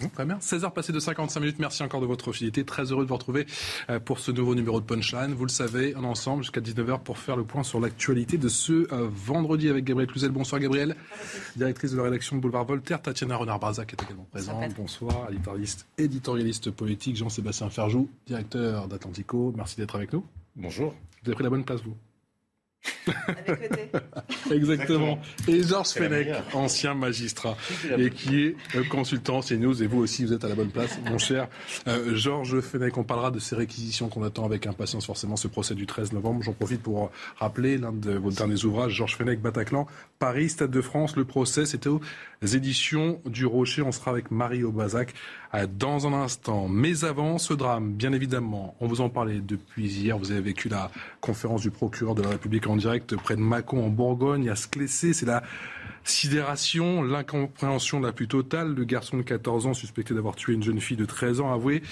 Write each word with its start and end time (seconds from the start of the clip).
Bon, 0.00 0.08
très 0.10 0.26
bien. 0.26 0.36
16h 0.38 0.72
passées 0.72 0.92
de 0.92 1.00
55 1.00 1.40
minutes. 1.40 1.58
Merci 1.58 1.82
encore 1.82 2.02
de 2.02 2.06
votre 2.06 2.30
fidélité. 2.32 2.64
Très 2.64 2.92
heureux 2.92 3.04
de 3.04 3.08
vous 3.08 3.14
retrouver 3.14 3.46
euh, 3.88 3.98
pour 3.98 4.18
ce 4.18 4.30
nouveau 4.30 4.54
numéro 4.54 4.78
de 4.80 4.84
Punchline. 4.84 5.32
Vous 5.32 5.44
le 5.44 5.50
savez, 5.50 5.94
on 5.96 6.02
est 6.02 6.06
ensemble 6.06 6.42
jusqu'à 6.42 6.60
19h 6.60 7.02
pour 7.02 7.16
faire 7.16 7.36
le 7.36 7.44
point 7.44 7.62
sur 7.62 7.80
l'actualité 7.80 8.36
de 8.36 8.48
ce 8.48 8.92
euh, 8.92 9.08
vendredi 9.10 9.70
avec 9.70 9.84
Gabriel 9.84 10.10
Cluzel. 10.10 10.30
Bonsoir 10.30 10.60
Gabriel, 10.60 10.96
directrice 11.56 11.92
de 11.92 11.96
la 11.96 12.04
rédaction 12.04 12.36
de 12.36 12.42
Boulevard 12.42 12.66
Voltaire. 12.66 13.00
Tatiana 13.00 13.36
Renard-Barzac 13.36 13.94
est 13.94 14.02
également 14.02 14.26
présente. 14.30 14.74
Bonsoir, 14.76 15.28
éditorialiste, 15.30 15.86
éditorialiste 15.96 16.70
politique. 16.70 17.16
Jean-Sébastien 17.16 17.70
Ferjou, 17.70 18.10
directeur 18.26 18.88
d'Atlantico. 18.88 19.54
Merci 19.56 19.76
d'être 19.76 19.96
avec 19.96 20.12
nous. 20.12 20.26
Bonjour. 20.56 20.94
Vous 21.22 21.30
avez 21.30 21.34
pris 21.34 21.44
la 21.44 21.50
bonne 21.50 21.64
place, 21.64 21.80
vous 21.82 21.96
Avec. 23.26 23.94
Exactement. 24.50 25.18
Et 25.48 25.62
Georges 25.62 25.88
Fenech, 25.88 26.28
ancien 26.52 26.94
magistrat, 26.94 27.56
et 27.96 28.10
qui 28.10 28.42
est 28.42 28.56
euh, 28.74 28.84
consultant 28.90 29.40
CNews. 29.40 29.82
Et 29.82 29.86
vous 29.86 29.98
aussi, 29.98 30.24
vous 30.24 30.32
êtes 30.32 30.44
à 30.44 30.48
la 30.48 30.54
bonne 30.54 30.70
place, 30.70 30.98
mon 31.08 31.18
cher 31.18 31.48
euh, 31.88 32.14
Georges 32.14 32.60
Fenech. 32.60 32.96
On 32.96 33.04
parlera 33.04 33.30
de 33.30 33.38
ces 33.38 33.56
réquisitions 33.56 34.08
qu'on 34.08 34.22
attend 34.22 34.44
avec 34.44 34.66
impatience, 34.66 35.06
forcément, 35.06 35.36
ce 35.36 35.48
procès 35.48 35.74
du 35.74 35.86
13 35.86 36.12
novembre. 36.12 36.42
J'en 36.42 36.52
profite 36.52 36.82
pour 36.82 37.10
rappeler 37.36 37.78
l'un 37.78 37.92
de 37.92 38.12
vos 38.12 38.30
derniers 38.30 38.64
ouvrages, 38.64 38.92
Georges 38.92 39.16
Fenech, 39.16 39.40
Bataclan, 39.40 39.86
Paris, 40.18 40.50
Stade 40.50 40.70
de 40.70 40.80
France. 40.80 41.16
Le 41.16 41.24
procès, 41.24 41.66
c'était 41.66 41.88
aux 41.88 42.00
éditions 42.42 43.20
du 43.26 43.46
Rocher. 43.46 43.82
On 43.82 43.92
sera 43.92 44.10
avec 44.10 44.30
Marie 44.30 44.64
Aubazac 44.64 45.14
dans 45.64 46.06
un 46.06 46.12
instant. 46.12 46.68
Mais 46.68 47.04
avant 47.04 47.38
ce 47.38 47.54
drame, 47.54 47.94
bien 47.94 48.12
évidemment, 48.12 48.74
on 48.80 48.86
vous 48.86 49.00
en 49.00 49.08
parlait 49.08 49.40
depuis 49.40 49.86
hier. 49.86 50.18
Vous 50.18 50.30
avez 50.30 50.42
vécu 50.42 50.68
la 50.68 50.90
conférence 51.22 51.62
du 51.62 51.70
procureur 51.70 52.14
de 52.14 52.22
la 52.22 52.28
République 52.28 52.66
en 52.66 52.76
direct 52.76 53.16
près 53.16 53.36
de 53.36 53.40
Mâcon 53.40 53.82
en 53.82 53.88
Bourgogne, 53.88 54.50
à 54.50 54.56
Sclessé. 54.56 55.14
C'est 55.14 55.24
la 55.24 55.42
sidération, 56.04 57.02
l'incompréhension 57.02 58.00
la 58.00 58.12
plus 58.12 58.28
totale. 58.28 58.74
Le 58.74 58.84
garçon 58.84 59.16
de 59.16 59.22
14 59.22 59.66
ans 59.66 59.74
suspecté 59.74 60.12
d'avoir 60.12 60.36
tué 60.36 60.52
une 60.52 60.62
jeune 60.62 60.80
fille 60.80 60.98
de 60.98 61.06
13 61.06 61.40
ans 61.40 61.52
avoué 61.52 61.82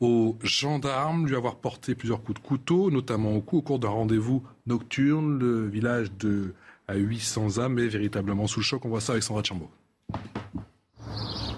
aux 0.00 0.36
gendarmes 0.42 1.26
lui 1.26 1.36
avoir 1.36 1.56
porté 1.56 1.94
plusieurs 1.94 2.22
coups 2.22 2.40
de 2.40 2.46
couteau, 2.46 2.90
notamment 2.90 3.34
au 3.34 3.40
cou, 3.40 3.58
au 3.58 3.62
cours 3.62 3.78
d'un 3.78 3.88
rendez-vous 3.88 4.42
nocturne. 4.66 5.38
Le 5.38 5.66
village 5.66 6.12
de 6.12 6.54
à 6.88 6.94
800 6.94 7.58
âmes 7.58 7.78
est 7.78 7.88
véritablement 7.88 8.46
sous 8.46 8.60
le 8.60 8.64
choc. 8.64 8.84
On 8.84 8.88
voit 8.88 9.00
ça 9.00 9.12
avec 9.12 9.22
Sandra 9.22 9.42
Chambaud. 9.42 9.70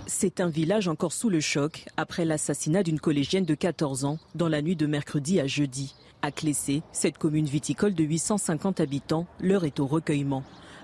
C'est 0.06 0.40
un 0.40 0.48
village 0.48 0.88
encore 0.88 1.12
sous 1.12 1.28
le 1.30 1.40
choc 1.40 1.86
après 1.96 2.24
l'assassinat 2.24 2.82
d'une 2.82 2.98
collégienne 2.98 3.44
de 3.44 3.54
14 3.54 4.04
ans 4.04 4.18
dans 4.34 4.48
la 4.48 4.62
nuit 4.62 4.74
de 4.76 4.86
mercredi 4.86 5.38
à 5.38 5.46
jeudi. 5.46 5.94
À 6.22 6.32
Clessé, 6.32 6.82
cette 6.92 7.18
commune 7.18 7.46
viticole 7.46 7.94
de 7.94 8.02
850 8.02 8.80
habitants, 8.80 9.26
l'heure 9.40 9.64
est 9.64 9.78
au 9.78 9.86
recueillement. 9.86 10.42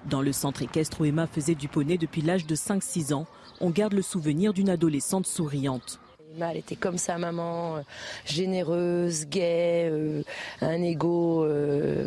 Dans 0.08 0.22
le 0.22 0.32
centre 0.32 0.62
équestre 0.62 1.00
où 1.00 1.04
Emma 1.06 1.26
faisait 1.26 1.54
du 1.54 1.66
poney 1.68 1.96
depuis 1.98 2.22
l'âge 2.22 2.46
de 2.46 2.54
5-6 2.54 3.14
ans, 3.14 3.26
on 3.60 3.70
garde 3.70 3.94
le 3.94 4.02
souvenir 4.02 4.52
d'une 4.52 4.68
adolescente 4.68 5.26
souriante. 5.26 5.98
Emma, 6.36 6.54
était 6.54 6.76
comme 6.76 6.98
sa 6.98 7.16
maman, 7.18 7.76
euh, 7.76 7.80
généreuse, 8.26 9.26
gaie, 9.26 9.88
euh, 9.90 10.22
un 10.60 10.82
ego. 10.82 11.44
euh, 11.44 12.06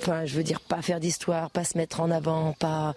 Enfin, 0.00 0.24
je 0.24 0.36
veux 0.36 0.42
dire, 0.42 0.60
pas 0.60 0.82
faire 0.82 1.00
d'histoire, 1.00 1.50
pas 1.50 1.64
se 1.64 1.76
mettre 1.78 2.00
en 2.00 2.10
avant, 2.10 2.52
pas. 2.58 2.94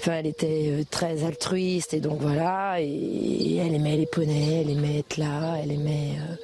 Enfin, 0.00 0.12
elle 0.14 0.26
était 0.26 0.68
euh, 0.70 0.84
très 0.88 1.24
altruiste 1.24 1.94
et 1.94 2.00
donc 2.00 2.20
voilà. 2.20 2.80
Et 2.80 3.56
elle 3.56 3.74
aimait 3.74 3.96
les 3.96 4.06
poneys, 4.06 4.62
elle 4.62 4.70
aimait 4.70 4.98
être 5.00 5.16
là, 5.16 5.56
elle 5.62 5.72
aimait. 5.72 6.12
euh, 6.20 6.34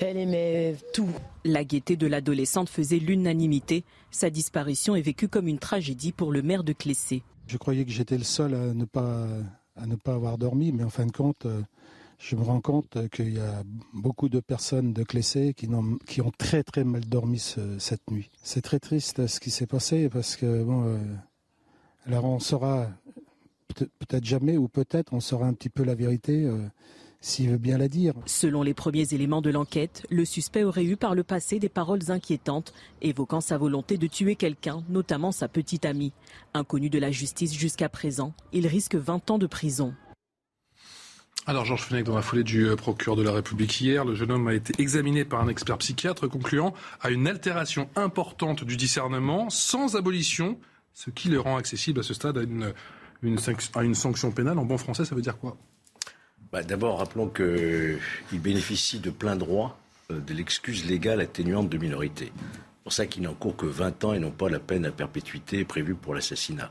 Elle 0.00 0.16
aimait 0.18 0.76
tout. 0.92 1.08
La 1.44 1.64
gaieté 1.64 1.96
de 1.96 2.06
l'adolescente 2.06 2.68
faisait 2.68 2.98
l'unanimité. 2.98 3.84
Sa 4.10 4.30
disparition 4.30 4.94
est 4.96 5.00
vécue 5.02 5.28
comme 5.28 5.48
une 5.48 5.58
tragédie 5.58 6.12
pour 6.12 6.32
le 6.32 6.42
maire 6.42 6.64
de 6.64 6.72
Clessé. 6.72 7.22
Je 7.46 7.56
croyais 7.56 7.84
que 7.84 7.90
j'étais 7.92 8.18
le 8.18 8.24
seul 8.24 8.54
à 8.54 8.74
ne 8.74 8.84
pas, 8.84 9.26
à 9.76 9.86
ne 9.86 9.94
pas 9.96 10.14
avoir 10.14 10.36
dormi, 10.38 10.72
mais 10.72 10.84
en 10.84 10.90
fin 10.90 11.06
de 11.06 11.12
compte, 11.12 11.46
euh, 11.46 11.60
je 12.18 12.34
me 12.36 12.42
rends 12.42 12.60
compte 12.60 13.08
qu'il 13.10 13.34
y 13.34 13.38
a 13.38 13.62
beaucoup 13.92 14.28
de 14.28 14.40
personnes 14.40 14.92
de 14.92 15.02
Clessé 15.02 15.54
qui, 15.54 15.68
n'ont- 15.68 15.98
qui 16.06 16.20
ont 16.22 16.32
très 16.36 16.62
très 16.62 16.84
mal 16.84 17.04
dormi 17.04 17.38
ce- 17.38 17.78
cette 17.78 18.10
nuit. 18.10 18.30
C'est 18.42 18.62
très 18.62 18.78
triste 18.78 19.26
ce 19.26 19.38
qui 19.40 19.50
s'est 19.50 19.66
passé 19.66 20.08
parce 20.08 20.36
que, 20.36 20.62
bon, 20.64 20.84
euh, 20.84 20.98
alors 22.06 22.24
on 22.24 22.38
saura 22.38 22.88
peut- 23.74 23.88
peut-être 23.98 24.24
jamais 24.24 24.56
ou 24.56 24.68
peut-être 24.68 25.12
on 25.12 25.20
saura 25.20 25.46
un 25.46 25.52
petit 25.52 25.68
peu 25.68 25.82
la 25.84 25.94
vérité 25.94 26.44
euh, 26.44 26.66
s'il 27.20 27.50
veut 27.50 27.58
bien 27.58 27.76
la 27.76 27.88
dire. 27.88 28.14
Selon 28.24 28.62
les 28.62 28.72
premiers 28.74 29.12
éléments 29.12 29.42
de 29.42 29.50
l'enquête, 29.50 30.06
le 30.10 30.24
suspect 30.24 30.64
aurait 30.64 30.84
eu 30.84 30.96
par 30.96 31.14
le 31.14 31.22
passé 31.24 31.58
des 31.58 31.68
paroles 31.68 32.10
inquiétantes, 32.10 32.72
évoquant 33.02 33.40
sa 33.40 33.58
volonté 33.58 33.98
de 33.98 34.06
tuer 34.06 34.36
quelqu'un, 34.36 34.84
notamment 34.88 35.32
sa 35.32 35.48
petite 35.48 35.84
amie. 35.84 36.12
Inconnu 36.54 36.88
de 36.88 36.98
la 36.98 37.10
justice 37.10 37.52
jusqu'à 37.52 37.88
présent, 37.88 38.32
il 38.52 38.66
risque 38.66 38.94
20 38.94 39.30
ans 39.30 39.38
de 39.38 39.46
prison. 39.46 39.94
Alors, 41.48 41.64
Georges 41.64 41.84
Fenech, 41.84 42.02
dans 42.02 42.16
la 42.16 42.22
foulée 42.22 42.42
du 42.42 42.66
euh, 42.66 42.74
procureur 42.74 43.14
de 43.14 43.22
la 43.22 43.30
République 43.30 43.80
hier, 43.80 44.04
le 44.04 44.16
jeune 44.16 44.32
homme 44.32 44.48
a 44.48 44.54
été 44.54 44.74
examiné 44.82 45.24
par 45.24 45.40
un 45.40 45.46
expert 45.46 45.78
psychiatre 45.78 46.26
concluant 46.26 46.74
à 47.00 47.10
une 47.10 47.28
altération 47.28 47.88
importante 47.94 48.64
du 48.64 48.76
discernement 48.76 49.48
sans 49.48 49.94
abolition, 49.94 50.58
ce 50.92 51.10
qui 51.10 51.28
le 51.28 51.38
rend 51.38 51.56
accessible 51.56 52.00
à 52.00 52.02
ce 52.02 52.14
stade 52.14 52.36
à 52.38 52.42
une, 53.22 53.94
sanction 53.94 54.32
pénale. 54.32 54.58
En 54.58 54.64
bon 54.64 54.76
français, 54.76 55.04
ça 55.04 55.14
veut 55.14 55.22
dire 55.22 55.38
quoi? 55.38 55.56
Bah, 56.50 56.64
D'abord, 56.64 56.98
rappelons 56.98 57.28
qu'il 57.28 58.40
bénéficie 58.40 58.98
de 58.98 59.10
plein 59.10 59.36
droit 59.36 59.78
euh, 60.10 60.18
de 60.18 60.34
l'excuse 60.34 60.84
légale 60.84 61.20
atténuante 61.20 61.68
de 61.68 61.78
minorité. 61.78 62.32
C'est 62.86 62.90
pour 62.90 62.92
ça 62.94 63.06
qu'il 63.06 63.22
n'encourt 63.24 63.56
que 63.56 63.66
20 63.66 64.04
ans 64.04 64.14
et 64.14 64.20
non 64.20 64.30
pas 64.30 64.48
la 64.48 64.60
peine 64.60 64.84
à 64.86 64.92
perpétuité 64.92 65.64
prévue 65.64 65.96
pour 65.96 66.14
l'assassinat. 66.14 66.70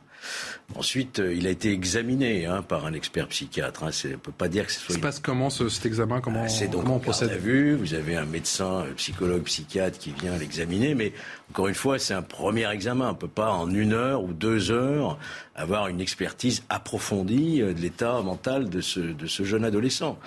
Ensuite, 0.75 1.19
euh, 1.19 1.33
il 1.35 1.45
a 1.45 1.49
été 1.49 1.73
examiné 1.73 2.45
hein, 2.45 2.61
par 2.61 2.85
un 2.85 2.93
expert 2.93 3.27
psychiatre. 3.27 3.83
Hein. 3.83 3.89
On 4.05 4.07
ne 4.07 4.15
peut 4.15 4.31
pas 4.31 4.47
dire 4.47 4.65
que 4.65 4.71
ce 4.71 4.79
Ça 4.79 4.85
soit 4.85 4.95
se 4.95 4.99
passe 4.99 5.19
comment 5.19 5.49
ce- 5.49 5.67
cet 5.67 5.85
examen? 5.85 6.21
Comment, 6.21 6.43
Ah, 6.45 6.47
C'est 6.47 6.67
donc 6.69 6.83
comment 6.83 6.95
on 6.95 6.99
garde 6.99 7.09
à 7.09 7.27
procède 7.27 7.41
vue. 7.41 7.75
Vous 7.75 7.93
avez 7.95 8.15
un 8.15 8.23
médecin, 8.23 8.85
euh, 8.85 8.93
psychologue, 8.93 9.43
psychiatre 9.43 9.99
qui 9.99 10.11
vient 10.11 10.37
l'examiner, 10.37 10.95
mais 10.95 11.11
encore 11.51 11.67
une 11.67 11.75
fois, 11.75 11.99
c'est 11.99 12.13
un 12.13 12.21
premier 12.21 12.67
examen. 12.71 13.09
On 13.09 13.11
ne 13.13 13.17
peut 13.17 13.27
pas 13.27 13.51
en 13.51 13.69
une 13.69 13.91
heure 13.91 14.23
ou 14.23 14.31
deux 14.31 14.71
heures 14.71 15.19
avoir 15.53 15.89
une 15.89 15.99
expertise 15.99 16.63
approfondie 16.69 17.61
euh, 17.61 17.73
de 17.73 17.81
l'état 17.81 18.21
mental 18.21 18.69
de 18.69 18.79
ce, 18.79 19.01
de 19.01 19.27
ce 19.27 19.43
jeune 19.43 19.65
adolescent. 19.65 20.17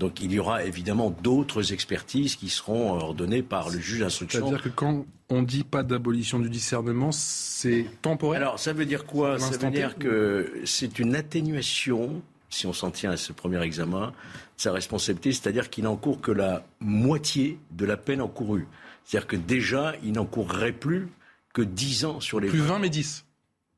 Donc 0.00 0.20
il 0.20 0.32
y 0.32 0.40
aura 0.40 0.64
évidemment 0.64 1.10
d'autres 1.22 1.72
expertises 1.72 2.34
qui 2.34 2.48
seront 2.48 2.94
ordonnées 2.94 3.42
par 3.42 3.70
le 3.70 3.78
juge 3.78 4.00
d'instruction. 4.00 4.40
C'est-à-dire 4.40 4.62
que 4.64 4.68
quand 4.70 5.06
on 5.28 5.42
dit 5.42 5.64
pas 5.64 5.82
d'abolition 5.82 6.38
du 6.38 6.48
discernement, 6.50 7.10
c'est 7.12 7.86
temporaire 8.02 8.40
Alors, 8.40 8.58
ça 8.58 8.72
veut 8.72 8.86
dire 8.86 9.04
quoi? 9.06 9.38
Ça 9.38 9.56
veut 9.56 9.70
dire 9.70 9.98
que 9.98 10.52
c'est 10.64 10.98
une 10.98 11.14
atténuation, 11.16 12.22
si 12.48 12.66
on 12.66 12.72
s'en 12.72 12.90
tient 12.90 13.10
à 13.10 13.16
ce 13.16 13.32
premier 13.32 13.60
examen, 13.62 14.08
de 14.56 14.60
sa 14.62 14.72
responsabilité, 14.72 15.32
c'est-à-dire 15.32 15.68
qu'il 15.68 15.84
n'encourt 15.84 16.20
que 16.20 16.30
la 16.32 16.64
moitié 16.80 17.58
de 17.72 17.84
la 17.84 17.96
peine 17.96 18.20
encourue. 18.22 18.66
C'est-à-dire 19.04 19.26
que 19.26 19.36
déjà, 19.36 19.94
il 20.02 20.12
n'encourrait 20.12 20.72
plus 20.72 21.08
que 21.52 21.62
10 21.62 22.04
ans 22.04 22.20
sur 22.20 22.38
les 22.40 22.48
Plus 22.48 22.60
20 22.60 22.78
mais 22.78 22.88
10. 22.90 23.24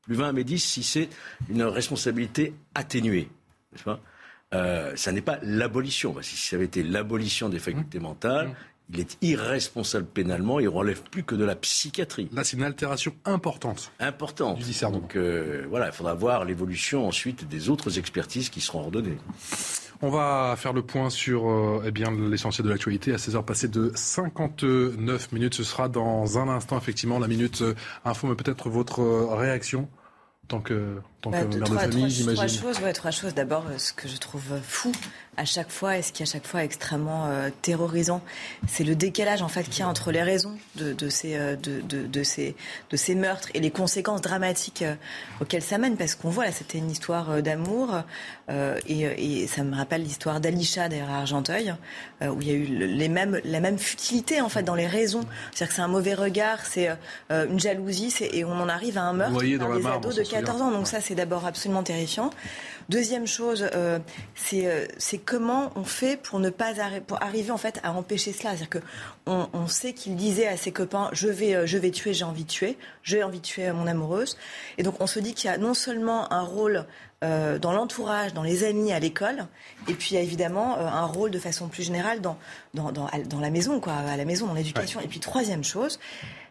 plus 0.03 0.15
20 0.15 0.33
mais 0.33 0.43
10 0.43 0.59
si 0.59 0.83
c'est 0.83 1.09
une 1.49 1.63
responsabilité 1.63 2.53
atténuée. 2.75 3.27
n'est-ce 3.71 3.83
pas? 3.83 3.99
Euh, 4.53 4.95
ça 4.95 5.11
n'est 5.11 5.21
pas 5.21 5.37
l'abolition. 5.43 6.13
Parce 6.13 6.27
que 6.27 6.35
si 6.35 6.47
ça 6.47 6.55
avait 6.55 6.65
été 6.65 6.81
l'abolition 6.83 7.49
des 7.49 7.57
Mmh. 7.57 7.59
facultés 7.59 7.99
mentales, 7.99 8.55
il 8.91 8.99
est 8.99 9.17
irresponsable 9.21 10.05
pénalement, 10.05 10.59
il 10.59 10.67
relève 10.67 11.01
plus 11.03 11.23
que 11.23 11.35
de 11.35 11.45
la 11.45 11.55
psychiatrie. 11.55 12.27
Là, 12.33 12.43
c'est 12.43 12.57
une 12.57 12.63
altération 12.63 13.13
importante. 13.25 13.91
Importante. 13.99 14.57
Du 14.57 14.63
discernement. 14.63 14.99
Donc 14.99 15.15
euh, 15.15 15.65
voilà, 15.69 15.87
il 15.87 15.91
faudra 15.91 16.15
voir 16.15 16.43
l'évolution 16.45 17.07
ensuite 17.07 17.47
des 17.47 17.69
autres 17.69 17.99
expertises 17.99 18.49
qui 18.49 18.61
seront 18.61 18.79
ordonnées. 18.79 19.17
On 20.01 20.09
va 20.09 20.55
faire 20.57 20.73
le 20.73 20.81
point 20.81 21.09
sur 21.09 21.49
euh, 21.49 21.83
eh 21.85 21.91
bien 21.91 22.09
l'essentiel 22.11 22.65
de 22.65 22.71
l'actualité 22.71 23.13
à 23.13 23.17
16h 23.17 23.43
passées 23.43 23.67
de 23.67 23.91
59 23.93 25.31
minutes. 25.33 25.53
Ce 25.53 25.63
sera 25.63 25.87
dans 25.89 26.39
un 26.39 26.47
instant 26.47 26.77
effectivement 26.77 27.19
la 27.19 27.27
minute 27.27 27.61
euh, 27.61 27.75
info, 28.05 28.27
mais 28.27 28.35
peut-être 28.35 28.69
votre 28.69 29.01
réaction 29.35 29.81
en 30.45 30.47
tant 30.47 30.61
que 30.61 30.95
tant 31.21 31.29
bah, 31.29 31.43
que 31.43 31.55
mère 31.57 31.69
de 31.69 31.77
famille, 31.77 32.09
j'imagine. 32.09 32.35
Trois 32.35 32.47
choses, 32.47 32.81
ouais, 32.81 32.93
trois 32.93 33.11
choses. 33.11 33.33
D'abord, 33.33 33.65
ce 33.77 33.93
que 33.93 34.07
je 34.07 34.17
trouve 34.17 34.59
fou 34.63 34.91
à 35.39 35.45
chaque 35.45 35.71
fois 35.71 35.97
et 35.97 36.01
ce 36.01 36.11
qui 36.11 36.21
est 36.21 36.27
à 36.27 36.31
chaque 36.31 36.45
fois 36.45 36.63
extrêmement 36.65 37.27
euh, 37.27 37.49
terrorisant, 37.61 38.21
c'est 38.67 38.83
le 38.83 38.93
décalage 38.93 39.41
en 39.41 39.47
fait 39.47 39.63
qu'il 39.63 39.79
y 39.79 39.83
a 39.83 39.87
entre 39.87 40.11
les 40.11 40.21
raisons 40.21 40.57
de, 40.75 40.91
de 40.91 41.07
ces, 41.07 41.37
euh, 41.37 41.55
de, 41.55 42.23
ces, 42.23 42.55
de 42.89 42.97
ces 42.97 43.15
meurtres 43.15 43.47
et 43.53 43.61
les 43.61 43.71
conséquences 43.71 44.21
dramatiques 44.21 44.81
euh, 44.81 44.95
auxquelles 45.39 45.61
ça 45.61 45.77
mène. 45.77 45.95
Parce 45.95 46.15
qu'on 46.15 46.29
voit 46.29 46.45
là, 46.45 46.51
c'était 46.51 46.77
une 46.77 46.91
histoire 46.91 47.41
d'amour 47.41 48.01
et, 48.49 49.01
et, 49.01 49.47
ça 49.47 49.63
me 49.63 49.75
rappelle 49.75 50.03
l'histoire 50.03 50.39
d'Alisha 50.39 50.89
derrière 50.89 51.11
Argenteuil, 51.11 51.73
où 52.21 52.41
il 52.41 52.47
y 52.47 52.51
a 52.51 52.53
eu 52.55 52.65
les 52.65 53.07
mêmes, 53.07 53.39
la 53.43 53.59
même 53.59 53.77
futilité 53.77 54.41
en 54.41 54.49
fait 54.49 54.63
dans 54.63 54.75
les 54.75 54.87
raisons. 54.87 55.21
C'est-à-dire 55.51 55.67
que 55.69 55.73
c'est 55.75 55.81
un 55.81 55.87
mauvais 55.87 56.15
regard, 56.15 56.65
c'est 56.65 56.89
une 57.29 57.59
jalousie, 57.59 58.13
et 58.21 58.43
on 58.43 58.53
en 58.53 58.67
arrive 58.67 58.97
à 58.97 59.03
un 59.03 59.13
meurtre 59.13 59.33
dans, 59.57 59.75
des 59.75 59.85
ados 59.85 60.15
de 60.15 60.23
14 60.23 60.61
ans. 60.61 60.71
Donc 60.71 60.87
ça, 60.87 60.99
c'est 61.09 61.15
d'abord 61.15 61.47
absolument 61.47 61.81
terrifiant. 61.81 62.29
Deuxième 62.87 63.25
chose, 63.25 63.67
euh, 63.73 63.97
euh, 64.53 64.85
c'est 64.99 65.17
comment 65.17 65.71
on 65.75 65.83
fait 65.83 66.17
pour 66.17 66.39
ne 66.39 66.51
pas 66.51 66.73
pour 67.07 67.21
arriver 67.23 67.49
en 67.49 67.57
fait 67.57 67.79
à 67.81 67.93
empêcher 67.93 68.31
cela. 68.31 68.51
C'est-à-dire 68.51 68.69
que 68.69 68.79
on, 69.25 69.67
sait 69.67 69.93
qu'il 69.93 70.15
disait 70.15 70.47
à 70.47 70.55
ses 70.55 70.71
copains 70.71 71.09
je 71.11 71.27
vais 71.27 71.55
euh, 71.55 71.65
je 71.65 71.79
vais 71.79 71.89
tuer, 71.89 72.13
j'ai 72.13 72.25
envie 72.25 72.43
de 72.43 72.49
tuer, 72.49 72.77
j'ai 73.01 73.23
envie 73.23 73.39
de 73.39 73.45
tuer 73.45 73.71
mon 73.71 73.87
amoureuse. 73.87 74.37
Et 74.77 74.83
donc 74.83 75.01
on 75.01 75.07
se 75.07 75.19
dit 75.19 75.33
qu'il 75.33 75.49
y 75.49 75.53
a 75.53 75.57
non 75.57 75.73
seulement 75.73 76.31
un 76.31 76.43
rôle 76.43 76.85
dans 77.21 77.73
l'entourage, 77.73 78.33
dans 78.33 78.43
les 78.43 78.63
amis, 78.63 78.93
à 78.93 78.99
l'école, 78.99 79.45
et 79.89 79.93
puis 79.93 80.11
il 80.11 80.13
y 80.13 80.17
a 80.17 80.21
évidemment 80.21 80.77
un 80.77 81.05
rôle 81.05 81.31
de 81.31 81.39
façon 81.39 81.67
plus 81.67 81.83
générale 81.83 82.21
dans, 82.21 82.37
dans, 82.73 82.93
dans, 82.93 83.09
dans 83.25 83.39
la 83.41 83.49
maison, 83.49 83.81
quoi, 83.81 83.91
à 83.91 84.15
la 84.15 84.23
maison, 84.23 84.47
dans 84.47 84.53
l'éducation. 84.53 85.01
Et 85.01 85.07
puis 85.09 85.19
troisième 85.19 85.65
chose, 85.65 85.99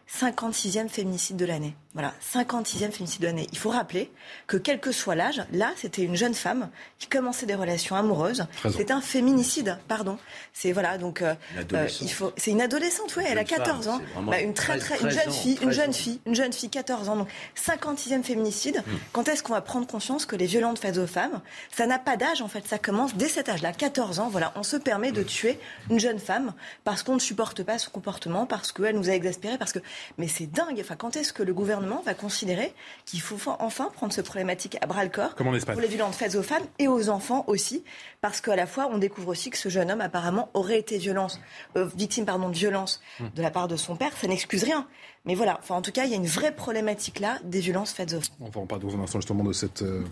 56e 0.07 0.87
féminicide 0.87 1.37
de 1.37 1.45
l'année. 1.45 1.75
Voilà, 1.93 2.13
56e 2.21 2.91
féminicide 2.91 3.21
de 3.21 3.25
l'année. 3.25 3.47
Il 3.51 3.57
faut 3.57 3.71
rappeler 3.71 4.11
que 4.45 4.57
quel 4.57 4.79
que 4.79 4.91
soit 4.91 5.15
l'âge, 5.15 5.43
là, 5.51 5.71
c'était 5.75 6.03
une 6.03 6.15
jeune 6.15 6.35
femme 6.35 6.69
qui 6.99 7.07
commençait 7.07 7.47
des 7.47 7.55
relations 7.55 7.95
amoureuses. 7.95 8.45
C'est 8.69 8.91
un 8.91 9.01
féminicide, 9.01 9.79
pardon. 9.87 10.19
C'est 10.53 10.71
voilà, 10.71 10.99
donc 10.99 11.23
euh, 11.23 11.33
euh, 11.73 11.87
il 12.01 12.11
faut. 12.11 12.31
C'est 12.37 12.51
une 12.51 12.61
adolescente, 12.61 13.15
oui, 13.17 13.23
elle 13.27 13.39
a 13.39 13.43
14 13.43 13.87
ans. 13.87 14.01
Bah, 14.27 14.39
une 14.39 14.53
très 14.53 14.77
très, 14.77 15.01
une 15.01 15.09
jeune 15.09 15.31
fille, 15.31 15.57
une 15.63 15.71
jeune 15.71 15.91
fille, 15.91 16.21
une 16.27 16.35
jeune 16.35 16.53
fille, 16.53 16.69
14 16.69 17.09
ans. 17.09 17.15
Donc 17.15 17.27
56e 17.57 18.21
féminicide. 18.21 18.83
Hmm. 18.85 18.97
Quand 19.11 19.27
est-ce 19.27 19.41
qu'on 19.41 19.53
va 19.53 19.61
prendre 19.61 19.87
conscience 19.87 20.27
que 20.27 20.35
les 20.35 20.45
violences 20.45 20.79
faites 20.79 20.99
aux 20.99 21.07
femmes, 21.07 21.41
ça 21.75 21.87
n'a 21.87 21.97
pas 21.97 22.17
d'âge 22.17 22.43
en 22.43 22.47
fait, 22.47 22.67
ça 22.67 22.77
commence 22.77 23.15
dès 23.15 23.29
cet 23.29 23.49
âge-là, 23.49 23.71
14 23.71 24.19
ans. 24.19 24.29
Voilà, 24.29 24.53
on 24.55 24.61
se 24.61 24.77
permet 24.77 25.11
de 25.11 25.23
tuer 25.23 25.57
une 25.89 25.99
jeune 25.99 26.19
femme 26.19 26.53
parce 26.83 27.01
qu'on 27.01 27.15
ne 27.15 27.19
supporte 27.19 27.63
pas 27.63 27.79
son 27.79 27.89
comportement, 27.89 28.45
parce 28.45 28.71
qu'elle 28.71 28.95
nous 28.95 29.09
a 29.09 29.13
exaspérés, 29.13 29.57
parce 29.57 29.73
que 29.73 29.79
mais 30.19 30.27
c'est 30.27 30.45
dingue. 30.45 30.77
Enfin, 30.79 30.95
quand 30.95 31.15
est-ce 31.15 31.33
que 31.33 31.41
le 31.41 31.53
gouvernement 31.55 31.78
va 31.79 32.13
considérer 32.13 32.73
qu'il 33.05 33.21
faut 33.21 33.37
enfin 33.59 33.89
prendre 33.93 34.13
ce 34.13 34.21
problématique 34.21 34.77
à 34.81 34.87
bras 34.87 35.03
le 35.03 35.09
corps 35.09 35.35
pour 35.35 35.81
les 35.81 35.87
violences 35.87 36.17
faites 36.17 36.35
aux 36.35 36.43
femmes 36.43 36.63
et 36.77 36.87
aux 36.87 37.09
enfants 37.09 37.43
aussi, 37.47 37.83
parce 38.21 38.41
qu'à 38.41 38.55
la 38.55 38.67
fois 38.67 38.89
on 38.91 38.97
découvre 38.97 39.29
aussi 39.29 39.49
que 39.49 39.57
ce 39.57 39.69
jeune 39.69 39.91
homme 39.91 40.01
apparemment 40.01 40.49
aurait 40.53 40.79
été 40.79 40.97
violence, 40.97 41.39
euh, 41.75 41.87
victime 41.95 42.25
pardon 42.25 42.49
de 42.49 42.55
violence 42.55 43.01
hmm. 43.19 43.27
de 43.35 43.41
la 43.41 43.51
part 43.51 43.67
de 43.67 43.75
son 43.75 43.95
père. 43.95 44.11
Ça 44.17 44.27
n'excuse 44.27 44.63
rien. 44.63 44.87
Mais 45.25 45.35
voilà. 45.35 45.59
Enfin, 45.61 45.75
en 45.75 45.81
tout 45.81 45.91
cas, 45.91 46.05
il 46.05 46.11
y 46.11 46.13
a 46.13 46.17
une 46.17 46.25
vraie 46.25 46.55
problématique 46.55 47.19
là 47.19 47.39
des 47.43 47.59
violences 47.59 47.91
faites 47.91 48.13
aux 48.13 48.21
femmes. 48.21 48.35
On 48.39 48.49
va 48.49 48.61
en 48.61 48.65
parler 48.65 48.85
dans 48.85 48.95
un 48.95 49.03
instant 49.03 49.19
justement 49.19 49.43
de 49.43 49.53
cette. 49.53 49.81
Euh, 49.81 50.03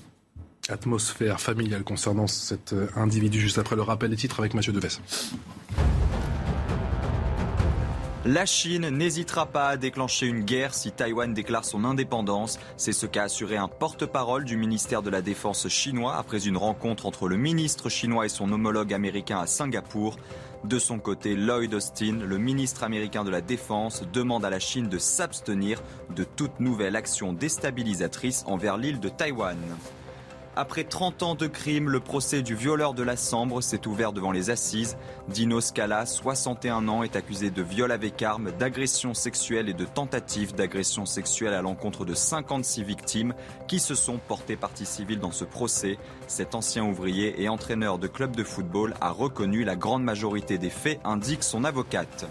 atmosphère 0.70 1.40
familiale 1.40 1.84
concernant 1.84 2.28
cet 2.28 2.74
euh, 2.74 2.88
individu 2.96 3.40
juste 3.40 3.58
après 3.58 3.76
le 3.76 3.82
rappel 3.82 4.10
des 4.10 4.18
titres 4.18 4.40
avec 4.40 4.54
Mathieu 4.54 4.74
Deves. 4.74 5.00
La 8.28 8.46
Chine 8.46 8.90
n'hésitera 8.90 9.46
pas 9.46 9.70
à 9.70 9.78
déclencher 9.78 10.26
une 10.26 10.42
guerre 10.42 10.74
si 10.74 10.92
Taïwan 10.92 11.34
déclare 11.34 11.64
son 11.64 11.86
indépendance. 11.86 12.60
C'est 12.76 12.92
ce 12.92 13.06
qu'a 13.06 13.24
assuré 13.24 13.56
un 13.56 13.70
porte-parole 13.70 14.44
du 14.44 14.58
ministère 14.58 15.02
de 15.02 15.10
la 15.10 15.22
Défense 15.22 15.70
chinois 15.70 16.18
après 16.18 16.46
une 16.46 16.58
rencontre 16.58 17.06
entre 17.06 17.30
le 17.30 17.38
ministre 17.38 17.88
chinois 17.88 18.26
et 18.26 18.30
son 18.30 18.52
homologue 18.52 18.94
américain 18.94 19.40
à 19.40 19.48
Singapour. 19.48 20.18
De 20.66 20.78
son 20.78 21.00
côté, 21.00 21.36
Lloyd 21.36 21.74
Austin, 21.74 22.20
le 22.22 22.38
ministre 22.38 22.84
américain 22.84 23.24
de 23.24 23.30
la 23.30 23.40
Défense, 23.40 24.04
demande 24.12 24.44
à 24.44 24.50
la 24.50 24.60
Chine 24.60 24.90
de 24.90 24.98
s'abstenir 24.98 25.82
de 26.14 26.26
toute 26.26 26.60
nouvelle 26.60 26.98
action 26.98 27.32
déstabilisatrice 27.32 28.44
envers 28.46 28.76
l'île 28.76 29.00
de 29.00 29.08
Taïwan. 29.08 29.58
Après 30.60 30.86
30 30.86 31.22
ans 31.22 31.36
de 31.36 31.46
crime, 31.46 31.88
le 31.88 32.00
procès 32.00 32.42
du 32.42 32.56
violeur 32.56 32.96
de 32.96 33.04
la 33.04 33.16
Sambre 33.16 33.62
s'est 33.62 33.86
ouvert 33.86 34.12
devant 34.12 34.32
les 34.32 34.50
assises. 34.50 34.98
Dino 35.28 35.62
Scala, 35.62 36.08
61 36.08 36.88
ans, 36.88 37.04
est 37.04 37.16
accusé 37.16 37.52
de 37.52 37.62
viol 37.62 37.92
avec 37.92 38.24
arme, 38.24 38.52
d'agression 38.58 39.14
sexuelle 39.14 39.70
et 39.70 39.76
de 39.76 39.86
tentative 39.86 40.56
d'agression 40.56 41.06
sexuelle 41.06 41.54
à 41.54 41.62
l'encontre 41.62 42.06
de 42.06 42.16
56 42.16 42.82
victimes 42.82 43.36
qui 43.68 43.78
se 43.78 43.94
sont 43.94 44.18
portées 44.18 44.56
partie 44.56 44.88
civile 44.88 45.20
dans 45.20 45.30
ce 45.30 45.46
procès. 45.46 46.00
Cet 46.26 46.56
ancien 46.56 46.84
ouvrier 46.84 47.40
et 47.40 47.50
entraîneur 47.50 48.00
de 48.00 48.08
club 48.08 48.36
de 48.36 48.44
football 48.44 48.96
a 49.00 49.12
reconnu 49.12 49.64
la 49.64 49.76
grande 49.76 50.04
majorité 50.04 50.58
des 50.58 50.72
faits, 50.72 51.00
indique 51.04 51.44
son 51.44 51.66
avocate. 51.66 52.26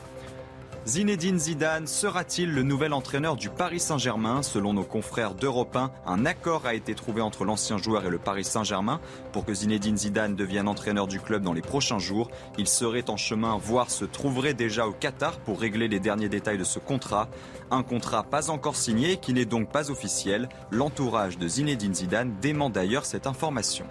Zinedine 0.86 1.40
Zidane 1.40 1.88
sera-t-il 1.88 2.52
le 2.52 2.62
nouvel 2.62 2.92
entraîneur 2.92 3.34
du 3.34 3.50
Paris 3.50 3.80
Saint-Germain 3.80 4.44
Selon 4.44 4.72
nos 4.72 4.84
confrères 4.84 5.34
d'Europe 5.34 5.74
1, 5.74 5.90
un 6.06 6.24
accord 6.24 6.64
a 6.64 6.74
été 6.74 6.94
trouvé 6.94 7.20
entre 7.20 7.44
l'ancien 7.44 7.76
joueur 7.76 8.06
et 8.06 8.08
le 8.08 8.18
Paris 8.18 8.44
Saint-Germain 8.44 9.00
pour 9.32 9.44
que 9.44 9.52
Zinedine 9.52 9.96
Zidane 9.96 10.36
devienne 10.36 10.68
entraîneur 10.68 11.08
du 11.08 11.18
club 11.18 11.42
dans 11.42 11.54
les 11.54 11.60
prochains 11.60 11.98
jours. 11.98 12.30
Il 12.56 12.68
serait 12.68 13.10
en 13.10 13.16
chemin, 13.16 13.58
voire 13.58 13.90
se 13.90 14.04
trouverait 14.04 14.54
déjà 14.54 14.86
au 14.86 14.92
Qatar 14.92 15.40
pour 15.40 15.60
régler 15.60 15.88
les 15.88 15.98
derniers 15.98 16.28
détails 16.28 16.56
de 16.56 16.62
ce 16.62 16.78
contrat. 16.78 17.28
Un 17.72 17.82
contrat 17.82 18.22
pas 18.22 18.48
encore 18.48 18.76
signé 18.76 19.16
qui 19.16 19.32
n'est 19.32 19.44
donc 19.44 19.72
pas 19.72 19.90
officiel. 19.90 20.48
L'entourage 20.70 21.36
de 21.36 21.48
Zinedine 21.48 21.96
Zidane 21.96 22.36
dément 22.40 22.70
d'ailleurs 22.70 23.06
cette 23.06 23.26
information. 23.26 23.86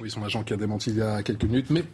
Oui, 0.00 0.10
son 0.10 0.24
agent 0.24 0.42
qui 0.42 0.52
a 0.52 0.56
démenti 0.56 0.90
il 0.90 0.96
y 0.96 1.02
a 1.02 1.22
quelques 1.22 1.44
minutes, 1.44 1.70
mais 1.70 1.84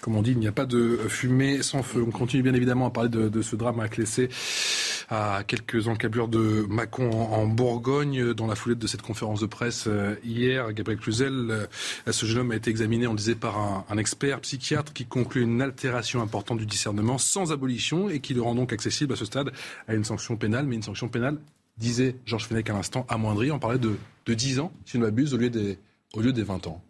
comme 0.00 0.16
on 0.16 0.22
dit, 0.22 0.32
il 0.32 0.38
n'y 0.38 0.48
a 0.48 0.52
pas 0.52 0.66
de 0.66 0.96
fumée 1.08 1.62
sans 1.62 1.82
feu. 1.82 2.02
On 2.06 2.10
continue 2.10 2.42
bien 2.42 2.54
évidemment 2.54 2.86
à 2.86 2.90
parler 2.90 3.10
de, 3.10 3.42
ce 3.42 3.56
drame 3.56 3.80
à 3.80 3.88
Clessé, 3.88 4.28
à 5.08 5.42
quelques 5.46 5.88
encablures 5.88 6.28
de 6.28 6.66
Mâcon 6.68 7.10
en, 7.10 7.46
Bourgogne. 7.46 8.32
Dans 8.32 8.46
la 8.46 8.54
foulée 8.54 8.74
de 8.74 8.86
cette 8.86 9.02
conférence 9.02 9.40
de 9.40 9.46
presse 9.46 9.84
euh, 9.86 10.14
hier, 10.24 10.72
Gabriel 10.72 11.00
Cluzel, 11.00 11.50
euh, 11.50 11.66
ce 12.10 12.26
jeune 12.26 12.38
homme 12.38 12.50
a 12.52 12.56
été 12.56 12.70
examiné, 12.70 13.06
on 13.06 13.14
disait, 13.14 13.34
par 13.34 13.84
un, 13.88 13.98
expert 13.98 14.40
psychiatre 14.40 14.92
qui 14.92 15.04
conclut 15.04 15.42
une 15.42 15.60
altération 15.60 16.22
importante 16.22 16.58
du 16.58 16.66
discernement 16.66 17.18
sans 17.18 17.52
abolition 17.52 18.08
et 18.08 18.20
qui 18.20 18.32
le 18.32 18.40
rend 18.40 18.54
donc 18.54 18.72
accessible 18.72 19.12
à 19.12 19.16
ce 19.16 19.26
stade 19.26 19.52
à 19.88 19.94
une 19.94 20.04
sanction 20.04 20.36
pénale, 20.36 20.66
mais 20.66 20.76
une 20.76 20.82
sanction 20.82 21.08
pénale, 21.08 21.38
disait 21.76 22.16
Georges 22.24 22.46
Fenech 22.46 22.70
à 22.70 22.72
l'instant, 22.72 23.04
amoindrie. 23.08 23.50
On 23.50 23.58
parlait 23.58 23.78
de, 23.78 23.96
de 24.24 24.34
10 24.34 24.60
ans, 24.60 24.72
si 24.86 24.98
ne 24.98 25.02
m'abuse, 25.02 25.34
au 25.34 25.36
lieu 25.36 25.50
des, 25.50 25.78
au 26.14 26.20
lieu 26.20 26.32
des 26.32 26.42
20 26.42 26.66
ans 26.66 26.82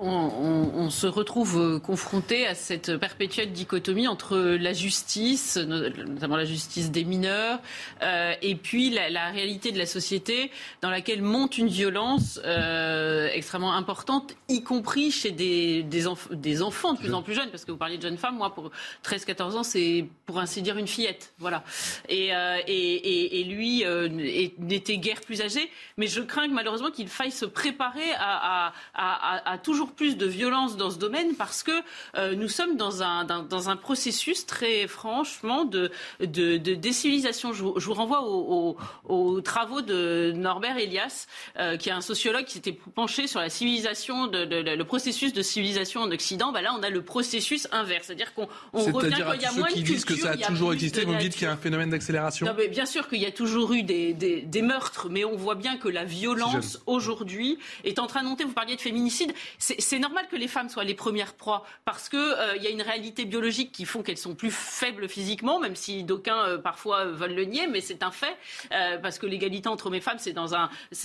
on, 0.00 0.90
se 0.90 1.06
retrouve 1.06 1.58
euh, 1.58 1.78
confronté 1.78 2.46
à 2.46 2.54
cette 2.54 2.96
perpétuelle 2.96 3.52
dichotomie 3.52 4.08
entre 4.08 4.36
la 4.36 4.72
justice, 4.72 5.56
notamment 5.56 6.36
la 6.36 6.44
justice 6.44 6.90
des 6.90 7.04
mineurs, 7.04 7.60
euh, 8.02 8.34
et 8.42 8.56
puis 8.56 8.90
la, 8.90 9.30
réalité 9.30 9.70
de 9.70 9.78
la 9.78 9.86
société 9.86 10.50
dans 10.82 10.90
laquelle 10.90 11.22
monte 11.22 11.56
une 11.56 11.68
violence 11.68 12.40
euh, 12.44 13.28
extrêmement 13.32 13.74
importante, 13.74 14.34
y 14.48 14.62
compris 14.62 15.10
chez 15.10 15.30
des, 15.30 16.06
enfants 16.06 16.94
de 16.94 16.98
plus 16.98 17.14
en 17.14 17.22
plus 17.22 17.34
jeunes, 17.34 17.50
parce 17.50 17.64
que 17.64 17.70
vous 17.70 17.78
parliez 17.78 17.96
de 17.96 18.02
jeunes 18.02 18.18
femmes, 18.18 18.36
moi 18.36 18.54
pour 18.54 18.70
13-14 19.04 19.56
ans 19.56 19.62
c'est 19.62 20.06
pour 20.26 20.40
ainsi 20.40 20.62
dire 20.62 20.78
une 20.78 20.88
fillette, 20.88 21.32
voilà. 21.38 21.64
Et, 22.08 23.44
lui 23.44 23.84
n'était 24.58 24.98
guère 24.98 25.20
plus 25.20 25.42
âgé, 25.42 25.70
mais 25.96 26.06
je 26.06 26.20
crains 26.20 26.48
que 26.48 26.52
malheureusement 26.52 26.90
qu'il 26.90 27.08
faille 27.08 27.30
se 27.30 27.44
préparer 27.44 28.12
à, 28.18 28.72
toujours 29.62 29.92
plus 29.92 30.16
de 30.16 30.26
violence 30.26 30.76
dans 30.76 30.90
ce 30.90 30.98
domaine 30.98 31.34
parce 31.36 31.62
que 31.62 31.72
euh, 32.16 32.34
nous 32.34 32.48
sommes 32.48 32.76
dans 32.76 33.02
un, 33.02 33.24
dans, 33.24 33.70
un 33.70 33.76
processus 33.76 34.46
très 34.46 34.86
franchement 34.86 35.64
de, 35.64 35.90
de, 36.20 36.56
décivilisation. 36.56 37.52
Je 37.52 37.62
vous, 37.62 37.74
je 37.78 37.86
vous 37.86 37.94
renvoie 37.94 38.22
aux, 38.24 39.40
travaux 39.40 39.80
de 39.80 40.32
Norbert 40.34 40.76
Elias, 40.78 41.26
euh, 41.58 41.76
qui 41.76 41.88
est 41.88 41.92
un 41.92 42.00
sociologue 42.00 42.44
qui 42.44 42.54
s'était 42.54 42.78
penché 42.94 43.26
sur 43.26 43.40
la 43.40 43.50
civilisation, 43.50 44.26
de, 44.26 44.44
le 44.44 44.84
processus 44.84 45.32
de 45.32 45.42
civilisation 45.42 46.02
en 46.02 46.10
Occident. 46.10 46.52
Bah 46.52 46.62
là, 46.62 46.74
on 46.78 46.82
a 46.82 46.90
le 46.90 47.02
processus 47.02 47.68
inverse, 47.72 48.06
c'est-à-dire 48.06 48.34
qu'on 48.34 48.48
revient 48.72 49.22
quand 49.24 49.32
il 49.34 49.42
y 49.42 49.46
a 49.46 49.52
moins 49.52 49.68
qui 49.68 49.82
disent 49.82 50.04
que 50.04 50.16
ça 50.16 50.30
a, 50.30 50.36
toujours 50.36 50.72
existé, 50.72 51.04
vous 51.04 51.12
me 51.12 51.18
dites 51.18 51.34
qu'il 51.34 51.42
y 51.42 51.46
a 51.46 51.52
un 51.52 51.56
phénomène 51.56 51.90
d'accélération. 51.90 52.46
Bien 52.70 52.86
sûr 52.86 53.08
qu'il 53.08 53.20
y 53.20 53.26
a 53.26 53.30
toujours 53.30 53.72
eu 53.72 53.82
des, 53.82 54.14
des, 54.14 54.42
des, 54.42 54.62
meurtres, 54.62 55.08
mais 55.10 55.24
on 55.24 55.36
voit 55.36 55.54
bien 55.54 55.76
que 55.76 55.88
la 55.88 56.04
violence 56.04 56.80
aujourd'hui 56.86 57.58
est 57.84 57.98
en 57.98 58.06
train 58.06 58.22
de 58.22 58.28
monter. 58.28 58.44
Vous 58.44 58.52
parliez 58.52 58.76
de 58.76 58.80
féminicide. 58.80 59.33
C'est 59.58 59.98
normal 59.98 60.26
que 60.30 60.36
les 60.36 60.48
femmes 60.48 60.68
soient 60.68 60.84
les 60.84 60.94
premières 60.94 61.34
proies 61.34 61.64
parce 61.84 62.08
que 62.08 62.16
euh, 62.16 62.56
il 62.56 62.62
y 62.62 62.66
a 62.66 62.70
une 62.70 62.82
réalité 62.82 63.24
biologique 63.24 63.72
qui 63.72 63.84
font 63.84 64.02
qu'elles 64.02 64.18
sont 64.18 64.34
plus 64.34 64.50
faibles 64.50 65.08
physiquement, 65.08 65.58
même 65.58 65.76
si 65.76 66.04
d'aucuns 66.04 66.48
euh, 66.48 66.58
parfois 66.58 67.06
veulent 67.06 67.34
le 67.34 67.44
nier, 67.44 67.66
mais 67.66 67.80
c'est 67.80 68.02
un 68.02 68.10
fait 68.10 68.36
euh, 68.72 68.98
parce 68.98 69.18
que 69.18 69.26
l'égalité 69.26 69.68
entre 69.68 69.86
hommes 69.86 69.94
et 69.94 70.00
femmes, 70.00 70.18
c'est 70.18 70.32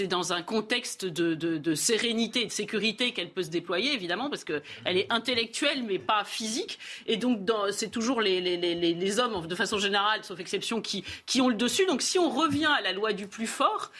dans 0.07 0.33
un 0.33 0.41
contexte 0.41 1.05
de, 1.05 1.75
sérénité 1.75 2.43
et 2.43 2.45
de 2.45 2.51
sécurité 2.51 3.11
qu'elle 3.13 3.29
peut 3.29 3.43
se 3.43 3.49
déployer, 3.49 3.93
évidemment, 3.93 4.29
parce 4.29 4.43
que 4.43 4.61
elle 4.85 4.97
est 4.97 5.11
intellectuelle 5.11 5.83
mais 5.83 5.99
pas 5.99 6.23
physique, 6.23 6.79
et 7.07 7.17
donc 7.17 7.49
c'est 7.71 7.91
toujours 7.91 8.21
les, 8.21 9.19
hommes 9.19 9.47
de 9.47 9.55
façon 9.55 9.77
générale, 9.77 10.23
sauf 10.23 10.39
exception, 10.39 10.81
qui 10.81 11.03
qui 11.25 11.41
ont 11.41 11.49
le 11.49 11.55
dessus. 11.55 11.85
Donc 11.85 12.01
si 12.01 12.19
on 12.19 12.29
revient 12.29 12.65
à 12.65 12.81
la 12.81 12.91
loi 12.91 13.13
du 13.13 13.27
plus 13.27 13.47
fort, 13.47 13.91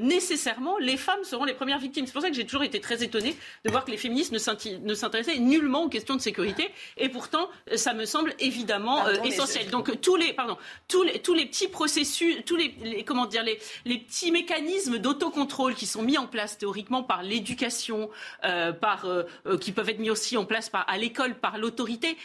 nécessairement 0.00 0.78
les 0.78 0.96
femmes 0.96 1.24
seront 1.24 1.44
les 1.44 1.54
premières 1.54 1.78
victimes. 1.78 2.06
C'est 2.06 2.12
pour 2.12 2.22
ça 2.22 2.30
que 2.30 2.36
j'ai 2.36 2.46
toujours 2.46 2.62
été 2.62 2.80
très 2.80 3.02
étonnée 3.02 3.36
de 3.64 3.67
voir 3.70 3.84
que 3.84 3.90
les 3.90 3.96
féministes 3.96 4.32
ne 4.32 4.94
s'intéressaient 4.94 5.38
nullement 5.38 5.84
aux 5.84 5.88
questions 5.88 6.16
de 6.16 6.20
sécurité. 6.20 6.68
Et 6.96 7.08
pourtant, 7.08 7.48
ça 7.74 7.94
me 7.94 8.04
semble 8.04 8.34
évidemment 8.38 9.06
euh, 9.06 9.14
essentiel. 9.24 9.70
Donc 9.70 10.00
tous 10.00 10.16
les, 10.16 10.32
pardon, 10.32 10.56
tous 10.88 11.02
les, 11.02 11.20
tous 11.20 11.34
les 11.34 11.46
petits 11.46 11.68
processus, 11.68 12.36
tous 12.44 12.56
les, 12.56 13.04
comment 13.04 13.26
dire, 13.26 13.42
les, 13.42 13.58
les 13.84 13.98
petits 13.98 14.30
mécanismes 14.30 14.98
d'autocontrôle 14.98 15.74
qui 15.74 15.86
sont 15.86 16.02
mis 16.02 16.18
en 16.18 16.26
place 16.26 16.58
théoriquement 16.58 17.02
par 17.02 17.22
l'éducation, 17.22 18.10
euh, 18.44 18.72
par, 18.72 19.06
euh, 19.06 19.24
qui 19.60 19.72
peuvent 19.72 19.88
être 19.88 19.98
mis 19.98 20.10
aussi 20.10 20.36
en 20.36 20.44
place 20.44 20.68
par, 20.68 20.88
à 20.88 20.98
l'école 20.98 21.34
par 21.34 21.58
l'autorité, 21.58 22.16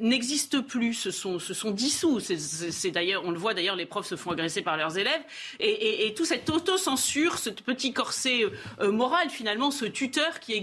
n'existent 0.00 0.62
plus. 0.62 0.94
Ce 0.94 1.10
sont, 1.10 1.38
se 1.38 1.54
sont 1.54 1.70
dissous. 1.70 2.20
C'est 2.20 2.90
d'ailleurs, 2.90 3.22
on 3.24 3.30
le 3.30 3.38
voit 3.38 3.54
d'ailleurs, 3.54 3.76
les 3.76 3.86
profs 3.86 4.06
se 4.06 4.16
font 4.16 4.30
agresser 4.30 4.62
par 4.62 4.76
leurs 4.76 4.98
élèves. 4.98 5.22
Et, 5.60 5.68
et, 5.68 6.06
et 6.06 6.14
tout 6.14 6.24
cette 6.24 6.48
autocensure, 6.50 7.38
ce 7.38 7.50
petit 7.50 7.92
corset 7.92 8.44
moral, 8.80 9.30
finalement, 9.30 9.70
ce 9.70 9.84
tuteur 9.84 10.40
qui 10.40 10.54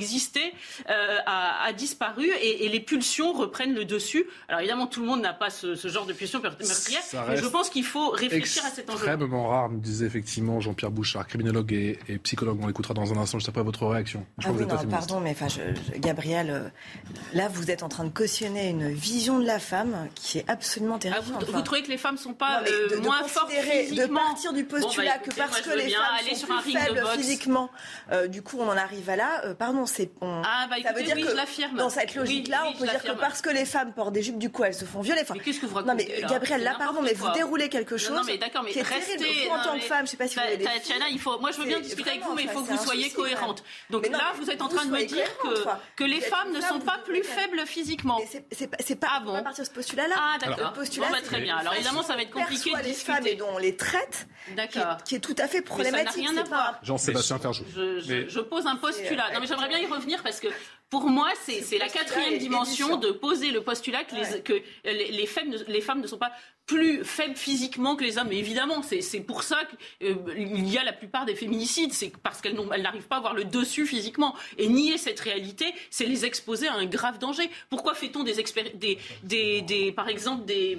euh, 0.89 1.17
a, 1.25 1.71
disparu 1.73 2.29
et, 2.41 2.69
les 2.69 2.79
pulsions 2.79 3.33
reprennent 3.33 3.73
le 3.73 3.85
dessus. 3.85 4.25
Alors 4.47 4.61
évidemment, 4.61 4.87
tout 4.87 5.01
le 5.01 5.07
monde 5.07 5.21
n'a 5.21 5.33
pas 5.33 5.49
ce, 5.49 5.75
genre 5.75 6.05
de 6.05 6.13
pulsions 6.13 6.41
meurtrières, 6.41 7.01
mais 7.29 7.37
je 7.37 7.45
pense 7.45 7.69
qu'il 7.69 7.83
faut 7.83 8.09
réfléchir 8.09 8.65
à 8.65 8.69
cet 8.69 8.89
enjeu. 8.89 9.05
Extrêmement 9.05 9.47
rare, 9.47 9.69
nous 9.69 9.79
disait 9.79 10.05
effectivement 10.05 10.59
Jean-Pierre 10.59 10.91
Bouchard, 10.91 11.27
criminologue 11.27 11.73
et, 11.73 11.97
psychologue. 12.23 12.59
On 12.61 12.67
l'écoutera 12.67 12.93
dans 12.93 13.11
un 13.13 13.17
instant, 13.17 13.39
je 13.39 13.45
sais 13.45 13.51
pas 13.51 13.63
votre 13.63 13.85
réaction. 13.85 14.25
Ah 14.43 14.51
oui, 14.51 14.65
non, 14.65 14.77
pardon, 14.89 15.19
mais 15.19 15.31
enfin, 15.31 15.47
Gabriel, 15.97 16.49
euh, 16.49 16.69
là, 17.33 17.49
vous 17.49 17.71
êtes 17.71 17.83
en 17.83 17.89
train 17.89 18.03
de 18.03 18.09
cautionner 18.09 18.69
une 18.69 18.89
vision 18.89 19.39
de 19.39 19.45
la 19.45 19.59
femme 19.59 20.07
qui 20.15 20.39
est 20.39 20.49
absolument 20.49 20.95
ah, 20.95 20.99
terrifiante. 20.99 21.43
vous, 21.49 21.61
trouvez 21.61 21.83
que 21.83 21.89
les 21.89 21.97
femmes 21.97 22.15
ne 22.15 22.19
sont 22.19 22.33
pas 22.33 22.63
euh, 22.67 23.01
moins 23.01 23.23
fortes 23.23 23.51
physiquement 23.51 24.07
De 24.07 24.13
partir 24.13 24.53
du 24.53 24.63
postulat 24.63 25.17
bah, 25.17 25.23
que 25.23 25.35
parce 25.35 25.61
que 25.61 25.71
les 25.71 25.89
femmes 25.89 26.35
sont 26.35 26.61
plus 26.61 26.71
faibles 26.71 27.03
physiquement, 27.15 27.69
du 28.29 28.41
coup, 28.41 28.57
on 28.59 28.67
en 28.67 28.77
arrive 28.77 29.09
à 29.09 29.15
là. 29.15 29.53
pardon, 29.55 29.85
c'est 29.85 30.11
ah, 30.21 30.67
bah, 30.69 30.75
ça 30.81 30.93
veut 30.93 31.03
dire 31.03 31.15
que 31.15 31.77
dans 31.77 31.89
cette 31.89 32.15
logique-là, 32.15 32.65
on 32.67 32.73
peut 32.73 32.87
dire 32.87 33.03
que 33.03 33.11
parce 33.11 33.41
que 33.41 33.49
les 33.49 33.65
femmes 33.65 33.93
portent 33.93 34.13
des 34.13 34.23
jupes, 34.23 34.37
du 34.37 34.49
coup, 34.49 34.63
elles 34.63 34.73
se 34.73 34.85
font 34.85 35.01
violer. 35.01 35.21
mais 35.33 35.39
qu'est-ce 35.39 35.59
que 35.59 35.65
vous 35.65 35.75
racontez 35.75 36.05
Non, 36.05 36.13
mais 36.21 36.27
Gabriel, 36.27 36.63
là, 36.63 36.75
pardon, 36.77 37.01
mais 37.01 37.13
vous 37.13 37.31
déroulez 37.31 37.69
quelque 37.69 37.97
chose. 37.97 38.15
Non, 38.15 38.23
mais 38.25 38.37
d'accord, 38.37 38.63
mais 38.63 38.71
qui 38.71 38.79
est 38.79 38.83
restez. 38.83 39.49
en 39.49 39.63
tant 39.63 39.73
que 39.75 39.81
femme, 39.81 40.05
je 40.05 40.11
sais 40.11 40.17
pas 40.17 40.27
si 40.27 40.35
vous 40.35 40.41
avez 40.41 40.63
Tatiana, 40.63 41.05
il 41.09 41.19
faut. 41.19 41.39
Moi, 41.39 41.51
je 41.51 41.57
veux 41.57 41.65
bien 41.65 41.79
discuter 41.79 42.11
avec 42.11 42.23
vous, 42.23 42.33
mais 42.33 42.43
il 42.43 42.49
faut 42.49 42.61
que 42.61 42.69
vous 42.69 42.83
soyez 42.83 43.09
cohérente. 43.09 43.63
Donc 43.89 44.07
là, 44.09 44.33
vous 44.35 44.49
êtes 44.49 44.61
en 44.61 44.67
train 44.67 44.85
de 44.85 44.91
me 44.91 45.05
dire 45.05 45.27
que 45.95 46.03
les 46.03 46.21
femmes 46.21 46.51
ne 46.53 46.61
sont 46.61 46.79
pas 46.79 46.99
plus 47.03 47.23
faibles 47.23 47.65
physiquement. 47.65 48.19
C'est 48.79 48.95
pas. 48.95 49.07
Ah 49.15 49.19
bon. 49.19 49.35
À 49.35 49.43
partir 49.43 49.63
de 49.63 49.69
ce 49.69 49.73
postulat-là. 49.73 50.15
Ah 50.17 50.37
d'accord. 50.39 50.73
Bah, 50.73 51.17
très 51.23 51.41
bien. 51.41 51.57
Alors 51.57 51.73
évidemment, 51.75 52.03
ça 52.03 52.15
va 52.15 52.23
être 52.23 52.31
compliqué 52.31 52.71
de 52.71 52.83
les 52.83 52.93
femmes 52.93 53.27
et 53.27 53.35
dont 53.35 53.49
on 53.53 53.57
les 53.57 53.75
traite. 53.75 54.27
Qui 55.05 55.15
est 55.15 55.19
tout 55.19 55.35
à 55.37 55.47
fait 55.47 55.61
problématique. 55.61 56.25
Ça 56.25 56.33
n'a 56.33 56.41
rien 56.41 56.41
à 56.41 56.43
voir. 56.43 56.79
Jean-Sébastien 56.83 57.39
Ferjou. 57.39 57.63
Je 57.75 58.39
pose 58.39 58.65
un 58.65 58.75
postulat. 58.75 59.31
Non, 59.33 59.39
mais 59.39 59.47
j'aimerais 59.47 59.67
bien 59.67 59.79
y 59.79 59.85
revenir 59.85 60.02
parce 60.23 60.39
que 60.39 60.47
pour 60.93 61.09
moi, 61.09 61.29
c'est 61.41 61.79
la 61.79 61.89
quatrième 61.89 62.37
dimension 62.37 62.97
de 62.97 63.09
poser 63.09 63.49
le 63.49 63.61
postulat 63.61 64.03
que, 64.03 64.13
les, 64.15 64.41
que 64.43 64.53
les, 64.85 65.25
femmes, 65.25 65.55
les 65.67 65.81
femmes 65.81 66.01
ne 66.01 66.05
sont 66.05 66.19
pas 66.19 66.31
plus 66.65 67.03
faibles 67.03 67.35
physiquement 67.35 67.95
que 67.95 68.03
les 68.03 68.17
hommes. 68.17 68.27
Mais 68.29 68.37
évidemment, 68.37 68.81
c'est 68.83 69.19
pour 69.19 69.43
ça 69.43 69.57
qu'il 69.99 70.07
euh, 70.07 70.59
y 70.59 70.77
a 70.77 70.83
la 70.83 70.93
plupart 70.93 71.25
des 71.25 71.35
féminicides. 71.35 71.93
C'est 71.93 72.13
parce 72.21 72.41
qu'elles 72.41 72.55
n'arrivent 72.55 73.07
pas 73.07 73.15
à 73.15 73.19
avoir 73.19 73.33
le 73.33 73.43
dessus 73.43 73.85
physiquement. 73.85 74.35
Et 74.57 74.67
nier 74.67 74.97
cette 74.97 75.19
réalité, 75.19 75.73
c'est 75.89 76.05
les 76.05 76.25
exposer 76.25 76.67
à 76.67 76.75
un 76.75 76.85
grave 76.85 77.17
danger. 77.17 77.49
Pourquoi 77.69 77.95
fait-on 77.95 78.23
des, 78.23 78.35
des, 78.75 78.97
des, 79.23 79.61
des, 79.61 79.91
par 79.91 80.07
exemple, 80.07 80.45
des, 80.45 80.77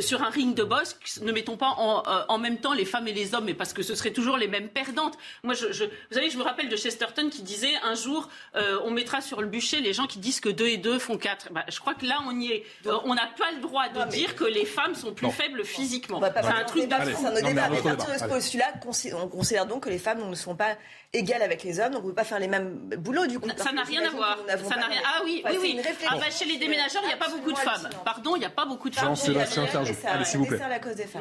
sur 0.00 0.22
un 0.22 0.30
ring 0.30 0.54
de 0.54 0.64
boxe, 0.64 1.20
ne 1.20 1.30
mettons 1.30 1.56
pas 1.56 1.74
en, 1.76 2.02
euh, 2.06 2.24
en, 2.28 2.38
même 2.38 2.58
temps 2.58 2.72
les 2.72 2.84
femmes 2.84 3.06
et 3.06 3.12
les 3.12 3.34
hommes, 3.34 3.44
mais 3.44 3.54
parce 3.54 3.72
que 3.72 3.82
ce 3.82 3.94
serait 3.94 4.12
toujours 4.12 4.38
les 4.38 4.48
mêmes 4.48 4.70
perdantes? 4.70 5.16
Moi, 5.44 5.54
je, 5.54 5.72
je, 5.72 5.84
vous 5.84 6.14
savez, 6.14 6.30
je 6.30 6.38
me 6.38 6.42
rappelle 6.42 6.68
de 6.68 6.76
Chesterton 6.76 7.28
qui 7.30 7.42
disait 7.42 7.74
un 7.84 7.94
jour, 7.94 8.28
euh, 8.56 8.80
on 8.84 8.90
mettra 8.90 9.20
sur 9.20 9.41
le 9.42 9.48
bûcher 9.48 9.80
les 9.80 9.92
gens 9.92 10.06
qui 10.06 10.18
disent 10.18 10.40
que 10.40 10.48
2 10.48 10.66
et 10.66 10.76
2 10.78 10.98
font 10.98 11.18
4. 11.18 11.52
Bah, 11.52 11.64
je 11.68 11.78
crois 11.78 11.94
que 11.94 12.06
là, 12.06 12.20
on 12.26 12.38
y 12.40 12.52
est. 12.52 12.64
on 13.04 13.14
n'a 13.14 13.28
pas 13.38 13.50
le 13.54 13.60
droit 13.60 13.88
de 13.88 14.10
dire 14.10 14.34
que 14.34 14.44
les 14.44 14.64
femmes 14.64 14.94
sont 14.94 15.12
plus 15.12 15.30
faibles 15.30 15.64
physiquement. 15.64 16.20
C'est 16.20 16.44
un 16.46 16.64
truc 16.64 16.88
d'absurde. 16.88 17.18
C'est 17.20 17.26
un 17.26 17.48
débat. 17.48 17.68
Mais 17.68 17.78
à 17.78 17.82
partir 17.82 18.14
de 18.14 18.18
ce 18.18 18.24
postulat, 18.24 18.72
on 19.14 19.28
considère 19.28 19.66
donc 19.66 19.84
que 19.84 19.90
les 19.90 19.98
femmes 19.98 20.28
ne 20.28 20.34
sont 20.34 20.56
pas 20.56 20.76
égales 21.12 21.42
avec 21.42 21.62
les 21.62 21.78
hommes, 21.78 21.92
donc 21.92 22.04
on 22.04 22.06
ne 22.06 22.10
peut 22.12 22.16
pas 22.16 22.24
faire 22.24 22.38
les 22.38 22.48
mêmes 22.48 22.88
boulots 22.98 23.26
du 23.26 23.38
coup. 23.38 23.48
Ça 23.56 23.72
n'a 23.72 23.82
rien 23.82 24.02
à 24.06 24.10
voir. 24.10 24.38
Ça 24.48 24.76
n'a 24.76 24.86
rien. 24.86 25.00
Ah 25.04 25.20
oui, 25.24 25.42
oui, 25.44 25.58
oui. 25.60 25.80
Ah 26.08 26.16
bah 26.16 26.30
chez 26.30 26.46
les 26.46 26.56
déménageurs, 26.56 27.02
il 27.04 27.08
n'y 27.08 27.12
a 27.12 27.16
pas 27.16 27.28
beaucoup 27.28 27.52
de 27.52 27.58
femmes. 27.58 27.88
Pardon, 28.04 28.36
il 28.36 28.40
n'y 28.40 28.46
a 28.46 28.50
pas 28.50 28.64
beaucoup 28.64 28.88
de 28.88 28.94
femmes. 28.94 29.08
Jean-Sébastien 29.08 29.66
Ferjou, 29.66 29.94
s'il 30.24 30.38
vous 30.38 30.46
plaît. 30.46 30.60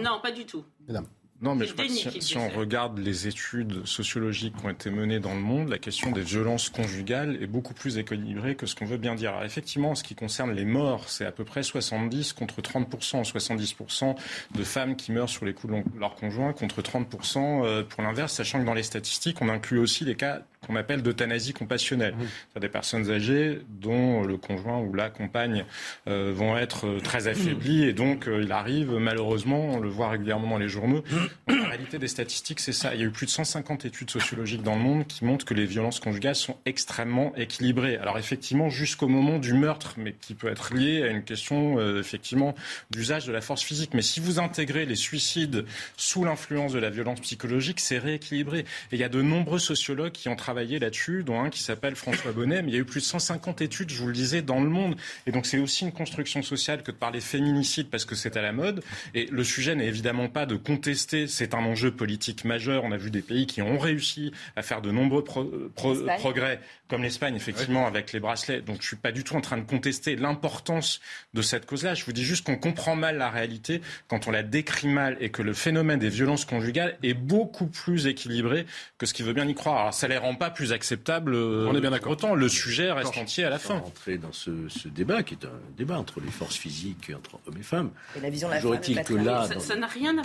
Non, 0.02 0.20
pas 0.22 0.32
du 0.32 0.46
tout. 0.46 0.64
Mesdames. 0.88 1.08
Non, 1.42 1.56
mais 1.56 1.66
je 1.66 1.74
crois 1.74 1.86
que 1.86 2.22
si, 2.22 2.38
on 2.38 2.50
regarde 2.50 3.00
les 3.00 3.28
études 3.28 3.84
sociologiques 3.86 4.56
qui 4.58 4.66
ont 4.66 4.70
été 4.70 4.92
menées 4.92 5.20
dans 5.20 5.34
le 5.34 5.42
monde, 5.42 5.70
la 5.70 5.80
question 5.80 6.12
des 6.12 6.22
violences 6.22 6.70
conjugales 6.70 7.42
est 7.42 7.48
beaucoup 7.48 7.74
plus 7.74 7.98
équilibrée 7.98 8.56
que 8.56 8.68
ce 8.68 8.76
qu'on 8.76 8.86
veut 8.86 8.98
bien 8.98 9.16
dire. 9.16 9.32
Alors 9.32 9.44
effectivement, 9.44 9.92
en 9.92 9.96
ce 9.96 10.04
qui 10.04 10.14
concerne 10.14 10.52
les 10.52 10.66
morts, 10.66 11.10
c'est 11.10 11.26
à 11.26 11.32
peu 11.32 11.44
près 11.44 11.64
70 11.64 12.34
contre 12.34 12.62
30%, 12.62 13.28
70% 13.28 14.16
de 14.54 14.64
femmes 14.64 14.96
qui 14.96 15.12
meurent 15.12 15.30
sur 15.30 15.46
les 15.46 15.54
coups 15.54 15.74
de 15.74 16.00
leur 16.00 16.14
conjoint 16.14 16.54
contre 16.54 16.84
30% 16.84 17.66
euh, 17.66 17.84
pour 17.84 18.04
l'inverse, 18.04 18.34
sachant 18.34 18.60
que 18.60 18.66
dans 18.66 18.76
les 18.76 18.84
statistiques, 18.84 19.42
on 19.42 19.50
inclut 19.50 19.80
aussi 19.80 20.06
les 20.06 20.16
cas 20.16 20.42
qu'on 20.68 20.76
appelle 20.76 21.02
d'euthanasie 21.02 21.54
compassionnelle. 21.54 22.14
Mmh. 22.14 22.28
C'est 22.54 22.60
des 22.60 22.70
personnes 22.70 23.10
âgées 23.10 23.62
dont 23.68 24.22
le 24.22 24.38
conjoint 24.38 24.80
ou 24.80 24.94
la 24.94 25.10
compagne 25.10 25.66
euh, 26.08 26.32
vont 26.36 26.56
être 26.56 26.86
euh, 26.86 27.00
très 27.00 27.28
affaiblis 27.28 27.86
et 27.86 27.94
donc 27.94 28.28
il 28.28 28.52
arrive 28.52 28.92
malheureusement, 28.92 29.70
on 29.72 29.80
le 29.80 29.90
voit 29.90 30.10
régulièrement 30.10 30.50
dans 30.50 30.58
les 30.60 30.70
journaux, 30.70 31.04
mmh. 31.10 31.16
La 31.48 31.68
réalité 31.70 32.00
des 32.00 32.08
statistiques, 32.08 32.60
c'est 32.60 32.74
ça. 32.74 32.94
Il 32.94 33.02
y 33.02 33.04
a 33.04 33.08
eu 33.08 33.12
plus 33.12 33.26
de 33.26 33.32
150 33.32 33.86
études 33.86 34.10
sociologiques 34.10 34.64
dans 34.64 34.76
le 34.76 34.82
monde 34.82 35.08
qui 35.08 35.26
montrent 35.26 35.46
que 35.46 35.54
les 35.54 35.66
violences 35.66 36.00
conjugales 36.00 36.36
sont 36.36 36.58
extrêmement 36.66 37.34
équilibrées. 37.36 37.98
Alors 37.98 38.18
effectivement, 38.18 38.70
jusqu'au 38.70 39.08
moment 39.08 39.40
du 39.40 39.54
meurtre, 39.54 39.96
mais 39.98 40.14
qui 40.14 40.34
peut 40.34 40.50
être 40.50 40.74
lié 40.74 41.04
à 41.04 41.08
une 41.08 41.24
question 41.24 41.80
euh, 41.80 42.00
effectivement 42.00 42.56
d'usage 42.90 43.26
de 43.26 43.32
la 43.32 43.42
force 43.42 43.64
physique. 43.64 43.94
Mais 43.94 44.02
si 44.02 44.20
vous 44.20 44.40
intégrez 44.40 44.86
les 44.86 44.96
suicides 44.96 45.66
sous 45.98 46.24
l'influence 46.24 46.74
de 46.74 46.80
la 46.80 46.90
violence 46.90 47.20
psychologique, 47.22 47.80
c'est 47.80 47.98
rééquilibré. 47.98 48.60
Et 48.60 48.66
il 48.94 49.00
y 49.00 49.04
a 49.04 49.10
de 49.10 49.22
nombreux 49.22 49.60
sociologues 49.60 50.12
qui 50.12 50.30
ont 50.30 50.36
travaillé 50.36 50.80
là-dessus, 50.80 51.24
dont 51.24 51.42
un 51.42 51.50
qui 51.50 51.62
s'appelle 51.62 51.96
François 51.96 52.32
Bonnet. 52.32 52.62
Mais 52.62 52.72
il 52.72 52.74
y 52.74 52.78
a 52.78 52.82
eu 52.82 52.86
plus 52.86 53.02
de 53.02 53.06
150 53.06 53.62
études, 53.62 53.90
je 53.90 54.00
vous 54.00 54.08
le 54.08 54.14
disais, 54.14 54.42
dans 54.42 54.62
le 54.62 54.70
monde. 54.70 54.96
Et 55.28 55.32
donc 55.32 55.46
c'est 55.46 55.60
aussi 55.60 55.84
une 55.84 55.92
construction 55.92 56.42
sociale 56.42 56.84
que 56.84 56.92
de 56.92 56.98
parler 56.98 57.22
féminicide 57.22 57.90
parce 57.90 58.06
que 58.06 58.16
c'est 58.16 58.38
à 58.38 58.42
la 58.42 58.52
mode. 58.52 58.84
Et 59.14 59.26
le 59.26 59.44
sujet 59.44 59.76
n'est 59.76 59.88
évidemment 59.88 60.30
pas 60.30 60.46
de 60.46 60.56
contester 60.56 61.21
c'est 61.28 61.54
un 61.54 61.64
enjeu 61.64 61.92
politique 61.92 62.46
majeur. 62.46 62.84
On 62.84 62.92
a 62.92 62.98
vu 62.98 63.12
des 63.12 63.22
pays 63.22 63.48
qui 63.48 63.62
ont 63.62 63.78
réussi 63.78 64.32
à 64.56 64.62
faire 64.62 64.82
de 64.82 64.92
nombreux 64.92 65.24
progrès, 65.24 66.60
comme 66.88 67.04
l'Espagne, 67.04 67.36
effectivement, 67.36 67.88
avec 67.88 68.14
les 68.14 68.20
bracelets. 68.20 68.62
Donc 68.62 68.82
je 68.82 68.88
suis 68.88 68.96
pas 68.96 69.12
du 69.12 69.24
tout 69.24 69.36
en 69.36 69.42
train 69.42 69.58
de 69.58 69.64
contester 69.64 70.16
l'importance 70.16 71.02
de 71.34 71.42
cette 71.42 71.66
cause-là. 71.66 71.94
Je 71.94 72.06
vous 72.06 72.14
dis 72.14 72.24
juste 72.24 72.46
qu'on 72.46 72.58
comprend 72.58 72.96
mal 72.96 73.18
la 73.18 73.30
réalité 73.30 73.82
quand 74.08 74.28
on 74.28 74.32
la 74.32 74.44
décrit 74.44 74.88
mal 74.88 75.18
et 75.20 75.30
que 75.30 75.42
le 75.42 75.54
phénomène 75.54 76.00
des 76.00 76.10
violences 76.10 76.46
conjugales 76.46 76.98
est 77.04 77.14
beaucoup 77.14 77.68
plus 77.68 78.08
équilibré 78.08 78.66
que 78.98 79.06
ce 79.06 79.14
qui 79.14 79.24
veut 79.24 79.34
bien 79.34 79.48
y 79.48 79.56
croire. 79.56 79.80
Alors 79.80 79.94
ça 79.94 80.08
les 80.08 80.18
rend 80.18 80.36
pas 80.36 80.50
plus 80.50 80.74
acceptables. 80.74 81.36
On 81.36 81.76
est 81.76 81.82
bien 81.82 81.92
d'accord. 81.92 82.12
Autant 82.12 82.36
le 82.36 82.50
sujet 82.50 82.92
reste 82.92 83.18
entier 83.18 83.46
à 83.46 83.50
la 83.50 83.60
fin. 83.60 83.80
Rentrer 83.80 84.18
dans 84.18 84.34
ce, 84.34 84.52
débat 84.88 85.24
qui 85.24 85.36
est 85.36 85.46
un 85.46 85.60
débat 85.78 85.98
entre 85.98 86.20
les 86.20 86.32
forces 86.32 86.58
physiques 86.58 87.12
entre 87.16 87.40
hommes 87.48 87.58
et 87.58 87.64
femmes. 87.64 87.92
Et 88.18 88.20
la 88.20 88.30
vision 88.30 88.50
de 88.50 88.54
la 88.54 88.62
femme. 88.62 89.04
que 89.04 89.14
là, 89.14 89.48
ça 89.60 89.76
n'a 89.76 89.88
rien 89.88 90.18
à 90.18 90.22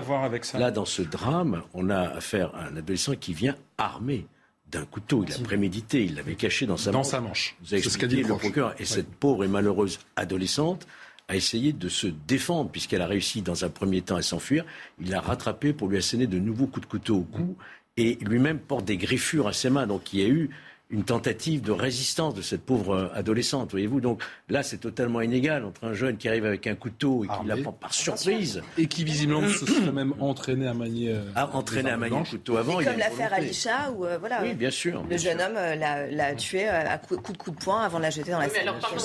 voir 0.00 0.24
avec 0.24 0.44
ça. 0.44 0.58
Là, 0.58 0.70
dans 0.70 0.84
ce 0.84 1.02
drame, 1.02 1.62
on 1.74 1.90
a 1.90 2.00
affaire 2.00 2.54
à 2.54 2.66
un 2.66 2.76
adolescent 2.76 3.14
qui 3.14 3.34
vient 3.34 3.56
armé 3.78 4.26
d'un 4.70 4.84
couteau. 4.84 5.24
Il 5.26 5.32
a 5.32 5.38
prémédité, 5.38 6.04
il 6.04 6.14
l'avait 6.14 6.34
caché 6.34 6.66
dans 6.66 6.76
sa 6.76 6.90
dans 6.90 6.98
manche. 6.98 7.06
Sa 7.06 7.20
manche. 7.20 7.56
Vous 7.62 7.74
avez 7.74 7.82
expliqué 7.84 8.22
le 8.22 8.36
procureur. 8.36 8.74
Et 8.78 8.84
cette 8.84 9.10
pauvre 9.10 9.44
et 9.44 9.48
malheureuse 9.48 10.00
adolescente 10.16 10.86
a 11.28 11.36
essayé 11.36 11.72
de 11.72 11.88
se 11.88 12.06
défendre, 12.06 12.70
puisqu'elle 12.70 13.02
a 13.02 13.06
réussi 13.06 13.42
dans 13.42 13.64
un 13.64 13.68
premier 13.68 14.02
temps 14.02 14.16
à 14.16 14.22
s'enfuir. 14.22 14.64
Il 15.00 15.10
l'a 15.10 15.20
rattrapé 15.20 15.72
pour 15.72 15.88
lui 15.88 15.98
asséner 15.98 16.26
de 16.26 16.38
nouveaux 16.38 16.66
coups 16.66 16.86
de 16.86 16.90
couteau 16.90 17.16
au 17.18 17.22
cou. 17.22 17.56
Et 17.98 18.18
lui-même 18.22 18.58
porte 18.58 18.86
des 18.86 18.96
griffures 18.96 19.46
à 19.46 19.52
ses 19.52 19.68
mains. 19.68 19.86
Donc 19.86 20.12
il 20.14 20.20
y 20.20 20.24
a 20.24 20.28
eu 20.28 20.50
une 20.92 21.04
tentative 21.04 21.62
de 21.62 21.72
résistance 21.72 22.34
de 22.34 22.42
cette 22.42 22.62
pauvre 22.62 23.10
adolescente, 23.14 23.70
voyez-vous. 23.70 24.00
Donc 24.00 24.22
là, 24.50 24.62
c'est 24.62 24.76
totalement 24.76 25.22
inégal 25.22 25.64
entre 25.64 25.84
un 25.84 25.94
jeune 25.94 26.18
qui 26.18 26.28
arrive 26.28 26.44
avec 26.44 26.66
un 26.66 26.74
couteau 26.74 27.24
et 27.24 27.28
qui 27.28 27.46
l'apprend 27.46 27.72
par 27.72 27.94
surprise. 27.94 28.62
Et 28.76 28.86
qui 28.86 29.02
visiblement 29.02 29.48
se 29.48 29.64
serait 29.64 29.90
même 29.90 30.12
entraîné 30.20 30.66
à 30.68 30.74
manier. 30.74 31.10
Euh, 31.10 31.22
a 31.34 31.56
entraîné 31.56 31.90
à 31.90 31.96
manier 31.96 32.18
un 32.18 32.24
couteau 32.24 32.58
avant. 32.58 32.74
comme 32.74 32.98
l'affaire 32.98 33.32
Alisha, 33.32 33.90
où 33.92 34.04
euh, 34.04 34.18
voilà, 34.18 34.42
oui, 34.42 34.52
bien 34.52 34.70
sûr, 34.70 35.02
le 35.08 35.16
jeune 35.16 35.40
homme 35.40 35.56
euh, 35.56 35.74
l'a 35.74 36.34
tué 36.34 36.68
à 36.68 36.98
coup, 36.98 37.16
de 37.16 37.22
coup 37.22 37.50
de 37.50 37.56
poing 37.56 37.80
avant 37.80 37.96
de 37.96 38.02
la 38.02 38.10
jeter 38.10 38.30
dans 38.30 38.38
la 38.38 38.48
oui, 38.48 38.58
Alors, 38.60 38.78
pardon 38.78 39.02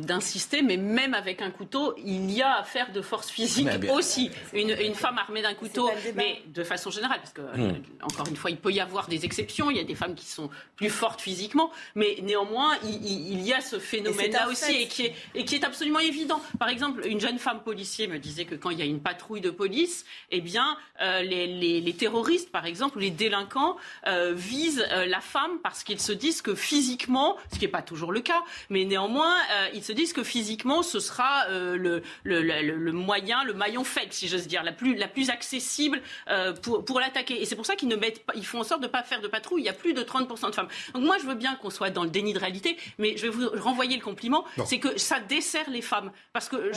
d'insister, 0.00 0.60
mais 0.62 0.76
même 0.76 1.14
avec 1.14 1.40
un 1.40 1.50
couteau, 1.50 1.94
il 2.04 2.30
y 2.30 2.42
a 2.42 2.58
affaire 2.58 2.92
de 2.92 3.00
force 3.00 3.30
physique 3.30 3.68
aussi. 3.90 4.30
Une, 4.52 4.70
une, 4.70 4.94
femme 4.94 5.16
armée 5.16 5.40
d'un 5.40 5.54
couteau, 5.54 5.90
mais 6.14 6.42
de 6.52 6.62
façon 6.62 6.90
générale, 6.90 7.20
parce 7.20 7.32
que 7.32 7.40
hmm. 7.40 7.82
encore 8.02 8.28
une 8.28 8.36
fois, 8.36 8.50
il 8.50 8.58
peut 8.58 8.72
y 8.72 8.80
avoir 8.80 9.08
des 9.08 9.24
exceptions. 9.24 9.70
Il 9.70 9.76
y 9.76 9.80
a 9.80 9.84
des 9.84 9.94
femmes 9.94 10.14
qui 10.14 10.26
sont 10.26 10.50
plus 10.78 10.90
fortes 10.90 11.20
physiquement, 11.20 11.72
mais 11.96 12.18
néanmoins, 12.22 12.76
il, 12.84 13.40
y 13.40 13.52
a 13.52 13.60
ce 13.60 13.80
phénomène-là 13.80 14.48
aussi 14.48 14.82
et 14.82 14.86
qui, 14.86 15.06
est, 15.06 15.14
et 15.34 15.44
qui 15.44 15.56
est 15.56 15.64
absolument 15.64 15.98
évident. 15.98 16.40
Par 16.58 16.68
exemple, 16.68 17.04
une 17.04 17.20
jeune 17.20 17.38
femme 17.38 17.62
policier 17.62 18.06
me 18.06 18.18
disait 18.18 18.44
que 18.44 18.54
quand 18.54 18.70
il 18.70 18.78
y 18.78 18.82
a 18.82 18.84
une 18.84 19.00
patrouille 19.00 19.40
de 19.40 19.50
police, 19.50 20.06
eh 20.30 20.40
bien, 20.40 20.76
euh, 21.00 21.22
les, 21.22 21.94
terroristes, 21.98 22.52
par 22.52 22.64
exemple, 22.64 22.98
ou 22.98 23.00
les 23.00 23.10
délinquants 23.10 23.76
euh, 24.06 24.32
visent 24.34 24.86
euh, 24.92 25.06
la 25.06 25.20
femme 25.20 25.58
parce 25.64 25.82
qu'ils 25.82 26.00
se 26.00 26.12
disent 26.12 26.42
que 26.42 26.54
physiquement, 26.54 27.36
ce 27.52 27.58
qui 27.58 27.64
n'est 27.64 27.70
pas 27.70 27.82
toujours 27.82 28.12
le 28.12 28.20
cas, 28.20 28.44
mais 28.70 28.84
néanmoins, 28.84 29.34
ils 29.74 29.82
se 29.82 29.92
disent 29.92 30.12
que 30.12 30.22
physiquement, 30.22 30.82
ce 30.82 31.00
sera 31.00 31.48
le, 31.48 32.02
le, 32.22 32.92
moyen, 32.92 33.42
le 33.42 33.52
maillon 33.52 33.82
faible, 33.82 34.12
si 34.12 34.28
j'ose 34.28 34.46
dire, 34.46 34.62
la 34.62 34.72
plus, 34.72 34.94
la 34.94 35.08
plus 35.08 35.30
accessible 35.30 36.00
pour, 36.62 36.84
pour 36.84 37.00
l'attaquer. 37.00 37.40
Et 37.42 37.46
c'est 37.46 37.56
pour 37.56 37.66
ça 37.66 37.74
qu'ils 37.74 37.88
ne 37.88 37.96
mettent 37.96 38.24
pas, 38.24 38.34
ils 38.36 38.46
font 38.46 38.60
en 38.60 38.64
sorte 38.64 38.80
de 38.80 38.86
ne 38.86 38.92
pas 38.92 39.02
faire 39.02 39.20
de 39.20 39.28
patrouille. 39.28 39.62
Il 39.62 39.66
y 39.66 39.70
a 39.70 39.72
plus 39.72 39.94
de 39.94 40.02
30% 40.02 40.47
de 40.50 40.54
femmes. 40.54 40.68
Donc 40.94 41.04
moi, 41.04 41.18
je 41.18 41.26
veux 41.26 41.34
bien 41.34 41.54
qu'on 41.56 41.70
soit 41.70 41.90
dans 41.90 42.04
le 42.04 42.10
déni 42.10 42.32
de 42.32 42.38
réalité, 42.38 42.76
mais 42.98 43.16
je 43.16 43.22
vais 43.22 43.28
vous 43.28 43.48
renvoyer 43.60 43.96
le 43.96 44.02
compliment, 44.02 44.44
c'est 44.66 44.78
que 44.78 44.98
ça 44.98 45.20
dessert 45.20 45.68
les 45.70 45.82
femmes. 45.82 46.10
Parce 46.32 46.48
que 46.48 46.72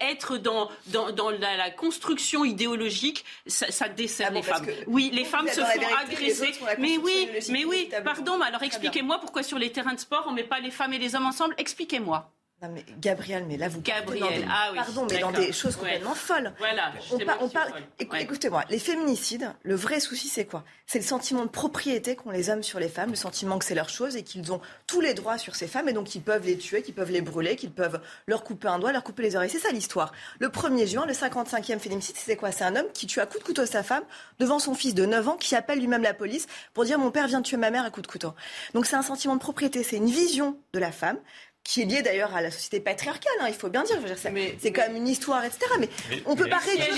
être 0.00 0.36
dans, 0.38 0.70
dans, 0.86 1.30
la, 1.30 1.70
construction 1.70 2.44
idéologique, 2.44 3.24
ça, 3.46 3.88
dessert 3.88 4.28
ah 4.30 4.34
les 4.34 4.42
femmes. 4.42 4.66
Oui, 4.86 5.10
les 5.12 5.24
femmes 5.24 5.48
se 5.48 5.60
font 5.60 5.96
agresser. 6.00 6.52
Mais 6.78 6.98
oui, 6.98 7.28
mais 7.50 7.64
oui, 7.64 7.90
pardon, 8.04 8.40
alors 8.40 8.62
expliquez-moi 8.62 9.18
pourquoi 9.20 9.42
sur 9.42 9.58
les 9.58 9.70
terrains 9.70 9.94
de 9.94 10.00
sport, 10.00 10.24
on 10.26 10.30
ne 10.30 10.36
met 10.36 10.44
pas 10.44 10.60
les 10.60 10.70
femmes 10.70 10.92
et 10.92 10.98
les 10.98 11.14
hommes 11.14 11.26
ensemble. 11.26 11.54
Expliquez-moi. 11.58 12.30
Non 12.64 12.70
mais 12.72 12.84
Gabriel, 12.98 13.44
mais 13.46 13.58
là 13.58 13.68
vous 13.68 13.82
Gabriel, 13.82 14.48
ah 14.50 14.70
oui, 14.72 14.78
pardon, 14.78 15.06
mais 15.10 15.18
dans 15.18 15.32
des 15.32 15.52
choses 15.52 15.76
complètement 15.76 16.14
folles. 16.14 16.54
Voilà. 16.58 16.92
On, 17.40 17.48
parle. 17.50 17.72
Écoutez-moi, 17.98 18.64
les 18.70 18.78
féminicides, 18.78 19.52
le 19.64 19.74
vrai 19.74 20.00
souci 20.00 20.28
c'est 20.28 20.46
quoi? 20.46 20.64
C'est 20.86 20.98
le 20.98 21.04
sentiment 21.04 21.44
de 21.44 21.50
propriété 21.50 22.16
qu'ont 22.16 22.30
les 22.30 22.48
hommes 22.48 22.62
sur 22.62 22.80
les 22.80 22.88
femmes, 22.88 23.10
le 23.10 23.16
sentiment 23.16 23.58
que 23.58 23.66
c'est 23.66 23.74
leur 23.74 23.90
chose 23.90 24.16
et 24.16 24.22
qu'ils 24.22 24.50
ont 24.50 24.62
tous 24.86 25.02
les 25.02 25.12
droits 25.12 25.36
sur 25.36 25.56
ces 25.56 25.66
femmes 25.66 25.90
et 25.90 25.92
donc 25.92 26.06
qu'ils 26.06 26.22
peuvent 26.22 26.46
les 26.46 26.56
tuer, 26.56 26.80
qu'ils 26.80 26.94
peuvent 26.94 27.10
les 27.10 27.20
brûler, 27.20 27.56
qu'ils 27.56 27.70
peuvent 27.70 28.00
leur 28.26 28.44
couper 28.44 28.68
un 28.68 28.78
doigt, 28.78 28.92
leur 28.92 29.04
couper 29.04 29.24
les 29.24 29.36
oreilles. 29.36 29.50
C'est 29.50 29.58
ça 29.58 29.70
l'histoire. 29.70 30.12
Le 30.38 30.48
1er 30.48 30.86
juin, 30.86 31.04
le 31.04 31.12
55e 31.12 31.78
féminicide, 31.78 32.16
c'est 32.16 32.36
quoi? 32.36 32.50
C'est 32.50 32.64
un 32.64 32.76
homme 32.76 32.88
qui 32.94 33.06
tue 33.06 33.20
à 33.20 33.26
coup 33.26 33.38
de 33.38 33.44
couteau 33.44 33.66
sa 33.66 33.82
femme 33.82 34.04
devant 34.38 34.58
son 34.58 34.74
fils 34.74 34.94
de 34.94 35.04
9 35.04 35.28
ans 35.28 35.36
qui 35.36 35.54
appelle 35.54 35.80
lui-même 35.80 36.02
la 36.02 36.14
police 36.14 36.46
pour 36.72 36.86
dire 36.86 36.98
mon 36.98 37.10
père 37.10 37.26
vient 37.26 37.40
de 37.40 37.46
tuer 37.46 37.58
ma 37.58 37.70
mère 37.70 37.84
à 37.84 37.90
coup 37.90 38.00
de 38.00 38.06
couteau. 38.06 38.32
Donc 38.72 38.86
c'est 38.86 38.96
un 38.96 39.02
sentiment 39.02 39.34
de 39.34 39.40
propriété, 39.40 39.82
c'est 39.82 39.96
une 39.96 40.10
vision 40.10 40.58
de 40.72 40.78
la 40.78 40.92
femme 40.92 41.18
qui 41.64 41.80
est 41.80 41.84
lié 41.86 42.02
d'ailleurs 42.02 42.34
à 42.34 42.42
la 42.42 42.50
société 42.50 42.78
patriarcale, 42.78 43.32
hein, 43.40 43.46
il 43.48 43.54
faut 43.54 43.70
bien 43.70 43.82
dire. 43.82 43.98
dire 43.98 44.16
c'est 44.18 44.72
quand 44.72 44.82
même 44.82 44.96
une 44.96 45.08
histoire, 45.08 45.42
etc. 45.44 45.60
Mais, 45.80 45.88
on 46.26 46.32
on 46.32 46.36
peut 46.36 46.48
pas 46.48 46.58
réduire 46.58 46.94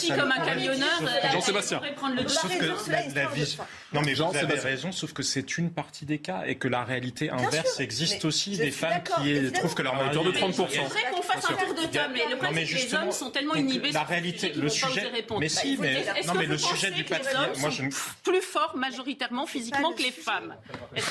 cela. 0.00 0.16
comme 0.16 0.32
un 0.32 0.44
camionneur. 0.44 0.88
Jean-Sébastien. 1.32 1.80
Sauf 2.26 2.58
que 2.58 2.90
la, 2.90 3.26
vie. 3.26 3.58
Non, 3.92 4.00
mais 4.02 4.14
Jean, 4.14 4.30
avez 4.30 4.58
raison, 4.58 4.92
sauf 4.92 5.12
que 5.12 5.22
c'est 5.22 5.58
une 5.58 5.70
partie 5.70 6.06
des 6.06 6.18
cas 6.18 6.44
et 6.46 6.56
que 6.56 6.68
la 6.68 6.84
réalité 6.84 7.30
inverse 7.30 7.80
existe 7.80 8.24
aussi 8.24 8.56
des 8.56 8.70
femmes 8.70 9.02
qui 9.22 9.52
trouvent 9.52 9.74
que 9.74 9.82
leur 9.82 9.94
mari 9.94 10.16
de 10.16 10.30
30 10.30 10.54
C'est 10.54 10.78
vrai 10.78 11.00
qu'on 11.12 11.22
fasse 11.22 11.50
un 11.50 11.54
tour 11.54 11.74
de 11.74 11.86
table, 11.86 12.14
mais 12.14 12.30
le 12.30 12.36
problème 12.36 12.66
c'est 12.66 12.74
que 12.74 12.82
les 12.82 12.94
hommes 12.94 13.12
sont 13.12 13.30
tellement 13.30 13.54
inhibés. 13.54 13.92
La 13.92 14.04
réalité, 14.04 14.52
le 14.54 14.68
sujet. 14.68 15.12
Mais 15.38 15.48
si, 15.48 15.76
mais 15.78 16.04
non, 16.26 16.34
mais 16.34 16.46
le 16.46 16.56
sujet 16.56 16.90
du 16.90 17.04
patriarcat, 17.04 17.58
moi 17.60 17.70
je 17.70 17.82
plus 18.22 18.40
forts 18.40 18.76
majoritairement 18.76 19.46
physiquement 19.46 19.92
que 19.92 20.02
les 20.02 20.12
femmes? 20.12 20.54
Je 20.96 21.02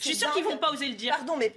suis 0.00 0.16
sûre 0.16 0.32
qu'ils 0.32 0.44
vont 0.44 0.56
pas 0.56 0.72
oser 0.72 0.88
le 0.88 0.94
dire. 0.94 1.14
Pardon, 1.16 1.36
mais 1.38 1.52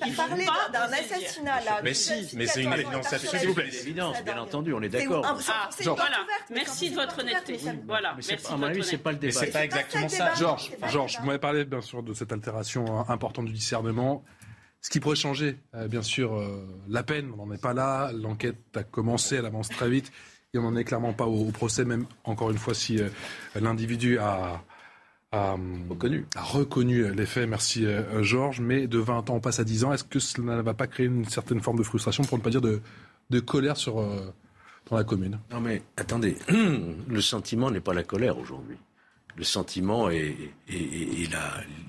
d'un 0.71 0.91
assassinat 0.91 1.61
là. 1.61 1.81
Mais 1.83 1.93
si, 1.93 2.35
mais 2.35 2.47
c'est 2.47 2.63
une 2.63 2.73
évidence 2.73 3.11
absolue. 3.13 3.39
S'il 3.39 3.47
vous 3.49 3.53
plaît. 3.53 3.69
évidence, 3.81 4.23
bien 4.23 4.39
entendu, 4.39 4.73
on 4.73 4.81
est 4.81 4.89
d'accord. 4.89 5.25
Ah, 5.27 5.69
voilà. 5.83 6.25
Merci 6.51 6.89
de 6.89 6.95
votre 6.95 7.19
honnêteté. 7.19 7.59
Voilà. 7.85 8.15
À 8.49 8.57
mon 8.57 8.63
avis, 8.63 8.83
c'est 8.83 8.97
pas 8.97 9.11
le 9.11 9.17
débat. 9.17 9.33
C'est 9.33 9.51
pas 9.51 9.63
exactement 9.63 10.09
ça. 10.09 10.33
Georges, 10.35 10.71
Georges, 10.89 11.17
vous 11.19 11.25
m'avez 11.25 11.39
parlé 11.39 11.65
bien 11.65 11.81
sûr 11.81 12.03
de 12.03 12.13
cette 12.13 12.31
altération 12.31 12.99
hein, 12.99 13.05
importante 13.09 13.45
du 13.45 13.53
discernement. 13.53 14.23
Ce 14.85 14.91
qui 14.91 14.99
pourrait 14.99 15.15
changer, 15.15 15.57
euh, 15.73 15.87
bien 15.87 16.03
sûr, 16.03 16.35
euh, 16.35 16.63
la 16.87 17.01
peine, 17.01 17.31
on 17.35 17.47
n'en 17.47 17.51
est 17.51 17.61
pas 17.61 17.73
là. 17.73 18.11
L'enquête 18.13 18.59
a 18.75 18.83
commencé, 18.83 19.37
elle 19.37 19.47
avance 19.47 19.67
très 19.69 19.89
vite. 19.89 20.11
Et 20.53 20.59
on 20.59 20.61
n'en 20.61 20.75
est 20.75 20.83
clairement 20.83 21.11
pas 21.11 21.25
au, 21.25 21.45
procès, 21.51 21.85
même 21.85 22.05
encore 22.23 22.51
une 22.51 22.59
fois, 22.59 22.75
si 22.75 23.01
euh, 23.01 23.09
l'individu 23.59 24.19
a, 24.19 24.63
a 25.35 25.57
reconnu. 25.89 26.25
a 26.35 26.43
reconnu 26.43 27.13
les 27.13 27.25
faits, 27.25 27.47
merci 27.47 27.85
euh, 27.85 28.23
Georges, 28.23 28.61
mais 28.61 28.87
de 28.87 28.99
20 28.99 29.29
ans 29.29 29.35
on 29.35 29.39
passe 29.39 29.59
à 29.59 29.63
10 29.63 29.83
ans, 29.83 29.93
est-ce 29.93 30.03
que 30.03 30.19
cela 30.19 30.57
ne 30.57 30.61
va 30.61 30.73
pas 30.73 30.87
créer 30.87 31.07
une 31.07 31.25
certaine 31.25 31.61
forme 31.61 31.77
de 31.77 31.83
frustration, 31.83 32.23
pour 32.23 32.37
ne 32.37 32.43
pas 32.43 32.49
dire 32.49 32.61
de, 32.61 32.81
de 33.29 33.39
colère 33.39 33.77
sur, 33.77 33.99
euh, 33.99 34.33
dans 34.89 34.95
la 34.95 35.03
commune? 35.03 35.39
Non 35.51 35.59
mais 35.59 35.81
attendez, 35.97 36.37
le 36.49 37.21
sentiment 37.21 37.69
n'est 37.71 37.81
pas 37.81 37.93
la 37.93 38.03
colère 38.03 38.37
aujourd'hui. 38.37 38.77
Le 39.37 39.43
sentiment 39.43 40.09
est, 40.09 40.37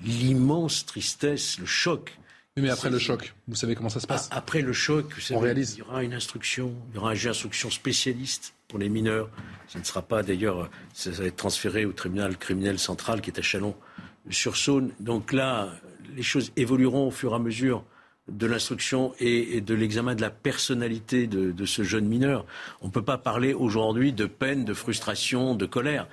l'immense 0.03 0.85
tristesse, 0.85 1.59
le 1.59 1.65
choc. 1.65 2.17
Mais 2.57 2.69
après 2.69 2.89
le 2.89 2.99
choc, 2.99 3.33
vous 3.47 3.55
savez 3.55 3.75
comment 3.75 3.89
ça 3.89 3.99
se 3.99 4.07
passe 4.07 4.29
Après 4.31 4.61
le 4.61 4.73
choc, 4.73 5.13
on 5.31 5.39
réalise. 5.39 5.75
il 5.75 5.79
y 5.79 5.81
aura 5.83 6.03
une 6.03 6.13
instruction, 6.13 6.73
il 6.91 6.95
y 6.95 6.97
aura 6.97 7.11
un 7.11 7.13
juge 7.13 7.25
d'instruction 7.25 7.69
spécialiste 7.69 8.53
pour 8.67 8.79
les 8.79 8.89
mineurs. 8.89 9.29
Ce 9.67 9.77
ne 9.77 9.83
sera 9.83 10.01
pas 10.01 10.23
d'ailleurs, 10.23 10.69
ça 10.93 11.11
va 11.11 11.25
être 11.25 11.35
transféré 11.35 11.85
au 11.85 11.93
tribunal 11.93 12.37
criminel 12.37 12.79
central 12.79 13.21
qui 13.21 13.29
est 13.29 13.39
à 13.39 13.41
Chalon-sur-Saône. 13.41 14.91
Donc 14.99 15.33
là, 15.33 15.69
les 16.15 16.23
choses 16.23 16.51
évolueront 16.55 17.07
au 17.07 17.11
fur 17.11 17.31
et 17.31 17.35
à 17.35 17.39
mesure 17.39 17.83
de 18.27 18.45
l'instruction 18.45 19.13
et, 19.19 19.61
de 19.61 19.73
l'examen 19.73 20.15
de 20.15 20.21
la 20.21 20.29
personnalité 20.29 21.27
de, 21.27 21.65
ce 21.65 21.83
jeune 21.83 22.05
mineur. 22.05 22.45
On 22.81 22.87
ne 22.87 22.91
peut 22.91 23.03
pas 23.03 23.17
parler 23.17 23.53
aujourd'hui 23.53 24.13
de 24.13 24.25
peine, 24.25 24.65
de 24.65 24.73
frustration, 24.73 25.55
de 25.55 25.65
colère. 25.65 26.07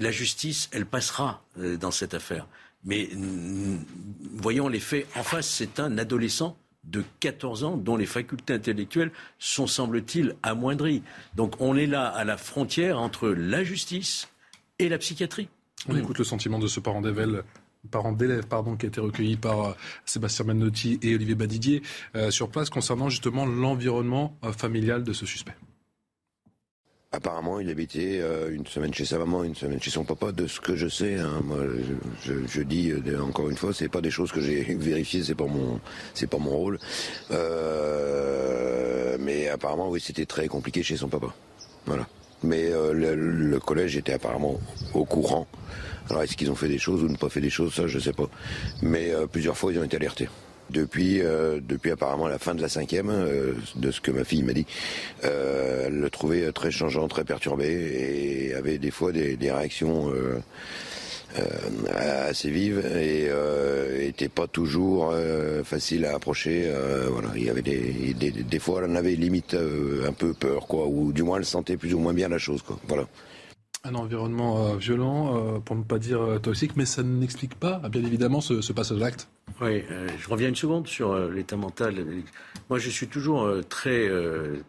La 0.00 0.10
justice, 0.10 0.68
elle 0.72 0.86
passera 0.86 1.42
euh, 1.58 1.76
dans 1.76 1.90
cette 1.90 2.14
affaire. 2.14 2.46
Mais 2.84 3.08
voyons 4.34 4.68
les 4.68 4.80
faits 4.80 5.06
en 5.16 5.22
face, 5.22 5.48
c'est 5.48 5.80
un 5.80 5.98
adolescent 5.98 6.56
de 6.84 7.04
14 7.20 7.64
ans 7.64 7.76
dont 7.76 7.96
les 7.96 8.06
facultés 8.06 8.54
intellectuelles 8.54 9.12
sont, 9.38 9.66
semble-t-il, 9.66 10.34
amoindries. 10.42 11.02
Donc 11.36 11.54
on 11.60 11.76
est 11.76 11.86
là 11.86 12.08
à 12.08 12.24
la 12.24 12.36
frontière 12.36 12.98
entre 13.00 13.28
la 13.28 13.62
justice 13.62 14.28
et 14.78 14.88
la 14.88 14.98
psychiatrie. 14.98 15.48
On 15.88 15.96
écoute 15.96 16.18
le 16.18 16.24
sentiment 16.24 16.58
de 16.58 16.66
ce 16.66 16.80
parent 16.80 17.00
d'élève 17.00 17.44
parent 17.90 18.12
d'élève 18.12 18.46
pardon 18.46 18.76
qui 18.76 18.86
a 18.86 18.88
été 18.88 19.00
recueilli 19.00 19.36
par 19.36 19.60
euh, 19.60 19.72
Sébastien 20.04 20.44
Manotti 20.44 20.98
et 21.02 21.14
Olivier 21.14 21.34
Badidier 21.34 21.82
euh, 22.14 22.30
sur 22.30 22.48
place 22.48 22.70
concernant 22.70 23.08
justement 23.08 23.44
l'environnement 23.44 24.36
euh, 24.44 24.52
familial 24.52 25.04
de 25.04 25.12
ce 25.12 25.26
suspect. 25.26 25.56
Apparemment, 27.14 27.60
il 27.60 27.68
habitait 27.68 28.20
euh, 28.22 28.54
une 28.54 28.66
semaine 28.66 28.94
chez 28.94 29.04
sa 29.04 29.18
maman, 29.18 29.44
une 29.44 29.54
semaine 29.54 29.78
chez 29.82 29.90
son 29.90 30.02
papa. 30.02 30.32
De 30.32 30.46
ce 30.46 30.60
que 30.60 30.76
je 30.76 30.88
sais, 30.88 31.18
hein, 31.18 31.42
moi, 31.44 31.58
je, 32.24 32.62
dis 32.62 32.90
euh, 32.90 33.20
encore 33.20 33.50
une 33.50 33.56
fois, 33.58 33.74
c'est 33.74 33.90
pas 33.90 34.00
des 34.00 34.10
choses 34.10 34.32
que 34.32 34.40
j'ai 34.40 34.62
vérifiées, 34.78 35.22
c'est 35.22 35.34
pas 35.34 35.44
mon, 35.44 35.78
c'est 36.14 36.26
pas 36.26 36.38
mon 36.38 36.52
rôle. 36.52 36.78
Euh, 37.30 39.18
mais 39.20 39.48
apparemment, 39.48 39.90
oui, 39.90 40.00
c'était 40.00 40.24
très 40.24 40.48
compliqué 40.48 40.82
chez 40.82 40.96
son 40.96 41.08
papa. 41.08 41.34
Voilà. 41.84 42.06
Mais 42.42 42.70
le, 42.70 43.58
collège 43.60 43.96
était 43.96 44.14
apparemment 44.14 44.58
au 44.94 45.04
courant. 45.04 45.46
Alors, 46.08 46.22
est-ce 46.22 46.36
qu'ils 46.36 46.50
ont 46.50 46.56
fait 46.56 46.66
des 46.66 46.78
choses 46.78 47.04
ou 47.04 47.08
ne 47.08 47.16
pas 47.16 47.28
fait 47.28 47.40
des 47.40 47.50
choses, 47.50 47.74
ça, 47.74 47.86
je 47.86 47.98
sais 48.00 48.12
pas. 48.12 48.28
Mais 48.80 49.12
plusieurs 49.30 49.56
fois, 49.56 49.72
ils 49.72 49.78
ont 49.78 49.84
été 49.84 49.96
alertés 49.96 50.28
depuis, 50.72 51.20
euh, 51.22 51.60
depuis 51.62 51.90
apparemment 51.90 52.26
la 52.26 52.38
fin 52.38 52.54
de 52.54 52.62
la 52.62 52.68
cinquième, 52.68 53.10
euh, 53.10 53.52
de 53.76 53.90
ce 53.90 54.00
que 54.00 54.10
ma 54.10 54.24
fille 54.24 54.42
m'a 54.42 54.52
dit. 54.52 54.66
Euh, 55.24 55.84
elle 55.86 56.00
le 56.00 56.10
trouvait 56.10 56.50
très 56.52 56.70
changeant, 56.70 57.06
très 57.08 57.24
perturbé 57.24 57.66
et 57.66 58.54
avait 58.54 58.78
des 58.78 58.90
fois 58.90 59.12
des, 59.12 59.36
réactions 59.40 60.12
assez 61.88 62.50
vives 62.50 62.84
et 62.96 63.28
était 64.06 64.28
pas 64.28 64.46
toujours 64.46 65.14
facile 65.64 66.06
à 66.06 66.14
approcher. 66.14 66.70
voilà, 67.10 67.28
il 67.36 67.44
y 67.44 67.50
avait 67.50 67.62
des, 67.62 68.14
des, 68.14 68.58
fois, 68.58 68.82
elle 68.82 68.90
en 68.90 68.96
avait 68.96 69.14
limite 69.14 69.54
un 69.54 70.12
peu 70.12 70.32
peur, 70.32 70.66
quoi, 70.66 70.86
ou 70.86 71.12
du 71.12 71.22
moins 71.22 71.38
elle 71.38 71.44
sentait 71.44 71.76
plus 71.76 71.92
ou 71.94 71.98
moins 71.98 72.14
bien 72.14 72.28
la 72.28 72.38
chose, 72.38 72.62
quoi. 72.62 72.78
Voilà 72.88 73.06
un 73.84 73.94
environnement 73.94 74.66
euh, 74.66 74.76
violent, 74.76 75.36
euh, 75.36 75.58
pour 75.58 75.76
ne 75.76 75.82
pas 75.82 75.98
dire 75.98 76.20
euh, 76.20 76.38
toxique, 76.38 76.72
mais 76.76 76.86
ça 76.86 77.02
n'explique 77.02 77.54
pas, 77.54 77.78
bien 77.90 78.04
évidemment, 78.04 78.40
ce, 78.40 78.72
passage 78.72 78.98
d'acte. 78.98 79.28
Oui, 79.60 79.84
je 80.18 80.28
reviens 80.28 80.48
une 80.48 80.56
seconde 80.56 80.88
sur 80.88 81.14
l'état 81.28 81.56
mental. 81.56 81.94
Moi, 82.70 82.78
je 82.78 82.88
suis 82.90 83.06
toujours 83.06 83.48
très, 83.68 84.10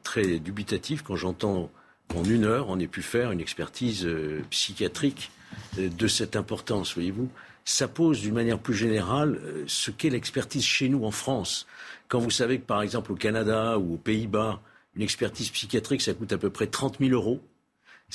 très 0.03 0.39
dubitatif 0.39 1.03
quand 1.03 1.15
j'entends 1.15 1.71
qu'en 2.09 2.23
une 2.23 2.43
heure, 2.43 2.67
on 2.69 2.77
ait 2.79 2.87
pu 2.87 3.01
faire 3.01 3.31
une 3.31 3.39
expertise 3.39 4.07
psychiatrique 4.49 5.31
de 5.77 6.07
cette 6.07 6.35
importance, 6.35 6.93
voyez-vous. 6.95 7.29
Ça 7.63 7.87
pose 7.87 8.19
d'une 8.19 8.33
manière 8.33 8.59
plus 8.59 8.73
générale 8.73 9.39
ce 9.67 9.89
qu'est 9.89 10.09
l'expertise 10.09 10.65
chez 10.65 10.89
nous 10.89 11.05
en 11.05 11.11
France. 11.11 11.65
Quand 12.09 12.19
vous 12.19 12.31
savez 12.31 12.59
que, 12.59 12.65
par 12.65 12.81
exemple, 12.81 13.13
au 13.13 13.15
Canada 13.15 13.79
ou 13.79 13.93
aux 13.93 13.97
Pays-Bas, 13.97 14.59
une 14.95 15.01
expertise 15.01 15.49
psychiatrique, 15.49 16.01
ça 16.01 16.13
coûte 16.13 16.33
à 16.33 16.37
peu 16.37 16.49
près 16.49 16.67
30 16.67 16.97
000 16.99 17.11
euros. 17.11 17.41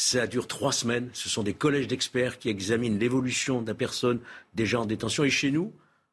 Ça 0.00 0.28
dure 0.28 0.46
trois 0.46 0.70
semaines. 0.70 1.10
Ce 1.12 1.28
sont 1.28 1.42
des 1.42 1.54
collèges 1.54 1.88
d'experts 1.88 2.38
qui 2.38 2.50
examinent 2.50 3.00
l'évolution 3.00 3.62
de 3.62 3.66
la 3.66 3.74
personne 3.74 4.20
déjà 4.54 4.78
en 4.78 4.86
détention. 4.86 5.24
Et 5.24 5.30
chez 5.30 5.50
nous, 5.50 5.72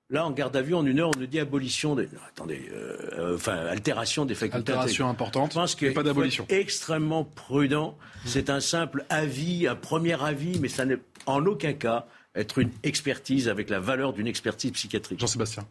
là, 0.10 0.26
en 0.26 0.32
garde 0.32 0.56
à 0.56 0.64
vue, 0.64 0.74
en 0.74 0.84
une 0.88 1.00
heure, 1.00 1.12
on 1.16 1.20
nous 1.20 1.28
dit 1.28 1.40
abolition 1.40 1.94
des. 1.94 2.10
Attendez, 2.28 2.68
euh, 2.74 3.36
enfin, 3.36 3.54
altération 3.54 4.26
des 4.26 4.34
facultés. 4.34 4.72
Altération 4.72 5.08
importante. 5.08 5.52
Je 5.52 5.60
pense 5.60 5.76
qu'il 5.76 5.94
pas 5.94 6.02
d'abolition. 6.02 6.48
Extrêmement 6.50 7.26
prudent. 7.26 7.96
C'est 8.26 8.50
un 8.50 8.60
simple 8.60 9.06
avis, 9.10 9.68
un 9.68 9.76
premier 9.76 10.20
avis, 10.20 10.58
mais 10.60 10.68
ça 10.68 10.86
n'est 10.86 10.98
en 11.28 11.46
aucun 11.46 11.74
cas 11.74 12.08
être 12.34 12.58
une 12.58 12.72
expertise 12.82 13.48
avec 13.50 13.70
la 13.70 13.80
valeur 13.80 14.14
d'une 14.14 14.26
expertise 14.26 14.72
psychiatrique. 14.72 15.20
Jean-Sébastien. 15.20 15.64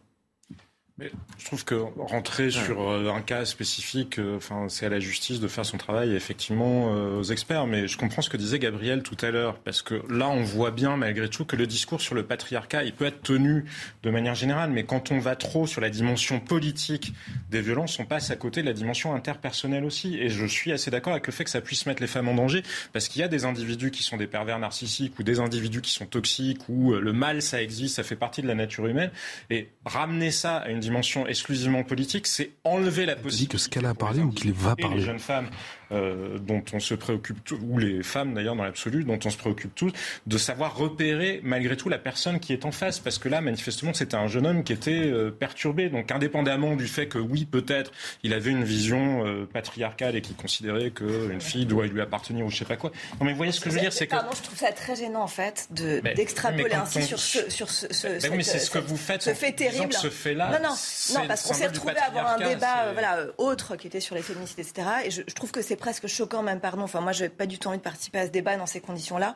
Mais 0.97 1.11
je 1.37 1.43
trouve 1.43 1.65
que 1.65 1.75
rentrer 1.75 2.49
sur 2.51 2.89
euh, 2.89 3.11
un 3.11 3.19
cas 3.19 3.43
spécifique, 3.43 4.17
euh, 4.17 4.37
enfin, 4.37 4.67
c'est 4.69 4.85
à 4.85 4.89
la 4.89 5.01
justice 5.01 5.41
de 5.41 5.47
faire 5.49 5.65
son 5.65 5.77
travail, 5.77 6.15
effectivement, 6.15 6.95
euh, 6.95 7.19
aux 7.19 7.23
experts. 7.23 7.67
Mais 7.67 7.89
je 7.89 7.97
comprends 7.97 8.21
ce 8.21 8.29
que 8.29 8.37
disait 8.37 8.59
Gabriel 8.59 9.03
tout 9.03 9.17
à 9.19 9.29
l'heure, 9.29 9.59
parce 9.59 9.81
que 9.81 10.01
là, 10.09 10.29
on 10.29 10.43
voit 10.43 10.71
bien, 10.71 10.95
malgré 10.95 11.27
tout, 11.27 11.43
que 11.43 11.57
le 11.57 11.67
discours 11.67 11.99
sur 11.99 12.15
le 12.15 12.23
patriarcat, 12.23 12.85
il 12.85 12.93
peut 12.93 13.03
être 13.03 13.21
tenu 13.23 13.65
de 14.03 14.09
manière 14.09 14.35
générale, 14.35 14.71
mais 14.71 14.85
quand 14.85 15.11
on 15.11 15.19
va 15.19 15.35
trop 15.35 15.67
sur 15.67 15.81
la 15.81 15.89
dimension 15.89 16.39
politique 16.39 17.13
des 17.49 17.59
violences, 17.59 17.99
on 17.99 18.05
passe 18.05 18.31
à 18.31 18.37
côté 18.37 18.61
de 18.61 18.67
la 18.67 18.73
dimension 18.73 19.13
interpersonnelle 19.13 19.83
aussi. 19.83 20.17
Et 20.17 20.29
je 20.29 20.45
suis 20.45 20.71
assez 20.71 20.91
d'accord 20.91 21.11
avec 21.11 21.27
le 21.27 21.33
fait 21.33 21.43
que 21.43 21.49
ça 21.49 21.59
puisse 21.59 21.87
mettre 21.87 22.01
les 22.01 22.07
femmes 22.07 22.29
en 22.29 22.35
danger, 22.35 22.63
parce 22.93 23.09
qu'il 23.09 23.19
y 23.19 23.25
a 23.25 23.27
des 23.27 23.43
individus 23.43 23.91
qui 23.91 24.01
sont 24.01 24.15
des 24.15 24.27
pervers 24.27 24.59
narcissiques 24.59 25.19
ou 25.19 25.23
des 25.23 25.41
individus 25.41 25.81
qui 25.81 25.91
sont 25.91 26.05
toxiques, 26.05 26.69
ou 26.69 26.93
le 26.93 27.11
mal, 27.11 27.41
ça 27.41 27.61
existe, 27.61 27.97
ça 27.97 28.03
fait 28.03 28.15
partie 28.15 28.41
de 28.41 28.47
la 28.47 28.55
nature 28.55 28.87
humaine. 28.87 29.11
Et 29.49 29.67
ramener 29.83 30.31
ça 30.31 30.55
à 30.55 30.69
une 30.69 30.84
dimension 30.85 31.27
exclusivement 31.27 31.83
politique, 31.83 32.27
c'est 32.27 32.51
enlever 32.63 33.05
la 33.05 33.15
possibilité. 33.15 33.51
que 33.51 33.57
ce 33.57 33.69
qu'elle 33.69 33.85
a 33.85 33.93
parlé 33.93 34.21
ou 34.21 34.31
qu'il 34.31 34.53
va 34.53 34.75
parler. 34.75 34.97
Les 34.97 35.01
jeunes 35.01 35.19
femmes 35.19 35.49
euh, 35.91 36.37
dont 36.39 36.63
on 36.73 36.79
se 36.79 36.93
préoccupe, 36.93 37.37
ou 37.61 37.77
les 37.77 38.03
femmes 38.03 38.33
d'ailleurs 38.33 38.55
dans 38.55 38.63
l'absolu, 38.63 39.03
dont 39.03 39.19
on 39.23 39.29
se 39.29 39.37
préoccupe 39.37 39.73
tous, 39.75 39.91
de 40.25 40.37
savoir 40.37 40.75
repérer 40.75 41.41
malgré 41.43 41.77
tout 41.77 41.89
la 41.89 41.97
personne 41.97 42.39
qui 42.39 42.53
est 42.53 42.65
en 42.65 42.71
face. 42.71 42.99
Parce 42.99 43.17
que 43.17 43.29
là, 43.29 43.41
manifestement, 43.41 43.93
c'était 43.93 44.15
un 44.15 44.27
jeune 44.27 44.47
homme 44.47 44.63
qui 44.63 44.73
était 44.73 44.91
euh, 44.91 45.31
perturbé. 45.31 45.89
Donc 45.89 46.11
indépendamment 46.11 46.75
du 46.75 46.87
fait 46.87 47.07
que 47.07 47.17
oui, 47.17 47.45
peut-être, 47.45 47.91
il 48.23 48.33
avait 48.33 48.51
une 48.51 48.63
vision 48.63 49.25
euh, 49.25 49.45
patriarcale 49.51 50.15
et 50.15 50.21
qu'il 50.21 50.35
considérait 50.35 50.91
qu'une 50.91 51.41
fille 51.41 51.65
doit 51.65 51.87
lui 51.87 52.01
appartenir 52.01 52.45
ou 52.45 52.49
je 52.49 52.57
sais 52.57 52.65
pas 52.65 52.77
quoi. 52.77 52.91
Non 53.19 53.25
mais 53.25 53.31
vous 53.31 53.37
voyez 53.37 53.51
ce 53.51 53.59
que 53.59 53.69
je 53.69 53.75
veux 53.75 53.81
dire, 53.81 53.93
c'est 53.93 54.07
que... 54.07 54.11
Pardon, 54.11 54.31
je 54.35 54.41
trouve 54.41 54.57
ça 54.57 54.71
très 54.71 54.95
gênant 54.95 55.23
en 55.23 55.27
fait 55.27 55.67
d'extrapoler 55.71 56.73
ainsi 56.73 57.03
sur 57.03 57.19
ce, 57.19 57.49
sur 57.49 57.69
ce, 57.69 57.91
ce, 57.93 58.07
mais 58.07 58.29
oui, 58.29 58.37
mais 58.37 58.43
c'est 58.43 58.59
ce 58.59 58.69
que 58.69 58.79
vous 58.79 58.97
faites 58.97 59.21
ce 59.21 59.33
fait 59.33 59.51
terrible. 59.51 59.93
ce 59.93 60.09
fait-là. 60.09 60.59
Non, 60.59 60.69
non, 60.69 60.75
non 61.15 61.27
parce 61.27 61.43
qu'on 61.43 61.53
s'est 61.53 61.67
retrouvé 61.67 61.95
à 61.97 62.05
avoir 62.05 62.33
un 62.33 62.37
débat 62.37 62.91
voilà, 62.93 63.25
autre 63.37 63.75
qui 63.75 63.87
était 63.87 63.99
sur 63.99 64.15
les 64.15 64.21
féministes, 64.21 64.59
etc. 64.59 64.87
Et 65.05 65.11
je, 65.11 65.21
je 65.27 65.33
trouve 65.33 65.51
que 65.51 65.61
c'est 65.61 65.74
presque 65.75 66.07
choquant 66.07 66.43
même, 66.43 66.59
pardon. 66.59 66.83
Enfin, 66.83 67.01
moi, 67.01 67.11
je 67.11 67.23
n'ai 67.23 67.29
pas 67.29 67.45
du 67.45 67.59
tout 67.59 67.67
envie 67.67 67.77
de 67.77 67.83
participer 67.83 68.19
à 68.19 68.25
ce 68.25 68.31
débat 68.31 68.57
dans 68.57 68.65
ces 68.65 68.81
conditions-là. 68.81 69.35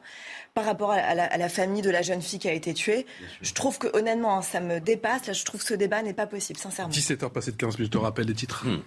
Par 0.54 0.66
rapport 0.66 0.92
à 0.92 1.16
la, 1.16 1.26
à 1.26 1.38
la, 1.38 1.50
famille 1.50 1.82
de 1.82 1.90
la 1.90 2.02
jeune 2.02 2.22
fille 2.22 2.40
qui 2.40 2.50
a 2.50 2.54
été 2.54 2.74
tuée, 2.74 3.06
je 3.42 3.54
trouve 3.54 3.78
que 3.78 3.88
honnêtement, 3.96 4.38
hein, 4.38 4.42
ça 4.42 4.60
me 4.60 4.80
dépasse. 4.80 5.28
Là, 5.28 5.34
je 5.34 5.44
trouve 5.46 5.62
que 5.62 5.68
ce 5.68 5.74
débat 5.74 6.02
n'est 6.02 6.14
pas 6.14 6.28
possible, 6.28 6.60
sincèrement. 6.60 6.94
17h 6.94 7.30
passées 7.30 7.52
de 7.52 7.58
15 7.58 7.78
minutes, 7.78 7.94
je 7.94 7.98
te 7.98 8.04
rappelle 8.04 8.28
les 8.28 8.34
titres. 8.34 8.66
Hmm. 8.66 8.82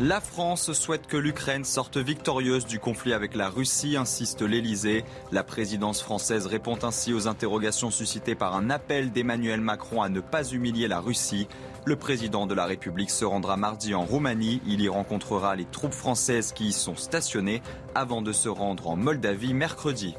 La 0.00 0.20
France 0.20 0.72
souhaite 0.72 1.06
que 1.06 1.16
l'Ukraine 1.16 1.64
sorte 1.64 1.98
victorieuse 1.98 2.66
du 2.66 2.80
conflit 2.80 3.12
avec 3.12 3.36
la 3.36 3.48
Russie, 3.48 3.96
insiste 3.96 4.42
l'Elysée. 4.42 5.04
La 5.30 5.44
présidence 5.44 6.02
française 6.02 6.46
répond 6.46 6.76
ainsi 6.82 7.14
aux 7.14 7.28
interrogations 7.28 7.92
suscitées 7.92 8.34
par 8.34 8.56
un 8.56 8.70
appel 8.70 9.12
d'Emmanuel 9.12 9.60
Macron 9.60 10.02
à 10.02 10.08
ne 10.08 10.18
pas 10.18 10.50
humilier 10.50 10.88
la 10.88 10.98
Russie. 10.98 11.46
Le 11.86 11.96
président 11.96 12.46
de 12.46 12.54
la 12.54 12.64
République 12.64 13.10
se 13.10 13.26
rendra 13.26 13.58
mardi 13.58 13.94
en 13.94 14.04
Roumanie. 14.04 14.62
Il 14.66 14.80
y 14.80 14.88
rencontrera 14.88 15.54
les 15.54 15.66
troupes 15.66 15.92
françaises 15.92 16.52
qui 16.52 16.68
y 16.68 16.72
sont 16.72 16.96
stationnées 16.96 17.62
avant 17.94 18.22
de 18.22 18.32
se 18.32 18.48
rendre 18.48 18.88
en 18.88 18.96
Moldavie 18.96 19.52
mercredi. 19.52 20.14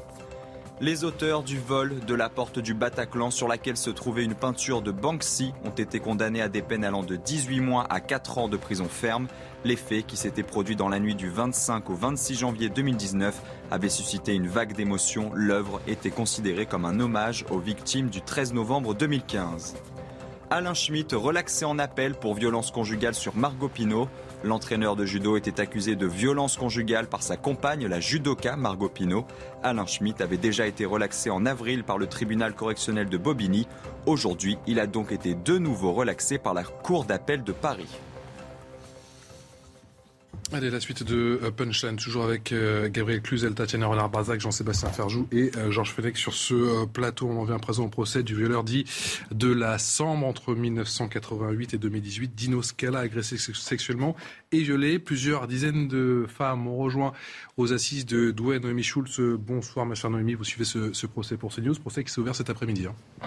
Les 0.80 1.02
auteurs 1.02 1.42
du 1.42 1.58
vol 1.58 1.98
de 2.06 2.14
la 2.14 2.28
porte 2.28 2.60
du 2.60 2.72
Bataclan 2.72 3.32
sur 3.32 3.48
laquelle 3.48 3.78
se 3.78 3.90
trouvait 3.90 4.22
une 4.22 4.36
peinture 4.36 4.80
de 4.80 4.92
Banksy 4.92 5.54
ont 5.64 5.70
été 5.70 5.98
condamnés 5.98 6.42
à 6.42 6.48
des 6.48 6.62
peines 6.62 6.84
allant 6.84 7.02
de 7.02 7.16
18 7.16 7.60
mois 7.60 7.86
à 7.90 7.98
4 7.98 8.38
ans 8.38 8.48
de 8.48 8.56
prison 8.56 8.84
ferme. 8.84 9.26
Les 9.64 9.76
faits 9.76 10.06
qui 10.06 10.16
s'étaient 10.16 10.44
produits 10.44 10.76
dans 10.76 10.90
la 10.90 11.00
nuit 11.00 11.16
du 11.16 11.30
25 11.30 11.90
au 11.90 11.94
26 11.94 12.36
janvier 12.36 12.68
2019 12.68 13.42
avaient 13.72 13.88
suscité 13.88 14.34
une 14.34 14.46
vague 14.46 14.74
d'émotions. 14.74 15.32
L'œuvre 15.34 15.80
était 15.88 16.10
considérée 16.10 16.66
comme 16.66 16.84
un 16.84 17.00
hommage 17.00 17.44
aux 17.50 17.58
victimes 17.58 18.08
du 18.08 18.20
13 18.20 18.52
novembre 18.52 18.94
2015. 18.94 19.74
Alain 20.48 20.74
Schmitt 20.74 21.12
relaxé 21.12 21.64
en 21.64 21.76
appel 21.80 22.14
pour 22.14 22.34
violence 22.34 22.70
conjugale 22.70 23.14
sur 23.14 23.34
Margot 23.34 23.68
Pino. 23.68 24.08
L'entraîneur 24.44 24.94
de 24.94 25.04
judo 25.04 25.36
était 25.36 25.60
accusé 25.60 25.96
de 25.96 26.06
violence 26.06 26.56
conjugale 26.56 27.08
par 27.08 27.24
sa 27.24 27.36
compagne, 27.36 27.86
la 27.88 27.98
judoka 27.98 28.54
Margot 28.54 28.88
Pino. 28.88 29.26
Alain 29.64 29.86
Schmitt 29.86 30.20
avait 30.20 30.36
déjà 30.36 30.68
été 30.68 30.84
relaxé 30.84 31.30
en 31.30 31.46
avril 31.46 31.82
par 31.82 31.98
le 31.98 32.06
tribunal 32.06 32.54
correctionnel 32.54 33.08
de 33.08 33.18
Bobigny. 33.18 33.66
Aujourd'hui, 34.06 34.56
il 34.68 34.78
a 34.78 34.86
donc 34.86 35.10
été 35.10 35.34
de 35.34 35.58
nouveau 35.58 35.92
relaxé 35.92 36.38
par 36.38 36.54
la 36.54 36.62
Cour 36.62 37.06
d'appel 37.06 37.42
de 37.42 37.52
Paris. 37.52 37.88
Allez, 40.52 40.70
la 40.70 40.78
suite 40.78 41.02
de 41.02 41.40
euh, 41.42 41.50
Punchline, 41.50 41.96
toujours 41.96 42.22
avec 42.24 42.52
euh, 42.52 42.88
Gabriel 42.88 43.20
Cluzel, 43.20 43.54
Tatiana 43.54 43.88
Renard-Barzac, 43.88 44.40
Jean-Sébastien 44.40 44.90
Ferjou 44.90 45.26
et 45.32 45.50
euh, 45.56 45.72
Georges 45.72 45.92
Fenech 45.92 46.16
sur 46.16 46.34
ce 46.34 46.84
plateau. 46.86 47.26
On 47.28 47.40
en 47.40 47.44
vient 47.44 47.56
à 47.56 47.58
présent 47.58 47.86
au 47.86 47.88
procès 47.88 48.22
du 48.22 48.36
violeur 48.36 48.62
dit 48.62 48.84
de 49.32 49.52
la 49.52 49.78
Sambre 49.78 50.24
entre 50.24 50.54
1988 50.54 51.74
et 51.74 51.78
2018. 51.78 52.34
Dino 52.36 52.62
Scala 52.62 53.00
agressé 53.00 53.36
sexuellement 53.38 54.14
et 54.52 54.62
violé. 54.62 55.00
Plusieurs 55.00 55.48
dizaines 55.48 55.88
de 55.88 56.26
femmes 56.28 56.68
ont 56.68 56.76
rejoint 56.76 57.12
aux 57.56 57.72
assises 57.72 58.06
de 58.06 58.30
Douai. 58.30 58.60
Noémie 58.60 58.84
Schultz, 58.84 59.18
bonsoir 59.20 59.84
ma 59.84 59.96
chère 59.96 60.10
Noémie, 60.10 60.34
vous 60.34 60.44
suivez 60.44 60.64
ce, 60.64 61.06
procès 61.06 61.36
pour 61.36 61.52
CNews, 61.52 61.74
procès 61.74 62.04
qui 62.04 62.12
s'est 62.12 62.20
ouvert 62.20 62.36
cet 62.36 62.50
après-midi. 62.50 62.86
Hein. 62.86 63.26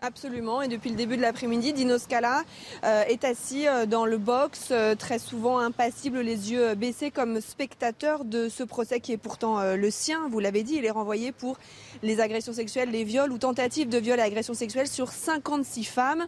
Absolument, 0.00 0.62
et 0.62 0.68
depuis 0.68 0.90
le 0.90 0.96
début 0.96 1.16
de 1.16 1.22
l'après-midi, 1.22 1.72
Dino 1.72 1.98
Scala 1.98 2.44
euh, 2.84 3.02
est 3.08 3.24
assis 3.24 3.66
euh, 3.66 3.84
dans 3.84 4.06
le 4.06 4.16
box, 4.16 4.68
euh, 4.70 4.94
très 4.94 5.18
souvent 5.18 5.58
impassible, 5.58 6.20
les 6.20 6.52
yeux 6.52 6.76
baissés 6.76 7.10
comme 7.10 7.40
spectateur 7.40 8.24
de 8.24 8.48
ce 8.48 8.62
procès 8.62 9.00
qui 9.00 9.10
est 9.10 9.16
pourtant 9.16 9.60
le 9.60 9.90
sien. 9.90 10.28
Vous 10.30 10.38
l'avez 10.38 10.62
dit, 10.62 10.76
il 10.76 10.84
est 10.84 10.90
renvoyé 10.92 11.32
pour 11.32 11.58
les 12.04 12.20
agressions 12.20 12.52
sexuelles, 12.52 12.90
les 12.92 13.02
viols 13.02 13.32
ou 13.32 13.38
tentatives 13.38 13.88
de 13.88 13.98
viol 13.98 14.20
et 14.20 14.22
agressions 14.22 14.54
sexuelles 14.54 14.86
sur 14.86 15.08
56 15.08 15.82
femmes 15.82 16.26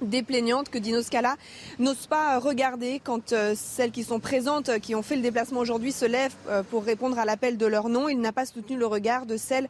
des 0.00 0.22
que 0.22 0.78
Dino 0.78 1.02
Scala 1.02 1.36
n'ose 1.80 2.06
pas 2.06 2.38
regarder 2.38 3.00
quand 3.02 3.34
celles 3.56 3.90
qui 3.90 4.04
sont 4.04 4.20
présentes, 4.20 4.78
qui 4.78 4.94
ont 4.94 5.02
fait 5.02 5.16
le 5.16 5.22
déplacement 5.22 5.58
aujourd'hui, 5.58 5.90
se 5.90 6.04
lèvent 6.04 6.36
pour 6.70 6.84
répondre 6.84 7.18
à 7.18 7.24
l'appel 7.24 7.56
de 7.56 7.66
leur 7.66 7.88
nom. 7.88 8.08
Il 8.08 8.20
n'a 8.20 8.30
pas 8.30 8.46
soutenu 8.46 8.76
le 8.76 8.86
regard 8.86 9.26
de 9.26 9.36
celles 9.36 9.66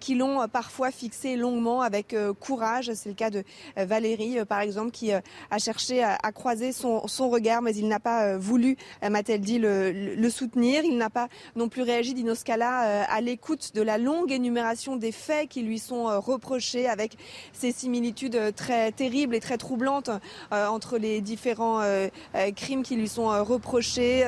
qui 0.00 0.14
l'ont 0.14 0.46
parfois 0.48 0.90
fixé 0.90 1.36
longuement 1.36 1.82
avec 1.82 2.14
courage. 2.40 2.92
C'est 2.94 3.08
le 3.08 3.14
cas 3.14 3.30
de 3.30 3.44
Valérie, 3.76 4.44
par 4.44 4.60
exemple, 4.60 4.90
qui 4.90 5.12
a 5.12 5.22
cherché 5.58 6.02
à, 6.02 6.32
croiser 6.32 6.72
son, 6.72 7.06
son, 7.08 7.28
regard, 7.28 7.62
mais 7.62 7.74
il 7.74 7.88
n'a 7.88 8.00
pas 8.00 8.36
voulu, 8.36 8.76
m'a-t-elle 9.08 9.40
dit, 9.40 9.58
le, 9.58 9.92
le, 9.92 10.30
soutenir. 10.30 10.84
Il 10.84 10.96
n'a 10.96 11.10
pas 11.10 11.28
non 11.56 11.68
plus 11.68 11.82
réagi, 11.82 12.14
Dino 12.14 12.34
Scala, 12.34 13.04
à 13.04 13.20
l'écoute 13.20 13.72
de 13.74 13.82
la 13.82 13.98
longue 13.98 14.32
énumération 14.32 14.96
des 14.96 15.12
faits 15.12 15.48
qui 15.48 15.62
lui 15.62 15.78
sont 15.78 16.04
reprochés 16.20 16.88
avec 16.88 17.16
ces 17.52 17.72
similitudes 17.72 18.54
très 18.54 18.92
terribles 18.92 19.34
et 19.34 19.40
très 19.40 19.58
troublante 19.58 20.10
euh, 20.52 20.66
entre 20.66 20.98
les 20.98 21.20
différents 21.20 21.80
euh, 21.80 22.08
euh, 22.34 22.50
crimes 22.52 22.82
qui 22.82 22.96
lui 22.96 23.08
sont 23.08 23.28
reprochés. 23.44 24.24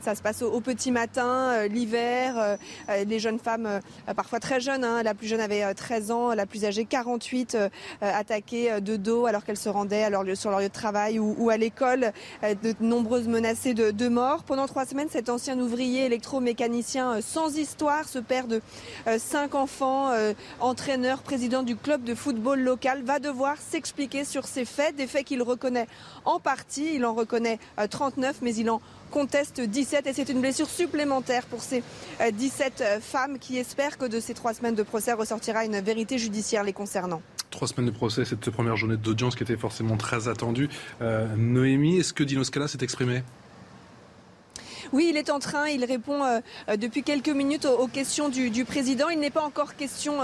ça 0.00 0.14
se 0.14 0.22
passe 0.22 0.42
au, 0.42 0.60
petit 0.60 0.90
matin, 0.90 1.66
l'hiver, 1.66 2.58
les 3.06 3.18
jeunes 3.18 3.38
femmes, 3.38 3.80
parfois 4.16 4.40
très 4.40 4.60
jeunes, 4.60 4.84
hein. 4.88 5.02
la 5.02 5.14
plus 5.14 5.26
jeune 5.26 5.40
avait 5.40 5.74
13 5.74 6.10
ans, 6.10 6.34
la 6.34 6.46
plus 6.46 6.64
âgée 6.64 6.84
48, 6.84 7.56
attaquées 8.00 8.80
de 8.80 8.96
dos 8.96 9.26
alors 9.26 9.44
qu'elles 9.44 9.56
se 9.56 9.68
lieu, 9.68 10.34
sur 10.34 10.50
leur 10.50 10.60
lieu 10.60 10.68
de 10.68 10.72
travail 10.72 11.18
ou, 11.18 11.50
à 11.50 11.56
l'école, 11.56 12.12
de 12.42 12.74
nombreuses 12.80 13.28
menacées 13.28 13.74
de, 13.74 13.90
de, 13.90 14.08
mort. 14.08 14.44
Pendant 14.44 14.66
trois 14.66 14.86
semaines, 14.86 15.08
cet 15.10 15.28
ancien 15.28 15.58
ouvrier 15.58 16.06
électromécanicien 16.06 17.20
sans 17.20 17.56
histoire, 17.56 18.08
ce 18.08 18.18
père 18.18 18.46
de 18.46 18.60
cinq 19.18 19.54
enfants, 19.54 20.10
entraîneur, 20.60 21.22
président 21.22 21.62
du 21.62 21.76
club 21.76 22.02
de 22.04 22.14
football 22.14 22.60
local, 22.60 23.02
va 23.04 23.18
devoir 23.18 23.56
s'expliquer 23.58 24.24
sur 24.24 24.46
ses 24.46 24.64
faits, 24.64 24.96
des 24.96 25.06
faits 25.06 25.24
qu'il 25.24 25.42
reconnaît 25.42 25.86
en 26.24 26.38
partie. 26.38 26.94
Il 26.94 27.04
en 27.04 27.14
reconnaît 27.14 27.58
39, 27.90 28.28
euh, 28.28 28.38
mais 28.42 28.54
il 28.54 28.70
en 28.70 28.80
conteste 29.10 29.60
17 29.60 30.06
et 30.06 30.12
c'est 30.12 30.28
une 30.28 30.40
blessure 30.40 30.68
supplémentaire 30.68 31.46
pour 31.46 31.60
ces 31.60 31.82
17 32.32 32.80
euh, 32.80 32.84
euh, 32.84 33.00
femmes 33.00 33.38
qui 33.38 33.58
espèrent 33.58 33.98
que 33.98 34.06
de 34.06 34.20
ces 34.20 34.34
trois 34.34 34.54
semaines 34.54 34.74
de 34.74 34.82
procès 34.82 35.12
ressortira 35.12 35.64
une 35.64 35.80
vérité 35.80 36.18
judiciaire 36.18 36.64
les 36.64 36.72
concernant. 36.72 37.22
Trois 37.50 37.68
semaines 37.68 37.86
de 37.86 37.94
procès, 37.94 38.24
cette 38.24 38.50
première 38.50 38.76
journée 38.76 38.96
d'audience 38.96 39.34
qui 39.34 39.42
était 39.42 39.56
forcément 39.56 39.96
très 39.96 40.28
attendue. 40.28 40.68
Noémie, 41.00 41.98
est-ce 41.98 42.12
que 42.12 42.22
Dino 42.22 42.44
Scala 42.44 42.68
s'est 42.68 42.82
exprimé? 42.82 43.22
Oui, 44.92 45.08
il 45.10 45.16
est 45.16 45.30
en 45.30 45.38
train, 45.38 45.68
il 45.68 45.84
répond 45.84 46.22
depuis 46.76 47.02
quelques 47.02 47.28
minutes 47.28 47.66
aux, 47.66 47.86
questions 47.86 48.28
du, 48.28 48.64
président. 48.64 49.08
Il 49.08 49.18
n'est 49.18 49.30
pas 49.30 49.42
encore 49.42 49.76
question 49.76 50.18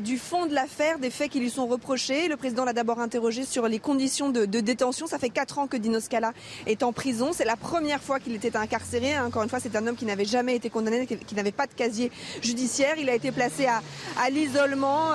du 0.00 0.18
fond 0.18 0.46
de 0.46 0.54
l'affaire, 0.54 0.98
des 0.98 1.10
faits 1.10 1.30
qui 1.30 1.40
lui 1.40 1.50
sont 1.50 1.66
reprochés. 1.66 2.28
Le 2.28 2.36
président 2.36 2.64
l'a 2.64 2.72
d'abord 2.72 3.00
interrogé 3.00 3.44
sur 3.44 3.66
les 3.66 3.78
conditions 3.78 4.30
de, 4.30 4.44
détention. 4.44 5.06
Ça 5.06 5.18
fait 5.18 5.30
quatre 5.30 5.58
ans 5.58 5.66
que 5.66 5.76
Dino 5.76 6.00
Scala 6.00 6.32
est 6.66 6.82
en 6.82 6.92
prison. 6.92 7.30
C'est 7.32 7.44
la 7.44 7.56
première 7.56 8.02
fois 8.02 8.20
qu'il 8.20 8.34
était 8.34 8.56
incarcéré. 8.56 9.18
Encore 9.18 9.42
une 9.42 9.48
fois, 9.48 9.60
c'est 9.60 9.74
un 9.76 9.86
homme 9.86 9.96
qui 9.96 10.06
n'avait 10.06 10.24
jamais 10.24 10.56
été 10.56 10.70
condamné, 10.70 11.06
qui 11.06 11.34
n'avait 11.34 11.52
pas 11.52 11.66
de 11.66 11.74
casier 11.74 12.10
judiciaire. 12.42 12.94
Il 12.98 13.10
a 13.10 13.14
été 13.14 13.32
placé 13.32 13.66
à, 13.66 13.82
à 14.22 14.30
l'isolement 14.30 15.12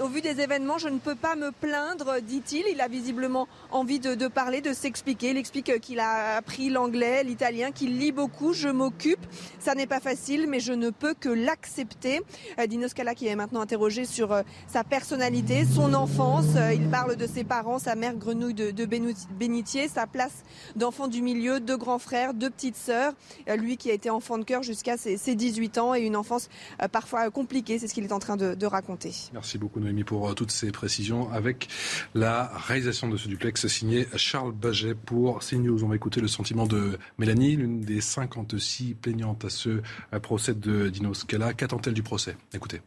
au 0.00 0.08
vu 0.08 0.20
des 0.20 0.40
événements, 0.40 0.78
je 0.78 0.88
ne 0.88 0.98
peux 0.98 1.14
pas 1.14 1.36
me 1.36 1.50
plaindre, 1.52 2.20
dit-il. 2.20 2.64
Il 2.70 2.80
a 2.80 2.88
visiblement 2.88 3.48
envie 3.70 3.98
de, 4.00 4.28
parler, 4.28 4.60
de 4.60 4.72
s'expliquer. 4.72 5.30
Il 5.30 5.36
explique 5.36 5.80
qu'il 5.80 6.00
a 6.00 6.36
appris 6.36 6.70
l'anglais, 6.70 7.24
l'italien, 7.24 7.70
qu'il 7.72 7.98
lit 7.98 8.12
beaucoup. 8.12 8.52
Je 8.52 8.68
m'occupe. 8.68 9.24
Ça 9.58 9.74
n'est 9.74 9.86
pas 9.86 10.00
facile, 10.00 10.46
mais 10.48 10.60
je 10.60 10.72
ne 10.72 10.90
peux 10.90 11.14
que 11.14 11.28
l'accepter. 11.28 12.20
Euh, 12.58 12.66
Dino 12.66 12.88
Scala 12.88 13.14
qui 13.14 13.26
est 13.26 13.36
maintenant 13.36 13.60
interrogé 13.60 14.04
sur 14.04 14.32
euh, 14.32 14.42
sa 14.66 14.84
personnalité, 14.84 15.64
son 15.64 15.94
enfance. 15.94 16.56
Euh, 16.56 16.72
il 16.72 16.88
parle 16.88 17.16
de 17.16 17.26
ses 17.26 17.44
parents, 17.44 17.78
sa 17.78 17.94
mère 17.94 18.16
grenouille 18.16 18.54
de, 18.54 18.70
de 18.70 18.84
bénitier, 18.84 19.88
sa 19.88 20.06
place 20.06 20.44
d'enfant 20.76 21.08
du 21.08 21.22
milieu, 21.22 21.60
deux 21.60 21.76
grands 21.76 21.98
frères, 21.98 22.34
deux 22.34 22.50
petites 22.50 22.76
sœurs. 22.76 23.12
Lui 23.56 23.76
qui 23.76 23.90
a 23.90 23.94
été 23.94 24.10
enfant 24.10 24.38
de 24.38 24.44
cœur 24.44 24.62
jusqu'à 24.62 24.96
ses, 24.96 25.16
18 25.16 25.78
ans 25.78 25.94
et 25.94 26.00
une 26.00 26.16
enfance 26.16 26.48
parfois 26.92 27.30
compliquée. 27.30 27.78
C'est 27.78 27.88
ce 27.88 27.94
qu'il 27.94 28.04
est 28.04 28.12
en 28.12 28.18
train 28.18 28.36
de, 28.36 28.54
de 28.54 28.66
raconter. 28.66 29.12
Merci 29.32 29.58
beaucoup 29.58 29.69
beaucoup 29.70 29.84
Noémie 29.84 30.04
pour 30.04 30.28
euh, 30.28 30.34
toutes 30.34 30.50
ces 30.50 30.72
précisions 30.72 31.30
avec 31.32 31.68
la 32.14 32.50
réalisation 32.66 33.08
de 33.08 33.16
ce 33.16 33.28
duplex 33.28 33.66
signé 33.68 34.06
Charles 34.16 34.52
Baget 34.52 34.94
pour 34.94 35.40
CNews. 35.40 35.84
On 35.84 35.88
va 35.88 35.96
écouter 35.96 36.20
le 36.20 36.28
sentiment 36.28 36.66
de 36.66 36.98
Mélanie, 37.18 37.56
l'une 37.56 37.80
des 37.80 38.00
56 38.00 38.94
plaignantes 38.94 39.44
à 39.44 39.50
ce 39.50 39.80
euh, 40.12 40.18
procès 40.20 40.54
de 40.54 40.88
Dino 40.88 41.14
Scala. 41.14 41.54
Qu'attend-elle 41.54 41.94
du 41.94 42.02
procès? 42.02 42.36
Écoutez. 42.52 42.80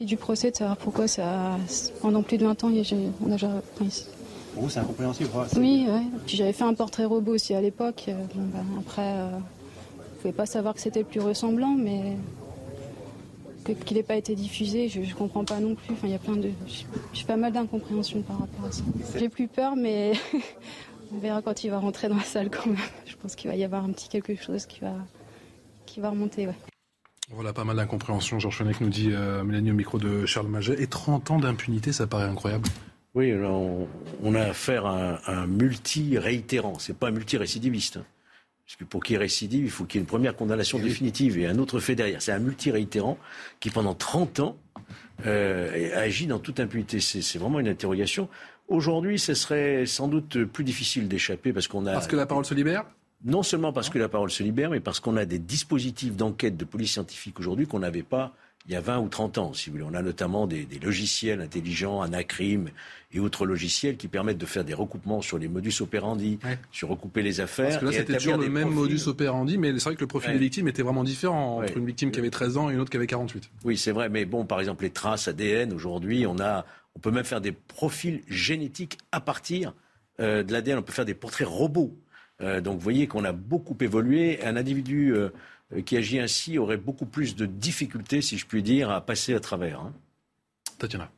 Du 0.00 0.16
procès, 0.16 0.50
de 0.50 0.56
savoir 0.56 0.78
pourquoi 0.78 1.06
ça, 1.08 1.58
pendant 2.00 2.22
plus 2.22 2.38
de 2.38 2.46
20 2.46 2.64
ans, 2.64 2.68
on 2.68 3.30
a 3.30 3.32
déjà. 3.32 3.62
Pour 4.54 4.62
vous, 4.62 4.70
c'est 4.70 4.80
incompréhensible. 4.80 5.28
Oui, 5.56 5.86
ouais. 5.88 6.02
Puis 6.26 6.36
j'avais 6.36 6.54
fait 6.54 6.64
un 6.64 6.74
portrait 6.74 7.04
robot 7.04 7.34
aussi 7.34 7.54
à 7.54 7.60
l'époque. 7.60 8.06
Euh, 8.08 8.14
ben, 8.34 8.64
après, 8.78 9.12
euh, 9.14 9.28
ne 9.36 10.22
pouvais 10.22 10.32
pas 10.32 10.46
savoir 10.46 10.74
que 10.74 10.80
c'était 10.80 11.00
le 11.00 11.04
plus 11.04 11.20
ressemblant, 11.20 11.74
mais 11.78 12.16
qu'il 13.64 13.96
n'ait 13.96 14.02
pas 14.02 14.16
été 14.16 14.34
diffusé, 14.34 14.88
je 14.88 15.00
ne 15.00 15.12
comprends 15.14 15.44
pas 15.44 15.60
non 15.60 15.74
plus. 15.74 15.92
Enfin, 15.92 16.06
il 16.06 16.12
y 16.12 16.14
a 16.14 16.18
plein 16.18 16.36
de, 16.36 16.50
j'ai 17.12 17.24
pas 17.24 17.36
mal 17.36 17.52
d'incompréhension 17.52 18.22
par 18.22 18.40
rapport 18.40 18.66
à 18.66 18.72
ça. 18.72 18.82
J'ai 19.18 19.28
plus 19.28 19.48
peur, 19.48 19.76
mais 19.76 20.12
on 21.14 21.18
verra 21.18 21.42
quand 21.42 21.64
il 21.64 21.70
va 21.70 21.78
rentrer 21.78 22.08
dans 22.08 22.16
la 22.16 22.22
salle 22.22 22.50
quand 22.50 22.66
même. 22.66 22.76
Je 23.06 23.16
pense 23.16 23.34
qu'il 23.34 23.50
va 23.50 23.56
y 23.56 23.64
avoir 23.64 23.84
un 23.84 23.92
petit 23.92 24.08
quelque 24.08 24.34
chose 24.36 24.66
qui 24.66 24.80
va, 24.80 24.94
qui 25.86 26.00
va 26.00 26.10
remonter. 26.10 26.48
Voilà, 27.30 27.52
pas 27.52 27.64
mal 27.64 27.76
d'incompréhension. 27.76 28.38
Georges 28.40 28.58
Fenech 28.58 28.80
nous 28.80 28.88
dit 28.88 29.10
euh, 29.12 29.44
Mélanie 29.44 29.70
au 29.70 29.74
micro 29.74 29.98
de 29.98 30.26
Charles 30.26 30.48
Maget. 30.48 30.82
Et 30.82 30.88
30 30.88 31.30
ans 31.30 31.38
d'impunité, 31.38 31.92
ça 31.92 32.06
paraît 32.06 32.24
incroyable. 32.24 32.68
Oui, 33.14 33.32
on, 34.22 34.34
a 34.34 34.42
affaire 34.42 34.86
à 34.86 35.20
un, 35.30 35.46
multi-réitérant. 35.46 36.78
C'est 36.78 36.96
pas 36.96 37.08
un 37.08 37.12
multi-récidiviste. 37.12 37.98
Parce 38.70 38.76
que 38.76 38.84
pour 38.84 39.02
qu'il 39.02 39.16
récidive, 39.16 39.64
il 39.64 39.70
faut 39.70 39.84
qu'il 39.84 39.98
y 39.98 39.98
ait 39.98 40.02
une 40.02 40.06
première 40.06 40.36
condamnation 40.36 40.78
eh 40.78 40.82
définitive 40.84 41.36
et 41.38 41.48
un 41.48 41.58
autre 41.58 41.80
fait 41.80 41.96
derrière. 41.96 42.22
C'est 42.22 42.30
un 42.30 42.38
multi-réitérant 42.38 43.18
qui, 43.58 43.68
pendant 43.68 43.94
30 43.94 44.38
ans, 44.38 44.56
euh, 45.26 45.90
agit 46.00 46.28
dans 46.28 46.38
toute 46.38 46.60
impunité. 46.60 47.00
C'est 47.00 47.38
vraiment 47.38 47.58
une 47.58 47.66
interrogation. 47.66 48.28
Aujourd'hui, 48.68 49.18
ce 49.18 49.34
serait 49.34 49.86
sans 49.86 50.06
doute 50.06 50.44
plus 50.44 50.62
difficile 50.62 51.08
d'échapper 51.08 51.52
parce 51.52 51.66
qu'on 51.66 51.84
a. 51.84 51.94
Parce 51.94 52.06
que 52.06 52.14
la 52.14 52.26
parole 52.26 52.44
se 52.44 52.54
libère? 52.54 52.84
Non 53.24 53.42
seulement 53.42 53.72
parce 53.72 53.90
que 53.90 53.98
la 53.98 54.08
parole 54.08 54.30
se 54.30 54.44
libère, 54.44 54.70
mais 54.70 54.78
parce 54.78 55.00
qu'on 55.00 55.16
a 55.16 55.24
des 55.24 55.40
dispositifs 55.40 56.14
d'enquête 56.14 56.56
de 56.56 56.64
police 56.64 56.92
scientifique 56.92 57.40
aujourd'hui 57.40 57.66
qu'on 57.66 57.80
n'avait 57.80 58.04
pas 58.04 58.36
il 58.66 58.72
y 58.72 58.76
a 58.76 58.80
20 58.80 58.98
ou 59.00 59.08
30 59.08 59.38
ans, 59.38 59.52
si 59.54 59.70
vous 59.70 59.78
voulez. 59.78 59.88
On 59.90 59.94
a 59.94 60.02
notamment 60.02 60.46
des, 60.46 60.66
logiciels 60.82 61.40
intelligents, 61.40 62.02
Anacrim 62.02 62.68
et 63.12 63.18
autres 63.18 63.46
logiciels 63.46 63.96
qui 63.96 64.06
permettent 64.06 64.38
de 64.38 64.46
faire 64.46 64.64
des 64.64 64.74
recoupements 64.74 65.22
sur 65.22 65.38
les 65.38 65.48
modus 65.48 65.80
operandi, 65.80 66.38
sur 66.70 66.88
recouper 66.88 67.22
les 67.22 67.40
affaires. 67.40 67.70
Parce 67.70 67.80
que 67.80 67.84
là, 67.86 67.92
c'était 67.92 68.16
toujours 68.16 68.36
le 68.36 68.48
même 68.48 68.70
modus 68.70 69.08
operandi, 69.08 69.58
mais 69.58 69.72
c'est 69.78 69.84
vrai 69.84 69.96
que 69.96 70.00
le 70.00 70.06
profil 70.06 70.32
des 70.32 70.38
victimes 70.38 70.68
était 70.68 70.82
vraiment 70.82 71.04
différent 71.04 71.62
entre 71.62 71.76
une 71.76 71.86
victime 71.86 72.10
qui 72.10 72.20
avait 72.20 72.30
13 72.30 72.56
ans 72.58 72.70
et 72.70 72.74
une 72.74 72.80
autre 72.80 72.90
qui 72.90 72.96
avait 72.96 73.06
48. 73.06 73.50
Oui, 73.64 73.76
c'est 73.76 73.92
vrai, 73.92 74.08
mais 74.08 74.24
bon, 74.24 74.44
par 74.44 74.60
exemple, 74.60 74.84
les 74.84 74.90
traces 74.90 75.26
ADN, 75.26 75.72
aujourd'hui, 75.72 76.26
on, 76.26 76.38
a, 76.38 76.64
on 76.94 77.00
peut 77.00 77.10
même 77.10 77.24
faire 77.24 77.40
des 77.40 77.52
profils 77.52 78.22
génétiques 78.28 78.98
à 79.10 79.20
partir 79.20 79.74
euh, 80.20 80.42
de 80.42 80.52
l'ADN. 80.52 80.78
On 80.78 80.82
peut 80.82 80.92
faire 80.92 81.06
des 81.06 81.14
portraits 81.14 81.48
robots. 81.48 81.96
Euh, 82.42 82.60
donc, 82.60 82.74
vous 82.74 82.84
voyez 82.84 83.06
qu'on 83.06 83.24
a 83.24 83.32
beaucoup 83.32 83.76
évolué. 83.80 84.42
Un 84.44 84.56
individu. 84.56 85.14
Euh, 85.14 85.16
euh, 85.18 85.30
qui 85.84 85.96
agit 85.96 86.18
ainsi 86.18 86.58
aurait 86.58 86.76
beaucoup 86.76 87.06
plus 87.06 87.36
de 87.36 87.46
difficultés, 87.46 88.22
si 88.22 88.38
je 88.38 88.46
puis 88.46 88.62
dire, 88.62 88.90
à 88.90 89.00
passer 89.00 89.34
à 89.34 89.40
travers. 89.40 89.80
Hein. 89.80 89.92
Tatiana. 90.78 91.10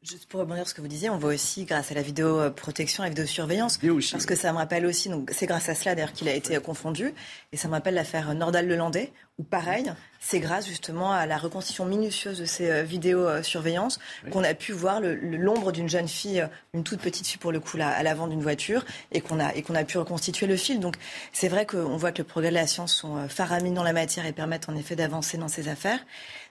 Juste 0.00 0.26
pour 0.26 0.40
rebondir 0.40 0.62
sur 0.62 0.68
ce 0.68 0.74
que 0.74 0.80
vous 0.80 0.88
disiez, 0.88 1.10
on 1.10 1.18
voit 1.18 1.34
aussi 1.34 1.64
grâce 1.64 1.90
à 1.90 1.94
la 1.94 2.02
vidéoprotection, 2.02 3.02
la 3.02 3.08
vidéosurveillance, 3.08 3.82
aussi, 3.82 4.12
parce 4.12 4.26
que 4.26 4.36
ça 4.36 4.52
me 4.52 4.58
rappelle 4.58 4.86
aussi, 4.86 5.08
donc 5.08 5.30
c'est 5.34 5.46
grâce 5.46 5.68
à 5.68 5.74
cela 5.74 5.96
d'ailleurs 5.96 6.12
qu'il 6.12 6.28
a 6.28 6.34
été 6.34 6.56
confondu, 6.60 7.12
et 7.52 7.56
ça 7.56 7.66
me 7.66 7.72
rappelle 7.72 7.94
l'affaire 7.94 8.32
Nordal-Lelandais, 8.32 9.12
où 9.38 9.44
pareil, 9.44 9.92
c'est 10.18 10.40
grâce 10.40 10.66
justement 10.66 11.12
à 11.12 11.24
la 11.26 11.38
reconstitution 11.38 11.84
minutieuse 11.84 12.40
de 12.40 12.44
ces 12.44 12.70
euh, 12.70 12.82
vidéosurveillances 12.82 14.00
qu'on 14.32 14.42
a 14.42 14.52
pu 14.52 14.72
voir 14.72 15.00
l'ombre 15.00 15.70
d'une 15.70 15.88
jeune 15.88 16.08
fille, 16.08 16.40
euh, 16.40 16.48
une 16.74 16.82
toute 16.82 17.00
petite 17.00 17.24
fille 17.24 17.38
pour 17.38 17.52
le 17.52 17.60
coup, 17.60 17.76
là, 17.76 17.88
à 17.88 18.02
l'avant 18.02 18.26
d'une 18.26 18.42
voiture, 18.42 18.84
et 19.12 19.20
qu'on 19.20 19.38
a, 19.38 19.54
et 19.54 19.62
qu'on 19.62 19.76
a 19.76 19.84
pu 19.84 19.96
reconstituer 19.96 20.48
le 20.48 20.56
fil. 20.56 20.80
Donc 20.80 20.96
c'est 21.32 21.46
vrai 21.46 21.66
qu'on 21.66 21.96
voit 21.96 22.10
que 22.10 22.18
le 22.18 22.24
progrès 22.24 22.50
de 22.50 22.56
la 22.56 22.66
science 22.66 22.92
sont 22.92 23.16
euh, 23.16 23.28
faramineux 23.28 23.76
dans 23.76 23.84
la 23.84 23.92
matière 23.92 24.26
et 24.26 24.32
permettent 24.32 24.68
en 24.68 24.74
effet 24.74 24.96
d'avancer 24.96 25.38
dans 25.38 25.48
ces 25.48 25.68
affaires. 25.68 26.00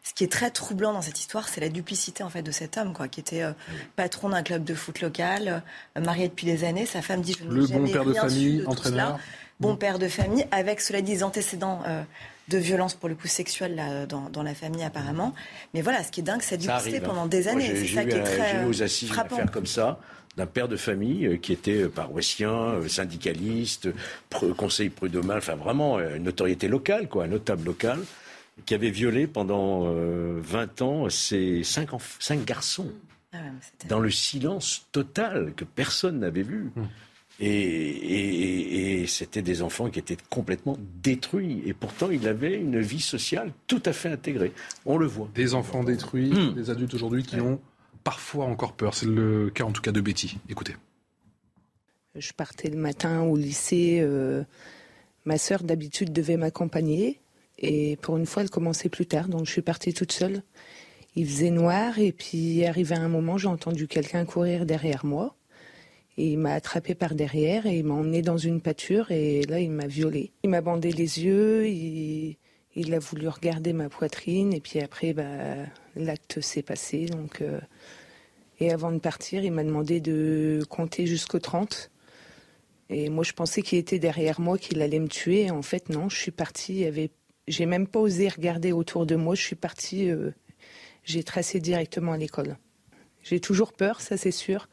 Ce 0.01 0.13
qui 0.13 0.23
est 0.23 0.31
très 0.31 0.49
troublant 0.49 0.93
dans 0.93 1.01
cette 1.01 1.19
histoire, 1.19 1.49
c'est 1.49 1.59
la 1.59 1.67
duplicité 1.67 2.23
en 2.23 2.29
fait 2.29 2.41
de 2.41 2.51
cet 2.51 2.77
homme, 2.77 2.93
quoi, 2.93 3.09
qui 3.09 3.19
était 3.19 3.43
patron 3.97 4.29
d'un 4.29 4.41
club 4.41 4.63
de 4.63 4.73
foot 4.73 5.01
local, 5.01 5.61
marié 5.99 6.29
depuis 6.29 6.45
des 6.45 6.63
années. 6.63 6.85
Sa 6.85 7.01
femme 7.01 7.19
dit 7.19 7.35
je 7.37 7.43
ne 7.43 7.51
le 7.51 7.67
bon 7.67 7.85
père 7.85 8.05
de 8.05 8.13
famille, 8.13 8.63
entraîneur, 8.65 9.19
bon 9.59 9.75
père 9.75 9.99
de 9.99 10.07
famille, 10.07 10.47
avec 10.51 10.79
cela 10.79 11.01
dit 11.01 11.11
des 11.11 11.23
antécédents 11.23 11.81
de 12.47 12.57
violence 12.57 12.93
pour 12.93 13.09
le 13.09 13.15
coup 13.15 13.27
sexuelle 13.27 13.75
là, 13.75 14.05
dans, 14.05 14.43
la 14.43 14.53
famille 14.53 14.83
apparemment. 14.83 15.33
Mais 15.73 15.81
voilà, 15.81 16.03
ce 16.03 16.11
qui 16.11 16.21
est 16.21 16.23
dingue, 16.23 16.41
c'est 16.41 16.57
dû 16.57 16.69
hein. 16.69 16.79
pendant 17.03 17.25
des 17.25 17.47
années. 17.47 17.75
C'est 17.75 17.87
ça 17.87 18.05
qui 18.05 18.15
est 18.15 18.23
très 18.23 18.61
J'ai 18.61 18.65
aux 18.65 18.83
assises 18.83 19.09
une 19.09 19.19
affaire 19.19 19.51
comme 19.51 19.65
ça 19.65 19.99
d'un 20.37 20.45
père 20.45 20.67
de 20.67 20.77
famille 20.77 21.25
euh, 21.25 21.37
qui 21.37 21.51
était 21.51 21.83
euh, 21.83 21.89
paroissien, 21.89 22.53
euh, 22.53 22.87
syndicaliste, 22.87 23.89
conseil 24.55 24.89
prud'homal, 24.89 25.39
enfin 25.39 25.55
vraiment 25.55 25.99
une 25.99 26.23
notoriété 26.23 26.67
locale, 26.67 27.09
quoi, 27.09 27.25
un 27.25 27.27
notable 27.27 27.65
local, 27.65 27.99
qui 28.65 28.75
avait 28.75 28.91
violé 28.91 29.27
pendant 29.27 29.91
20 29.91 30.81
ans 30.81 31.09
ses 31.09 31.63
cinq, 31.63 31.89
cinq 32.19 32.45
garçons. 32.45 32.91
Ah 33.33 33.37
dans 33.89 33.99
le 33.99 34.09
silence 34.09 34.87
total 34.91 35.53
que 35.55 35.65
personne 35.65 36.19
n'avait 36.19 36.43
vu. 36.43 36.71
Hum. 36.77 36.87
Et, 37.39 39.05
c'était 39.07 39.41
des 39.41 39.61
enfants 39.61 39.89
qui 39.89 39.99
étaient 39.99 40.17
complètement 40.29 40.77
détruits. 41.01 41.61
Et 41.65 41.73
pourtant, 41.73 42.09
il 42.11 42.27
avait 42.27 42.55
une 42.55 42.79
vie 42.79 42.99
sociale 42.99 43.53
tout 43.67 43.81
à 43.85 43.93
fait 43.93 44.09
intégrée. 44.09 44.51
On 44.85 44.97
le 44.97 45.05
voit. 45.05 45.29
Des 45.33 45.53
enfants 45.53 45.83
détruits, 45.83 46.31
hmm. 46.31 46.53
des 46.53 46.69
adultes 46.69 46.93
aujourd'hui 46.93 47.23
qui 47.23 47.39
ont 47.39 47.59
parfois 48.03 48.45
encore 48.45 48.73
peur. 48.73 48.93
C'est 48.93 49.05
le 49.05 49.49
cas 49.49 49.63
en 49.63 49.71
tout 49.71 49.81
cas 49.81 49.91
de 49.91 50.01
Betty. 50.01 50.37
Écoutez. 50.49 50.75
Je 52.15 52.33
partais 52.33 52.69
le 52.69 52.77
matin 52.77 53.21
au 53.21 53.37
lycée. 53.37 53.99
Euh, 54.01 54.43
ma 55.25 55.37
sœur 55.37 55.63
d'habitude 55.63 56.11
devait 56.11 56.37
m'accompagner. 56.37 57.19
Et 57.59 57.97
pour 58.01 58.17
une 58.17 58.25
fois, 58.25 58.43
elle 58.43 58.49
commençait 58.49 58.89
plus 58.89 59.05
tard. 59.05 59.29
Donc 59.29 59.45
je 59.45 59.51
suis 59.51 59.61
partie 59.61 59.93
toute 59.93 60.11
seule. 60.11 60.43
Il 61.15 61.25
faisait 61.27 61.51
noir. 61.51 61.99
Et 61.99 62.11
puis, 62.11 62.65
arrivé 62.65 62.95
à 62.95 63.01
un 63.01 63.09
moment, 63.09 63.37
j'ai 63.37 63.47
entendu 63.47 63.87
quelqu'un 63.87 64.25
courir 64.25 64.65
derrière 64.65 65.05
moi. 65.05 65.35
Et 66.17 66.31
il 66.31 66.37
m'a 66.39 66.53
attrapé 66.53 66.95
par 66.95 67.13
derrière 67.13 67.67
et 67.67 67.77
il 67.77 67.85
m'a 67.85 67.93
emmené 67.93 68.23
dans 68.23 68.37
une 68.37 68.59
pâture 68.59 69.11
et 69.11 69.43
là 69.43 69.59
il 69.59 69.69
m'a 69.69 69.85
violé. 69.85 70.31
Il 70.43 70.49
m'a 70.49 70.61
bandé 70.61 70.91
les 70.91 71.23
yeux, 71.23 71.67
il, 71.67 72.37
a 72.93 72.99
voulu 72.99 73.27
regarder 73.27 73.71
ma 73.73 73.87
poitrine 73.87 74.51
et 74.53 74.59
puis 74.59 74.79
après 74.79 75.13
bah, 75.13 75.23
l'acte 75.95 76.41
s'est 76.41 76.63
passé. 76.63 77.05
Donc, 77.05 77.41
euh, 77.41 77.59
et 78.59 78.71
avant 78.71 78.91
de 78.91 78.97
partir, 78.97 79.43
il 79.43 79.51
m'a 79.51 79.63
demandé 79.63 79.99
de 80.01 80.63
compter 80.69 81.05
jusqu'au 81.05 81.39
30. 81.39 81.91
Et 82.89 83.09
moi 83.09 83.23
je 83.23 83.33
pensais 83.33 83.61
qu'il 83.61 83.77
était 83.77 83.99
derrière 83.99 84.41
moi, 84.41 84.57
qu'il 84.57 84.81
allait 84.81 84.99
me 84.99 85.09
tuer. 85.09 85.51
En 85.51 85.61
fait 85.61 85.89
non, 85.89 86.09
je 86.09 86.17
suis 86.17 86.31
partie, 86.31 86.85
j'ai 87.47 87.65
même 87.67 87.87
pas 87.87 87.99
osé 87.99 88.27
regarder 88.27 88.71
autour 88.71 89.05
de 89.05 89.15
moi, 89.15 89.35
je 89.35 89.41
suis 89.41 89.55
partie, 89.55 90.09
euh, 90.09 90.31
j'ai 91.03 91.23
tracé 91.23 91.59
directement 91.59 92.13
à 92.13 92.17
l'école. 92.17 92.57
J'ai 93.23 93.39
toujours 93.39 93.73
peur, 93.73 94.01
ça 94.01 94.17
c'est 94.17 94.31
sûr. 94.31 94.67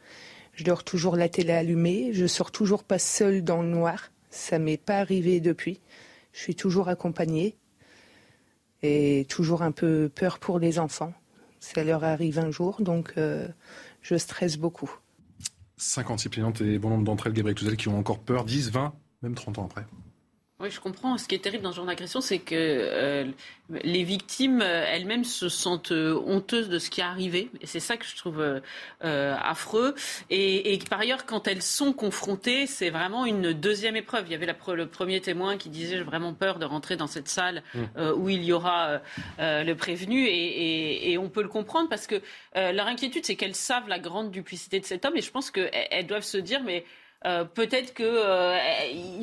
Je 0.54 0.64
dors 0.64 0.84
toujours 0.84 1.16
la 1.16 1.28
télé 1.28 1.52
allumée. 1.52 2.12
Je 2.12 2.26
sors 2.26 2.50
toujours 2.50 2.84
pas 2.84 2.98
seule 2.98 3.42
dans 3.42 3.62
le 3.62 3.68
noir. 3.68 4.10
Ça 4.30 4.58
m'est 4.58 4.76
pas 4.76 4.98
arrivé 4.98 5.40
depuis. 5.40 5.80
Je 6.32 6.40
suis 6.40 6.54
toujours 6.54 6.88
accompagnée 6.88 7.56
et 8.82 9.26
toujours 9.28 9.62
un 9.62 9.72
peu 9.72 10.10
peur 10.14 10.38
pour 10.38 10.58
les 10.58 10.78
enfants. 10.78 11.14
Ça 11.60 11.82
leur 11.82 12.04
arrive 12.04 12.38
un 12.38 12.50
jour, 12.50 12.82
donc 12.82 13.14
euh, 13.16 13.48
je 14.02 14.16
stresse 14.16 14.58
beaucoup. 14.58 14.90
56 15.78 16.28
plaignantes 16.28 16.60
et 16.60 16.78
bon 16.78 16.90
nombre 16.90 17.04
d'entre 17.04 17.26
elles, 17.26 17.32
Gabriel 17.32 17.56
Touzel, 17.56 17.76
qui 17.76 17.88
ont 17.88 17.98
encore 17.98 18.18
peur, 18.18 18.44
10, 18.44 18.70
20, 18.70 18.92
même 19.22 19.34
30 19.34 19.58
ans 19.58 19.64
après. 19.64 19.86
Oui, 20.60 20.70
je 20.70 20.78
comprends. 20.78 21.18
Ce 21.18 21.26
qui 21.26 21.34
est 21.34 21.40
terrible 21.40 21.64
dans 21.64 21.72
ce 21.72 21.76
genre 21.76 21.86
d'agression, 21.86 22.20
c'est 22.20 22.38
que 22.38 22.54
euh, 22.54 23.24
les 23.82 24.04
victimes 24.04 24.62
euh, 24.62 24.86
elles-mêmes 24.88 25.24
se 25.24 25.48
sentent 25.48 25.90
euh, 25.90 26.14
honteuses 26.26 26.68
de 26.68 26.78
ce 26.78 26.90
qui 26.90 27.00
est 27.00 27.04
arrivé. 27.04 27.50
Et 27.60 27.66
c'est 27.66 27.80
ça 27.80 27.96
que 27.96 28.04
je 28.06 28.14
trouve 28.14 28.40
affreux. 29.00 29.96
Et, 30.30 30.78
par 30.88 31.00
ailleurs, 31.00 31.26
quand 31.26 31.48
elles 31.48 31.60
sont 31.60 31.92
confrontées, 31.92 32.68
c'est 32.68 32.90
vraiment 32.90 33.26
une 33.26 33.52
deuxième 33.52 33.96
épreuve. 33.96 34.26
Il 34.28 34.32
y 34.32 34.34
avait 34.36 34.46
le 34.46 34.86
premier 34.86 35.20
témoin 35.20 35.56
qui 35.56 35.70
disait 35.70 35.96
J'ai 35.96 36.04
vraiment 36.04 36.34
peur 36.34 36.60
de 36.60 36.66
rentrer 36.66 36.96
dans 36.96 37.08
cette 37.08 37.28
salle 37.28 37.64
mmh. 37.74 38.12
où 38.16 38.28
il 38.28 38.44
y 38.44 38.52
aura 38.52 39.00
le 39.38 39.72
prévenu. 39.74 40.24
Et, 40.24 41.10
et, 41.10 41.18
on 41.18 41.30
peut 41.30 41.42
le 41.42 41.48
comprendre 41.48 41.88
parce 41.88 42.06
que 42.06 42.22
leur 42.54 42.86
inquiétude, 42.86 43.26
c'est 43.26 43.36
qu'elles 43.36 43.56
savent 43.56 43.88
la 43.88 43.98
grande 43.98 44.30
duplicité 44.30 44.78
de 44.78 44.84
cet 44.84 45.04
homme. 45.04 45.16
Et 45.16 45.22
je 45.22 45.32
pense 45.32 45.50
qu'elles 45.50 46.06
doivent 46.06 46.22
se 46.22 46.38
dire 46.38 46.62
Mais 46.62 46.84
euh, 47.26 47.44
peut-être 47.44 47.94
qu'il 47.94 48.06
euh, 48.06 48.58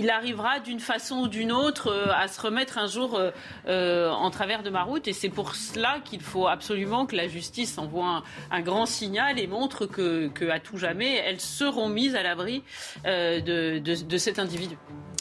arrivera 0.10 0.60
d'une 0.60 0.80
façon 0.80 1.18
ou 1.18 1.28
d'une 1.28 1.52
autre 1.52 1.92
euh, 1.92 2.12
à 2.12 2.28
se 2.28 2.42
remettre 2.42 2.80
un 2.80 2.88
jour 2.88 3.20
en 3.68 4.32
travers 4.32 4.64
de 4.64 4.70
ma 4.70 4.84
route. 4.84 5.08
Et 5.08 5.14
c'est 5.14 5.30
pour 5.30 5.56
cela 5.56 6.00
qu'il 6.04 6.22
faut 6.22 6.48
absolument 6.48 7.06
que 7.06 7.16
la 7.16 7.28
justice 7.28 7.78
envoie 7.78 8.24
un, 8.50 8.62
grand 8.62 8.86
signal 8.86 9.40
et 9.40 9.48
montre 9.48 9.86
que, 9.86 10.50
à 10.50 10.60
tout 10.60 10.78
jamais, 10.78 11.16
elles 11.16 11.40
seront 11.40 11.90
mises 11.90 12.16
à 12.16 12.24
l'abri 12.24 12.64
de, 13.06 14.18
cet 14.18 14.40
individu. 14.40 14.78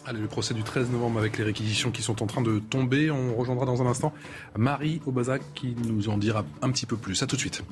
Allez, 0.06 0.20
le 0.20 0.28
procès 0.28 0.54
du 0.54 0.62
13 0.62 0.90
novembre 0.90 1.18
avec 1.18 1.38
les 1.38 1.44
réquisitions 1.44 1.90
qui 1.90 2.02
sont 2.02 2.22
en 2.22 2.26
train 2.26 2.42
de 2.42 2.58
tomber. 2.58 3.10
On 3.10 3.34
rejoindra 3.34 3.66
dans 3.66 3.82
un 3.82 3.86
instant 3.86 4.12
Marie 4.56 5.00
Aubazac 5.06 5.42
qui 5.54 5.74
nous 5.86 6.08
en 6.08 6.18
dira 6.18 6.44
un 6.62 6.70
petit 6.70 6.86
peu 6.86 6.96
plus. 6.96 7.22
A 7.22 7.26
tout 7.26 7.36
de 7.36 7.40
suite. 7.40 7.62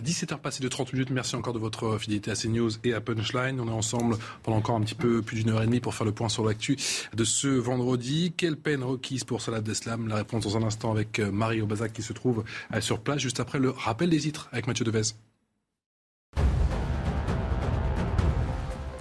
17h 0.00 0.38
passées 0.38 0.62
de 0.62 0.68
30 0.68 0.92
minutes. 0.92 1.10
Merci 1.10 1.36
encore 1.36 1.52
de 1.52 1.58
votre 1.58 1.98
fidélité 1.98 2.30
à 2.30 2.34
CNews 2.34 2.70
et 2.84 2.94
à 2.94 3.00
Punchline. 3.00 3.60
On 3.60 3.68
est 3.68 3.70
ensemble 3.70 4.16
pendant 4.42 4.58
encore 4.58 4.76
un 4.76 4.80
petit 4.80 4.94
peu 4.94 5.22
plus 5.22 5.42
d'une 5.42 5.50
heure 5.50 5.62
et 5.62 5.66
demie 5.66 5.80
pour 5.80 5.94
faire 5.94 6.06
le 6.06 6.12
point 6.12 6.28
sur 6.28 6.44
l'actu 6.44 6.76
de 7.14 7.24
ce 7.24 7.48
vendredi. 7.48 8.32
Quelle 8.36 8.56
peine 8.56 8.82
requise 8.82 9.24
pour 9.24 9.42
Salah 9.42 9.60
Deslam 9.60 10.08
La 10.08 10.16
réponse 10.16 10.44
dans 10.44 10.56
un 10.56 10.62
instant 10.62 10.90
avec 10.90 11.18
euh, 11.18 11.30
Marie 11.30 11.60
Aubazac 11.60 11.92
qui 11.92 12.02
se 12.02 12.12
trouve 12.12 12.44
euh, 12.74 12.80
sur 12.80 13.00
place 13.00 13.18
juste 13.18 13.40
après 13.40 13.58
le 13.58 13.70
rappel 13.70 14.10
des 14.10 14.18
titres 14.18 14.48
avec 14.52 14.66
Mathieu 14.66 14.84
Devez. 14.84 15.14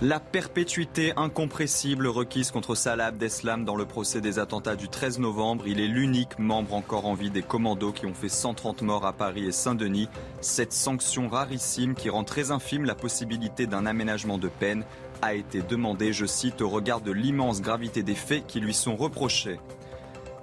La 0.03 0.19
perpétuité 0.19 1.11
incompressible 1.15 2.05
requise 2.05 2.51
contre 2.51 2.75
Salah 2.75 3.07
Abdeslam 3.07 3.65
dans 3.65 3.75
le 3.75 3.85
procès 3.85 4.21
des 4.21 4.37
attentats 4.37 4.75
du 4.75 4.89
13 4.89 5.17
novembre. 5.17 5.67
Il 5.67 5.79
est 5.79 5.87
l'unique 5.87 6.37
membre 6.37 6.75
encore 6.75 7.07
en 7.07 7.15
vie 7.15 7.31
des 7.31 7.41
commandos 7.41 7.93
qui 7.93 8.05
ont 8.05 8.13
fait 8.13 8.29
130 8.29 8.83
morts 8.83 9.07
à 9.07 9.13
Paris 9.13 9.47
et 9.47 9.51
Saint-Denis. 9.51 10.07
Cette 10.39 10.71
sanction 10.71 11.27
rarissime 11.27 11.95
qui 11.95 12.11
rend 12.11 12.23
très 12.23 12.51
infime 12.51 12.85
la 12.85 12.93
possibilité 12.93 13.65
d'un 13.65 13.87
aménagement 13.87 14.37
de 14.37 14.49
peine 14.49 14.85
a 15.23 15.33
été 15.33 15.63
demandée, 15.63 16.13
je 16.13 16.27
cite, 16.27 16.61
au 16.61 16.69
regard 16.69 17.01
de 17.01 17.11
l'immense 17.11 17.63
gravité 17.63 18.03
des 18.03 18.13
faits 18.13 18.45
qui 18.45 18.59
lui 18.59 18.75
sont 18.75 18.95
reprochés. 18.95 19.59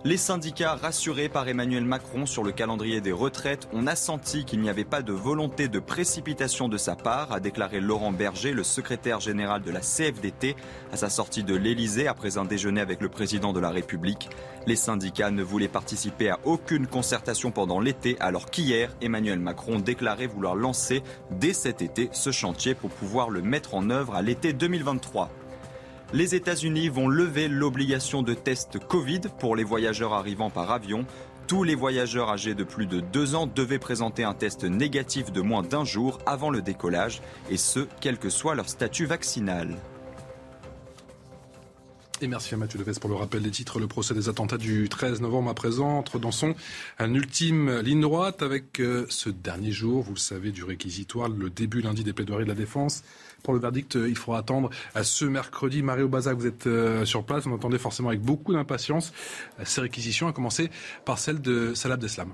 Les 0.07 0.19
syndicats 0.19 0.75
rassurés 0.75 1.31
par 1.31 1.49
Emmanuel 1.49 1.87
Macron 1.87 2.27
sur 2.27 2.45
le 2.45 2.53
calendrier 2.53 3.01
des 3.01 3.11
retraites 3.11 3.71
ont 3.73 3.87
assenti 3.87 4.45
qu'il 4.45 4.61
n'y 4.61 4.69
avait 4.69 4.85
pas 4.85 5.01
de 5.01 5.15
volonté 5.15 5.67
de 5.67 5.79
précipitation 5.79 6.69
de 6.69 6.77
sa 6.77 6.95
part, 6.95 7.33
a 7.33 7.41
déclaré 7.41 7.81
Laurent 7.81 8.13
Berger, 8.13 8.53
le 8.53 8.65
secrétaire 8.65 9.21
général 9.21 9.63
de 9.63 9.71
la 9.71 9.81
CFDT, 9.81 10.57
à 10.93 10.99
sa 10.99 11.09
sortie 11.09 11.43
de 11.43 11.55
l'Elysée 11.55 12.07
après 12.07 12.37
un 12.37 12.45
déjeuner 12.45 12.83
avec 12.83 13.01
le 13.01 13.09
président 13.09 13.55
de 13.55 13.61
la 13.61 13.71
République. 13.71 14.29
Les 14.67 14.77
syndicats 14.77 15.31
ne 15.31 15.43
voulaient 15.43 15.69
participer 15.69 16.29
à 16.29 16.39
aucune 16.45 16.87
concertation 16.87 17.51
pendant 17.51 17.81
l'été, 17.81 18.19
alors 18.21 18.51
qu'hier, 18.51 18.95
Emmanuel 19.01 19.39
Macron 19.39 19.79
déclarait 19.79 20.27
vouloir 20.27 20.55
lancer 20.55 21.03
dès 21.31 21.55
cet 21.55 21.81
été 21.81 22.11
ce 22.13 22.31
chantier 22.31 22.75
pour 22.75 22.91
pouvoir 22.91 23.31
le 23.31 23.41
mettre 23.41 23.75
en 23.75 23.89
œuvre 23.89 24.15
à 24.15 24.21
l'été 24.21 24.53
2023 24.53 25.31
les 26.15 26.37
États-Unis 26.37 26.89
vont 26.89 27.09
lever 27.09 27.49
l'obligation 27.49 28.23
de 28.23 28.35
test 28.35 28.79
Covid 28.79 29.23
pour 29.41 29.57
les 29.57 29.65
voyageurs 29.65 30.13
arrivant 30.13 30.49
par 30.49 30.71
avion. 30.71 31.05
Tous 31.49 31.65
les 31.65 31.75
voyageurs 31.75 32.31
âgés 32.31 32.55
de 32.55 32.63
plus 32.63 32.87
de 32.87 33.01
deux 33.01 33.35
ans 33.35 33.49
devaient 33.49 33.81
présenter 33.81 34.23
un 34.23 34.33
test 34.33 34.63
négatif 34.63 35.33
de 35.33 35.41
moins 35.41 35.63
d'un 35.63 35.85
jour 35.85 36.21
avant 36.25 36.51
le 36.51 36.63
décollage, 36.63 37.21
et 37.51 37.57
ce, 37.57 37.81
quel 38.01 38.19
que 38.19 38.31
soit 38.31 38.55
leur 38.55 38.69
statut 38.69 39.07
vaccinal. 39.07 39.77
Et 42.21 42.29
merci 42.29 42.55
à 42.55 42.59
Mathieu 42.59 42.79
Deves 42.79 43.01
pour 43.01 43.11
le 43.11 43.17
rappel 43.17 43.43
des 43.43 43.51
titres. 43.51 43.81
Le 43.81 43.89
procès 43.89 44.15
des 44.15 44.29
attentats 44.29 44.57
du 44.57 44.89
13 44.89 45.21
novembre 45.21 45.51
à 45.51 45.55
présent 45.55 45.99
entre 45.99 46.21
dans 46.21 46.31
son 46.31 46.55
ultime 47.01 47.81
ligne 47.81 48.01
droite 48.01 48.41
avec 48.41 48.79
euh, 48.79 49.05
ce 49.09 49.31
dernier 49.31 49.73
jour, 49.73 50.05
vous 50.05 50.15
le 50.15 50.19
savez, 50.21 50.53
du 50.53 50.63
réquisitoire, 50.63 51.29
le 51.29 51.51
début 51.51 51.81
lundi 51.81 52.05
des 52.05 52.13
plaidoiries 52.13 52.45
de 52.45 52.51
la 52.51 52.55
défense 52.55 53.03
pour 53.45 53.55
le 53.55 53.61
verdict, 53.61 53.95
euh, 53.95 54.09
il 54.09 54.17
faudra 54.17 54.41
attendre 54.41 54.71
à 54.95 55.05
ce 55.05 55.25
mercredi. 55.25 55.83
Mario 55.83 56.09
Bazac, 56.09 56.37
vous 56.37 56.47
êtes 56.47 56.67
euh, 56.67 57.05
sur 57.05 57.25
place. 57.25 57.47
On 57.47 57.55
attendait 57.55 57.79
forcément 57.79 58.09
avec 58.09 58.23
beaucoup 58.23 58.53
d'impatience 58.53 59.13
ces 59.63 59.81
réquisitions, 59.83 60.27
à 60.27 60.33
commencer 60.33 60.71
par 61.05 61.19
celle 61.19 61.41
de 61.41 61.75
Salah 61.75 61.95
Abdeslam. 61.95 62.33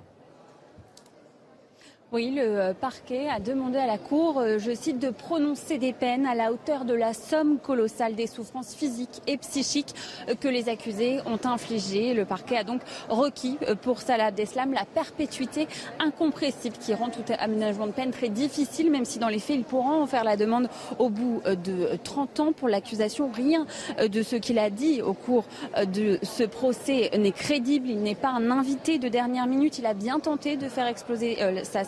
Oui, 2.12 2.32
le 2.34 2.42
euh, 2.42 2.74
parquet 2.74 3.28
a 3.28 3.38
demandé 3.38 3.78
à 3.78 3.86
la 3.86 3.96
Cour, 3.96 4.40
euh, 4.40 4.58
je 4.58 4.74
cite, 4.74 4.98
de 4.98 5.10
prononcer 5.10 5.78
des 5.78 5.92
peines 5.92 6.26
à 6.26 6.34
la 6.34 6.50
hauteur 6.50 6.84
de 6.84 6.92
la 6.92 7.14
somme 7.14 7.58
colossale 7.58 8.16
des 8.16 8.26
souffrances 8.26 8.74
physiques 8.74 9.22
et 9.28 9.36
psychiques 9.36 9.94
euh, 10.28 10.34
que 10.34 10.48
les 10.48 10.68
accusés 10.68 11.20
ont 11.24 11.38
infligées. 11.46 12.12
Le 12.12 12.24
parquet 12.24 12.56
a 12.56 12.64
donc 12.64 12.80
requis 13.08 13.58
pour 13.82 14.00
Salah 14.00 14.26
Abdeslam 14.26 14.72
la 14.72 14.84
perpétuité 14.86 15.68
incompressible 16.00 16.76
qui 16.78 16.94
rend 16.94 17.10
tout 17.10 17.22
aménagement 17.38 17.86
de 17.86 17.92
peine 17.92 18.10
très 18.10 18.28
difficile, 18.28 18.90
même 18.90 19.04
si 19.04 19.20
dans 19.20 19.28
les 19.28 19.38
faits, 19.38 19.54
il 19.54 19.62
pourra 19.62 19.92
en 19.92 20.06
faire 20.06 20.24
la 20.24 20.36
demande 20.36 20.68
au 20.98 21.10
bout 21.10 21.40
de 21.44 21.96
30 22.02 22.40
ans. 22.40 22.52
Pour 22.52 22.68
l'accusation, 22.68 23.30
rien 23.32 23.66
de 24.04 24.22
ce 24.24 24.34
qu'il 24.34 24.58
a 24.58 24.70
dit 24.70 25.00
au 25.00 25.12
cours 25.12 25.44
de 25.76 26.18
ce 26.22 26.42
procès 26.42 27.10
n'est 27.16 27.30
crédible. 27.30 27.88
Il 27.88 28.02
n'est 28.02 28.16
pas 28.16 28.30
un 28.30 28.50
invité 28.50 28.98
de 28.98 29.08
dernière 29.08 29.46
minute. 29.46 29.78
Il 29.78 29.86
a 29.86 29.94
bien 29.94 30.18
tenté 30.18 30.56
de 30.56 30.68
faire 30.68 30.88
exploser 30.88 31.38
sa 31.62 31.84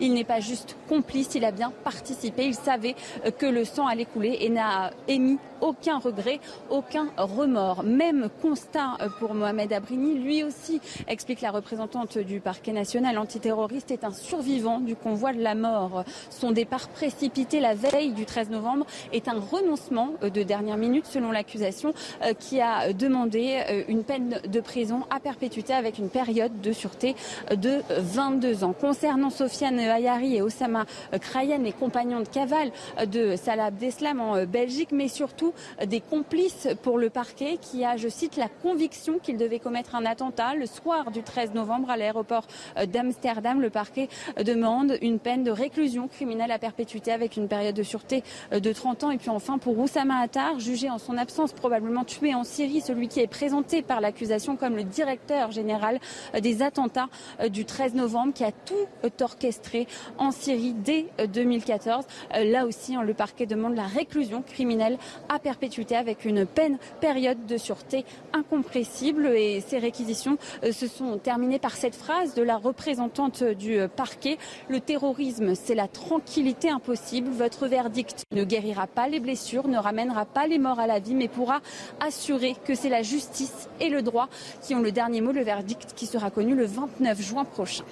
il 0.00 0.14
n'est 0.14 0.24
pas 0.24 0.40
juste 0.40 0.76
complice, 0.88 1.34
il 1.34 1.44
a 1.44 1.52
bien 1.52 1.72
participé. 1.84 2.44
Il 2.44 2.54
savait 2.54 2.94
que 3.38 3.46
le 3.46 3.64
sang 3.64 3.86
allait 3.86 4.04
couler 4.04 4.38
et 4.40 4.48
n'a 4.48 4.90
émis 5.08 5.38
aucun 5.60 5.98
regret, 5.98 6.40
aucun 6.70 7.08
remords. 7.16 7.82
Même 7.84 8.28
constat 8.42 8.96
pour 9.18 9.34
Mohamed 9.34 9.72
Abrini, 9.72 10.18
lui 10.18 10.42
aussi, 10.44 10.80
explique 11.08 11.40
la 11.40 11.50
représentante 11.50 12.18
du 12.18 12.40
parquet 12.40 12.72
national 12.72 13.18
antiterroriste, 13.18 13.90
est 13.90 14.04
un 14.04 14.12
survivant 14.12 14.80
du 14.80 14.96
convoi 14.96 15.32
de 15.32 15.40
la 15.40 15.54
mort. 15.54 16.04
Son 16.30 16.50
départ 16.50 16.88
précipité 16.88 17.60
la 17.60 17.74
veille 17.74 18.12
du 18.12 18.24
13 18.24 18.50
novembre 18.50 18.86
est 19.12 19.28
un 19.28 19.38
renoncement 19.38 20.10
de 20.22 20.42
dernière 20.42 20.76
minute, 20.76 21.06
selon 21.06 21.30
l'accusation, 21.30 21.92
euh, 22.24 22.32
qui 22.34 22.60
a 22.60 22.92
demandé 22.92 23.62
euh, 23.68 23.82
une 23.88 24.04
peine 24.04 24.40
de 24.46 24.60
prison 24.60 25.02
à 25.10 25.20
perpétuité 25.20 25.72
avec 25.72 25.98
une 25.98 26.08
période 26.08 26.60
de 26.60 26.72
sûreté 26.72 27.14
de 27.54 27.80
22 27.90 28.64
ans. 28.64 28.72
Concernant 28.72 29.30
Sofiane 29.30 29.78
Ayari 29.78 30.36
et 30.36 30.42
Osama 30.42 30.86
Krayan, 31.20 31.58
les 31.62 31.72
compagnons 31.72 32.20
de 32.20 32.28
cavale 32.28 32.70
de 33.06 33.36
Salah 33.36 33.66
Abdeslam 33.66 34.20
en 34.20 34.44
Belgique, 34.44 34.90
mais 34.92 35.08
surtout 35.08 35.49
des 35.86 36.00
complices 36.00 36.68
pour 36.82 36.98
le 36.98 37.10
parquet 37.10 37.58
qui 37.60 37.84
a, 37.84 37.96
je 37.96 38.08
cite, 38.08 38.36
la 38.36 38.48
conviction 38.48 39.18
qu'il 39.18 39.36
devait 39.36 39.58
commettre 39.58 39.94
un 39.94 40.04
attentat 40.04 40.54
le 40.54 40.66
soir 40.66 41.10
du 41.10 41.22
13 41.22 41.54
novembre 41.54 41.90
à 41.90 41.96
l'aéroport 41.96 42.46
d'Amsterdam. 42.86 43.60
Le 43.60 43.70
parquet 43.70 44.08
demande 44.44 44.96
une 45.02 45.18
peine 45.18 45.44
de 45.44 45.50
réclusion 45.50 46.08
criminelle 46.08 46.50
à 46.52 46.58
perpétuité 46.58 47.12
avec 47.12 47.36
une 47.36 47.48
période 47.48 47.74
de 47.74 47.82
sûreté 47.82 48.22
de 48.52 48.72
30 48.72 49.04
ans. 49.04 49.10
Et 49.10 49.18
puis 49.18 49.30
enfin, 49.30 49.58
pour 49.58 49.78
Oussama 49.78 50.20
Attar, 50.20 50.58
jugé 50.58 50.88
en 50.90 50.98
son 50.98 51.16
absence, 51.16 51.52
probablement 51.52 52.04
tué 52.04 52.34
en 52.34 52.44
Syrie, 52.44 52.80
celui 52.80 53.08
qui 53.08 53.20
est 53.20 53.26
présenté 53.26 53.82
par 53.82 54.00
l'accusation 54.00 54.56
comme 54.56 54.76
le 54.76 54.84
directeur 54.84 55.50
général 55.50 55.98
des 56.40 56.62
attentats 56.62 57.08
du 57.48 57.64
13 57.64 57.94
novembre, 57.94 58.32
qui 58.32 58.44
a 58.44 58.52
tout 58.52 58.74
orchestré 59.20 59.86
en 60.18 60.30
Syrie 60.30 60.74
dès 60.74 61.06
2014. 61.26 62.04
Là 62.44 62.66
aussi, 62.66 62.96
le 63.02 63.14
parquet 63.14 63.46
demande 63.46 63.74
la 63.74 63.86
réclusion 63.86 64.42
criminelle 64.42 64.98
à 65.28 65.38
perpétuité 65.40 65.96
avec 65.96 66.24
une 66.24 66.46
peine 66.46 66.78
période 67.00 67.46
de 67.46 67.56
sûreté 67.56 68.04
incompressible. 68.32 69.26
Et 69.26 69.60
ces 69.60 69.78
réquisitions 69.78 70.38
euh, 70.64 70.72
se 70.72 70.86
sont 70.86 71.18
terminées 71.18 71.58
par 71.58 71.72
cette 71.72 71.96
phrase 71.96 72.34
de 72.34 72.42
la 72.42 72.56
représentante 72.56 73.42
du 73.42 73.78
euh, 73.78 73.88
parquet. 73.88 74.38
Le 74.68 74.80
terrorisme, 74.80 75.54
c'est 75.54 75.74
la 75.74 75.88
tranquillité 75.88 76.70
impossible. 76.70 77.30
Votre 77.30 77.66
verdict 77.66 78.24
ne 78.32 78.44
guérira 78.44 78.86
pas 78.86 79.08
les 79.08 79.20
blessures, 79.20 79.68
ne 79.68 79.78
ramènera 79.78 80.24
pas 80.24 80.46
les 80.46 80.58
morts 80.58 80.80
à 80.80 80.86
la 80.86 80.98
vie, 80.98 81.14
mais 81.14 81.28
pourra 81.28 81.60
assurer 82.00 82.56
que 82.64 82.74
c'est 82.74 82.88
la 82.88 83.02
justice 83.02 83.68
et 83.80 83.88
le 83.88 84.02
droit 84.02 84.28
qui 84.62 84.74
ont 84.74 84.82
le 84.82 84.92
dernier 84.92 85.20
mot. 85.20 85.32
Le 85.32 85.42
verdict 85.42 85.94
qui 85.94 86.06
sera 86.06 86.30
connu 86.30 86.54
le 86.54 86.64
29 86.64 87.20
juin 87.20 87.44
prochain. 87.44 87.84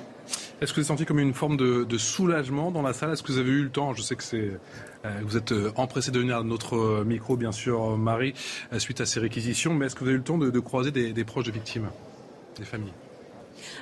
Est-ce 0.60 0.72
que 0.72 0.80
vous 0.80 0.80
avez 0.80 0.88
senti 0.88 1.04
comme 1.04 1.20
une 1.20 1.34
forme 1.34 1.56
de, 1.56 1.98
soulagement 1.98 2.70
dans 2.70 2.82
la 2.82 2.92
salle? 2.92 3.12
Est-ce 3.12 3.22
que 3.22 3.32
vous 3.32 3.38
avez 3.38 3.50
eu 3.50 3.62
le 3.62 3.70
temps? 3.70 3.94
Je 3.94 4.02
sais 4.02 4.16
que 4.16 4.22
c'est 4.22 4.50
vous 5.22 5.36
êtes 5.36 5.52
euh, 5.52 5.72
empressé 5.76 6.10
de 6.10 6.18
venir 6.18 6.38
à 6.38 6.42
notre 6.42 6.76
euh, 6.76 7.04
micro, 7.04 7.36
bien 7.36 7.52
sûr, 7.52 7.96
Marie, 7.96 8.34
suite 8.78 9.00
à 9.00 9.06
ces 9.06 9.20
réquisitions, 9.20 9.74
mais 9.74 9.86
est-ce 9.86 9.94
que 9.94 10.00
vous 10.00 10.06
avez 10.06 10.14
eu 10.14 10.18
le 10.18 10.24
temps 10.24 10.38
de, 10.38 10.60
croiser 10.60 10.90
des, 10.90 11.24
proches 11.24 11.46
de 11.46 11.52
victimes, 11.52 11.88
des 12.56 12.64
familles? 12.64 12.92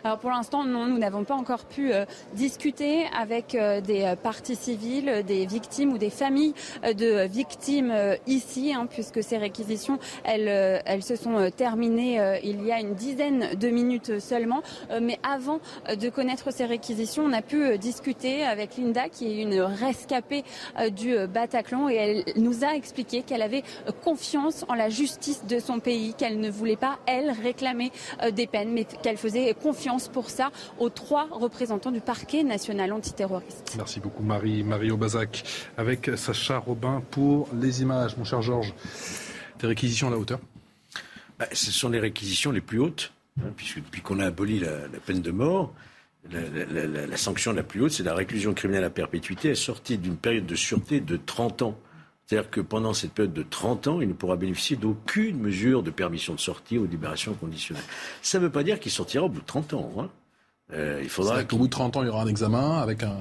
Alors 0.04 0.18
pour 0.18 0.30
l'instant, 0.30 0.64
non, 0.64 0.86
nous 0.86 0.98
n'avons 0.98 1.24
pas 1.24 1.34
encore 1.34 1.64
pu 1.64 1.92
discuter 2.34 3.04
avec 3.18 3.56
des 3.84 4.14
parties 4.22 4.56
civiles, 4.56 5.24
des 5.26 5.46
victimes 5.46 5.92
ou 5.92 5.98
des 5.98 6.10
familles 6.10 6.54
de 6.82 7.26
victimes 7.26 7.92
ici, 8.26 8.72
hein, 8.74 8.86
puisque 8.88 9.22
ces 9.22 9.38
réquisitions, 9.38 9.98
elles, 10.24 10.82
elles 10.84 11.02
se 11.02 11.16
sont 11.16 11.50
terminées 11.56 12.40
il 12.42 12.64
y 12.64 12.72
a 12.72 12.80
une 12.80 12.94
dizaine 12.94 13.54
de 13.54 13.68
minutes 13.68 14.18
seulement. 14.20 14.62
mais 15.00 15.18
avant 15.22 15.60
de 15.88 16.08
connaître 16.08 16.52
ces 16.52 16.64
réquisitions, 16.64 17.24
on 17.24 17.32
a 17.32 17.42
pu 17.42 17.78
discuter 17.78 18.44
avec 18.44 18.76
Linda, 18.76 19.08
qui 19.08 19.26
est 19.26 19.42
une 19.42 19.60
rescapée 19.60 20.44
du 20.92 21.16
Bataclan, 21.26 21.88
et 21.88 21.94
elle 21.94 22.24
nous 22.36 22.64
a 22.64 22.74
expliqué 22.74 23.22
qu'elle 23.22 23.42
avait 23.42 23.62
confiance 24.04 24.64
en 24.68 24.74
la 24.74 24.88
justice 24.88 25.44
de 25.46 25.58
son 25.58 25.80
pays, 25.80 26.14
qu'elle 26.14 26.40
ne 26.40 26.50
voulait 26.50 26.76
pas, 26.76 26.98
elle, 27.06 27.30
réclamer 27.30 27.90
euh, 28.22 28.30
des 28.30 28.46
peines, 28.46 28.72
mais 28.72 28.84
qu'elle 28.84 29.16
faisait 29.16 29.54
confiance 29.66 30.06
pour 30.06 30.30
ça 30.30 30.52
aux 30.78 30.90
trois 30.90 31.26
représentants 31.32 31.90
du 31.90 32.00
parquet 32.00 32.44
national 32.44 32.92
antiterroriste. 32.92 33.74
Merci 33.76 33.98
beaucoup 33.98 34.22
Marie, 34.22 34.62
Marie 34.62 34.92
Aubazac, 34.92 35.42
avec 35.76 36.08
Sacha 36.14 36.58
Robin 36.58 37.02
pour 37.10 37.48
les 37.52 37.82
images. 37.82 38.16
Mon 38.16 38.22
cher 38.22 38.42
Georges, 38.42 38.72
des 39.58 39.66
réquisitions 39.66 40.06
à 40.06 40.12
la 40.12 40.18
hauteur? 40.18 40.38
Bah, 41.40 41.46
Ce 41.52 41.72
sont 41.72 41.88
les 41.88 41.98
réquisitions 41.98 42.52
les 42.52 42.60
plus 42.60 42.78
hautes, 42.78 43.12
hein, 43.40 43.50
puisque 43.56 43.78
depuis 43.78 44.02
qu'on 44.02 44.20
a 44.20 44.26
aboli 44.26 44.60
la, 44.60 45.00
peine 45.04 45.20
de 45.20 45.32
mort, 45.32 45.74
la, 46.30 47.06
la, 47.06 47.16
sanction 47.16 47.52
la 47.52 47.64
plus 47.64 47.80
haute, 47.82 47.90
c'est 47.90 48.04
la 48.04 48.14
réclusion 48.14 48.54
criminelle 48.54 48.84
à 48.84 48.90
perpétuité, 48.90 49.50
assortie 49.50 49.98
d'une 49.98 50.16
période 50.16 50.46
de 50.46 50.54
sûreté 50.54 51.00
de 51.00 51.16
30 51.16 51.62
ans. 51.62 51.78
C'est-à-dire 52.26 52.50
que 52.50 52.60
pendant 52.60 52.92
cette 52.92 53.12
période 53.12 53.32
de 53.32 53.44
30 53.48 53.86
ans, 53.86 54.00
il 54.00 54.08
ne 54.08 54.12
pourra 54.12 54.36
bénéficier 54.36 54.76
d'aucune 54.76 55.38
mesure 55.38 55.82
de 55.82 55.90
permission 55.90 56.34
de 56.34 56.40
sortie 56.40 56.76
ou 56.76 56.86
de 56.86 56.90
libération 56.90 57.34
conditionnelle. 57.34 57.84
Ça 58.20 58.38
ne 58.38 58.44
veut 58.44 58.50
pas 58.50 58.64
dire 58.64 58.80
qu'il 58.80 58.90
sortira 58.90 59.24
au 59.24 59.28
bout 59.28 59.40
de 59.40 59.46
30 59.46 59.74
ans. 59.74 59.92
Hein. 59.98 60.08
Euh, 60.72 60.98
il 61.00 61.08
faudra 61.08 61.44
qu'au 61.44 61.58
bout 61.58 61.66
de 61.66 61.72
30 61.72 61.96
ans, 61.96 62.02
il 62.02 62.06
y 62.06 62.08
aura 62.08 62.22
un 62.22 62.26
examen 62.26 62.78
avec 62.78 63.04
un. 63.04 63.20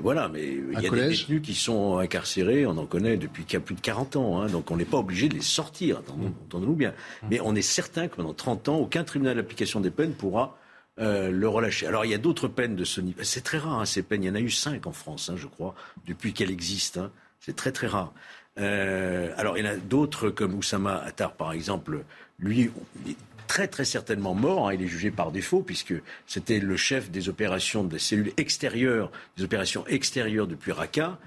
voilà, 0.00 0.28
mais 0.28 0.42
il 0.42 0.82
y 0.82 0.86
a 0.88 0.90
des 0.90 1.08
détenus 1.08 1.40
qui 1.40 1.54
sont 1.54 1.98
incarcérés, 1.98 2.66
on 2.66 2.76
en 2.76 2.86
connaît 2.86 3.16
depuis 3.16 3.44
qu'il 3.44 3.54
y 3.54 3.56
a 3.58 3.64
plus 3.64 3.76
de 3.76 3.80
40 3.80 4.16
ans, 4.16 4.40
hein, 4.40 4.46
donc 4.48 4.72
on 4.72 4.76
n'est 4.76 4.84
pas 4.84 4.98
obligé 4.98 5.28
de 5.28 5.34
les 5.34 5.40
sortir, 5.40 6.02
entendons-nous 6.48 6.74
bien. 6.74 6.90
Mmh. 6.90 7.26
Mais 7.30 7.40
on 7.40 7.54
est 7.54 7.62
certain 7.62 8.08
que 8.08 8.16
pendant 8.16 8.34
30 8.34 8.68
ans, 8.68 8.76
aucun 8.78 9.04
tribunal 9.04 9.36
d'application 9.36 9.78
des 9.78 9.92
peines 9.92 10.14
pourra 10.14 10.58
euh, 10.98 11.30
le 11.30 11.48
relâcher. 11.48 11.86
Alors 11.86 12.04
il 12.04 12.10
y 12.10 12.14
a 12.14 12.18
d'autres 12.18 12.48
peines 12.48 12.74
de 12.74 12.84
ce 12.84 13.00
niveau. 13.00 13.20
C'est 13.22 13.42
très 13.42 13.58
rare, 13.58 13.80
hein, 13.80 13.84
ces 13.84 14.02
peines. 14.02 14.24
Il 14.24 14.26
y 14.26 14.30
en 14.30 14.34
a 14.34 14.40
eu 14.40 14.50
cinq 14.50 14.88
en 14.88 14.92
France, 14.92 15.28
hein, 15.28 15.34
je 15.36 15.46
crois, 15.46 15.76
depuis 16.08 16.32
qu'elles 16.32 16.50
existent. 16.50 17.08
C'est 17.44 17.56
très 17.56 17.72
très 17.72 17.88
rare. 17.88 18.12
Euh, 18.58 19.34
alors 19.36 19.58
il 19.58 19.64
y 19.64 19.68
en 19.68 19.72
a 19.72 19.76
d'autres 19.76 20.30
comme 20.30 20.54
Oussama 20.54 20.96
Attar 20.96 21.34
par 21.34 21.52
exemple. 21.52 22.04
Lui, 22.38 22.70
il 23.04 23.12
est 23.12 23.16
très 23.46 23.68
très 23.68 23.84
certainement 23.84 24.34
mort. 24.34 24.68
Hein. 24.68 24.74
il 24.74 24.82
est 24.82 24.86
jugé 24.86 25.10
par 25.10 25.30
défaut 25.30 25.60
puisque 25.60 25.94
c'était 26.26 26.58
le 26.58 26.76
chef 26.76 27.10
des 27.10 27.28
opérations 27.28 27.84
des 27.84 27.98
cellules 27.98 28.32
extérieures, 28.38 29.10
des 29.36 29.44
opérations 29.44 29.86
extérieures 29.88 30.46
depuis 30.46 30.72
Raqqa. 30.72 31.18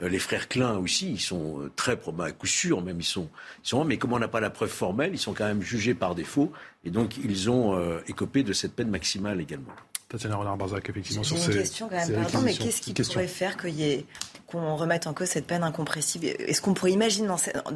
Euh, 0.00 0.08
les 0.08 0.18
frères 0.18 0.48
Klein 0.48 0.78
aussi, 0.78 1.10
ils 1.10 1.20
sont 1.20 1.60
euh, 1.60 1.70
très 1.76 1.98
probablement, 1.98 2.28
à 2.28 2.32
coup 2.32 2.46
sûr 2.46 2.82
même, 2.82 3.00
ils 3.00 3.04
sont, 3.04 3.28
ils 3.62 3.68
sont, 3.68 3.84
mais 3.84 3.98
comme 3.98 4.14
on 4.14 4.18
n'a 4.18 4.28
pas 4.28 4.40
la 4.40 4.50
preuve 4.50 4.70
formelle, 4.70 5.10
ils 5.12 5.18
sont 5.18 5.34
quand 5.34 5.46
même 5.46 5.62
jugés 5.62 5.94
par 5.94 6.14
défaut, 6.14 6.52
et 6.84 6.90
donc 6.90 7.16
ils 7.16 7.50
ont 7.50 7.98
écopé 8.06 8.42
de 8.42 8.52
cette 8.52 8.74
peine 8.74 8.90
maximale 8.90 9.40
également. 9.40 9.72
Tatiana 10.08 10.36
Renard-Barzac, 10.36 10.88
effectivement, 10.88 11.24
sur 11.24 11.36
ces. 11.36 11.52
une 11.52 11.58
question 11.58 11.88
quand 11.88 11.96
même, 11.96 12.22
pardon, 12.22 12.40
mais 12.42 12.54
qu'est-ce 12.54 12.80
qui 12.80 12.92
pourrait 12.92 13.26
faire 13.26 13.56
qu'il 13.56 13.74
y 13.74 13.84
ait 13.90 14.06
qu'on 14.46 14.76
remette 14.76 15.08
en 15.08 15.14
cause 15.14 15.28
cette 15.28 15.46
peine 15.46 15.64
incompressible? 15.64 16.26
Est-ce 16.26 16.62
qu'on 16.62 16.74
pourrait 16.74 16.92
imaginer 16.92 17.28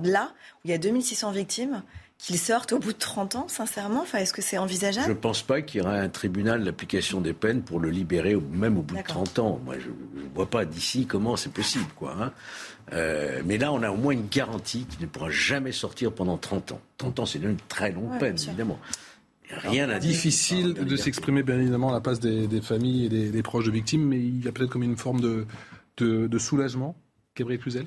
là, 0.04 0.32
où 0.56 0.60
il 0.66 0.70
y 0.70 0.74
a 0.74 0.78
2600 0.78 1.32
victimes, 1.32 1.82
qu'ils 2.18 2.38
sortent 2.38 2.72
au 2.72 2.78
bout 2.78 2.92
de 2.92 2.98
30 2.98 3.34
ans, 3.34 3.48
sincèrement? 3.48 4.02
Enfin, 4.02 4.18
Est-ce 4.18 4.32
que 4.32 4.42
c'est 4.42 4.58
envisageable? 4.58 5.06
Je 5.06 5.12
ne 5.12 5.16
pense 5.16 5.42
pas 5.42 5.60
qu'il 5.62 5.80
y 5.80 5.82
aura 5.82 5.94
un 5.94 6.08
tribunal 6.08 6.62
d'application 6.62 7.20
des 7.20 7.32
peines 7.32 7.62
pour 7.62 7.80
le 7.80 7.90
libérer, 7.90 8.36
même 8.36 8.78
au 8.78 8.82
bout 8.82 8.96
de 8.96 9.02
30 9.02 9.38
ans. 9.40 9.60
Moi, 9.64 9.74
je 9.80 9.88
ne 9.88 10.28
vois 10.32 10.48
pas 10.48 10.64
d'ici 10.64 11.06
comment 11.06 11.36
c'est 11.36 11.52
possible. 11.52 11.90
Quoi, 11.96 12.14
hein. 12.16 12.32
euh, 12.92 13.42
mais 13.44 13.58
là, 13.58 13.72
on 13.72 13.82
a 13.82 13.90
au 13.90 13.96
moins 13.96 14.12
une 14.12 14.28
garantie 14.28 14.84
qu'il 14.84 15.00
ne 15.00 15.06
pourra 15.06 15.30
jamais 15.30 15.72
sortir 15.72 16.12
pendant 16.12 16.36
30 16.36 16.72
ans. 16.72 16.80
30 16.98 17.18
ans, 17.20 17.26
c'est 17.26 17.40
une 17.40 17.56
très 17.68 17.90
longue 17.90 18.20
peine, 18.20 18.36
évidemment. 18.40 18.78
Rien 19.58 19.88
à 19.90 19.98
Difficile 19.98 20.74
de 20.74 20.96
s'exprimer, 20.96 21.42
bien 21.42 21.58
évidemment, 21.58 21.90
à 21.90 21.92
la 21.92 22.00
place 22.00 22.20
des, 22.20 22.60
familles 22.60 23.06
et 23.06 23.30
des, 23.30 23.42
proches 23.42 23.66
de 23.66 23.70
victimes, 23.70 24.06
mais 24.06 24.18
il 24.18 24.44
y 24.44 24.48
a 24.48 24.52
peut-être 24.52 24.70
comme 24.70 24.82
une 24.82 24.96
forme 24.96 25.20
de, 25.20 25.46
de, 25.96 26.26
de 26.26 26.38
soulagement, 26.38 26.96
Gabriel 27.36 27.60
Cluzel? 27.60 27.86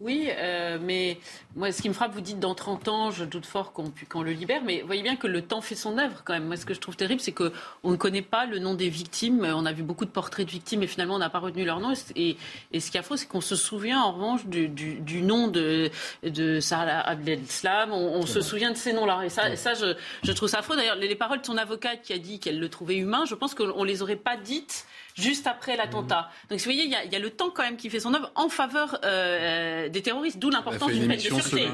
Oui, 0.00 0.30
euh, 0.30 0.78
mais 0.80 1.18
moi, 1.54 1.72
ce 1.72 1.82
qui 1.82 1.88
me 1.90 1.94
frappe, 1.94 2.12
vous 2.12 2.22
dites 2.22 2.40
dans 2.40 2.54
30 2.54 2.88
ans, 2.88 3.10
je 3.10 3.26
doute 3.26 3.44
fort 3.44 3.74
qu'on 3.74 4.22
le 4.22 4.32
libère, 4.32 4.62
mais 4.64 4.80
vous 4.80 4.86
voyez 4.86 5.02
bien 5.02 5.16
que 5.16 5.26
le 5.26 5.42
temps 5.42 5.60
fait 5.60 5.74
son 5.74 5.98
œuvre 5.98 6.22
quand 6.24 6.32
même. 6.32 6.46
Moi, 6.46 6.56
ce 6.56 6.64
que 6.64 6.72
je 6.72 6.80
trouve 6.80 6.96
terrible, 6.96 7.20
c'est 7.20 7.32
qu'on 7.32 7.50
ne 7.84 7.96
connaît 7.96 8.22
pas 8.22 8.46
le 8.46 8.58
nom 8.58 8.72
des 8.72 8.88
victimes. 8.88 9.44
On 9.44 9.66
a 9.66 9.72
vu 9.72 9.82
beaucoup 9.82 10.06
de 10.06 10.10
portraits 10.10 10.46
de 10.46 10.50
victimes 10.50 10.82
et 10.82 10.86
finalement, 10.86 11.16
on 11.16 11.18
n'a 11.18 11.28
pas 11.28 11.38
retenu 11.38 11.66
leur 11.66 11.80
nom. 11.80 11.92
Et, 12.16 12.38
ce 12.72 12.90
qui 12.90 12.96
est 12.96 13.02
faux, 13.02 13.18
c'est 13.18 13.26
qu'on 13.26 13.42
se 13.42 13.56
souvient 13.56 14.00
en 14.00 14.12
revanche 14.12 14.46
du, 14.46 15.22
nom 15.22 15.48
de, 15.48 15.90
de 16.22 16.60
Sarah 16.60 17.00
Abdel-Islam. 17.00 17.92
On, 17.92 18.24
se 18.24 18.40
souvient 18.40 18.70
de 18.70 18.78
ces 18.78 18.94
noms-là. 18.94 19.24
Et 19.26 19.28
ça, 19.28 19.54
ça 19.54 19.74
je, 19.74 20.32
trouve 20.32 20.48
ça 20.48 20.62
faux. 20.62 20.76
D'ailleurs, 20.76 20.96
les, 20.96 21.08
les, 21.08 21.14
paroles 21.14 21.42
de 21.42 21.46
son 21.46 21.58
avocate 21.58 22.00
qui 22.00 22.14
a 22.14 22.18
dit 22.18 22.40
qu'elle 22.40 22.58
le 22.58 22.68
trouvait 22.70 22.96
humain, 22.96 23.24
je 23.26 23.34
pense 23.34 23.54
qu'on 23.54 23.82
ne 23.82 23.86
les 23.86 24.00
aurait 24.00 24.16
pas 24.16 24.38
dites 24.38 24.86
juste 25.20 25.46
après 25.46 25.76
l'attentat. 25.76 26.30
Donc, 26.48 26.58
vous 26.58 26.64
voyez, 26.64 26.84
il 26.84 26.90
y, 26.90 27.16
a, 27.16 27.18
le 27.18 27.30
temps 27.30 27.50
quand 27.50 27.62
même 27.62 27.76
qui 27.76 27.90
fait 27.90 28.00
son 28.00 28.14
œuvre 28.14 28.30
en 28.34 28.48
faveur 28.48 28.98
euh, 29.04 29.88
des 29.88 30.02
terroristes, 30.02 30.38
d'où 30.38 30.50
l'importance 30.50 30.90
d'une 30.90 31.06
peine 31.08 31.16
de 31.16 31.22
sûreté. 31.22 31.68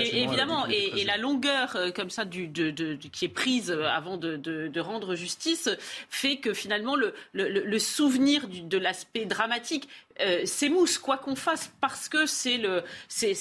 et, 0.00 0.22
évidemment, 0.22 0.66
et, 0.68 1.04
la 1.04 1.16
longueur 1.16 1.76
euh, 1.76 1.90
comme 1.90 2.10
ça 2.10 2.24
du, 2.24 2.48
de, 2.48 2.94
qui 3.12 3.24
est 3.26 3.28
prise 3.28 3.70
euh, 3.70 3.86
avant 3.86 4.16
de, 4.16 4.80
rendre 4.80 5.14
justice 5.14 5.70
fait 6.10 6.36
que 6.36 6.52
finalement 6.52 6.94
le, 6.94 7.14
le, 7.32 7.78
souvenir 7.78 8.48
de 8.48 8.76
l'aspect 8.76 9.24
dramatique 9.24 9.88
euh, 10.20 10.42
s'émousse 10.44 10.98
quoi 10.98 11.16
qu'on 11.16 11.34
fasse 11.34 11.72
parce 11.80 12.08
que 12.08 12.24
c'est 12.26 12.56
le 12.56 12.84
c'est 13.08 13.34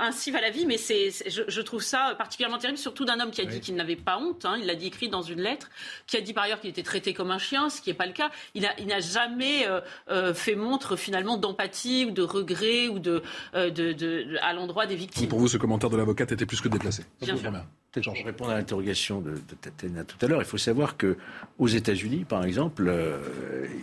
ainsi 0.00 0.30
va 0.30 0.40
la 0.40 0.48
vie 0.48 0.64
mais 0.64 0.78
c'est 0.78 1.10
je, 1.28 1.60
trouve 1.60 1.82
ça 1.82 2.14
particulièrement 2.16 2.56
terrible 2.56 2.78
surtout 2.78 3.04
d'un 3.04 3.20
homme 3.20 3.30
qui 3.30 3.42
a 3.42 3.44
dit 3.44 3.60
qu'il 3.60 3.74
n'avait 3.74 3.96
pas 3.96 4.16
honte 4.18 4.46
hein, 4.46 4.56
il 4.58 4.64
l'a 4.64 4.74
dit 4.74 4.86
écrit 4.86 5.10
dans 5.10 5.20
une 5.20 5.42
lettre 5.42 5.68
qui 6.06 6.16
a 6.16 6.22
dit 6.22 6.32
par 6.32 6.44
ailleurs 6.44 6.60
qu'il 6.60 6.70
était 6.70 6.82
traité 6.82 7.12
comme 7.12 7.30
un 7.30 7.38
chien 7.38 7.68
ce 7.68 7.82
qui 7.82 7.90
n'est 7.90 7.94
pas 7.94 8.06
le 8.06 8.14
cas 8.14 8.30
il 8.54 8.62
n'a 8.62 8.72
il 8.78 9.02
jamais 9.02 9.66
euh, 9.66 9.82
euh, 10.10 10.32
fait 10.32 10.54
montre 10.54 10.96
finalement 10.96 11.36
d'empathie 11.36 12.06
ou 12.06 12.12
de 12.12 12.22
regret 12.22 12.88
ou 12.88 12.98
de, 12.98 13.22
de, 13.54 13.68
de, 13.68 14.36
à 14.40 14.54
l'endroit 14.54 14.86
des 14.86 14.96
victimes 14.96 15.28
pour 15.28 15.38
vous 15.38 15.48
ce 15.48 15.58
commentaire 15.58 15.90
de 15.90 15.98
l'avocate 15.98 16.32
était 16.32 16.46
plus 16.46 16.62
que 16.62 16.68
déplacé 16.68 17.04
Bien 17.20 17.36
sûr. 17.36 17.52
Pour 17.92 18.26
répondre 18.26 18.50
à 18.50 18.56
l'interrogation 18.56 19.20
de, 19.20 19.30
de 19.30 19.54
Tatiana 19.58 20.04
tout 20.04 20.18
à 20.20 20.28
l'heure, 20.28 20.42
il 20.42 20.44
faut 20.44 20.58
savoir 20.58 20.98
que 20.98 21.16
aux 21.58 21.68
États-Unis, 21.68 22.26
par 22.28 22.44
exemple, 22.44 22.92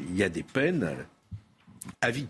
il 0.07 0.15
y 0.15 0.21
a 0.21 0.29
des 0.29 0.43
peines 0.43 0.95
à 2.01 2.11
vie. 2.11 2.27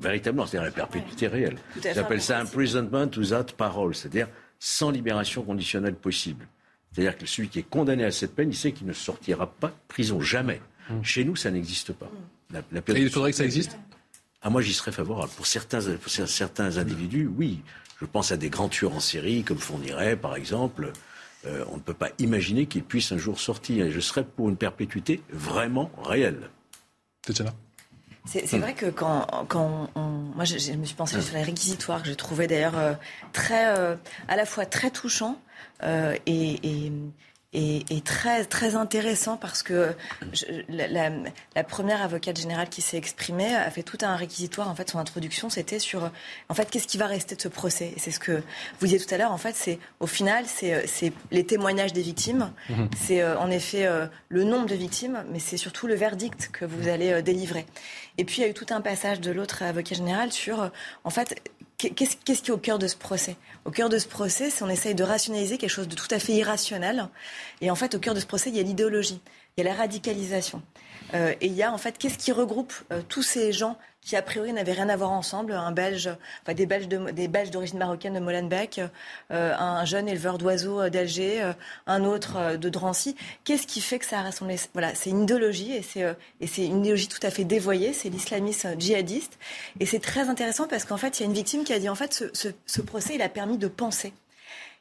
Véritablement, 0.00 0.46
c'est-à-dire 0.46 0.66
la 0.66 0.72
perpétuité 0.72 1.28
réelle. 1.28 1.56
J'appelle 1.82 2.20
ça 2.20 2.40
imprisonment 2.40 3.10
without 3.16 3.54
parole, 3.56 3.94
c'est-à-dire 3.94 4.28
sans 4.58 4.90
libération 4.90 5.42
conditionnelle 5.42 5.94
possible. 5.94 6.46
C'est-à-dire 6.92 7.16
que 7.16 7.26
celui 7.26 7.48
qui 7.48 7.60
est 7.60 7.68
condamné 7.68 8.04
à 8.04 8.10
cette 8.10 8.34
peine, 8.34 8.50
il 8.50 8.56
sait 8.56 8.72
qu'il 8.72 8.86
ne 8.86 8.92
sortira 8.92 9.46
pas 9.46 9.68
de 9.68 9.74
prison, 9.88 10.20
jamais. 10.20 10.60
Mmh. 10.88 11.02
Chez 11.02 11.24
nous, 11.24 11.36
ça 11.36 11.50
n'existe 11.50 11.92
pas. 11.92 12.10
Et 12.54 13.00
il 13.00 13.10
faudrait 13.10 13.32
que 13.32 13.36
ça 13.36 13.44
existe? 13.44 13.76
Ah, 14.42 14.50
Moi, 14.50 14.62
j'y 14.62 14.74
serais 14.74 14.92
favorable. 14.92 15.32
Pour 15.36 15.46
certains, 15.46 15.80
pour 15.96 16.10
certains 16.10 16.76
individus, 16.76 17.26
oui. 17.26 17.62
Je 18.00 18.06
pense 18.06 18.32
à 18.32 18.36
des 18.36 18.50
grands 18.50 18.68
tueurs 18.68 18.94
en 18.94 19.00
série, 19.00 19.42
comme 19.44 19.58
Fourniret, 19.58 20.16
par 20.16 20.36
exemple. 20.36 20.92
Euh, 21.46 21.64
on 21.70 21.76
ne 21.76 21.82
peut 21.82 21.94
pas 21.94 22.10
imaginer 22.18 22.66
qu'ils 22.66 22.84
puissent 22.84 23.12
un 23.12 23.18
jour 23.18 23.40
sortir. 23.40 23.86
Et 23.86 23.90
je 23.90 24.00
serais 24.00 24.24
pour 24.24 24.48
une 24.48 24.56
perpétuité 24.56 25.22
vraiment 25.30 25.90
réelle. 26.04 26.50
Tatiana? 27.22 27.54
C'est 28.26 28.58
vrai 28.58 28.74
que 28.74 28.86
quand, 28.86 29.26
quand 29.48 29.90
on, 29.94 30.08
moi 30.34 30.44
je, 30.44 30.72
me 30.72 30.84
suis 30.84 30.94
pensé 30.94 31.20
sur 31.20 31.36
les 31.36 31.42
réquisitoires 31.42 32.02
que 32.02 32.08
j'ai 32.08 32.16
trouvé 32.16 32.46
d'ailleurs 32.46 32.78
euh, 32.78 32.94
très 33.32 33.66
euh, 33.76 33.96
à 34.28 34.36
la 34.36 34.46
fois 34.46 34.64
très 34.64 34.90
touchant 34.90 35.38
euh, 35.82 36.16
et, 36.26 36.86
et, 36.86 36.92
et, 37.54 38.00
très 38.04 38.44
très 38.44 38.74
intéressant 38.74 39.36
parce 39.36 39.62
que 39.62 39.94
la, 40.68 41.64
première 41.64 42.02
avocate 42.02 42.38
générale 42.38 42.68
qui 42.68 42.82
s'est 42.82 42.96
exprimée 42.96 43.54
a 43.54 43.70
fait 43.70 43.82
tout 43.82 43.98
un 44.02 44.16
réquisitoire. 44.16 44.68
En 44.68 44.74
fait, 44.74 44.90
son 44.90 44.98
introduction, 44.98 45.48
c'était 45.48 45.78
sur 45.78 46.10
en 46.48 46.54
fait 46.54 46.70
qu'est-ce 46.70 46.86
qui 46.86 46.98
va 46.98 47.06
rester 47.06 47.36
de 47.36 47.40
ce 47.40 47.48
procès? 47.48 47.94
C'est 47.96 48.10
ce 48.10 48.18
que 48.18 48.42
vous 48.80 48.86
disiez 48.86 48.98
tout 48.98 49.12
à 49.14 49.18
l'heure. 49.18 49.32
En 49.32 49.38
fait, 49.38 49.54
c'est 49.54 49.78
au 50.00 50.06
final, 50.06 50.44
c'est 50.46 51.12
les 51.30 51.44
témoignages 51.44 51.92
des 51.92 52.02
victimes. 52.02 52.52
Mhm. 52.68 52.88
C'est 52.96 53.22
euh, 53.22 53.38
en 53.38 53.50
effet 53.50 53.86
euh, 53.86 54.06
le 54.28 54.44
nombre 54.44 54.66
de 54.66 54.74
victimes, 54.74 55.24
mais 55.30 55.38
c'est 55.38 55.56
surtout 55.56 55.86
le 55.86 55.94
verdict 55.94 56.50
que 56.52 56.64
vous 56.64 56.88
allez 56.88 57.12
euh, 57.12 57.22
délivrer. 57.22 57.66
Et 58.18 58.24
puis 58.24 58.38
il 58.38 58.40
y 58.42 58.44
a 58.44 58.48
eu 58.48 58.54
tout 58.54 58.66
un 58.70 58.80
passage 58.80 59.20
de 59.20 59.30
l'autre 59.30 59.62
avocat 59.62 59.94
général 59.94 60.32
sur 60.32 60.70
en 61.04 61.10
fait 61.10 61.40
Qu'est-ce 61.90 62.16
qui 62.16 62.32
est 62.32 62.50
au 62.50 62.58
cœur 62.58 62.78
de 62.78 62.86
ce 62.86 62.96
procès? 62.96 63.36
Au 63.64 63.70
cœur 63.70 63.88
de 63.88 63.98
ce 63.98 64.06
procès, 64.06 64.50
c'est 64.50 64.62
on 64.64 64.68
essaye 64.68 64.94
de 64.94 65.04
rationaliser 65.04 65.58
quelque 65.58 65.70
chose 65.70 65.88
de 65.88 65.94
tout 65.94 66.08
à 66.10 66.18
fait 66.18 66.32
irrationnel. 66.32 67.08
Et 67.60 67.70
en 67.70 67.74
fait, 67.74 67.94
au 67.94 67.98
cœur 67.98 68.14
de 68.14 68.20
ce 68.20 68.26
procès, 68.26 68.50
il 68.50 68.56
y 68.56 68.60
a 68.60 68.62
l'idéologie. 68.62 69.20
il 69.56 69.64
y 69.64 69.66
a 69.66 69.70
la 69.70 69.76
radicalisation. 69.76 70.62
Euh, 71.14 71.34
et 71.40 71.46
il 71.46 71.52
y 71.52 71.62
a 71.62 71.72
en 71.72 71.78
fait, 71.78 71.98
qu'est-ce 71.98 72.18
qui 72.18 72.32
regroupe 72.32 72.72
euh, 72.92 73.00
tous 73.08 73.22
ces 73.22 73.52
gens 73.52 73.76
qui 74.00 74.16
a 74.16 74.22
priori 74.22 74.52
n'avaient 74.52 74.72
rien 74.72 74.90
à 74.90 74.96
voir 74.96 75.12
ensemble, 75.12 75.52
un 75.52 75.72
Belge, 75.72 76.10
enfin 76.42 76.52
des 76.52 76.66
Belges, 76.66 76.88
des 76.88 77.26
Belges 77.26 77.50
d'origine 77.50 77.78
marocaine 77.78 78.12
de 78.12 78.20
Molenbeek, 78.20 78.82
euh, 79.30 79.54
un 79.56 79.86
jeune 79.86 80.08
éleveur 80.08 80.36
d'oiseaux 80.36 80.90
d'Alger, 80.90 81.52
un 81.86 82.04
autre 82.04 82.58
de 82.58 82.68
Drancy. 82.68 83.16
Qu'est-ce 83.44 83.66
qui 83.66 83.80
fait 83.80 83.98
que 83.98 84.04
ça 84.04 84.18
a 84.18 84.22
rassemblé 84.22 84.56
Voilà, 84.74 84.94
c'est 84.94 85.08
une 85.08 85.22
idéologie 85.22 85.72
et 85.72 85.80
c'est 85.80 86.04
et 86.42 86.46
c'est 86.46 86.66
une 86.66 86.80
idéologie 86.80 87.08
tout 87.08 87.26
à 87.26 87.30
fait 87.30 87.44
dévoyée, 87.44 87.94
c'est 87.94 88.10
l'islamisme 88.10 88.78
djihadiste. 88.78 89.38
Et 89.80 89.86
c'est 89.86 90.00
très 90.00 90.28
intéressant 90.28 90.68
parce 90.68 90.84
qu'en 90.84 90.98
fait, 90.98 91.18
il 91.18 91.22
y 91.22 91.24
a 91.24 91.26
une 91.28 91.34
victime 91.34 91.64
qui 91.64 91.72
a 91.72 91.78
dit 91.78 91.88
en 91.88 91.94
fait 91.94 92.12
ce, 92.12 92.48
ce, 92.66 92.82
procès 92.82 93.14
il 93.14 93.22
a 93.22 93.30
permis 93.30 93.56
de 93.56 93.68
penser. 93.68 94.12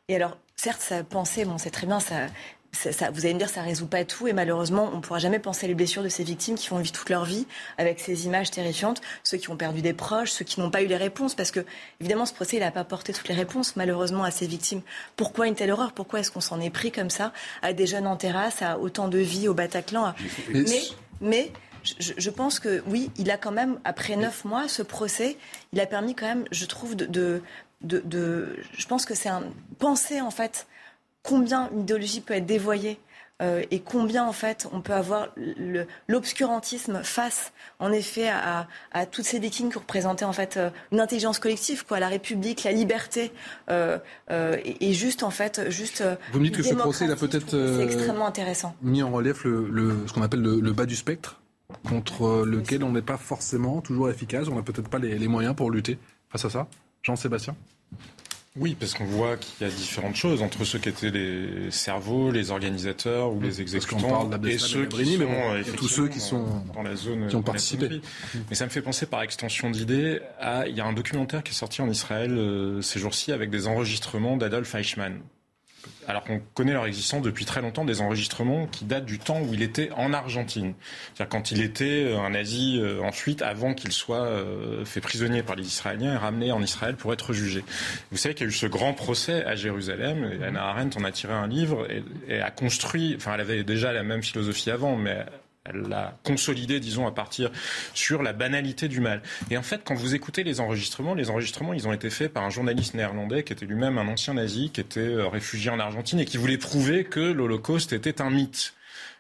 Et 0.09 0.18
alors, 0.18 0.38
certes, 0.57 0.82
ça 0.82 1.01
pensée, 1.01 1.45
bon, 1.45 1.57
c'est 1.57 1.72
très 1.72 1.88
bien, 1.88 2.01
ça, 2.01 2.28
ça, 2.74 3.11
vous 3.11 3.26
allez 3.26 3.34
me 3.34 3.39
dire, 3.39 3.49
ça 3.49 3.61
résout 3.61 3.88
pas 3.88 4.03
tout 4.03 4.28
et 4.28 4.34
malheureusement, 4.34 4.89
on 4.91 4.97
ne 4.97 5.01
pourra 5.01 5.19
jamais 5.19 5.39
penser 5.39 5.67
les 5.67 5.76
blessures 5.76 6.03
de 6.03 6.09
ces 6.09 6.24
victimes 6.24 6.55
qui 6.55 6.67
font 6.67 6.78
vivre 6.78 6.91
toute 6.91 7.09
leur 7.09 7.24
vie 7.24 7.45
avec 7.78 7.99
ces 7.99 8.26
images 8.26 8.51
terrifiantes, 8.51 9.01
ceux 9.24 9.38
qui 9.38 9.49
ont 9.49 9.57
perdu 9.57 9.82
des 9.82 9.93
proches, 9.93 10.32
ceux 10.32 10.45
qui 10.45 10.59
n'ont 10.59 10.71
pas 10.71 10.82
eu 10.82 10.88
les 10.88 10.97
réponses, 10.97 11.36
parce 11.36 11.51
que 11.51 11.65
évidemment, 12.01 12.26
ce 12.26 12.34
procès, 12.34 12.57
il 12.57 12.61
n'a 12.61 12.71
pas 12.71 12.84
porté 12.84 13.13
toutes 13.13 13.28
les 13.28 13.36
réponses 13.36 13.76
malheureusement 13.76 14.24
à 14.24 14.32
ces 14.32 14.47
victimes. 14.47 14.82
Pourquoi 15.15 15.47
une 15.47 15.55
telle 15.55 15.71
horreur? 15.71 15.93
Pourquoi 15.93 16.19
est-ce 16.19 16.32
qu'on 16.32 16.41
s'en 16.41 16.59
est 16.59 16.71
pris 16.71 16.91
comme 16.91 17.09
ça 17.09 17.32
à 17.61 17.74
des 17.74 17.86
jeunes 17.86 18.07
en 18.07 18.17
terrasse, 18.17 18.61
à 18.61 18.80
autant 18.80 19.07
de 19.07 19.19
vie 19.19 19.47
au 19.47 19.53
Bataclan? 19.53 20.13
Mais, 20.49 20.82
mais 21.21 21.51
je, 21.99 22.13
je, 22.17 22.30
pense 22.30 22.59
que 22.59 22.84
oui, 22.88 23.11
il 23.17 23.30
a 23.30 23.38
quand 23.38 23.51
même, 23.51 23.80
après 23.84 24.15
neuf 24.15 24.45
mois, 24.45 24.67
ce 24.67 24.82
procès, 24.82 25.38
il 25.74 25.80
a 25.80 25.86
permis 25.86 26.15
quand 26.15 26.26
même, 26.26 26.45
je 26.51 26.65
trouve, 26.65 26.95
de, 26.95 27.05
de, 27.05 27.41
de, 27.82 28.01
de 28.05 28.55
je 28.76 28.88
pense 28.88 29.05
que 29.05 29.13
c'est 29.13 29.30
un 29.30 29.43
penser 29.80 30.21
en 30.21 30.32
fait 30.32 30.65
combien 31.24 31.69
une 31.71 31.82
idéologie 31.82 32.21
peut 32.21 32.36
être 32.36 32.45
dévoyée 32.45 32.99
euh, 33.41 33.63
et 33.71 33.80
combien 33.80 34.26
en 34.26 34.32
fait 34.32 34.67
on 34.71 34.82
peut 34.82 34.93
avoir 34.93 35.30
l'obscurantisme 36.07 37.01
face 37.03 37.51
en 37.80 37.91
effet 37.91 38.30
à, 38.30 38.67
toutes 39.11 39.26
ces 39.26 39.39
victimes 39.39 39.71
qui 39.71 39.80
représentaient 39.80 40.24
en 40.24 40.34
fait 40.34 40.57
euh, 40.57 40.69
une 40.91 40.99
intelligence 40.99 41.39
collective 41.39 41.84
quoi 41.84 41.99
la 41.99 42.09
République 42.09 42.63
la 42.63 42.71
liberté 42.71 43.32
euh, 43.71 43.97
et, 44.30 44.93
juste 44.93 45.24
en 45.24 45.32
fait 45.32 45.71
juste 45.71 46.03
vous 46.32 46.39
me 46.39 46.45
dites 46.45 46.57
que 46.57 46.63
ce 46.63 46.76
procès 46.76 47.09
a 47.09 47.15
peut-être 47.15 47.82
extrêmement 47.82 48.28
intéressant. 48.28 48.76
mis 48.84 49.01
en 49.01 49.11
relief 49.11 49.45
le, 49.45 49.95
ce 50.05 50.13
qu'on 50.13 50.21
appelle 50.21 50.41
le, 50.41 50.71
bas 50.71 50.86
du 50.86 50.95
spectre 50.95 51.41
contre 51.89 52.45
lequel 52.45 52.84
on 52.84 52.91
n'est 52.91 53.01
pas 53.01 53.17
forcément 53.17 53.82
toujours 53.82 54.09
efficace. 54.09 54.47
On 54.47 54.55
n'a 54.55 54.61
peut-être 54.61 54.89
pas 54.89 54.99
les 54.99 55.28
moyens 55.28 55.55
pour 55.55 55.71
lutter 55.71 55.97
face 56.30 56.45
à 56.45 56.49
ça. 56.51 56.67
Jean-Sébastien? 57.01 57.55
Oui, 58.56 58.76
parce 58.80 58.93
qu'on 58.93 59.06
voit 59.06 59.36
qu'il 59.38 59.66
y 59.68 59.70
a 59.70 59.74
différentes 59.74 60.16
choses 60.16 60.43
entre 60.43 60.64
ceux 60.64 60.78
qui 60.78 60.89
étaient 60.89 61.10
les 61.10 61.72
cerveaux, 61.72 62.30
les 62.30 62.51
organisateurs 62.51 63.34
ou 63.34 63.41
les 63.41 63.62
exécutants 63.62 64.30
et 64.45 64.60
ceux 64.60 64.86
qui 64.86 65.06
sont, 65.06 65.56
et 65.56 65.64
tous 65.76 65.88
ceux 65.88 66.08
qui 66.08 66.20
sont 66.20 66.45
dans 66.76 66.84
la 66.84 66.95
zone 66.95 67.28
qui 67.28 67.36
ont 67.36 67.41
participé. 67.41 68.01
Mais 68.49 68.56
ça 68.56 68.66
me 68.66 68.70
fait 68.70 68.84
penser 68.84 69.08
par 69.08 69.24
extension 69.24 69.72
d'idées 69.72 70.22
à 70.39 70.68
il 70.68 70.78
y 70.78 70.82
a 70.82 70.86
un 70.86 70.93
documentaire 70.93 71.41
qui 71.41 71.51
est 71.51 71.56
sorti 71.56 71.82
en 71.82 71.89
Israël 71.89 72.32
euh, 72.32 72.82
ces 72.82 72.99
jours-ci 72.99 73.32
avec 73.32 73.49
des 73.49 73.66
enregistrements 73.66 74.38
d'Adolf 74.38 74.76
Eichmann 74.76 75.20
alors 76.07 76.23
qu'on 76.23 76.41
connaît 76.53 76.73
leur 76.73 76.86
existence 76.86 77.21
depuis 77.21 77.45
très 77.45 77.61
longtemps, 77.61 77.86
des 77.86 78.01
enregistrements 78.01 78.67
qui 78.67 78.86
datent 78.86 79.05
du 79.05 79.19
temps 79.19 79.41
où 79.41 79.53
il 79.53 79.61
était 79.61 79.89
en 79.95 80.13
Argentine. 80.13 80.73
C'est-à-dire 81.13 81.29
quand 81.29 81.51
il 81.51 81.61
était 81.61 82.05
euh, 82.05 82.19
un 82.19 82.31
nazi 82.31 82.79
euh, 82.81 83.01
ensuite, 83.01 83.41
avant 83.41 83.73
qu'il 83.73 83.91
soit 83.91 84.23
euh, 84.23 84.86
fait 84.86 85.01
prisonnier 85.01 85.43
par 85.43 85.55
les 85.55 85.65
Israéliens 85.65 86.13
et 86.13 86.17
ramené 86.17 86.51
en 86.51 86.61
Israël 86.61 86.95
pour 86.95 87.13
être 87.13 87.34
jugé. 87.34 87.63
Vous 88.11 88.17
savez 88.17 88.36
qu'il 88.36 88.45
y 88.45 88.49
a 88.49 88.49
eu 88.49 88.53
ce 88.53 88.65
grand 88.65 88.93
procès 88.93 89.45
à 89.45 89.55
Jérusalem, 89.55 90.29
et 90.39 90.43
Anna 90.43 90.63
Arendt 90.63 90.97
en 90.99 91.03
a 91.03 91.11
tiré 91.11 91.34
un 91.34 91.47
livre 91.47 91.88
et, 91.89 92.03
et 92.27 92.41
a 92.41 92.51
construit, 92.51 93.13
enfin 93.17 93.34
elle 93.36 93.41
avait 93.41 93.63
déjà 93.63 93.93
la 93.93 94.03
même 94.03 94.23
philosophie 94.23 94.71
avant, 94.71 94.95
mais 94.95 95.25
elle 95.66 95.84
l'a 95.88 96.18
consolidé, 96.24 96.80
disons, 96.80 97.07
à 97.07 97.11
partir 97.11 97.49
sur 97.93 98.22
la 98.22 98.34
banalité 98.34 98.89
du 98.89 98.99
mal. 98.99 99.22
Et 99.49 99.57
en 99.57 99.64
fait, 99.64 99.82
quand 99.86 99.95
vous 99.95 100.14
écoutez 100.14 100.43
les 100.43 100.59
enregistrements, 100.59 101.14
les 101.14 101.30
enregistrements, 101.30 101.74
ils 101.74 101.88
ont 101.88 101.93
été 101.93 102.09
faits 102.09 102.34
par 102.34 102.43
un 102.43 102.49
journaliste 102.49 102.95
néerlandais 102.95 103.43
qui 103.43 103.53
était 103.53 103.66
lui-même 103.66 103.97
un 103.97 104.07
ancien 104.07 104.34
nazi, 104.34 104.72
qui 104.72 104.82
était 104.82 104.99
euh, 104.99 105.28
réfugié 105.28 105.72
en 105.72 105.80
Argentine 105.80 106.20
et 106.20 106.26
qui 106.26 106.38
voulait 106.38 106.57
prouver 106.57 107.05
que 107.05 107.22
l'Holocauste 107.22 107.93
était 107.93 108.22
un 108.22 108.30
mythe. 108.30 108.74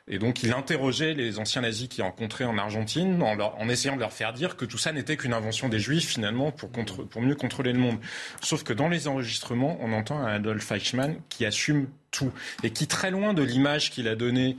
Et 0.09 0.19
donc 0.19 0.43
il 0.43 0.51
interrogeait 0.51 1.13
les 1.13 1.39
anciens 1.39 1.61
nazis 1.61 1.87
qu'il 1.87 2.03
rencontrait 2.03 2.43
en 2.43 2.57
Argentine 2.57 3.23
en, 3.23 3.69
essayant 3.69 3.95
de 3.95 4.01
leur 4.01 4.11
faire 4.11 4.33
dire 4.33 4.57
que 4.57 4.65
tout 4.65 4.77
ça 4.77 4.91
n'était 4.91 5.15
qu'une 5.15 5.31
invention 5.31 5.69
des 5.69 5.79
juifs 5.79 6.09
finalement 6.09 6.51
pour, 6.51 6.69
pour 6.69 7.21
mieux 7.21 7.35
contrôler 7.35 7.71
le 7.71 7.79
monde. 7.79 7.99
Sauf 8.41 8.63
que 8.63 8.73
dans 8.73 8.89
les 8.89 9.07
enregistrements, 9.07 9.77
on 9.79 9.93
entend 9.93 10.19
un 10.19 10.27
Adolf 10.27 10.69
Eichmann 10.73 11.15
qui 11.29 11.45
assume 11.45 11.87
tout 12.11 12.33
et 12.63 12.71
qui, 12.71 12.85
très 12.85 13.11
loin 13.11 13.33
de 13.33 13.43
l'image 13.43 13.91
qu'il 13.91 14.09
a 14.09 14.15
donnée 14.15 14.57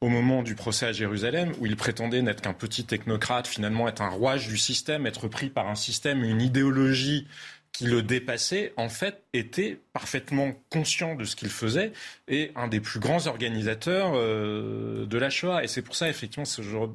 au 0.00 0.08
moment 0.08 0.42
du 0.42 0.54
procès 0.54 0.86
à 0.86 0.92
Jérusalem, 0.92 1.52
où 1.58 1.66
il 1.66 1.76
prétendait 1.76 2.22
n'être 2.22 2.40
qu'un 2.40 2.52
petit 2.52 2.84
technocrate, 2.84 3.48
finalement 3.48 3.88
être 3.88 4.02
un 4.02 4.10
rouage 4.10 4.48
du 4.48 4.56
système, 4.56 5.06
être 5.06 5.28
pris 5.28 5.50
par 5.50 5.68
un 5.68 5.74
système, 5.74 6.22
une 6.22 6.40
idéologie 6.40 7.26
qui 7.72 7.84
le 7.84 8.02
dépassait, 8.02 8.72
en 8.76 8.88
fait, 8.88 9.22
était 9.32 9.80
parfaitement 9.92 10.52
conscient 10.70 11.14
de 11.14 11.24
ce 11.24 11.36
qu'il 11.36 11.48
faisait 11.48 11.92
et 12.26 12.50
un 12.56 12.66
des 12.66 12.80
plus 12.80 12.98
grands 12.98 13.26
organisateurs 13.26 14.12
euh, 14.14 15.06
de 15.06 15.18
la 15.18 15.30
Shoah. 15.30 15.62
Et 15.62 15.68
c'est 15.68 15.82
pour 15.82 15.94
ça, 15.94 16.08
effectivement, 16.08 16.44
ce 16.44 16.62
genre 16.62 16.94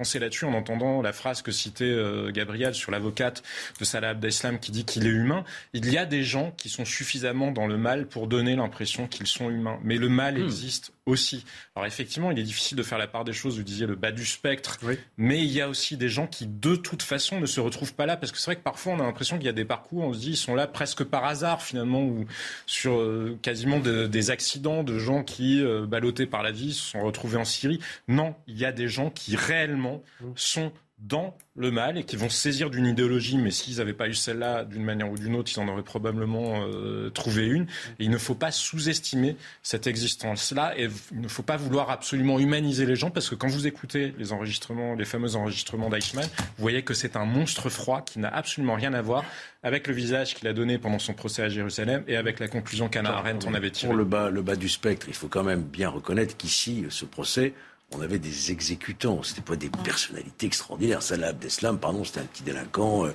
penser 0.00 0.18
là-dessus 0.18 0.46
en 0.46 0.54
entendant 0.54 1.02
la 1.02 1.12
phrase 1.12 1.42
que 1.42 1.52
citait 1.52 1.84
euh, 1.84 2.32
Gabriel 2.32 2.74
sur 2.74 2.90
l'avocate 2.90 3.42
de 3.78 3.84
Salah 3.84 4.10
Abdeslam 4.10 4.58
qui 4.58 4.72
dit 4.72 4.86
qu'il 4.86 5.06
est 5.06 5.10
humain. 5.10 5.44
Il 5.74 5.92
y 5.92 5.98
a 5.98 6.06
des 6.06 6.22
gens 6.22 6.54
qui 6.56 6.70
sont 6.70 6.86
suffisamment 6.86 7.50
dans 7.50 7.66
le 7.66 7.76
mal 7.76 8.06
pour 8.06 8.26
donner 8.26 8.56
l'impression 8.56 9.06
qu'ils 9.06 9.26
sont 9.26 9.50
humains. 9.50 9.78
Mais 9.84 9.98
le 9.98 10.08
mal 10.08 10.38
hmm. 10.38 10.44
existe 10.44 10.92
aussi. 11.10 11.44
Alors 11.76 11.86
effectivement, 11.86 12.30
il 12.30 12.38
est 12.38 12.44
difficile 12.44 12.78
de 12.78 12.82
faire 12.82 12.98
la 12.98 13.08
part 13.08 13.24
des 13.24 13.32
choses, 13.32 13.58
vous 13.58 13.62
disiez 13.62 13.86
le 13.86 13.96
bas 13.96 14.12
du 14.12 14.24
spectre, 14.24 14.78
mais 15.16 15.40
il 15.40 15.50
y 15.50 15.60
a 15.60 15.68
aussi 15.68 15.96
des 15.96 16.08
gens 16.08 16.26
qui 16.26 16.46
de 16.46 16.76
toute 16.76 17.02
façon 17.02 17.40
ne 17.40 17.46
se 17.46 17.60
retrouvent 17.60 17.94
pas 17.94 18.06
là, 18.06 18.16
parce 18.16 18.32
que 18.32 18.38
c'est 18.38 18.46
vrai 18.46 18.56
que 18.56 18.62
parfois 18.62 18.92
on 18.94 19.00
a 19.00 19.02
l'impression 19.02 19.36
qu'il 19.36 19.46
y 19.46 19.50
a 19.50 19.52
des 19.52 19.64
parcours, 19.64 20.04
on 20.04 20.12
se 20.12 20.20
dit 20.20 20.30
ils 20.30 20.36
sont 20.36 20.54
là 20.54 20.66
presque 20.66 21.04
par 21.04 21.24
hasard 21.24 21.62
finalement, 21.62 22.02
ou 22.02 22.26
sur 22.66 22.94
euh, 23.00 23.38
quasiment 23.42 23.80
des 23.80 24.30
accidents 24.30 24.82
de 24.82 24.98
gens 24.98 25.22
qui, 25.24 25.62
euh, 25.62 25.86
ballottés 25.86 26.26
par 26.26 26.42
la 26.42 26.52
vie, 26.52 26.72
se 26.72 26.90
sont 26.90 27.02
retrouvés 27.02 27.38
en 27.38 27.44
Syrie. 27.44 27.80
Non, 28.08 28.34
il 28.46 28.58
y 28.58 28.64
a 28.64 28.72
des 28.72 28.88
gens 28.88 29.10
qui 29.10 29.36
réellement 29.36 29.89
sont 30.34 30.72
dans 31.00 31.36
le 31.56 31.70
mal 31.70 31.96
et 31.96 32.04
qui 32.04 32.16
vont 32.16 32.28
saisir 32.28 32.68
d'une 32.70 32.86
idéologie, 32.86 33.38
mais 33.38 33.50
s'ils 33.50 33.78
n'avaient 33.78 33.94
pas 33.94 34.08
eu 34.08 34.14
celle-là 34.14 34.64
d'une 34.64 34.84
manière 34.84 35.10
ou 35.10 35.16
d'une 35.16 35.34
autre, 35.34 35.50
ils 35.54 35.58
en 35.58 35.66
auraient 35.68 35.82
probablement 35.82 36.62
euh, 36.66 37.10
trouvé 37.10 37.46
une. 37.46 37.62
Et 37.98 38.04
il 38.04 38.10
ne 38.10 38.18
faut 38.18 38.34
pas 38.34 38.50
sous-estimer 38.50 39.36
cette 39.62 39.86
existence-là 39.86 40.74
et 40.78 40.88
il 41.12 41.20
ne 41.20 41.28
faut 41.28 41.42
pas 41.42 41.56
vouloir 41.56 41.90
absolument 41.90 42.38
humaniser 42.38 42.84
les 42.84 42.96
gens 42.96 43.10
parce 43.10 43.30
que 43.30 43.34
quand 43.34 43.48
vous 43.48 43.66
écoutez 43.66 44.14
les 44.18 44.32
enregistrements, 44.32 44.94
les 44.94 45.04
fameux 45.06 45.36
enregistrements 45.36 45.88
d'Eichmann, 45.88 46.26
vous 46.36 46.62
voyez 46.62 46.82
que 46.82 46.94
c'est 46.94 47.16
un 47.16 47.24
monstre 47.24 47.70
froid 47.70 48.02
qui 48.02 48.18
n'a 48.18 48.28
absolument 48.28 48.74
rien 48.74 48.92
à 48.92 49.00
voir 49.00 49.24
avec 49.62 49.86
le 49.86 49.94
visage 49.94 50.34
qu'il 50.34 50.48
a 50.48 50.52
donné 50.52 50.78
pendant 50.78 50.98
son 50.98 51.14
procès 51.14 51.42
à 51.42 51.48
Jérusalem 51.48 52.04
et 52.08 52.16
avec 52.16 52.40
la 52.40 52.48
conclusion 52.48 52.88
qu'Anna 52.88 53.16
Arendt 53.16 53.46
en 53.46 53.54
avait 53.54 53.70
tirée. 53.70 53.88
Pour 53.88 53.96
le 53.96 54.04
bas, 54.04 54.30
le 54.30 54.42
bas 54.42 54.56
du 54.56 54.68
spectre, 54.68 55.06
il 55.08 55.14
faut 55.14 55.28
quand 55.28 55.44
même 55.44 55.62
bien 55.62 55.88
reconnaître 55.88 56.36
qu'ici, 56.36 56.84
ce 56.90 57.04
procès 57.04 57.54
on 57.92 58.00
avait 58.00 58.18
des 58.18 58.52
exécutants, 58.52 59.22
c'était 59.22 59.40
pas 59.40 59.56
des 59.56 59.68
personnalités 59.68 60.46
extraordinaires. 60.46 61.02
Salah 61.02 61.28
Abdeslam, 61.28 61.78
pardon, 61.78 62.04
c'était 62.04 62.20
un 62.20 62.24
petit 62.24 62.44
délinquant 62.44 63.04
euh, 63.06 63.10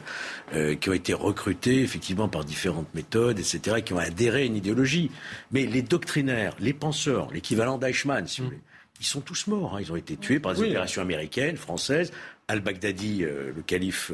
euh, 0.53 0.75
qui 0.75 0.89
a 0.89 0.95
été 0.95 1.13
recruté 1.13 1.81
effectivement 1.81 2.27
par 2.27 2.43
différentes 2.43 2.93
méthodes, 2.93 3.39
etc., 3.39 3.81
qui 3.83 3.93
ont 3.93 3.99
adhéré 3.99 4.41
à 4.41 4.45
une 4.45 4.57
idéologie. 4.57 5.11
Mais 5.51 5.65
les 5.65 5.81
doctrinaires, 5.81 6.55
les 6.59 6.73
penseurs, 6.73 7.31
l'équivalent 7.31 7.77
d'Eichmann, 7.77 8.27
si 8.27 8.41
vous 8.41 8.47
voulez, 8.47 8.59
ils 8.99 9.05
sont 9.05 9.21
tous 9.21 9.47
morts. 9.47 9.75
Hein. 9.75 9.81
Ils 9.81 9.91
ont 9.93 9.97
été 9.97 10.17
tués 10.17 10.39
par 10.39 10.53
des 10.53 10.61
opérations 10.61 11.01
américaines, 11.01 11.55
françaises. 11.57 12.11
Al-Baghdadi, 12.47 13.23
euh, 13.23 13.51
le 13.55 13.61
calife 13.63 14.11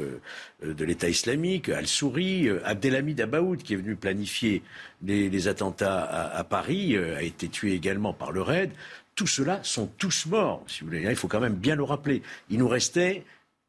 de 0.64 0.84
l'État 0.84 1.08
islamique, 1.08 1.68
Al-Souri, 1.68 2.48
Abdelhamid 2.64 3.20
Abaoud, 3.20 3.62
qui 3.62 3.74
est 3.74 3.76
venu 3.76 3.94
planifier 3.94 4.62
les, 5.04 5.48
attentats 5.48 6.00
à, 6.00 6.38
à 6.38 6.44
Paris, 6.44 6.96
a 6.96 7.20
été 7.20 7.48
tué 7.48 7.72
également 7.74 8.14
par 8.14 8.32
le 8.32 8.40
RAID 8.40 8.70
tous 9.14 9.26
ceux-là 9.26 9.60
sont 9.62 9.86
tous 9.86 10.26
morts, 10.26 10.64
si 10.66 10.80
vous 10.80 10.86
voulez. 10.86 11.02
Il 11.02 11.16
faut 11.16 11.28
quand 11.28 11.40
même 11.40 11.54
bien 11.54 11.76
le 11.76 11.82
rappeler. 11.82 12.22
Il 12.50 12.58
nous 12.58 12.68
restait 12.68 13.24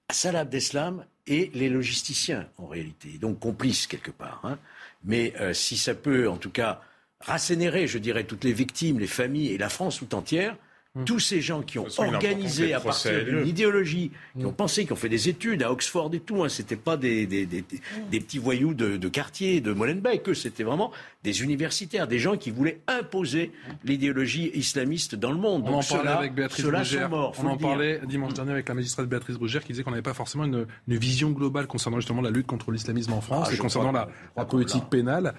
Salah 0.10 0.42
Abdeslam 0.42 1.06
et 1.28 1.52
les 1.54 1.70
logisticiens, 1.70 2.48
en 2.58 2.68
réalité, 2.68 3.18
donc 3.20 3.40
complices 3.40 3.88
quelque 3.88 4.12
part. 4.12 4.42
Hein. 4.44 4.58
Mais 5.04 5.34
euh, 5.40 5.54
si 5.54 5.78
ça 5.78 5.96
peut, 5.96 6.30
en 6.30 6.38
tout 6.38 6.50
cas, 6.50 6.82
rassénérer, 7.20 7.88
je 7.88 7.98
dirais, 7.98 8.26
toutes 8.26 8.44
les 8.44 8.54
victimes, 8.54 9.00
les 9.00 9.08
familles 9.08 9.54
et 9.54 9.58
la 9.58 9.70
France 9.70 10.00
tout 10.00 10.16
entière, 10.16 10.58
Mmh. 10.96 11.06
Tous 11.06 11.20
ces 11.20 11.42
gens 11.42 11.64
qui 11.64 11.80
ont 11.80 11.88
organisé 11.98 12.76
à 12.76 12.80
partir 12.80 13.26
d'une 13.26 13.48
idéologie, 13.48 14.12
qui 14.38 14.46
ont 14.46 14.52
mmh. 14.52 14.56
pensé, 14.56 14.86
qui 14.86 14.94
ont 14.94 14.96
fait 14.96 15.10
des 15.10 15.28
études 15.28 15.64
à 15.64 15.72
Oxford 15.72 16.12
et 16.14 16.20
tout, 16.20 16.44
hein, 16.44 16.50
c'était 16.50 16.76
pas 16.76 16.98
des, 16.98 17.26
des, 17.26 17.48
des, 17.48 17.62
mmh. 17.62 18.10
des, 18.12 18.20
petits 18.20 18.38
voyous 18.38 18.76
de, 18.76 18.98
de 18.98 19.08
quartier, 19.08 19.60
de 19.60 19.74
Molenbeek, 19.74 20.36
c'était 20.36 20.62
vraiment 20.62 20.92
des 21.24 21.42
universitaires, 21.42 22.08
des 22.08 22.20
gens 22.20 22.38
qui 22.38 22.52
voulaient 22.52 22.80
imposer 22.88 23.52
l'idéologie 23.84 24.52
islamiste 24.54 25.16
dans 25.16 25.32
le 25.32 25.40
monde. 25.40 25.64
On 25.66 25.74
en 25.74 25.82
parlait 25.82 26.12
avec 26.12 26.36
Béatrice 26.36 26.64
Brugère. 26.64 27.12
on 27.12 27.48
en 27.48 27.58
parlait 27.58 28.00
dimanche 28.06 28.36
dernier 28.36 28.52
avec 28.52 28.70
la 28.70 28.76
magistrate 28.76 29.08
Béatrice 29.08 29.38
Brugère 29.38 29.64
qui 29.64 29.72
disait 29.72 29.82
qu'on 29.82 29.90
n'avait 29.90 30.04
pas 30.04 30.14
forcément 30.14 30.46
une, 30.46 30.68
une, 30.88 30.98
vision 30.98 31.32
globale 31.32 31.66
concernant 31.66 31.98
justement 31.98 32.22
la 32.22 32.30
lutte 32.30 32.46
contre 32.46 32.72
l'islamisme 32.72 33.14
en 33.14 33.22
France 33.22 33.48
ah, 33.50 33.54
et 33.56 33.58
concernant 33.58 33.92
la, 33.92 34.10
la 34.38 34.46
politique 34.46 34.86
pénale. 34.92 35.34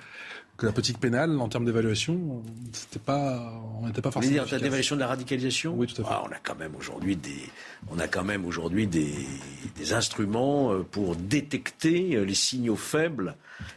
Que 0.57 0.67
la 0.67 0.73
politique 0.73 1.01
pénale, 1.01 1.41
en 1.41 1.49
termes 1.49 1.65
d'évaluation, 1.65 2.43
c'était 2.73 3.01
pas, 3.01 3.61
on 3.81 3.87
n'était 3.87 4.01
pas 4.01 4.13
forcément. 4.13 4.43
Vous 4.43 4.49
dire 4.49 4.59
d'évaluation 4.61 4.95
de 4.95 5.01
la 5.01 5.09
radicalisation 5.09 5.75
Oui, 5.75 5.89
tout 5.89 6.01
à 6.03 6.05
fait. 6.05 6.11
Ah, 6.13 6.23
on 6.25 6.33
a 6.33 6.39
quand 6.43 6.55
même 6.55 6.77
aujourd'hui 6.77 7.17
des, 7.17 7.41
on 7.91 7.99
a 7.99 8.07
quand 8.07 8.23
même 8.23 8.45
aujourd'hui 8.45 8.87
des, 8.87 9.15
des, 9.77 9.93
instruments 9.93 10.73
euh, 10.73 10.85
pour 10.89 11.17
détecter 11.17 12.15
euh, 12.15 12.25
les 12.25 12.35
signaux 12.35 12.77
faibles, 12.77 13.35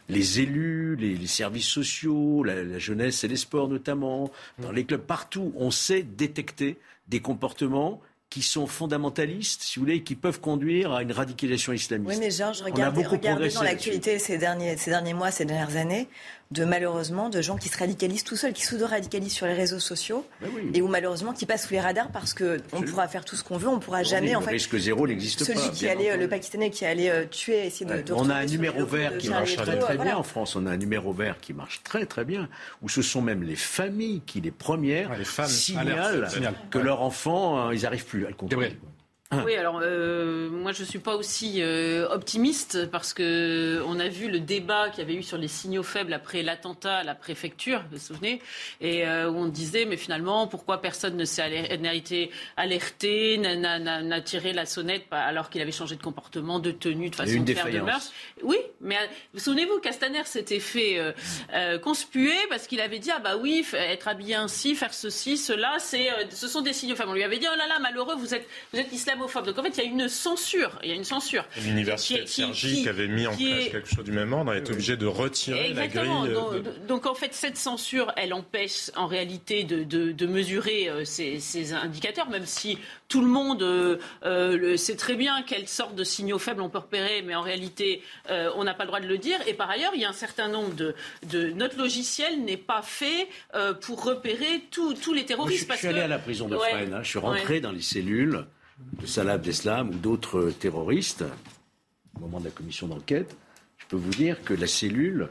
les 0.08 0.40
élus, 0.40 0.94
les, 0.94 1.16
les 1.16 1.26
services 1.26 1.66
sociaux, 1.66 2.44
la, 2.44 2.62
la, 2.62 2.78
jeunesse 2.78 3.24
et 3.24 3.28
les 3.28 3.36
sports 3.36 3.68
notamment, 3.68 4.30
dans 4.60 4.70
les 4.70 4.84
clubs, 4.84 5.00
partout, 5.00 5.52
on 5.56 5.72
sait 5.72 6.04
détecter 6.04 6.78
des 7.08 7.20
comportements 7.20 8.00
qui 8.30 8.42
sont 8.42 8.66
fondamentalistes, 8.66 9.62
si 9.62 9.78
vous 9.78 9.86
voulez, 9.86 10.02
qui 10.02 10.14
peuvent 10.14 10.40
conduire 10.40 10.92
à 10.92 11.02
une 11.02 11.12
radicalisation 11.12 11.72
islamiste. 11.72 12.10
Oui, 12.10 12.20
mais 12.20 12.30
Georges, 12.30 12.60
regardez, 12.60 13.04
regardez 13.04 13.48
dans 13.48 13.62
l'actualité 13.62 14.18
ces 14.18 14.36
derniers, 14.36 14.76
ces 14.76 14.90
derniers 14.90 15.14
mois, 15.14 15.30
ces 15.30 15.46
dernières 15.46 15.76
années, 15.76 16.08
de 16.50 16.64
malheureusement 16.64 17.28
de 17.28 17.42
gens 17.42 17.56
qui 17.56 17.68
se 17.68 17.76
radicalisent 17.76 18.24
tout 18.24 18.36
seuls, 18.36 18.54
qui 18.54 18.64
s'auto-radicalisent 18.64 19.34
sur 19.34 19.46
les 19.46 19.52
réseaux 19.52 19.80
sociaux 19.80 20.26
oui. 20.42 20.70
et 20.72 20.80
où 20.80 20.88
malheureusement 20.88 21.32
qui 21.34 21.44
passent 21.44 21.66
sous 21.66 21.74
les 21.74 21.80
radars 21.80 22.08
parce 22.08 22.32
que 22.32 22.60
on 22.72 22.80
pourra 22.82 23.06
faire 23.06 23.24
tout 23.24 23.36
ce 23.36 23.44
qu'on 23.44 23.58
veut, 23.58 23.68
on 23.68 23.80
pourra 23.80 24.02
jamais 24.02 24.34
en 24.34 24.40
fait. 24.40 24.46
Le 24.46 24.52
risque 24.52 24.78
zéro 24.78 25.06
n'existe 25.06 25.40
pas. 25.40 25.60
Celui 25.60 25.70
qui 25.72 25.88
allait, 25.88 26.16
le 26.16 26.28
Pakistanais 26.28 26.70
qui 26.70 26.86
allait 26.86 27.10
euh, 27.10 27.26
tuer, 27.26 27.66
essayer 27.66 27.84
de. 27.84 27.92
Ouais. 27.92 28.02
de 28.02 28.12
on 28.14 28.30
a 28.30 28.34
un 28.34 28.46
numéro 28.46 28.84
vert 28.86 29.18
qui 29.18 29.28
marche 29.28 29.56
très 29.56 29.78
très 29.78 29.96
voilà. 29.96 30.10
bien 30.10 30.16
en 30.16 30.22
France. 30.22 30.56
On 30.56 30.66
a 30.66 30.70
un 30.70 30.76
numéro 30.76 31.12
vert 31.12 31.38
qui 31.40 31.52
marche 31.52 31.82
très 31.82 32.06
très 32.06 32.24
bien. 32.24 32.48
Où 32.82 32.88
ce 32.88 33.02
sont 33.02 33.20
même 33.20 33.42
les 33.42 33.56
familles 33.56 34.22
qui 34.24 34.40
les 34.40 34.50
premières 34.50 35.10
ouais, 35.10 35.18
les 35.18 35.24
femmes 35.24 35.48
signalent 35.48 36.24
alerte, 36.24 36.56
que 36.70 36.78
leurs 36.78 37.02
enfants, 37.02 37.68
euh, 37.68 37.74
ils 37.74 37.82
n'arrivent 37.82 38.06
plus 38.06 38.24
à 38.24 38.28
le 38.28 38.34
contrôler. 38.34 38.76
Oui, 39.30 39.56
alors 39.56 39.80
euh, 39.82 40.48
moi 40.48 40.72
je 40.72 40.82
suis 40.82 41.00
pas 41.00 41.14
aussi 41.14 41.56
euh, 41.58 42.08
optimiste 42.08 42.90
parce 42.90 43.12
que 43.12 43.82
on 43.86 44.00
a 44.00 44.08
vu 44.08 44.30
le 44.30 44.40
débat 44.40 44.88
qu'il 44.88 45.00
y 45.00 45.02
avait 45.02 45.16
eu 45.16 45.22
sur 45.22 45.36
les 45.36 45.48
signaux 45.48 45.82
faibles 45.82 46.14
après 46.14 46.42
l'attentat 46.42 46.96
à 46.96 47.04
la 47.04 47.14
préfecture, 47.14 47.80
vous 47.90 47.98
vous 47.98 48.02
souvenez, 48.02 48.40
et 48.80 49.06
euh, 49.06 49.30
où 49.30 49.36
on 49.36 49.44
disait 49.44 49.84
mais 49.84 49.98
finalement 49.98 50.46
pourquoi 50.46 50.80
personne 50.80 51.14
ne 51.14 51.26
s'est 51.26 51.42
alerté, 51.42 52.30
alerté, 52.56 53.36
n'a 53.36 54.20
tiré 54.22 54.54
la 54.54 54.64
sonnette 54.64 55.04
alors 55.10 55.50
qu'il 55.50 55.60
avait 55.60 55.72
changé 55.72 55.96
de 55.96 56.02
comportement, 56.02 56.58
de 56.58 56.70
tenue, 56.70 57.10
de 57.10 57.14
façon 57.14 57.42
de 57.42 57.52
faire 57.52 57.70
de 57.70 57.80
mœurs. 57.80 58.10
Oui, 58.42 58.56
mais 58.80 58.96
vous 59.34 59.40
souvenez-vous 59.40 59.78
Castaner 59.80 60.24
s'était 60.24 60.58
fait 60.58 61.14
conspuer 61.82 62.38
parce 62.48 62.66
qu'il 62.66 62.80
avait 62.80 62.98
dit 62.98 63.10
ah 63.14 63.18
bah 63.18 63.36
oui 63.36 63.66
être 63.74 64.08
habillé 64.08 64.36
ainsi, 64.36 64.74
faire 64.74 64.94
ceci, 64.94 65.36
cela, 65.36 65.76
c'est 65.80 66.08
ce 66.30 66.48
sont 66.48 66.62
des 66.62 66.72
signaux 66.72 66.96
faibles. 66.96 67.10
On 67.10 67.14
lui 67.14 67.24
avait 67.24 67.38
dit 67.38 67.46
oh 67.52 67.56
là 67.58 67.66
là 67.66 67.78
malheureux 67.78 68.16
vous 68.16 68.34
êtes 68.34 68.48
vous 68.72 68.80
êtes 68.80 68.90
islamophobe. 69.18 69.46
Donc 69.46 69.58
en 69.58 69.62
fait 69.62 69.76
il 69.78 69.84
y 69.84 69.86
a 69.86 69.90
une 69.90 70.08
censure, 70.08 70.78
il 70.82 70.88
y 70.88 70.92
a 70.92 70.94
une 70.94 71.04
censure. 71.04 71.44
L'université 71.62 72.22
de 72.22 72.26
Cergy 72.26 72.82
qui, 72.82 72.88
avait 72.88 73.08
mis 73.08 73.26
en 73.26 73.30
place 73.30 73.40
est... 73.40 73.70
quelque 73.70 73.88
chose 73.88 74.04
du 74.04 74.12
même 74.12 74.32
ordre 74.32 74.52
a 74.52 74.58
été 74.58 74.72
obligée 74.72 74.96
de 74.96 75.06
retirer 75.06 75.70
Exactement. 75.70 76.24
la 76.24 76.30
grille. 76.30 76.34
Donc, 76.34 76.62
de... 76.62 76.86
donc, 76.86 77.06
en 77.06 77.14
fait 77.14 77.34
cette 77.34 77.56
censure 77.56 78.12
elle 78.16 78.32
empêche 78.32 78.90
en 78.96 79.06
réalité 79.06 79.64
de, 79.64 79.84
de, 79.84 80.12
de 80.12 80.26
mesurer 80.26 80.88
euh, 80.88 81.04
ces, 81.04 81.40
ces, 81.40 81.72
indicateurs, 81.72 82.28
même 82.30 82.46
si 82.46 82.78
tout 83.08 83.20
le 83.20 83.28
monde 83.28 83.62
euh, 83.62 83.98
euh, 84.24 84.76
sait 84.76 84.96
très 84.96 85.14
bien 85.14 85.42
quelle 85.42 85.68
sorte 85.68 85.94
de 85.94 86.04
signaux 86.04 86.38
faibles 86.38 86.62
on 86.62 86.68
peut 86.68 86.78
repérer, 86.78 87.22
mais 87.22 87.34
en 87.34 87.42
réalité 87.42 88.02
euh, 88.30 88.50
on 88.56 88.64
n'a 88.64 88.74
pas 88.74 88.84
le 88.84 88.88
droit 88.88 89.00
de 89.00 89.06
le 89.06 89.18
dire. 89.18 89.38
Et 89.46 89.54
par 89.54 89.70
ailleurs 89.70 89.92
il 89.94 90.00
y 90.00 90.04
a 90.04 90.08
un 90.08 90.12
certain 90.12 90.48
nombre 90.48 90.74
de, 90.74 90.94
de 91.30 91.50
notre 91.50 91.78
logiciel 91.78 92.44
n'est 92.44 92.56
pas 92.56 92.82
fait 92.82 93.28
euh, 93.54 93.74
pour 93.74 94.04
repérer 94.04 94.62
tous 94.70 95.12
les 95.12 95.24
terroristes. 95.24 95.66
Moi, 95.66 95.76
je, 95.76 95.82
je 95.82 95.86
suis 95.86 95.88
allé 95.88 96.00
que... 96.00 96.04
à 96.04 96.08
la 96.08 96.18
prison 96.18 96.48
de 96.48 96.56
ouais, 96.56 96.70
Fresnes, 96.70 96.94
hein, 96.94 97.02
je 97.02 97.08
suis 97.08 97.18
rentré 97.18 97.54
ouais. 97.54 97.60
dans 97.60 97.72
les 97.72 97.82
cellules 97.82 98.46
de 99.00 99.06
Salah 99.06 99.34
Abdeslam 99.34 99.90
ou 99.90 99.94
d'autres 99.94 100.50
terroristes, 100.50 101.24
au 102.16 102.20
moment 102.20 102.40
de 102.40 102.46
la 102.46 102.50
commission 102.50 102.86
d'enquête, 102.86 103.36
je 103.76 103.86
peux 103.86 103.96
vous 103.96 104.10
dire 104.10 104.42
que 104.42 104.54
la 104.54 104.66
cellule, 104.66 105.28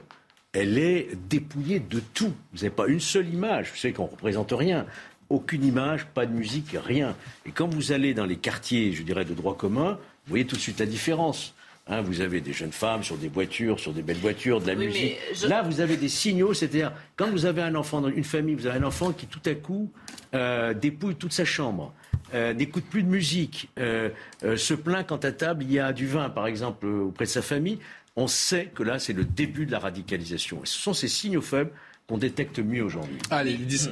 elle 0.53 0.77
est 0.77 1.09
dépouillée 1.29 1.79
de 1.79 1.99
tout. 2.13 2.33
Vous 2.53 2.57
n'avez 2.57 2.69
pas 2.69 2.87
une 2.87 2.99
seule 2.99 3.29
image. 3.29 3.71
Vous 3.71 3.77
savez 3.77 3.93
qu'on 3.93 4.05
ne 4.05 4.11
représente 4.11 4.51
rien. 4.51 4.85
Aucune 5.29 5.65
image, 5.65 6.05
pas 6.07 6.25
de 6.25 6.33
musique, 6.33 6.75
rien. 6.81 7.15
Et 7.45 7.51
quand 7.51 7.67
vous 7.67 7.91
allez 7.91 8.13
dans 8.13 8.25
les 8.25 8.37
quartiers, 8.37 8.93
je 8.93 9.03
dirais, 9.03 9.25
de 9.25 9.33
droit 9.33 9.57
commun, 9.57 9.93
vous 9.93 10.29
voyez 10.29 10.45
tout 10.45 10.55
de 10.55 10.61
suite 10.61 10.79
la 10.79 10.85
différence. 10.85 11.53
Hein, 11.89 12.01
vous 12.01 12.21
avez 12.21 12.41
des 12.41 12.53
jeunes 12.53 12.71
femmes 12.71 13.03
sur 13.03 13.17
des 13.17 13.29
voitures, 13.29 13.79
sur 13.79 13.93
des 13.93 14.01
belles 14.01 14.17
voitures, 14.17 14.59
de 14.59 14.67
la 14.67 14.73
oui, 14.73 14.87
musique. 14.87 15.17
Je... 15.33 15.47
Là, 15.47 15.61
vous 15.61 15.79
avez 15.79 15.95
des 15.95 16.09
signaux, 16.09 16.53
c'est-à-dire 16.53 16.91
quand 17.15 17.29
vous 17.29 17.45
avez 17.45 17.61
un 17.61 17.75
enfant 17.75 18.01
dans 18.01 18.09
une 18.09 18.25
famille, 18.25 18.55
vous 18.55 18.67
avez 18.67 18.79
un 18.79 18.83
enfant 18.83 19.13
qui 19.13 19.25
tout 19.25 19.41
à 19.45 19.53
coup 19.55 19.89
euh, 20.33 20.73
dépouille 20.73 21.15
toute 21.15 21.31
sa 21.31 21.45
chambre, 21.45 21.93
euh, 22.33 22.53
n'écoute 22.53 22.83
plus 22.89 23.03
de 23.03 23.07
musique, 23.07 23.69
euh, 23.79 24.09
se 24.57 24.73
plaint 24.73 25.07
quand 25.07 25.23
à 25.23 25.31
table 25.31 25.63
il 25.63 25.71
y 25.71 25.79
a 25.79 25.93
du 25.93 26.07
vin, 26.07 26.29
par 26.29 26.47
exemple, 26.47 26.85
auprès 26.87 27.25
de 27.25 27.29
sa 27.29 27.41
famille. 27.41 27.79
On 28.17 28.27
sait 28.27 28.65
que 28.73 28.83
là, 28.83 28.99
c'est 28.99 29.13
le 29.13 29.23
début 29.23 29.65
de 29.65 29.71
la 29.71 29.79
radicalisation. 29.79 30.57
Et 30.63 30.65
ce 30.65 30.77
sont 30.77 30.93
ces 30.93 31.07
signaux 31.07 31.41
faibles 31.41 31.71
qu'on 32.07 32.17
détecte 32.17 32.59
mieux 32.59 32.83
aujourd'hui. 32.83 33.17
Allez, 33.29 33.51
ils 33.51 33.65
disent. 33.65 33.91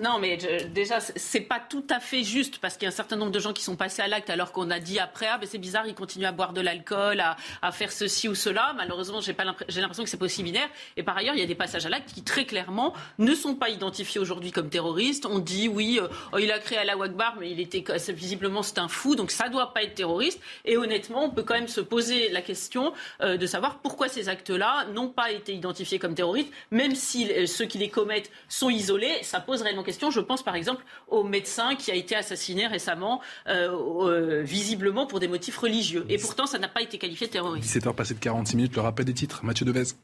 Non, 0.00 0.18
mais 0.20 0.38
je, 0.38 0.66
déjà, 0.66 1.00
c'est 1.00 1.40
pas 1.40 1.58
tout 1.58 1.84
à 1.90 1.98
fait 1.98 2.22
juste 2.22 2.58
parce 2.58 2.74
qu'il 2.74 2.84
y 2.84 2.86
a 2.86 2.90
un 2.90 2.94
certain 2.94 3.16
nombre 3.16 3.32
de 3.32 3.40
gens 3.40 3.52
qui 3.52 3.64
sont 3.64 3.74
passés 3.74 4.00
à 4.00 4.06
l'acte 4.06 4.30
alors 4.30 4.52
qu'on 4.52 4.70
a 4.70 4.78
dit 4.78 5.00
après, 5.00 5.26
ah, 5.28 5.38
ben 5.38 5.48
c'est 5.50 5.58
bizarre, 5.58 5.86
ils 5.88 5.94
continuent 5.94 6.26
à 6.26 6.32
boire 6.32 6.52
de 6.52 6.60
l'alcool, 6.60 7.18
à, 7.18 7.36
à, 7.60 7.72
faire 7.72 7.90
ceci 7.90 8.28
ou 8.28 8.36
cela. 8.36 8.74
Malheureusement, 8.76 9.20
j'ai 9.20 9.34
l'impression 9.34 10.04
que 10.04 10.08
c'est 10.08 10.16
pas 10.16 10.26
aussi 10.26 10.44
binaire. 10.44 10.68
Et 10.96 11.02
par 11.02 11.16
ailleurs, 11.16 11.34
il 11.34 11.40
y 11.40 11.42
a 11.42 11.46
des 11.46 11.56
passages 11.56 11.84
à 11.84 11.88
l'acte 11.88 12.12
qui 12.12 12.22
très 12.22 12.44
clairement 12.44 12.94
ne 13.18 13.34
sont 13.34 13.56
pas 13.56 13.70
identifiés 13.70 14.20
aujourd'hui 14.20 14.52
comme 14.52 14.68
terroristes. 14.68 15.26
On 15.26 15.40
dit 15.40 15.66
oui, 15.66 15.98
euh, 16.00 16.06
oh, 16.32 16.38
il 16.38 16.52
a 16.52 16.58
créé 16.60 16.78
Allah 16.78 16.94
Akbar, 17.02 17.36
mais 17.40 17.50
il 17.50 17.58
était 17.58 17.84
visiblement 18.12 18.62
c'est 18.62 18.78
un 18.78 18.88
fou, 18.88 19.16
donc 19.16 19.32
ça 19.32 19.48
doit 19.48 19.74
pas 19.74 19.82
être 19.82 19.94
terroriste. 19.94 20.40
Et 20.64 20.76
honnêtement, 20.76 21.24
on 21.24 21.30
peut 21.30 21.42
quand 21.42 21.54
même 21.54 21.68
se 21.68 21.80
poser 21.80 22.28
la 22.28 22.42
question 22.42 22.92
euh, 23.20 23.36
de 23.36 23.46
savoir 23.46 23.78
pourquoi 23.78 24.08
ces 24.08 24.28
actes-là 24.28 24.86
n'ont 24.94 25.08
pas 25.08 25.32
été 25.32 25.54
identifiés 25.54 25.98
comme 25.98 26.14
terroristes, 26.14 26.52
même 26.70 26.94
si 26.94 27.30
euh, 27.32 27.46
ceux 27.46 27.64
qui 27.64 27.78
les 27.78 27.88
commettent 27.88 28.30
sont 28.48 28.70
isolés. 28.70 29.18
Pose 29.40 29.62
réellement 29.62 29.82
question. 29.82 30.10
Je 30.10 30.20
pense 30.20 30.42
par 30.42 30.54
exemple 30.54 30.84
au 31.08 31.24
médecin 31.24 31.74
qui 31.76 31.90
a 31.90 31.94
été 31.94 32.14
assassiné 32.14 32.66
récemment, 32.66 33.20
euh, 33.48 33.70
euh, 33.70 34.42
visiblement 34.42 35.06
pour 35.06 35.20
des 35.20 35.28
motifs 35.28 35.56
religieux. 35.58 36.04
Et 36.08 36.18
pourtant, 36.18 36.46
ça 36.46 36.58
n'a 36.58 36.68
pas 36.68 36.82
été 36.82 36.98
qualifié 36.98 37.26
de 37.26 37.32
terroriste. 37.32 37.76
17h 37.76 37.94
passé 37.94 38.14
de 38.14 38.20
46 38.20 38.56
minutes, 38.56 38.76
le 38.76 38.82
rappel 38.82 39.04
des 39.04 39.14
titres. 39.14 39.44
Mathieu 39.44 39.64
Devez. 39.64 39.94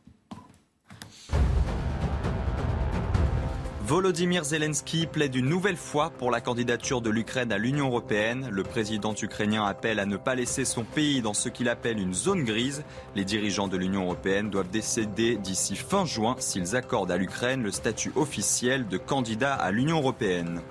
Volodymyr 3.86 4.42
Zelensky 4.42 5.06
plaide 5.06 5.36
une 5.36 5.48
nouvelle 5.48 5.76
fois 5.76 6.10
pour 6.10 6.32
la 6.32 6.40
candidature 6.40 7.00
de 7.00 7.08
l'Ukraine 7.08 7.52
à 7.52 7.58
l'Union 7.58 7.86
européenne. 7.86 8.48
Le 8.50 8.64
président 8.64 9.14
ukrainien 9.14 9.64
appelle 9.64 10.00
à 10.00 10.06
ne 10.06 10.16
pas 10.16 10.34
laisser 10.34 10.64
son 10.64 10.82
pays 10.82 11.22
dans 11.22 11.34
ce 11.34 11.48
qu'il 11.48 11.68
appelle 11.68 12.00
une 12.00 12.12
zone 12.12 12.42
grise. 12.42 12.82
Les 13.14 13.24
dirigeants 13.24 13.68
de 13.68 13.76
l'Union 13.76 14.02
européenne 14.02 14.50
doivent 14.50 14.70
décider 14.70 15.36
d'ici 15.36 15.76
fin 15.76 16.04
juin 16.04 16.34
s'ils 16.40 16.74
accordent 16.74 17.12
à 17.12 17.16
l'Ukraine 17.16 17.62
le 17.62 17.70
statut 17.70 18.10
officiel 18.16 18.88
de 18.88 18.98
candidat 18.98 19.54
à 19.54 19.70
l'Union 19.70 19.98
européenne. 19.98 20.62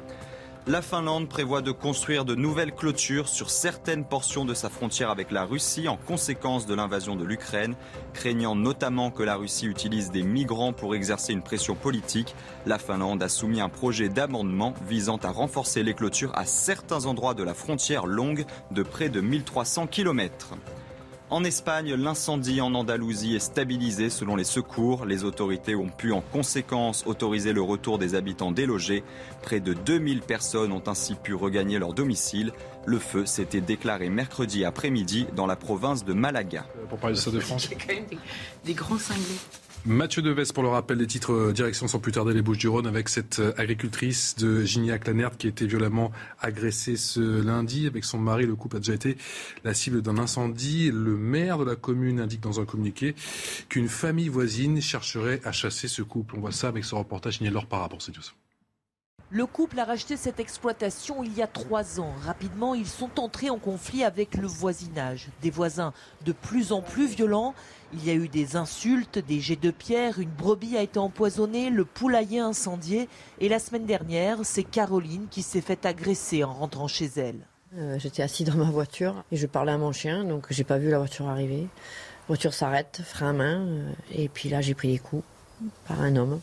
La 0.67 0.81
Finlande 0.81 1.29
prévoit 1.29 1.61
de 1.61 1.69
construire 1.69 2.25
de 2.25 2.33
nouvelles 2.33 2.73
clôtures 2.73 3.27
sur 3.27 3.51
certaines 3.51 4.03
portions 4.03 4.45
de 4.45 4.55
sa 4.55 4.67
frontière 4.67 5.11
avec 5.11 5.29
la 5.29 5.45
Russie 5.45 5.87
en 5.87 5.95
conséquence 5.95 6.65
de 6.65 6.73
l'invasion 6.73 7.15
de 7.15 7.23
l'Ukraine, 7.23 7.75
craignant 8.13 8.55
notamment 8.55 9.11
que 9.11 9.21
la 9.21 9.35
Russie 9.35 9.67
utilise 9.67 10.09
des 10.09 10.23
migrants 10.23 10.73
pour 10.73 10.95
exercer 10.95 11.33
une 11.33 11.43
pression 11.43 11.75
politique. 11.75 12.33
La 12.65 12.79
Finlande 12.79 13.21
a 13.21 13.29
soumis 13.29 13.61
un 13.61 13.69
projet 13.69 14.09
d'amendement 14.09 14.73
visant 14.87 15.17
à 15.17 15.29
renforcer 15.29 15.83
les 15.83 15.93
clôtures 15.93 16.35
à 16.35 16.45
certains 16.45 17.05
endroits 17.05 17.35
de 17.35 17.43
la 17.43 17.53
frontière 17.53 18.07
longue 18.07 18.43
de 18.71 18.81
près 18.81 19.09
de 19.09 19.21
1300 19.21 19.85
kilomètres. 19.85 20.55
En 21.31 21.43
Espagne, 21.43 21.95
l'incendie 21.95 22.61
en 22.61 22.75
Andalousie 22.75 23.35
est 23.35 23.39
stabilisé 23.39 24.11
selon 24.11 24.35
les 24.35 24.43
secours. 24.43 25.05
Les 25.05 25.23
autorités 25.23 25.75
ont 25.75 25.89
pu 25.89 26.11
en 26.11 26.21
conséquence 26.21 27.03
autoriser 27.07 27.51
le 27.51 27.63
retour 27.63 27.97
des 27.97 28.13
habitants 28.13 28.51
délogés. 28.51 29.03
Près 29.41 29.59
de 29.59 29.73
2000 29.73 30.21
personnes 30.21 30.71
ont 30.71 30.83
ainsi 30.85 31.15
pu 31.15 31.33
regagner 31.33 31.79
leur 31.79 31.93
domicile. 31.93 32.51
Le 32.85 32.99
feu 32.99 33.25
s'était 33.25 33.59
déclaré 33.59 34.09
mercredi 34.09 34.65
après-midi 34.65 35.25
dans 35.35 35.47
la 35.47 35.55
province 35.55 36.05
de 36.05 36.13
Malaga. 36.13 36.67
Pour 36.89 36.99
parler 36.99 37.15
de 37.15 37.21
ça 37.21 37.31
de 37.31 37.39
France. 37.39 37.65
Il 37.71 37.71
y 37.71 37.81
a 37.81 37.85
quand 37.85 37.93
même 37.95 38.05
des, 38.05 38.17
des 38.63 38.73
grands 38.75 38.99
cinglés. 38.99 39.39
Mathieu 39.87 40.23
Deves 40.23 40.51
pour 40.51 40.63
le 40.63 40.69
rappel 40.69 40.97
des 40.97 41.05
titres 41.05 41.51
direction 41.51 41.87
sans 41.87 41.99
plus 41.99 42.11
tarder 42.11 42.33
les 42.33 42.41
Bouches-du-Rhône 42.41 42.87
avec 42.87 43.07
cette 43.07 43.39
agricultrice 43.55 44.35
de 44.35 44.63
Gignac-Lanert 44.63 45.37
qui 45.37 45.45
a 45.45 45.49
été 45.51 45.67
violemment 45.67 46.11
agressée 46.41 46.97
ce 46.97 47.43
lundi 47.43 47.85
avec 47.85 48.03
son 48.03 48.17
mari. 48.17 48.47
Le 48.47 48.55
couple 48.55 48.77
a 48.77 48.79
déjà 48.79 48.95
été 48.95 49.15
la 49.63 49.75
cible 49.75 50.01
d'un 50.01 50.17
incendie. 50.17 50.89
Le 50.91 51.15
maire 51.15 51.59
de 51.59 51.65
la 51.65 51.75
commune 51.75 52.19
indique 52.19 52.41
dans 52.41 52.59
un 52.59 52.65
communiqué 52.65 53.13
qu'une 53.69 53.87
famille 53.87 54.29
voisine 54.29 54.81
chercherait 54.81 55.39
à 55.43 55.51
chasser 55.51 55.87
ce 55.87 56.01
couple. 56.01 56.35
On 56.37 56.39
voit 56.39 56.51
ça 56.51 56.67
avec 56.67 56.83
ce 56.83 56.95
reportage 56.95 57.37
signé 57.37 57.51
Laure 57.51 57.67
Para 57.67 57.87
pour 57.87 57.99
CNews. 57.99 58.33
Le 59.35 59.45
couple 59.45 59.77
a 59.81 59.83
racheté 59.83 60.15
cette 60.15 60.39
exploitation 60.39 61.21
il 61.21 61.33
y 61.33 61.41
a 61.41 61.47
trois 61.47 61.99
ans. 61.99 62.13
Rapidement, 62.25 62.73
ils 62.73 62.87
sont 62.87 63.19
entrés 63.19 63.49
en 63.49 63.57
conflit 63.57 64.05
avec 64.05 64.35
le 64.35 64.47
voisinage. 64.47 65.27
Des 65.41 65.49
voisins 65.49 65.91
de 66.23 66.31
plus 66.31 66.71
en 66.71 66.81
plus 66.81 67.07
violents. 67.07 67.53
Il 67.91 68.05
y 68.05 68.11
a 68.11 68.13
eu 68.13 68.29
des 68.29 68.55
insultes, 68.55 69.19
des 69.19 69.41
jets 69.41 69.57
de 69.57 69.71
pierre, 69.71 70.19
une 70.19 70.29
brebis 70.29 70.77
a 70.77 70.83
été 70.83 70.99
empoisonnée, 70.99 71.69
le 71.69 71.83
poulailler 71.83 72.39
incendié. 72.39 73.09
Et 73.41 73.49
la 73.49 73.59
semaine 73.59 73.85
dernière, 73.85 74.37
c'est 74.43 74.63
Caroline 74.63 75.27
qui 75.29 75.41
s'est 75.41 75.59
fait 75.59 75.85
agresser 75.85 76.45
en 76.45 76.53
rentrant 76.53 76.87
chez 76.87 77.11
elle. 77.17 77.45
Euh, 77.75 77.99
J'étais 77.99 78.23
assis 78.23 78.45
dans 78.45 78.55
ma 78.55 78.71
voiture 78.71 79.25
et 79.33 79.35
je 79.35 79.47
parlais 79.47 79.73
à 79.73 79.77
mon 79.77 79.91
chien, 79.91 80.23
donc 80.23 80.47
j'ai 80.49 80.63
pas 80.63 80.77
vu 80.77 80.89
la 80.91 80.99
voiture 80.99 81.27
arriver. 81.27 81.63
La 81.63 82.27
voiture 82.29 82.53
s'arrête, 82.53 83.01
frein 83.03 83.31
à 83.31 83.33
main, 83.33 83.67
euh, 83.67 83.91
et 84.13 84.29
puis 84.29 84.47
là 84.47 84.61
j'ai 84.61 84.75
pris 84.75 84.93
des 84.93 84.99
coups. 84.99 85.25
par 85.89 85.99
un 85.99 86.15
homme 86.15 86.39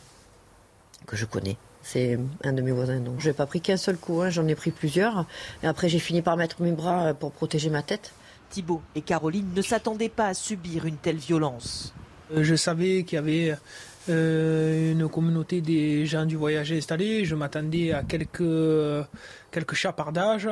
que 1.07 1.15
je 1.15 1.25
connais. 1.25 1.57
C'est 1.83 2.17
un 2.43 2.53
de 2.53 2.61
mes 2.61 2.71
voisins. 2.71 2.99
Donc, 2.99 3.19
je 3.19 3.27
n'ai 3.27 3.33
pas 3.33 3.45
pris 3.45 3.61
qu'un 3.61 3.77
seul 3.77 3.97
coup, 3.97 4.21
hein, 4.21 4.29
j'en 4.29 4.47
ai 4.47 4.55
pris 4.55 4.71
plusieurs. 4.71 5.25
Et 5.61 5.67
après, 5.67 5.89
j'ai 5.89 5.99
fini 5.99 6.21
par 6.21 6.37
mettre 6.37 6.61
mes 6.61 6.71
bras 6.71 7.13
pour 7.13 7.31
protéger 7.31 7.69
ma 7.69 7.83
tête. 7.83 8.13
Thibault 8.49 8.81
et 8.95 9.01
Caroline 9.01 9.49
ne 9.53 9.61
s'attendaient 9.61 10.09
pas 10.09 10.27
à 10.27 10.33
subir 10.33 10.85
une 10.85 10.97
telle 10.97 11.17
violence. 11.17 11.93
Euh, 12.31 12.43
je 12.43 12.55
savais 12.55 13.03
qu'il 13.03 13.17
y 13.17 13.19
avait 13.19 13.55
euh, 14.09 14.91
une 14.91 15.09
communauté 15.09 15.59
des 15.61 16.05
gens 16.05 16.25
du 16.25 16.37
voyage 16.37 16.71
installés. 16.71 17.25
Je 17.25 17.35
m'attendais 17.35 17.91
à 17.91 18.03
quelques, 18.03 19.07
quelques 19.51 19.75
chapardages 19.75 20.49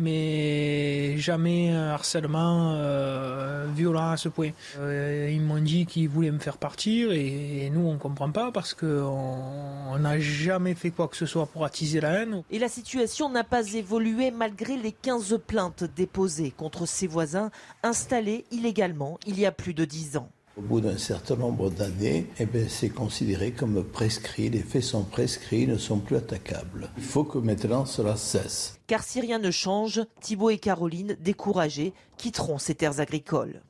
mais 0.00 1.16
jamais 1.18 1.70
un 1.70 1.88
harcèlement 1.88 2.74
euh, 2.74 3.66
violent 3.74 4.10
à 4.10 4.16
ce 4.16 4.28
point. 4.28 4.50
Euh, 4.78 5.30
ils 5.32 5.40
m'ont 5.40 5.60
dit 5.60 5.86
qu'ils 5.86 6.08
voulaient 6.08 6.30
me 6.30 6.38
faire 6.38 6.58
partir 6.58 7.12
et, 7.12 7.70
nous 7.72 7.86
on 7.86 7.98
comprend 7.98 8.30
pas 8.30 8.50
parce 8.50 8.74
qu'on 8.74 9.98
n'a 9.98 10.18
jamais 10.18 10.74
fait 10.74 10.90
quoi 10.90 11.08
que 11.08 11.16
ce 11.16 11.26
soit 11.26 11.46
pour 11.46 11.64
attiser 11.64 12.00
la 12.00 12.22
haine. 12.22 12.42
Et 12.50 12.58
la 12.58 12.68
situation 12.68 13.28
n'a 13.28 13.44
pas 13.44 13.72
évolué 13.74 14.30
malgré 14.30 14.76
les 14.76 14.92
15 14.92 15.38
plaintes 15.46 15.84
déposées 15.84 16.50
contre 16.50 16.86
ses 16.86 17.06
voisins 17.06 17.50
installés 17.82 18.44
illégalement 18.50 19.18
il 19.26 19.38
y 19.38 19.46
a 19.46 19.52
plus 19.52 19.74
de 19.74 19.84
10 19.84 20.16
ans. 20.16 20.30
Au 20.60 20.62
bout 20.62 20.82
d'un 20.82 20.98
certain 20.98 21.36
nombre 21.36 21.70
d'années, 21.70 22.26
eh 22.38 22.44
ben, 22.44 22.68
c'est 22.68 22.90
considéré 22.90 23.50
comme 23.50 23.82
prescrit. 23.82 24.50
Les 24.50 24.60
faits 24.60 24.82
sont 24.82 25.04
prescrits, 25.04 25.66
ne 25.66 25.78
sont 25.78 26.00
plus 26.00 26.16
attaquables. 26.16 26.90
Il 26.98 27.02
faut 27.02 27.24
que 27.24 27.38
maintenant 27.38 27.86
cela 27.86 28.14
cesse. 28.14 28.78
Car 28.86 29.02
si 29.02 29.22
rien 29.22 29.38
ne 29.38 29.50
change, 29.50 30.02
Thibault 30.20 30.50
et 30.50 30.58
Caroline, 30.58 31.16
découragés, 31.18 31.94
quitteront 32.18 32.58
ces 32.58 32.74
terres 32.74 33.00
agricoles. 33.00 33.62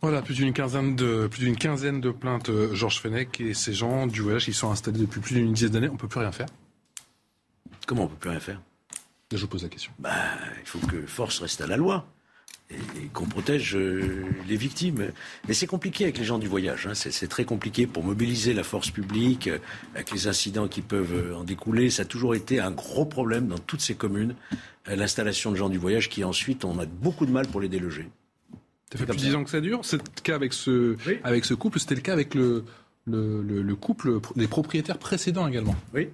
Voilà, 0.00 0.22
plus 0.22 0.36
d'une 0.36 0.54
quinzaine 0.54 0.96
de, 0.96 1.26
plus 1.26 1.40
d'une 1.40 1.56
quinzaine 1.56 2.00
de 2.00 2.10
plaintes, 2.10 2.48
euh, 2.48 2.74
Georges 2.74 3.02
Fenech 3.02 3.42
et 3.42 3.52
ces 3.52 3.74
gens 3.74 4.06
du 4.06 4.22
voyage 4.22 4.46
qui 4.46 4.54
sont 4.54 4.70
installés 4.70 5.00
depuis 5.00 5.20
plus 5.20 5.34
d'une 5.34 5.52
dizaine 5.52 5.72
d'années. 5.72 5.90
On 5.90 5.98
peut 5.98 6.08
plus 6.08 6.20
rien 6.20 6.32
faire. 6.32 6.48
Comment 7.86 8.04
on 8.04 8.08
peut 8.08 8.16
plus 8.16 8.30
rien 8.30 8.40
faire? 8.40 8.62
Je 9.30 9.36
vous 9.36 9.48
pose 9.48 9.64
la 9.64 9.68
question. 9.68 9.92
Bah, 9.98 10.14
il 10.62 10.66
faut 10.66 10.78
que 10.78 11.06
force 11.06 11.40
reste 11.40 11.60
à 11.60 11.66
la 11.66 11.76
loi 11.76 12.06
et, 12.70 13.08
qu'on 13.12 13.26
protège 13.26 13.76
euh, 13.76 14.24
les 14.48 14.56
victimes. 14.56 15.10
Mais 15.46 15.54
c'est 15.54 15.66
compliqué 15.66 16.04
avec 16.04 16.18
les 16.18 16.24
gens 16.24 16.38
du 16.38 16.48
voyage. 16.48 16.86
Hein. 16.86 16.94
C'est 16.94 17.28
très 17.28 17.44
compliqué 17.44 17.86
pour 17.86 18.04
mobiliser 18.04 18.54
la 18.54 18.62
force 18.62 18.90
publique, 18.90 19.48
euh, 19.48 19.58
avec 19.94 20.10
les 20.10 20.26
incidents 20.26 20.68
qui 20.68 20.82
peuvent 20.82 21.14
euh, 21.14 21.36
en 21.36 21.44
découler. 21.44 21.90
Ça 21.90 22.02
a 22.02 22.04
toujours 22.04 22.34
été 22.34 22.60
un 22.60 22.70
gros 22.70 23.04
problème 23.04 23.48
dans 23.48 23.58
toutes 23.58 23.80
ces 23.80 23.94
communes, 23.94 24.34
l'installation 24.86 25.50
de 25.50 25.56
gens 25.56 25.68
du 25.68 25.78
voyage 25.78 26.08
qui 26.08 26.24
ensuite, 26.24 26.64
on 26.64 26.78
a 26.78 26.86
beaucoup 26.86 27.26
de 27.26 27.30
mal 27.30 27.46
pour 27.46 27.60
les 27.60 27.68
déloger. 27.68 28.08
Ça 28.90 28.98
fait 28.98 29.04
plus 29.04 29.16
de 29.16 29.20
10 29.20 29.34
ans 29.34 29.44
que 29.44 29.50
ça 29.50 29.60
dure. 29.60 29.80
C'est 29.84 29.98
le 29.98 30.02
cas 30.22 30.34
avec 30.34 30.54
ce, 30.54 30.96
avec 31.22 31.44
ce 31.44 31.52
couple. 31.52 31.78
C'était 31.78 31.94
le 31.94 32.00
cas 32.00 32.14
avec 32.14 32.34
le, 32.34 32.64
le, 33.06 33.42
le, 33.42 33.76
couple 33.76 34.18
des 34.36 34.48
propriétaires 34.48 34.96
précédents 34.96 35.46
également. 35.46 35.76
Oui. 35.92 36.08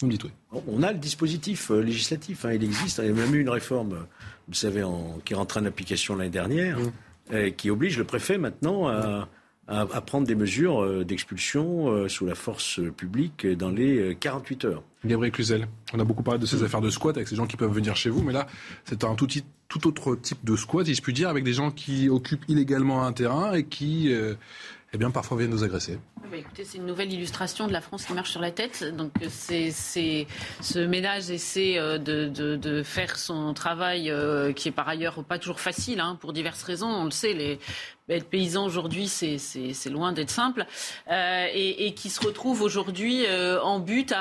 Vous 0.00 0.06
me 0.06 0.12
dites 0.12 0.24
oui. 0.24 0.30
On 0.66 0.82
a 0.82 0.92
le 0.92 0.98
dispositif 0.98 1.70
législatif. 1.70 2.44
Hein. 2.44 2.52
Il 2.52 2.64
existe. 2.64 2.98
Il 2.98 3.06
y 3.06 3.08
a 3.08 3.14
même 3.14 3.34
eu 3.34 3.40
une 3.40 3.48
réforme 3.48 4.06
vous 4.50 4.56
savez, 4.56 4.84
qui 5.24 5.32
est 5.32 5.36
rentré 5.36 5.60
en 5.60 5.64
application 5.64 6.16
l'année 6.16 6.28
dernière, 6.28 6.78
mmh. 6.78 7.52
qui 7.56 7.70
oblige 7.70 7.96
le 7.96 8.04
préfet 8.04 8.36
maintenant 8.36 8.88
à, 9.70 10.00
prendre 10.00 10.26
des 10.26 10.34
mesures 10.34 10.82
euh, 10.82 11.04
d'expulsion 11.04 11.88
euh, 11.88 12.08
sous 12.08 12.26
la 12.26 12.34
force 12.34 12.80
publique 12.96 13.46
dans 13.46 13.70
les 13.70 14.16
48 14.18 14.64
euh, 14.64 14.68
heures. 14.68 14.82
Gabriel 15.04 15.32
Cluzel, 15.32 15.68
on 15.94 16.00
a 16.00 16.04
beaucoup 16.04 16.24
parlé 16.24 16.40
de 16.40 16.46
ces 16.46 16.56
mmh. 16.56 16.64
affaires 16.64 16.80
de 16.80 16.90
squat 16.90 17.16
avec 17.16 17.28
ces 17.28 17.36
gens 17.36 17.46
qui 17.46 17.56
peuvent 17.56 17.72
venir 17.72 17.94
chez 17.94 18.10
vous, 18.10 18.22
mais 18.22 18.32
là, 18.32 18.48
c'est 18.84 19.04
un 19.04 19.14
tout, 19.14 19.28
tout, 19.68 19.86
autre 19.86 20.16
type 20.16 20.44
de 20.44 20.56
squat, 20.56 20.86
si 20.86 20.94
je 20.94 21.02
puis 21.02 21.12
dire, 21.12 21.28
avec 21.28 21.44
des 21.44 21.52
gens 21.52 21.70
qui 21.70 22.08
occupent 22.08 22.44
illégalement 22.48 23.06
un 23.06 23.12
terrain 23.12 23.54
et 23.54 23.64
qui 23.64 24.12
eh 24.92 24.98
bien, 24.98 25.10
parfois 25.10 25.36
viennent 25.36 25.50
nous 25.50 25.62
agresser. 25.62 25.98
Bah, 26.30 26.36
écoutez, 26.36 26.64
c'est 26.64 26.78
une 26.78 26.86
nouvelle 26.86 27.12
illustration 27.12 27.66
de 27.68 27.72
la 27.72 27.80
France 27.80 28.04
qui 28.04 28.12
marche 28.12 28.30
sur 28.30 28.40
la 28.40 28.50
tête. 28.50 28.84
Donc, 28.96 29.12
euh, 29.22 29.26
c'est, 29.28 30.26
ce 30.60 30.78
ménage 30.78 31.30
essaie 31.30 31.78
euh, 31.78 31.98
de, 31.98 32.26
de, 32.28 32.82
faire 32.82 33.16
son 33.16 33.54
travail, 33.54 34.10
euh, 34.10 34.52
qui 34.52 34.68
est 34.68 34.72
par 34.72 34.88
ailleurs 34.88 35.24
pas 35.24 35.38
toujours 35.38 35.60
facile, 35.60 36.00
hein, 36.00 36.16
pour 36.20 36.32
diverses 36.32 36.62
raisons. 36.62 36.88
On 36.88 37.04
le 37.04 37.10
sait, 37.10 37.58
être 38.08 38.28
paysan 38.28 38.64
aujourd'hui, 38.64 39.06
c'est, 39.06 39.38
loin 39.90 40.12
d'être 40.12 40.30
simple, 40.30 40.66
et, 41.08 41.94
qui 41.94 42.10
se 42.10 42.20
retrouve 42.20 42.62
aujourd'hui 42.62 43.24
en 43.62 43.78
but 43.78 44.12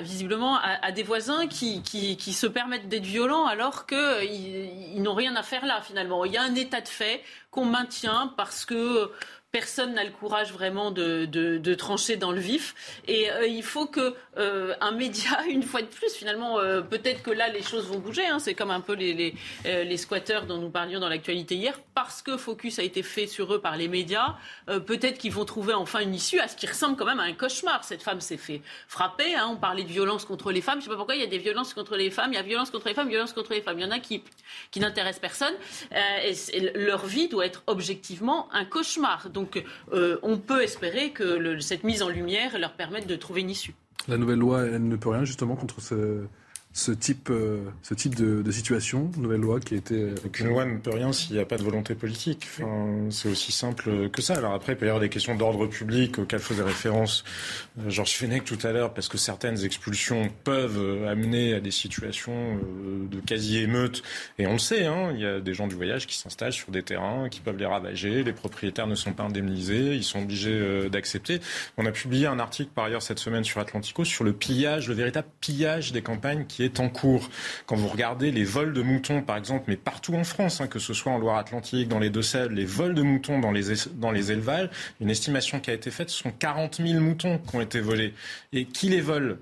visiblement 0.00 0.58
à, 0.58 0.92
des 0.92 1.02
voisins 1.02 1.46
qui, 1.46 1.82
se 2.16 2.46
permettent 2.46 2.88
d'être 2.88 3.04
violents 3.04 3.44
alors 3.44 3.84
qu'ils 3.84 4.70
ils 4.94 5.02
n'ont 5.02 5.12
rien 5.12 5.36
à 5.36 5.42
faire 5.42 5.66
là 5.66 5.82
finalement. 5.82 6.24
Il 6.24 6.32
y 6.32 6.38
a 6.38 6.42
un 6.42 6.54
état 6.54 6.80
de 6.80 6.88
fait 6.88 7.22
qu'on 7.50 7.66
maintient 7.66 8.32
parce 8.38 8.64
que 8.64 9.10
personne 9.50 9.94
n'a 9.94 10.04
le 10.04 10.10
courage 10.10 10.52
vraiment 10.52 10.90
de, 10.90 11.24
de, 11.24 11.74
trancher 11.74 12.16
dans 12.16 12.32
le 12.32 12.40
vif. 12.40 12.74
Et 13.06 13.30
euh, 13.30 13.46
il 13.46 13.62
faut 13.62 13.86
que 13.86 14.14
euh, 14.36 14.74
un 14.80 14.90
média, 14.90 15.42
une 15.48 15.62
fois 15.62 15.80
de 15.80 15.86
plus, 15.86 16.12
finalement, 16.12 16.58
euh, 16.58 16.82
peut-être 16.82 17.22
que 17.22 17.30
là 17.30 17.48
les 17.48 17.62
choses 17.62 17.86
vont 17.86 17.98
bouger. 17.98 18.26
Hein. 18.26 18.38
c'est 18.40 18.54
comme 18.54 18.70
un 18.70 18.80
peu 18.80 18.94
les, 18.94 19.14
les, 19.14 19.34
les, 19.64 19.96
squatteurs 19.96 20.46
dont 20.46 20.58
nous 20.58 20.70
parlions 20.70 21.00
dans 21.00 21.08
l'actualité 21.08 21.54
hier, 21.54 21.80
parce 21.94 22.20
que 22.20 22.36
focus 22.36 22.78
a 22.78 22.82
été 22.82 23.02
fait 23.02 23.26
sur 23.26 23.54
eux 23.54 23.60
par 23.60 23.76
les 23.76 23.88
médias. 23.88 24.36
peut-être 24.66 25.18
qu'ils 25.18 25.32
vont 25.32 25.44
trouver 25.44 25.74
enfin 25.74 26.00
une 26.00 26.14
issue 26.14 26.40
à 26.40 26.48
ce 26.48 26.56
qui 26.56 26.66
ressemble 26.66 26.96
quand 26.96 27.06
même 27.06 27.20
à 27.20 27.24
un 27.24 27.32
cauchemar. 27.32 27.84
Cette 27.84 28.02
femme 28.02 28.20
s'est 28.20 28.36
fait 28.36 28.60
frapper. 28.86 29.34
Hein. 29.34 29.48
on 29.52 29.56
parlait 29.56 29.84
de 29.84 29.88
violence 29.88 30.24
contre 30.24 30.52
les 30.52 30.60
femmes. 30.60 30.74
Je 30.74 30.78
ne 30.80 30.84
sais 30.84 30.90
pas 30.90 30.96
pourquoi 30.96 31.14
il 31.14 31.20
y 31.20 31.24
a 31.24 31.28
des 31.28 31.38
violences 31.38 31.74
contre 31.74 31.96
les 31.96 32.10
femmes. 32.10 32.32
Il 32.32 32.36
y 32.36 32.38
a 32.38 32.42
violence 32.42 32.70
contre 32.70 32.88
les 32.88 32.94
femmes, 32.94 33.08
violence 33.08 33.32
contre 33.32 33.52
les 33.52 33.62
femmes. 33.62 33.78
Il 33.78 33.84
y 33.84 33.88
en 33.88 33.90
a 33.90 33.98
qui 33.98 34.22
qui 34.70 34.80
n'intéressent 34.80 35.20
personne. 35.20 35.54
et 35.92 36.60
leur 36.74 37.06
vie 37.06 37.28
doit 37.28 37.46
être 37.46 37.62
objectivement 37.66 38.48
un 38.52 38.64
cauchemar. 38.64 39.30
Euh, 39.92 40.18
on 40.22 40.38
peut 40.38 40.62
espérer 40.62 41.10
que 41.10 41.58
cette 41.60 41.84
mise 41.84 42.02
en 42.02 42.08
lumière 42.08 42.58
leur 42.58 42.72
permette 42.72 43.06
de 43.06 43.16
trouver 43.16 43.42
une 43.42 43.50
issue. 43.50 43.74
La 44.06 44.16
nouvelle 44.16 44.38
loi, 44.38 44.62
elle 44.62 44.86
ne 44.86 44.96
peut 44.96 45.10
rien 45.10 45.24
justement 45.24 45.56
contre 45.56 45.80
ce, 45.80 46.24
ce 46.78 46.92
type, 46.92 47.28
euh, 47.30 47.64
ce 47.82 47.92
type 47.92 48.14
de, 48.14 48.48
situation, 48.52 49.10
nouvelle 49.16 49.40
loi 49.40 49.58
qui 49.58 49.74
a 49.74 49.76
été... 49.78 49.96
Euh, 49.96 50.14
Une 50.38 50.46
loi 50.46 50.64
ne 50.64 50.78
peut 50.78 50.92
rien 50.92 51.12
s'il 51.12 51.34
n'y 51.34 51.42
a 51.42 51.44
pas 51.44 51.56
de 51.56 51.64
volonté 51.64 51.96
politique. 51.96 52.46
c'est 53.10 53.28
aussi 53.28 53.50
simple 53.50 54.08
que 54.10 54.22
ça. 54.22 54.36
Alors 54.36 54.52
après, 54.52 54.74
il 54.74 54.76
peut 54.76 54.86
y 54.86 54.88
avoir 54.88 55.00
des 55.00 55.08
questions 55.08 55.34
d'ordre 55.34 55.66
public 55.66 56.20
auxquelles 56.20 56.40
faisait 56.40 56.62
référence 56.62 57.24
euh, 57.80 57.90
Georges 57.90 58.12
Fenech 58.12 58.44
tout 58.44 58.58
à 58.62 58.70
l'heure, 58.70 58.94
parce 58.94 59.08
que 59.08 59.18
certaines 59.18 59.64
expulsions 59.64 60.28
peuvent 60.44 61.04
amener 61.08 61.54
à 61.54 61.60
des 61.60 61.72
situations 61.72 62.60
de 63.10 63.20
quasi-émeute. 63.20 64.04
Et 64.38 64.46
on 64.46 64.52
le 64.52 64.58
sait, 64.58 64.86
hein, 64.86 65.10
il 65.12 65.20
y 65.20 65.26
a 65.26 65.40
des 65.40 65.54
gens 65.54 65.66
du 65.66 65.74
voyage 65.74 66.06
qui 66.06 66.16
s'installent 66.16 66.52
sur 66.52 66.70
des 66.70 66.84
terrains, 66.84 67.28
qui 67.28 67.40
peuvent 67.40 67.56
les 67.56 67.66
ravager, 67.66 68.22
les 68.22 68.32
propriétaires 68.32 68.86
ne 68.86 68.94
sont 68.94 69.12
pas 69.12 69.24
indemnisés, 69.24 69.96
ils 69.96 70.04
sont 70.04 70.22
obligés 70.22 70.88
d'accepter. 70.90 71.40
On 71.76 71.86
a 71.86 71.92
publié 71.92 72.28
un 72.28 72.38
article 72.38 72.70
par 72.72 72.84
ailleurs 72.84 73.02
cette 73.02 73.18
semaine 73.18 73.42
sur 73.42 73.60
Atlantico 73.60 74.04
sur 74.04 74.22
le 74.22 74.32
pillage, 74.32 74.88
le 74.88 74.94
véritable 74.94 75.28
pillage 75.40 75.90
des 75.90 76.02
campagnes 76.02 76.44
qui 76.46 76.62
est 76.62 76.67
en 76.78 76.88
cours. 76.88 77.30
Quand 77.66 77.76
vous 77.76 77.88
regardez 77.88 78.30
les 78.30 78.44
vols 78.44 78.72
de 78.72 78.82
moutons, 78.82 79.22
par 79.22 79.36
exemple, 79.36 79.64
mais 79.68 79.76
partout 79.76 80.14
en 80.14 80.24
France, 80.24 80.60
hein, 80.60 80.66
que 80.66 80.78
ce 80.78 80.94
soit 80.94 81.12
en 81.12 81.18
Loire-Atlantique, 81.18 81.88
dans 81.88 81.98
les 81.98 82.10
Deux-Sèvres, 82.10 82.52
les 82.52 82.64
vols 82.64 82.94
de 82.94 83.02
moutons 83.02 83.38
dans 83.40 83.52
les, 83.52 83.64
dans 83.94 84.12
élevages, 84.14 84.70
une 85.00 85.10
estimation 85.10 85.60
qui 85.60 85.70
a 85.70 85.74
été 85.74 85.90
faite, 85.90 86.10
ce 86.10 86.18
sont 86.22 86.32
40 86.32 86.80
000 86.84 87.00
moutons 87.00 87.38
qui 87.38 87.56
ont 87.56 87.60
été 87.60 87.80
volés. 87.80 88.14
Et 88.52 88.64
qui 88.64 88.88
les 88.88 89.00
vole? 89.00 89.38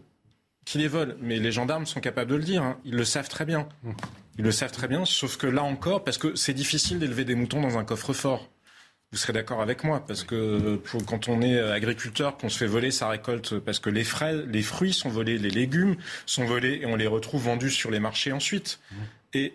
Qui 0.64 0.78
les 0.78 0.88
vole? 0.88 1.16
Mais 1.20 1.38
les 1.38 1.52
gendarmes 1.52 1.86
sont 1.86 2.00
capables 2.00 2.30
de 2.30 2.36
le 2.36 2.42
dire, 2.42 2.62
hein. 2.62 2.78
ils 2.84 2.94
le 2.94 3.04
savent 3.04 3.28
très 3.28 3.44
bien. 3.44 3.68
Ils 4.38 4.44
le 4.44 4.52
savent 4.52 4.72
très 4.72 4.88
bien, 4.88 5.04
sauf 5.04 5.36
que 5.36 5.46
là 5.46 5.62
encore, 5.62 6.04
parce 6.04 6.18
que 6.18 6.34
c'est 6.34 6.54
difficile 6.54 6.98
d'élever 6.98 7.24
des 7.24 7.34
moutons 7.34 7.60
dans 7.60 7.78
un 7.78 7.84
coffre-fort. 7.84 8.48
Vous 9.12 9.18
serez 9.18 9.32
d'accord 9.32 9.62
avec 9.62 9.84
moi, 9.84 10.04
parce 10.04 10.24
que 10.24 10.80
quand 11.06 11.28
on 11.28 11.40
est 11.40 11.58
agriculteur, 11.58 12.36
qu'on 12.36 12.48
se 12.48 12.58
fait 12.58 12.66
voler 12.66 12.90
sa 12.90 13.08
récolte, 13.08 13.58
parce 13.60 13.78
que 13.78 13.88
les, 13.88 14.04
les 14.48 14.62
fruits 14.62 14.92
sont 14.92 15.08
volés, 15.08 15.38
les 15.38 15.50
légumes 15.50 15.96
sont 16.26 16.44
volés, 16.44 16.80
et 16.82 16.86
on 16.86 16.96
les 16.96 17.06
retrouve 17.06 17.44
vendus 17.44 17.70
sur 17.70 17.90
les 17.90 18.00
marchés 18.00 18.32
ensuite. 18.32 18.80
Et 19.32 19.54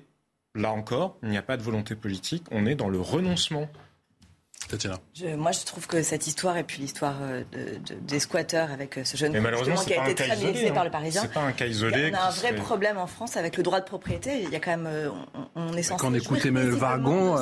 là 0.56 0.72
encore, 0.72 1.18
il 1.22 1.30
n'y 1.30 1.38
a 1.38 1.42
pas 1.42 1.58
de 1.58 1.64
volonté 1.64 1.96
politique, 1.96 2.44
on 2.52 2.66
est 2.66 2.76
dans 2.76 2.90
le 2.90 3.00
renoncement 3.00 3.70
moi, 5.38 5.52
je 5.52 5.66
trouve 5.66 5.88
que 5.88 6.02
cette 6.02 6.28
histoire 6.28 6.58
et 6.58 6.64
puis 6.64 6.82
l'histoire 6.82 7.16
euh, 7.22 7.44
des 8.02 8.20
squatteurs 8.20 8.72
avec 8.72 8.98
euh, 8.98 9.04
ce 9.04 9.18
jeune 9.18 9.36
homme 9.36 9.46
qui 9.86 9.94
a 9.94 10.10
été 10.10 10.24
très 10.24 10.38
isolé, 10.38 10.72
par 10.72 10.84
le 10.84 10.92
Parisien. 10.92 11.22
C'est 11.24 11.34
pas 11.34 11.42
un 11.42 11.52
cas 11.52 11.66
isolé. 11.66 12.12
On 12.14 12.18
a 12.18 12.28
un 12.28 12.30
vrai 12.30 12.56
problème 12.56 12.98
en 12.98 13.08
France 13.08 13.38
avec 13.38 13.58
le 13.58 13.64
droit 13.64 13.80
de 13.80 13.86
propriété. 13.86 14.42
Il 14.44 14.50
y 14.50 14.56
a 14.56 14.60
quand 14.60 14.72
même, 14.72 14.88
euh, 14.88 15.10
on, 15.56 15.74
est 15.74 15.84
censé. 15.84 16.00
Quand 16.00 16.12
on 16.12 16.14
écoute 16.14 16.46
Emmanuel 16.46 16.74
Vargon, 16.74 17.36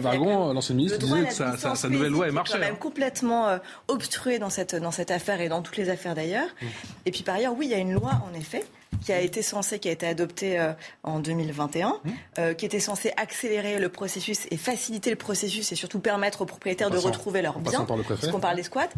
Vargon, 0.00 0.52
l'ancien 0.52 0.74
ministre, 0.74 0.98
disait 0.98 1.26
que 1.26 1.34
sa, 1.34 1.56
sa, 1.56 1.88
nouvelle 1.88 2.12
loi 2.12 2.28
est 2.28 2.32
marchée. 2.32 2.54
quand 2.54 2.60
même 2.60 2.74
hein. 2.74 2.78
complètement 2.80 3.58
obstrué 3.88 4.38
dans 4.38 4.50
cette 4.50 4.74
dans 4.74 4.90
cette 4.90 5.10
affaire 5.10 5.40
et 5.40 5.48
dans 5.48 5.62
toutes 5.62 5.76
les 5.76 5.90
affaires 5.90 6.14
d'ailleurs. 6.14 6.48
Mm. 6.60 6.66
Et 7.06 7.10
puis 7.10 7.22
par 7.22 7.36
ailleurs, 7.36 7.54
oui, 7.56 7.66
il 7.66 7.70
y 7.70 7.74
a 7.74 7.78
une 7.78 7.92
loi 7.92 8.12
en 8.30 8.34
effet 8.38 8.64
qui 9.00 9.12
a 9.12 9.20
été 9.20 9.42
censé, 9.42 9.78
qui 9.78 9.88
a 9.88 9.92
été 9.92 10.06
adopté 10.06 10.58
euh, 10.58 10.72
en 11.02 11.18
2021, 11.20 11.88
mmh. 11.88 12.10
euh, 12.38 12.54
qui 12.54 12.66
était 12.66 12.80
censé 12.80 13.12
accélérer 13.16 13.78
le 13.78 13.88
processus 13.88 14.46
et 14.50 14.56
faciliter 14.56 15.10
le 15.10 15.16
processus 15.16 15.72
et 15.72 15.74
surtout 15.74 16.00
permettre 16.00 16.42
aux 16.42 16.46
propriétaires 16.46 16.90
de 16.90 16.98
retrouver 16.98 17.42
leurs 17.42 17.58
biens, 17.58 17.86
parce 18.08 18.28
qu'on 18.28 18.40
parle 18.40 18.56
des 18.56 18.62
squats. 18.62 18.88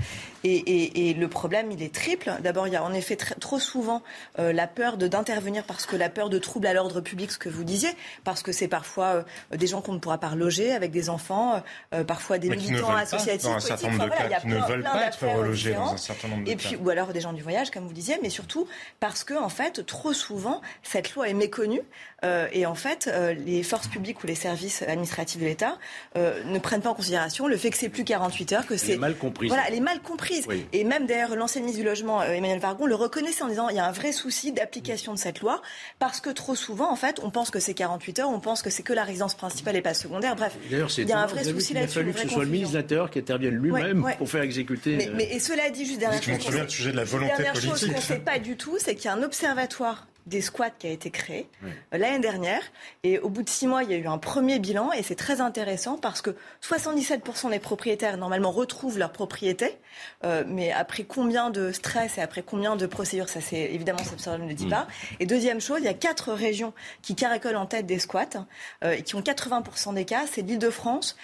Et, 0.44 1.14
le 1.14 1.28
problème, 1.28 1.70
il 1.70 1.82
est 1.82 1.94
triple. 1.94 2.32
D'abord, 2.42 2.66
il 2.66 2.72
y 2.72 2.76
a 2.76 2.82
en 2.82 2.92
effet 2.92 3.16
trop 3.16 3.58
souvent 3.58 4.02
euh, 4.38 4.52
la 4.52 4.66
peur 4.66 4.96
d'intervenir 4.96 5.64
parce 5.64 5.86
que 5.86 5.96
la 5.96 6.08
peur 6.08 6.28
de 6.28 6.38
troubles 6.38 6.66
à 6.66 6.72
l'ordre 6.72 7.00
public, 7.00 7.30
ce 7.30 7.38
que 7.38 7.48
vous 7.48 7.64
disiez, 7.64 7.90
parce 8.24 8.42
que 8.42 8.52
c'est 8.52 8.68
parfois 8.68 9.24
des 9.54 9.66
gens 9.66 9.80
qu'on 9.80 9.92
ne 9.92 9.98
pourra 9.98 10.18
pas 10.18 10.28
reloger 10.28 10.72
avec 10.72 10.90
des 10.90 11.08
enfants, 11.08 11.62
parfois 12.06 12.38
des 12.38 12.50
militants 12.50 12.94
associatifs. 12.94 13.48
Dans 13.48 13.56
un 13.56 13.60
certain 13.60 13.90
nombre 13.90 14.04
de 14.04 14.10
cas, 14.10 14.40
qui 14.40 14.46
ne 14.48 14.60
veulent 14.60 14.82
pas 14.82 15.06
être 15.06 15.26
relogés 15.26 15.74
dans 15.74 15.92
un 15.92 15.96
certain 15.96 16.28
nombre 16.28 16.44
de 16.44 16.50
et 16.50 16.56
Puis, 16.56 16.76
ou 16.76 16.88
alors 16.90 17.12
des 17.12 17.20
gens 17.20 17.32
du 17.32 17.42
voyage, 17.42 17.70
comme 17.70 17.86
vous 17.86 17.92
disiez, 17.92 18.18
mais 18.22 18.30
surtout 18.30 18.66
parce 19.00 19.24
que, 19.24 19.34
en 19.34 19.48
fait, 19.48 19.83
trop 19.84 20.12
souvent, 20.12 20.60
cette 20.82 21.14
loi 21.14 21.28
est 21.28 21.34
méconnue 21.34 21.82
euh, 22.24 22.46
et 22.52 22.66
en 22.66 22.74
fait, 22.74 23.10
euh, 23.12 23.34
les 23.34 23.62
forces 23.62 23.88
publiques 23.88 24.22
ou 24.24 24.26
les 24.26 24.34
services 24.34 24.82
administratifs 24.82 25.40
de 25.40 25.46
l'État 25.46 25.78
euh, 26.16 26.42
ne 26.44 26.58
prennent 26.58 26.80
pas 26.80 26.90
en 26.90 26.94
considération 26.94 27.46
le 27.46 27.56
fait 27.56 27.70
que 27.70 27.76
c'est 27.76 27.88
plus 27.88 28.04
48 28.04 28.52
heures, 28.52 28.66
que 28.66 28.76
c'est 28.76 28.96
mal 28.96 29.16
comprise. 29.16 29.48
Voilà, 29.48 29.64
elle 29.68 29.74
est 29.74 29.80
mal 29.80 30.00
comprise. 30.00 30.46
Et 30.72 30.84
même 30.84 31.06
d'ailleurs, 31.06 31.36
l'ancien 31.36 31.60
ministre 31.60 31.80
du 31.80 31.86
logement, 31.86 32.22
Emmanuel 32.22 32.58
Vargon, 32.58 32.86
le 32.86 32.94
reconnaissait 32.94 33.42
en 33.42 33.48
disant 33.48 33.68
il 33.68 33.76
y 33.76 33.78
a 33.78 33.86
un 33.86 33.92
vrai 33.92 34.12
souci 34.12 34.52
d'application 34.52 35.12
de 35.12 35.18
cette 35.18 35.40
loi 35.40 35.60
parce 35.98 36.20
que 36.20 36.30
trop 36.30 36.54
souvent, 36.54 36.90
en 36.90 36.96
fait, 36.96 37.20
on 37.22 37.30
pense 37.30 37.50
que 37.50 37.60
c'est 37.60 37.74
48 37.74 38.20
heures, 38.20 38.30
on 38.30 38.40
pense 38.40 38.62
que 38.62 38.70
c'est 38.70 38.82
que 38.82 38.92
la 38.92 39.04
résidence 39.04 39.34
principale 39.34 39.76
et 39.76 39.82
pas 39.82 39.94
secondaire. 39.94 40.36
Bref, 40.36 40.56
il 40.70 41.08
y 41.08 41.12
a 41.12 41.18
un 41.18 41.26
vrai 41.26 41.44
souci 41.44 41.74
là-dessus. 41.74 41.98
Il 41.98 42.00
a 42.00 42.02
fallu 42.02 42.12
que 42.12 42.20
ce 42.20 42.28
soit 42.28 42.44
le 42.44 42.50
ministre 42.50 42.74
de 42.74 42.78
l'Intérieur 42.78 43.10
qui 43.10 43.18
intervienne 43.18 43.54
lui-même 43.54 44.06
pour 44.18 44.28
faire 44.28 44.42
exécuter. 44.42 45.10
Mais, 45.14 45.24
et 45.24 45.40
cela 45.40 45.70
dit, 45.70 45.84
juste 45.84 46.00
dernière 46.00 46.22
chose. 46.22 46.34
Je 46.48 46.68
sujet 46.68 46.92
de 46.92 46.96
la 46.96 47.04
volonté 47.04 47.32
dernière 47.36 47.60
chose 47.60 47.86
qu'on 47.86 47.96
ne 47.96 48.00
sait 48.00 48.18
pas 48.18 48.38
du 48.38 48.56
tout, 48.56 48.76
c'est 48.78 48.94
qu'il 48.94 49.06
y 49.06 49.08
a 49.08 49.14
un 49.14 49.22
observatoire 49.22 50.06
des 50.26 50.40
squats 50.40 50.70
qui 50.70 50.86
a 50.86 50.90
été 50.90 51.10
créé 51.10 51.48
euh, 51.64 51.98
l'année 51.98 52.18
dernière. 52.18 52.62
Et 53.02 53.18
au 53.18 53.28
bout 53.28 53.42
de 53.42 53.48
six 53.48 53.66
mois, 53.66 53.82
il 53.82 53.90
y 53.90 53.94
a 53.94 53.98
eu 53.98 54.06
un 54.06 54.18
premier 54.18 54.58
bilan 54.58 54.92
et 54.92 55.02
c'est 55.02 55.14
très 55.14 55.40
intéressant 55.40 55.98
parce 55.98 56.22
que 56.22 56.30
77% 56.62 57.50
des 57.50 57.58
propriétaires 57.58 58.16
normalement 58.16 58.50
retrouvent 58.50 58.98
leur 58.98 59.12
propriété. 59.12 59.76
Euh, 60.24 60.44
mais 60.46 60.72
après 60.72 61.04
combien 61.04 61.50
de 61.50 61.72
stress 61.72 62.18
et 62.18 62.20
après 62.20 62.42
combien 62.42 62.76
de 62.76 62.86
procédures, 62.86 63.28
ça 63.28 63.40
c'est 63.40 63.72
évidemment 63.72 64.00
ça 64.16 64.38
ne 64.38 64.48
le 64.48 64.54
dit 64.54 64.66
mm. 64.66 64.70
pas. 64.70 64.88
Et 65.20 65.26
deuxième 65.26 65.60
chose, 65.60 65.78
il 65.80 65.84
y 65.84 65.88
a 65.88 65.94
quatre 65.94 66.32
régions 66.32 66.72
qui 67.02 67.14
caracolent 67.14 67.56
en 67.56 67.66
tête 67.66 67.86
des 67.86 67.98
squats 67.98 68.46
euh, 68.82 68.92
et 68.92 69.02
qui 69.02 69.14
ont 69.14 69.20
80% 69.20 69.94
des 69.94 70.04
cas. 70.04 70.24
C'est 70.30 70.42
l'Île-de-France, 70.42 71.16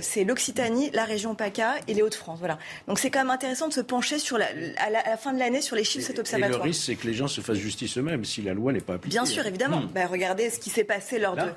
c'est 0.00 0.24
l'Occitanie, 0.24 0.90
la 0.92 1.04
région 1.04 1.34
PACA 1.34 1.74
et 1.88 1.94
les 1.94 2.02
Hauts-de-France. 2.02 2.38
Voilà. 2.38 2.58
Donc 2.86 2.98
c'est 2.98 3.10
quand 3.10 3.20
même 3.20 3.30
intéressant 3.30 3.68
de 3.68 3.72
se 3.72 3.80
pencher 3.80 4.18
sur 4.18 4.38
la, 4.38 4.46
à, 4.78 4.90
la, 4.90 5.16
fin 5.16 5.32
de 5.32 5.38
l'année 5.38 5.60
sur 5.60 5.76
les 5.76 5.84
chiffres 5.84 6.00
de 6.00 6.06
cet 6.06 6.18
observatoire. 6.18 6.60
Et 6.60 6.64
le 6.64 6.70
risque, 6.70 6.84
c'est 6.84 6.96
que 6.96 7.06
les 7.06 7.14
gens 7.14 7.28
se 7.28 7.40
fassent 7.40 7.58
justice 7.58 7.98
eux-mêmes 7.98 8.24
la 8.42 8.54
loi 8.54 8.72
n'est 8.72 8.80
pas 8.80 8.94
appliquée. 8.94 9.16
Bien 9.16 9.24
sûr, 9.24 9.46
évidemment. 9.46 9.80
Hmm. 9.80 9.90
Ben, 9.94 10.06
regardez 10.06 10.50
ce 10.50 10.58
qui 10.58 10.70
s'est 10.70 10.84
passé 10.84 11.18
lors 11.18 11.36
de 11.36 11.50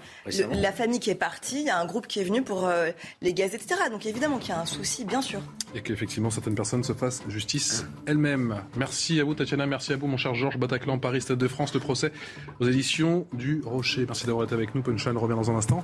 la 0.51 0.71
famille 0.71 0.99
qui 0.99 1.09
est 1.09 1.15
partie. 1.15 1.61
Il 1.61 1.65
y 1.65 1.69
a 1.69 1.79
un 1.79 1.86
groupe 1.86 2.07
qui 2.07 2.19
est 2.19 2.23
venu 2.23 2.41
pour 2.41 2.67
euh, 2.67 2.91
les 3.21 3.33
gaz, 3.33 3.53
etc. 3.53 3.75
Donc 3.91 4.05
évidemment 4.05 4.38
qu'il 4.38 4.49
y 4.49 4.53
a 4.53 4.59
un 4.59 4.65
souci, 4.65 5.05
bien 5.05 5.21
sûr. 5.21 5.39
Et 5.73 5.81
qu'effectivement, 5.81 6.29
certaines 6.29 6.55
personnes 6.55 6.83
se 6.83 6.93
fassent 6.93 7.23
justice 7.27 7.86
elles-mêmes. 8.05 8.61
Merci 8.75 9.19
à 9.19 9.23
vous, 9.23 9.36
Tatiana. 9.36 9.65
Merci 9.65 9.93
à 9.93 9.97
vous, 9.97 10.07
mon 10.07 10.17
cher 10.17 10.33
Georges 10.36 10.57
Bataclan, 10.57 10.99
Paris, 10.99 11.21
Stade 11.21 11.38
de 11.38 11.47
France. 11.47 11.73
Le 11.73 11.79
procès 11.79 12.11
aux 12.59 12.67
éditions 12.67 13.27
du 13.33 13.61
Rocher. 13.65 14.05
Merci 14.05 14.25
d'avoir 14.25 14.45
été 14.45 14.53
avec 14.53 14.75
nous. 14.75 14.81
Punchline 14.81 15.17
revient 15.17 15.36
dans 15.36 15.51
un 15.51 15.55
instant. 15.55 15.83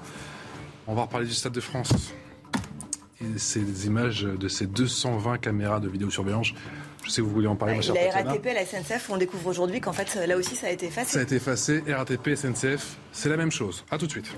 On 0.88 0.96
va 0.96 1.04
reparler 1.04 1.28
du 1.28 1.34
Stade 1.34 1.54
de 1.54 1.62
France. 1.62 2.14
Et 3.22 3.38
ces 3.38 3.86
images 3.86 4.24
de 4.24 4.48
ces 4.48 4.66
220 4.66 5.38
caméras 5.38 5.80
de 5.80 5.88
vidéosurveillance 5.88 6.54
je 7.04 7.10
sais 7.10 7.22
que 7.22 7.26
vous 7.26 7.34
voulez 7.34 7.48
en 7.48 7.56
parler, 7.56 7.76
ma 7.76 7.82
chère 7.82 7.96
La 7.96 8.12
RATP 8.12 8.46
et 8.48 8.54
la 8.54 8.66
SNCF, 8.66 9.10
on 9.10 9.18
découvre 9.18 9.48
aujourd'hui 9.48 9.82
qu'en 9.82 9.94
fait, 9.94 10.16
là 10.28 10.38
aussi, 10.38 10.56
ça 10.56 10.68
a 10.68 10.70
été 10.72 10.88
effacé. 10.88 11.14
Ça 11.14 11.20
a 11.20 11.24
été 11.24 11.36
effacé. 11.36 11.84
RATP, 11.88 12.36
SNCF, 12.36 12.98
c'est 13.12 13.30
la 13.30 13.38
même 13.38 13.52
chose. 13.52 13.86
A 13.92 13.98
tout 13.98 14.08
de 14.08 14.12
suite. 14.12 14.32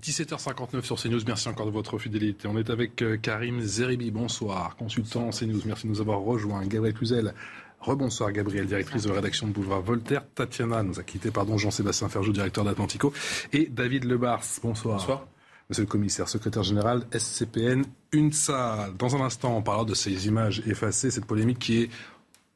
17h59 0.00 0.82
sur 0.82 0.96
CNews. 0.96 1.20
Merci 1.26 1.48
encore 1.48 1.66
de 1.66 1.70
votre 1.70 1.98
fidélité. 1.98 2.48
On 2.48 2.56
est 2.56 2.70
avec 2.70 3.02
euh, 3.02 3.16
Karim 3.16 3.60
Zeribi. 3.60 4.10
Bonsoir. 4.10 4.76
Consultant 4.76 5.30
CNews. 5.30 5.60
Merci 5.66 5.86
de 5.86 5.92
nous 5.92 6.00
avoir 6.00 6.20
rejoints. 6.20 6.64
Gabriel 6.66 6.94
Cluzel. 6.94 7.34
Rebonsoir 7.80 8.32
Gabriel, 8.32 8.66
directrice 8.66 9.04
de 9.04 9.12
rédaction 9.12 9.46
de 9.46 9.52
Boulevard 9.52 9.82
Voltaire. 9.82 10.24
Tatiana 10.34 10.82
nous 10.82 10.98
a 10.98 11.04
quitté, 11.04 11.30
pardon, 11.30 11.58
Jean-Sébastien 11.58 12.08
Ferjou, 12.08 12.32
directeur 12.32 12.64
d'Atlantico. 12.64 13.12
Et 13.52 13.66
David 13.66 14.04
Lebars. 14.04 14.42
Bonsoir. 14.62 14.96
Bonsoir. 14.96 15.26
Monsieur 15.70 15.84
le 15.84 15.88
commissaire, 15.88 16.30
secrétaire 16.30 16.62
général, 16.62 17.04
SCPN, 17.12 17.84
une 18.12 18.32
salle. 18.32 18.96
Dans 18.96 19.14
un 19.16 19.20
instant, 19.20 19.54
on 19.54 19.60
parlera 19.60 19.84
de 19.84 19.92
ces 19.92 20.26
images 20.26 20.62
effacées, 20.66 21.10
cette 21.10 21.26
polémique 21.26 21.58
qui 21.58 21.82
est 21.82 21.90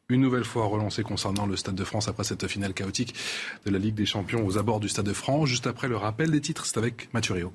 une 0.08 0.22
nouvelle 0.22 0.44
fois 0.44 0.64
relancée 0.64 1.02
concernant 1.02 1.44
le 1.44 1.56
Stade 1.56 1.74
de 1.74 1.84
France 1.84 2.08
après 2.08 2.24
cette 2.24 2.46
finale 2.46 2.72
chaotique 2.72 3.14
de 3.66 3.70
la 3.70 3.78
Ligue 3.78 3.96
des 3.96 4.06
Champions 4.06 4.46
aux 4.46 4.56
abords 4.56 4.80
du 4.80 4.88
Stade 4.88 5.04
de 5.04 5.12
France. 5.12 5.46
Juste 5.46 5.66
après 5.66 5.88
le 5.88 5.96
rappel 5.98 6.30
des 6.30 6.40
titres, 6.40 6.64
c'est 6.64 6.78
avec 6.78 7.12
Mathurio. 7.12 7.52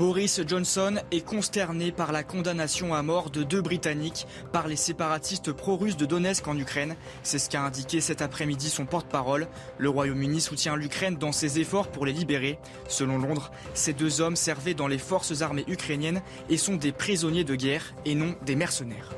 Boris 0.00 0.40
Johnson 0.46 0.94
est 1.10 1.20
consterné 1.20 1.92
par 1.92 2.10
la 2.10 2.22
condamnation 2.22 2.94
à 2.94 3.02
mort 3.02 3.28
de 3.28 3.42
deux 3.42 3.60
Britanniques 3.60 4.26
par 4.50 4.66
les 4.66 4.76
séparatistes 4.76 5.52
pro-russes 5.52 5.98
de 5.98 6.06
Donetsk 6.06 6.48
en 6.48 6.56
Ukraine. 6.56 6.96
C'est 7.22 7.38
ce 7.38 7.50
qu'a 7.50 7.60
indiqué 7.60 8.00
cet 8.00 8.22
après-midi 8.22 8.70
son 8.70 8.86
porte-parole. 8.86 9.46
Le 9.76 9.90
Royaume-Uni 9.90 10.40
soutient 10.40 10.74
l'Ukraine 10.74 11.16
dans 11.16 11.32
ses 11.32 11.60
efforts 11.60 11.88
pour 11.88 12.06
les 12.06 12.14
libérer. 12.14 12.58
Selon 12.88 13.18
Londres, 13.18 13.50
ces 13.74 13.92
deux 13.92 14.22
hommes 14.22 14.36
servaient 14.36 14.72
dans 14.72 14.88
les 14.88 14.96
forces 14.96 15.42
armées 15.42 15.66
ukrainiennes 15.68 16.22
et 16.48 16.56
sont 16.56 16.76
des 16.76 16.92
prisonniers 16.92 17.44
de 17.44 17.54
guerre 17.54 17.92
et 18.06 18.14
non 18.14 18.34
des 18.46 18.56
mercenaires. 18.56 19.10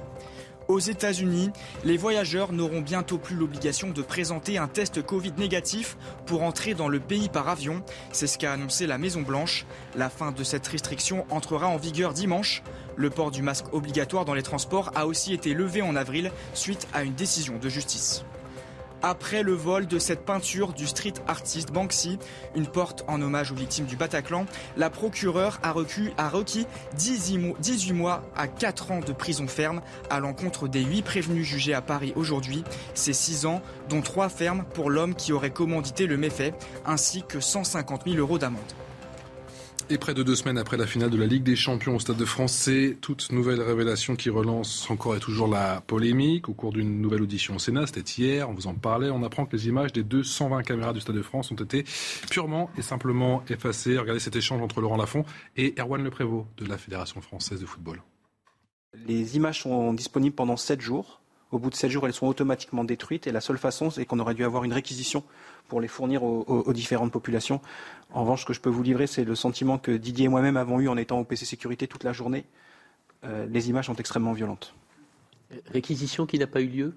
Aux 0.73 0.79
États-Unis, 0.79 1.51
les 1.85 1.99
voyageurs 1.99 2.51
n'auront 2.51 2.81
bientôt 2.81 3.18
plus 3.18 3.37
l'obligation 3.37 3.91
de 3.91 4.01
présenter 4.01 4.57
un 4.57 4.68
test 4.68 5.03
Covid 5.03 5.35
négatif 5.37 5.99
pour 6.25 6.43
entrer 6.43 6.73
dans 6.73 6.89
le 6.89 6.99
pays 6.99 7.29
par 7.29 7.51
avion. 7.51 7.83
C'est 8.11 8.27
ce 8.27 8.39
qu'a 8.39 8.55
annoncé 8.55 8.87
la 8.87 8.97
Maison-Blanche. 8.97 9.66
La 9.97 10.09
fin 10.09 10.33
de 10.33 10.43
cette 10.43 10.66
restriction 10.66 11.27
entrera 11.29 11.68
en 11.68 11.77
vigueur 11.77 12.14
dimanche. 12.14 12.62
Le 12.97 13.11
port 13.11 13.31
du 13.31 13.43
masque 13.43 13.66
obligatoire 13.75 14.25
dans 14.25 14.33
les 14.33 14.43
transports 14.43 14.91
a 14.95 15.07
aussi 15.07 15.35
été 15.35 15.53
levé 15.53 15.83
en 15.83 15.95
avril 15.95 16.33
suite 16.55 16.89
à 16.95 17.03
une 17.03 17.12
décision 17.12 17.59
de 17.59 17.68
justice 17.68 18.25
après 19.03 19.42
le 19.42 19.53
vol 19.53 19.86
de 19.86 19.98
cette 19.98 20.24
peinture 20.24 20.72
du 20.72 20.86
street 20.86 21.14
artiste 21.26 21.72
Banksy, 21.72 22.18
une 22.55 22.66
porte 22.66 23.05
en 23.09 23.20
hommage 23.20 23.53
aux 23.53 23.57
victimes 23.57 23.86
du 23.86 23.96
Bataclan. 23.96 24.46
La 24.76 24.90
procureure 24.90 25.61
a, 25.62 25.72
requis 25.72 26.66
18 26.96 27.92
mois 27.92 28.22
à 28.36 28.48
4 28.48 28.90
ans 28.92 29.00
de 29.00 29.12
prison 29.12 29.46
ferme 29.46 29.82
à 30.11 30.20
l'encontre 30.20 30.68
des 30.68 30.82
8 30.82 31.03
prévenus 31.03 31.46
jugés 31.46 31.74
à 31.74 31.82
Paris 31.82 32.12
aujourd'hui. 32.16 32.64
C'est 32.94 33.12
6 33.12 33.46
ans, 33.46 33.62
dont 33.88 34.03
3 34.03 34.28
fermes 34.28 34.64
pour 34.74 34.90
l'homme 34.90 35.14
qui 35.14 35.32
aurait 35.32 35.50
commandité 35.50 36.07
le 36.07 36.16
méfait, 36.16 36.55
ainsi 36.86 37.22
que 37.22 37.40
150 37.40 38.03
000 38.07 38.16
euros 38.16 38.38
d'amende. 38.38 38.62
Et 39.93 39.99
près 39.99 40.14
de 40.14 40.22
deux 40.22 40.36
semaines 40.36 40.57
après 40.57 40.78
la 40.78 40.86
finale 40.86 41.11
de 41.11 41.18
la 41.18 41.26
Ligue 41.26 41.43
des 41.43 41.55
Champions 41.55 41.97
au 41.97 41.99
Stade 41.99 42.16
de 42.16 42.24
France, 42.24 42.55
c'est 42.55 42.97
toute 43.03 43.30
nouvelle 43.30 43.61
révélation 43.61 44.16
qui 44.16 44.30
relance 44.30 44.90
encore 44.90 45.16
et 45.16 45.18
toujours 45.18 45.49
la 45.49 45.82
polémique. 45.82 46.49
Au 46.49 46.55
cours 46.55 46.72
d'une 46.72 47.03
nouvelle 47.03 47.20
audition 47.20 47.57
au 47.57 47.59
Sénat, 47.59 47.86
c'était 47.86 48.01
hier, 48.01 48.49
on 48.49 48.55
vous 48.55 48.68
en 48.68 48.72
parlait, 48.72 49.11
on 49.11 49.22
apprend 49.22 49.45
que 49.45 49.55
les 49.55 49.68
images 49.68 49.93
des 49.93 50.03
220 50.03 50.62
caméras 50.62 50.95
du 50.95 51.01
Stade 51.03 51.16
de 51.16 51.20
France 51.20 51.53
ont 51.53 51.57
été 51.57 51.84
purement 52.30 52.70
et 52.78 52.80
simplement 52.80 53.43
effacées. 53.51 53.99
Regardez 53.99 54.18
cet 54.18 54.34
échange 54.34 54.62
entre 54.62 54.80
Laurent 54.80 54.97
Lafont 54.97 55.26
et 55.59 55.74
Erwan 55.78 56.03
Leprévost 56.03 56.47
de 56.57 56.64
la 56.64 56.78
Fédération 56.78 57.20
française 57.20 57.61
de 57.61 57.66
football. 57.66 58.01
Les 59.07 59.36
images 59.36 59.61
sont 59.61 59.93
disponibles 59.93 60.34
pendant 60.34 60.57
7 60.57 60.80
jours. 60.80 61.20
Au 61.51 61.59
bout 61.59 61.68
de 61.68 61.74
7 61.74 61.90
jours, 61.90 62.07
elles 62.07 62.14
sont 62.14 62.26
automatiquement 62.26 62.82
détruites 62.82 63.26
et 63.26 63.30
la 63.30 63.43
seule 63.43 63.59
façon, 63.59 63.90
c'est 63.90 64.07
qu'on 64.07 64.18
aurait 64.20 64.32
dû 64.32 64.43
avoir 64.43 64.64
une 64.64 64.72
réquisition 64.72 65.22
pour 65.68 65.82
les 65.82 65.88
fournir 65.88 66.22
aux, 66.22 66.72
différentes 66.72 67.12
populations. 67.12 67.61
En 68.12 68.22
revanche, 68.22 68.42
ce 68.42 68.46
que 68.46 68.52
je 68.52 68.60
peux 68.60 68.70
vous 68.70 68.82
livrer, 68.82 69.06
c'est 69.06 69.24
le 69.24 69.34
sentiment 69.34 69.78
que 69.78 69.90
Didier 69.90 70.26
et 70.26 70.28
moi-même 70.28 70.56
avons 70.56 70.80
eu 70.80 70.88
en 70.88 70.96
étant 70.96 71.20
au 71.20 71.24
PC 71.24 71.44
Sécurité 71.44 71.86
toute 71.86 72.04
la 72.04 72.12
journée. 72.12 72.44
Euh, 73.24 73.46
les 73.46 73.70
images 73.70 73.86
sont 73.86 73.96
extrêmement 73.96 74.32
violentes. 74.32 74.74
Réquisition 75.66 76.26
qui 76.26 76.38
n'a 76.38 76.46
pas 76.46 76.60
eu 76.60 76.66
lieu 76.66 76.94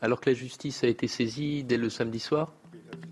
alors 0.00 0.20
que 0.20 0.30
la 0.30 0.34
justice 0.34 0.84
a 0.84 0.86
été 0.86 1.08
saisie 1.08 1.64
dès 1.64 1.76
le 1.76 1.90
samedi 1.90 2.20
soir? 2.20 2.52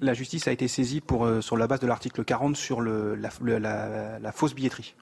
La 0.01 0.15
justice 0.15 0.47
a 0.49 0.53
été 0.53 0.69
saisie 0.69 1.01
pour, 1.01 1.25
euh, 1.25 1.41
sur 1.41 1.57
la 1.57 1.67
base 1.67 1.81
de 1.81 1.87
l'article 1.87 2.25
40 2.25 2.57
sur 2.57 2.81
le, 2.81 3.15
la 3.15 4.33
fausse 4.33 4.55
billetterie. 4.55 4.95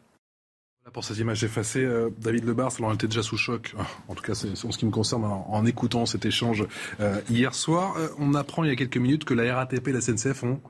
Pour 0.92 1.03
ces 1.03 1.18
images 1.20 1.42
effacées, 1.42 1.82
euh, 1.82 2.11
David 2.18 2.45
Lebar, 2.45 2.70
on 2.80 2.92
était 2.92 3.07
déjà 3.07 3.22
sous 3.22 3.38
choc, 3.38 3.74
ah, 3.78 3.86
en 4.09 4.14
tout 4.14 4.22
cas 4.22 4.34
c'est 4.34 4.51
en 4.66 4.70
ce 4.70 4.76
qui 4.76 4.84
me 4.84 4.90
concerne, 4.90 5.24
en, 5.24 5.64
écoutant 5.64 6.05
cet 6.05 6.26
échange 6.26 6.66
euh, 7.01 7.22
hier 7.30 7.55
soir. 7.55 7.97
Euh, 7.97 8.09
on 8.18 8.34
apprend 8.34 8.64
il 8.64 8.68
y 8.68 8.72
a 8.72 8.76
quelques 8.76 8.99
minutes 8.99 9.24
que 9.24 9.32
la 9.32 9.57
RATP 9.57 9.88
et 9.88 9.92
la 9.92 10.03
SNCF 10.03 10.42
ont 10.42 10.61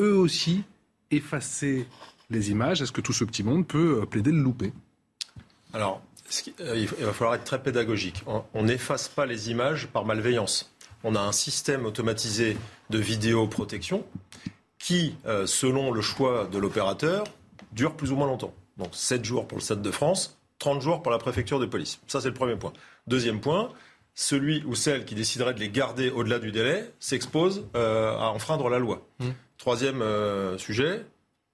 eux 0.00 0.14
aussi 0.14 0.62
effacé 1.10 1.86
les 2.30 2.50
images. 2.50 2.82
Est-ce 2.82 2.92
que 2.92 3.00
tout 3.00 3.12
ce 3.12 3.24
petit 3.24 3.42
monde 3.42 3.66
peut 3.66 4.04
plaider 4.06 4.32
le 4.32 4.40
louper? 4.40 4.72
Alors, 5.72 6.02
il 6.58 6.86
va 6.86 7.12
falloir 7.12 7.34
être 7.34 7.44
très 7.44 7.62
pédagogique. 7.62 8.22
On 8.54 8.62
n'efface 8.62 9.08
pas 9.08 9.26
les 9.26 9.50
images 9.50 9.86
par 9.86 10.04
malveillance. 10.04 10.74
On 11.04 11.14
a 11.14 11.20
un 11.20 11.32
système 11.32 11.86
automatisé 11.86 12.56
de 12.90 12.98
vidéoprotection 12.98 14.04
qui, 14.78 15.14
selon 15.46 15.90
le 15.90 16.00
choix 16.00 16.46
de 16.46 16.58
l'opérateur, 16.58 17.24
dure 17.72 17.94
plus 17.94 18.12
ou 18.12 18.16
moins 18.16 18.26
longtemps. 18.26 18.54
Donc 18.76 18.94
7 18.94 19.24
jours 19.24 19.46
pour 19.48 19.58
le 19.58 19.62
Stade 19.62 19.82
de 19.82 19.90
France, 19.90 20.38
30 20.58 20.82
jours 20.82 21.02
pour 21.02 21.12
la 21.12 21.18
préfecture 21.18 21.60
de 21.60 21.66
police. 21.66 22.00
Ça, 22.06 22.20
c'est 22.20 22.28
le 22.28 22.34
premier 22.34 22.56
point. 22.56 22.72
Deuxième 23.06 23.40
point, 23.40 23.70
celui 24.18 24.64
ou 24.64 24.74
celle 24.74 25.04
qui 25.04 25.14
déciderait 25.14 25.54
de 25.54 25.60
les 25.60 25.68
garder 25.68 26.10
au-delà 26.10 26.40
du 26.40 26.50
délai 26.50 26.90
s'expose 26.98 27.68
euh, 27.76 28.18
à 28.18 28.30
enfreindre 28.30 28.68
la 28.68 28.80
loi. 28.80 29.06
Mmh. 29.20 29.28
Troisième 29.58 30.02
euh, 30.02 30.58
sujet, 30.58 31.06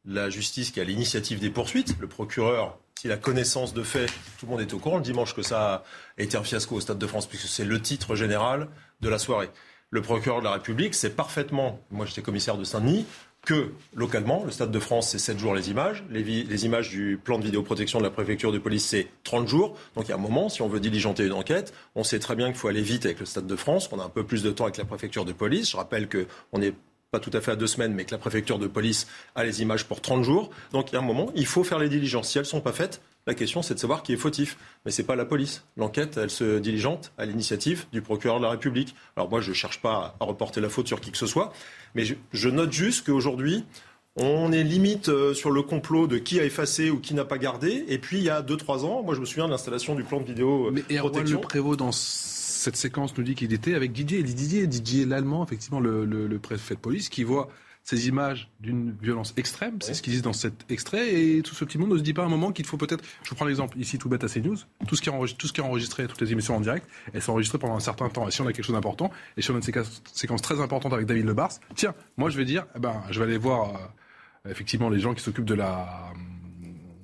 la 0.07 0.31
justice 0.31 0.71
qui 0.71 0.81
a 0.81 0.85
l'initiative 0.85 1.41
des 1.41 1.51
poursuites, 1.51 1.95
le 2.01 2.07
procureur 2.07 2.79
s'il 2.99 3.13
a 3.13 3.19
connaissance 3.19 3.75
de 3.75 3.83
fait, 3.83 4.07
tout 4.39 4.47
le 4.47 4.49
monde 4.49 4.63
est 4.63 4.73
au 4.73 4.79
courant 4.79 4.97
le 4.97 5.03
dimanche 5.03 5.35
que 5.35 5.43
ça 5.43 5.75
a 5.75 5.83
été 6.17 6.39
un 6.39 6.43
fiasco 6.43 6.77
au 6.77 6.81
Stade 6.81 6.97
de 6.97 7.07
France, 7.07 7.27
puisque 7.27 7.49
c'est 7.49 7.67
le 7.67 7.83
titre 7.83 8.15
général 8.15 8.69
de 9.03 9.11
la 9.11 9.19
soirée. 9.19 9.51
Le 9.91 10.01
procureur 10.01 10.39
de 10.39 10.45
la 10.45 10.53
République 10.53 10.95
sait 10.95 11.11
parfaitement, 11.11 11.81
moi 11.91 12.07
j'étais 12.07 12.23
commissaire 12.23 12.57
de 12.57 12.65
Saint-Denis, 12.65 13.05
que 13.45 13.73
localement, 13.95 14.43
le 14.45 14.51
Stade 14.51 14.71
de 14.71 14.79
France, 14.79 15.11
c'est 15.11 15.19
7 15.19 15.39
jours 15.39 15.55
les 15.55 15.71
images. 15.71 16.05
Les, 16.11 16.65
images 16.65 16.91
du 16.91 17.19
plan 17.23 17.39
de 17.39 17.45
vidéoprotection 17.45 17.99
de 17.99 18.05
la 18.05 18.11
préfecture 18.11 18.53
de 18.53 18.59
police, 18.59 18.87
c'est 18.87 19.09
30 19.25 19.47
jours. 19.49 19.77
Donc 19.95 20.07
il 20.07 20.11
y 20.11 20.13
a 20.13 20.17
un 20.17 20.21
moment, 20.21 20.49
si 20.49 20.63
on 20.63 20.69
veut 20.69 20.81
diligenter 20.81 21.27
une 21.27 21.33
enquête, 21.33 21.75
on 21.95 22.05
sait 22.05 22.19
très 22.19 22.37
bien 22.37 22.49
qu'il 22.49 22.57
faut 22.57 22.69
aller 22.69 22.83
vite 22.83 23.05
avec 23.05 23.21
le 23.21 23.27
Stade 23.27 23.47
de 23.47 23.57
France, 23.57 23.89
qu'on 23.89 24.01
a 24.01 24.05
un 24.05 24.09
peu 24.09 24.25
plus 24.25 24.43
de 24.43 24.51
temps 24.51 24.65
avec 24.65 24.79
la 24.79 24.85
préfecture 24.85 25.25
de 25.25 25.33
police. 25.33 25.71
Je 25.71 25.77
rappelle 25.77 26.09
qu'on 26.09 26.63
est 26.63 26.75
pas 27.11 27.21
tout 27.21 27.31
à 27.33 27.41
fait 27.41 27.53
à 27.53 27.57
deux 27.57 27.67
semaines, 27.67 27.95
mais 27.95 28.05
que 28.05 28.11
la 28.11 28.19
préfecture 28.19 28.59
de 28.59 28.67
police 28.67 29.07
a 29.35 29.45
les 29.45 29.63
images 29.63 29.85
pour 29.85 30.01
30 30.01 30.25
jours. 30.25 30.51
Donc 30.73 30.91
il 30.91 30.95
y 30.95 30.97
a 30.97 31.01
un 31.01 31.05
moment, 31.05 31.31
il 31.37 31.47
faut 31.47 31.65
faire 31.65 31.79
les 31.79 31.89
diligences. 31.89 32.31
Si 32.31 32.39
elles 32.39 32.45
ne 32.45 32.49
sont 32.49 32.61
pas 32.61 32.73
faites, 32.73 33.01
la 33.27 33.35
question, 33.35 33.63
c'est 33.63 33.75
de 33.75 33.79
savoir 33.79 34.03
qui 34.03 34.13
est 34.13 34.19
fautif. 34.19 34.59
Mais 34.85 34.91
ce 34.91 35.01
n'est 35.01 35.07
pas 35.07 35.17
la 35.17 35.25
police. 35.25 35.65
L'enquête, 35.77 36.19
elle 36.19 36.31
se 36.31 36.59
diligente 36.59 37.13
à 37.17 37.25
l'initiative 37.25 37.87
du 37.93 38.03
procureur 38.03 38.39
de 38.39 38.45
la 38.45 38.51
République. 38.51 38.95
Alors 39.17 39.31
moi, 39.31 39.41
je 39.41 39.51
ne 39.51 39.55
cherche 39.55 39.81
pas 39.81 40.17
à 40.21 40.25
reporter 40.25 40.61
la 40.61 40.69
faute 40.69 40.87
sur 40.87 41.01
qui 41.01 41.11
que 41.11 41.19
ce 41.19 41.27
soit, 41.27 41.53
mais 41.95 42.05
je, 42.05 42.49
note 42.49 42.73
juste 42.73 43.07
qu'aujourd'hui, 43.07 43.65
on 44.17 44.53
est 44.53 44.63
limite 44.63 45.09
euh, 45.09 45.33
sur 45.35 45.51
le 45.51 45.63
complot 45.63 46.07
de 46.07 46.19
qui 46.19 46.39
a 46.39 46.45
effacé 46.45 46.91
ou 46.91 47.01
qui 47.01 47.15
n'a 47.15 47.25
pas 47.25 47.39
gardé. 47.39 47.85
Et 47.89 47.99
puis, 47.99 48.19
il 48.19 48.25
y 48.25 48.31
a 48.31 48.43
2-3 48.43 48.85
ans, 48.85 49.03
moi, 49.03 49.15
je 49.15 49.21
me 49.21 49.25
souviens 49.25 49.47
de 49.47 49.51
l'installation 49.51 49.95
du 49.95 50.05
plan 50.05 50.21
de 50.21 50.27
vidéo 50.27 50.71
mais 50.71 50.83
protection. 50.83 51.41
Le 51.41 51.47
Prévost, 51.47 51.79
dans 51.79 51.93
cette 51.93 52.77
séquence, 52.77 53.17
nous 53.17 53.25
dit 53.25 53.35
qu'il 53.35 53.53
était 53.53 53.75
avec 53.75 53.93
Didier. 53.93 54.23
Didier, 54.23 54.67
Didier 54.67 55.07
l'Allemand, 55.07 55.45
effectivement, 55.45 55.81
le, 55.81 56.05
le 56.05 56.39
préfet 56.39 56.75
de 56.75 56.81
police, 56.81 57.09
qui 57.09 57.25
voit 57.25 57.49
ces 57.85 58.09
images 58.09 58.51
d'une 58.61 58.97
violence 59.01 59.35
extrême, 59.37 59.77
c'est 59.83 59.93
ce 59.93 60.01
qu'ils 60.01 60.15
disent 60.15 60.23
dans 60.23 60.33
cet 60.33 60.71
extrait, 60.71 61.15
et 61.15 61.43
tout 61.43 61.55
ce 61.55 61.67
petit 61.67 61.77
monde 61.77 61.91
ne 61.91 61.99
se 61.99 62.03
dit 62.03 62.15
pas 62.15 62.23
à 62.23 62.25
un 62.25 62.31
moment 62.31 62.51
qu'il 62.51 62.65
faut 62.65 62.79
peut-être... 62.79 63.05
Je 63.23 63.29
vous 63.29 63.37
prends 63.37 63.45
l'exemple 63.45 63.79
ici, 63.79 63.99
tout 63.99 64.09
bête 64.09 64.25
à 64.25 64.27
CNews, 64.27 64.57
tout 64.89 64.97
ce 64.97 65.03
qui 65.03 65.11
est 65.11 65.13
enregistré, 65.13 65.39
tout 65.39 65.47
ce 65.47 65.53
qui 65.53 65.61
est 65.61 65.65
enregistré 65.65 66.07
toutes 66.07 66.21
les 66.23 66.33
émissions 66.33 66.57
en 66.57 66.61
direct, 66.61 66.89
elles 67.13 67.21
sont 67.21 67.33
enregistrées 67.33 67.59
pendant 67.59 67.77
un 67.77 67.81
certain 67.81 68.09
temps, 68.09 68.27
et 68.27 68.31
si 68.31 68.41
on 68.41 68.47
a 68.47 68.55
quelque 68.55 68.65
chose 68.65 68.75
d'important, 68.75 69.11
et 69.37 69.43
si 69.43 69.51
on 69.51 69.55
a 69.55 69.59
une 69.59 69.63
séquence, 69.63 70.43
très 70.43 70.61
importante 70.61 70.95
avec 70.95 71.05
David 71.05 71.27
Lebars, 71.27 71.53
tiens, 71.77 71.95
moi 72.17 72.31
je 72.31 72.39
vais 72.39 72.47
dire, 72.47 72.67
eh 72.75 72.79
ben, 72.79 73.03
je 73.11 73.19
vais 73.19 73.27
aller 73.27 73.39
voir 73.39 73.77
euh, 74.47 74.51
effectivement 74.51 74.89
les 74.89 74.99
gens 74.99 75.13
qui 75.15 75.23
s'occupent 75.23 75.45
de 75.45 75.55
la... 75.55 76.13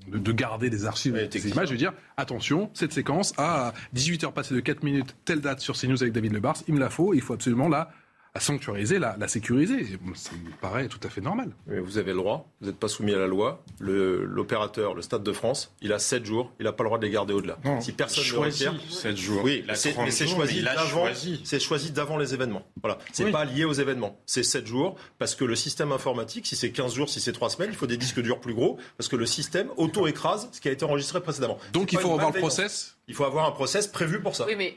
De, 0.08 0.32
garder 0.32 0.70
des 0.70 0.86
archives 0.86 1.14
avec 1.14 1.32
ces 1.32 1.50
images, 1.50 1.68
je 1.68 1.72
vais 1.74 1.78
dire 1.78 1.92
attention, 2.16 2.68
cette 2.74 2.92
séquence 2.92 3.32
à 3.38 3.72
18h 3.94 4.32
passées 4.32 4.56
de 4.56 4.60
4 4.60 4.82
minutes, 4.82 5.14
telle 5.24 5.40
date 5.40 5.60
sur 5.60 5.78
CNews 5.78 6.02
avec 6.02 6.12
David 6.12 6.32
Lebars, 6.32 6.56
il 6.66 6.74
me 6.74 6.80
la 6.80 6.90
faut, 6.90 7.14
il 7.14 7.20
faut 7.20 7.32
absolument 7.32 7.68
la 7.68 7.92
à 8.34 8.40
sanctuariser, 8.40 8.98
la, 8.98 9.16
la 9.18 9.28
sécuriser. 9.28 9.98
Ça 10.14 10.30
me 10.32 10.50
paraît 10.60 10.88
tout 10.88 11.00
à 11.02 11.08
fait 11.08 11.20
normal. 11.20 11.50
Mais 11.66 11.80
vous 11.80 11.98
avez 11.98 12.12
le 12.12 12.18
droit, 12.18 12.48
vous 12.60 12.68
n'êtes 12.68 12.78
pas 12.78 12.88
soumis 12.88 13.12
à 13.12 13.18
la 13.18 13.26
loi. 13.26 13.62
L'opérateur, 13.80 14.94
le, 14.94 15.02
Stade 15.02 15.22
de 15.22 15.32
France, 15.32 15.74
il 15.80 15.92
a 15.92 15.98
7 15.98 16.24
jours, 16.24 16.52
il 16.60 16.64
n'a 16.64 16.72
pas 16.72 16.84
le 16.84 16.88
droit 16.88 16.98
de 16.98 17.06
les 17.06 17.10
garder 17.10 17.34
au-delà. 17.34 17.58
Si 17.80 17.92
personne 17.92 18.24
ne 18.24 18.44
le 18.44 18.50
7 18.90 19.16
jours. 19.16 19.42
Oui, 19.44 19.64
mais 19.66 19.74
c'est 20.10 20.26
choisi 20.26 20.62
d'avant 20.62 21.06
choisi. 21.58 21.90
d'avant 21.90 22.16
les 22.16 22.34
événements. 22.34 22.62
Voilà. 22.80 22.98
C'est 23.12 23.24
n'est 23.24 23.30
pas 23.32 23.44
lié 23.44 23.64
aux 23.64 23.72
événements. 23.72 24.18
C'est 24.26 24.42
7 24.42 24.66
jours 24.66 24.96
parce 25.18 25.34
que 25.34 25.44
le 25.44 25.56
système 25.56 25.92
informatique, 25.92 26.46
si 26.46 26.56
c'est 26.56 26.70
15 26.70 26.94
jours, 26.94 27.08
si 27.08 27.20
c'est 27.20 27.32
3 27.32 27.50
semaines, 27.50 27.70
il 27.72 27.76
faut 27.76 27.86
des 27.86 27.96
disques 27.96 28.20
durs 28.20 28.40
plus 28.40 28.54
gros 28.54 28.78
parce 28.96 29.08
que 29.08 29.16
le 29.16 29.26
système 29.26 29.68
auto-écrase 29.76 30.48
ce 30.52 30.60
qui 30.60 30.68
a 30.68 30.72
été 30.72 30.84
enregistré 30.84 31.20
précédemment. 31.20 31.58
Donc 31.72 31.92
il 31.92 31.98
faut 31.98 32.12
avoir 32.12 32.32
le 32.32 32.38
process? 32.38 32.96
Il 33.08 33.14
faut 33.14 33.24
avoir 33.24 33.46
un 33.46 33.50
process 33.50 33.88
prévu 33.88 34.20
pour 34.20 34.36
ça. 34.36 34.46
Oui, 34.46 34.54
mais 34.56 34.76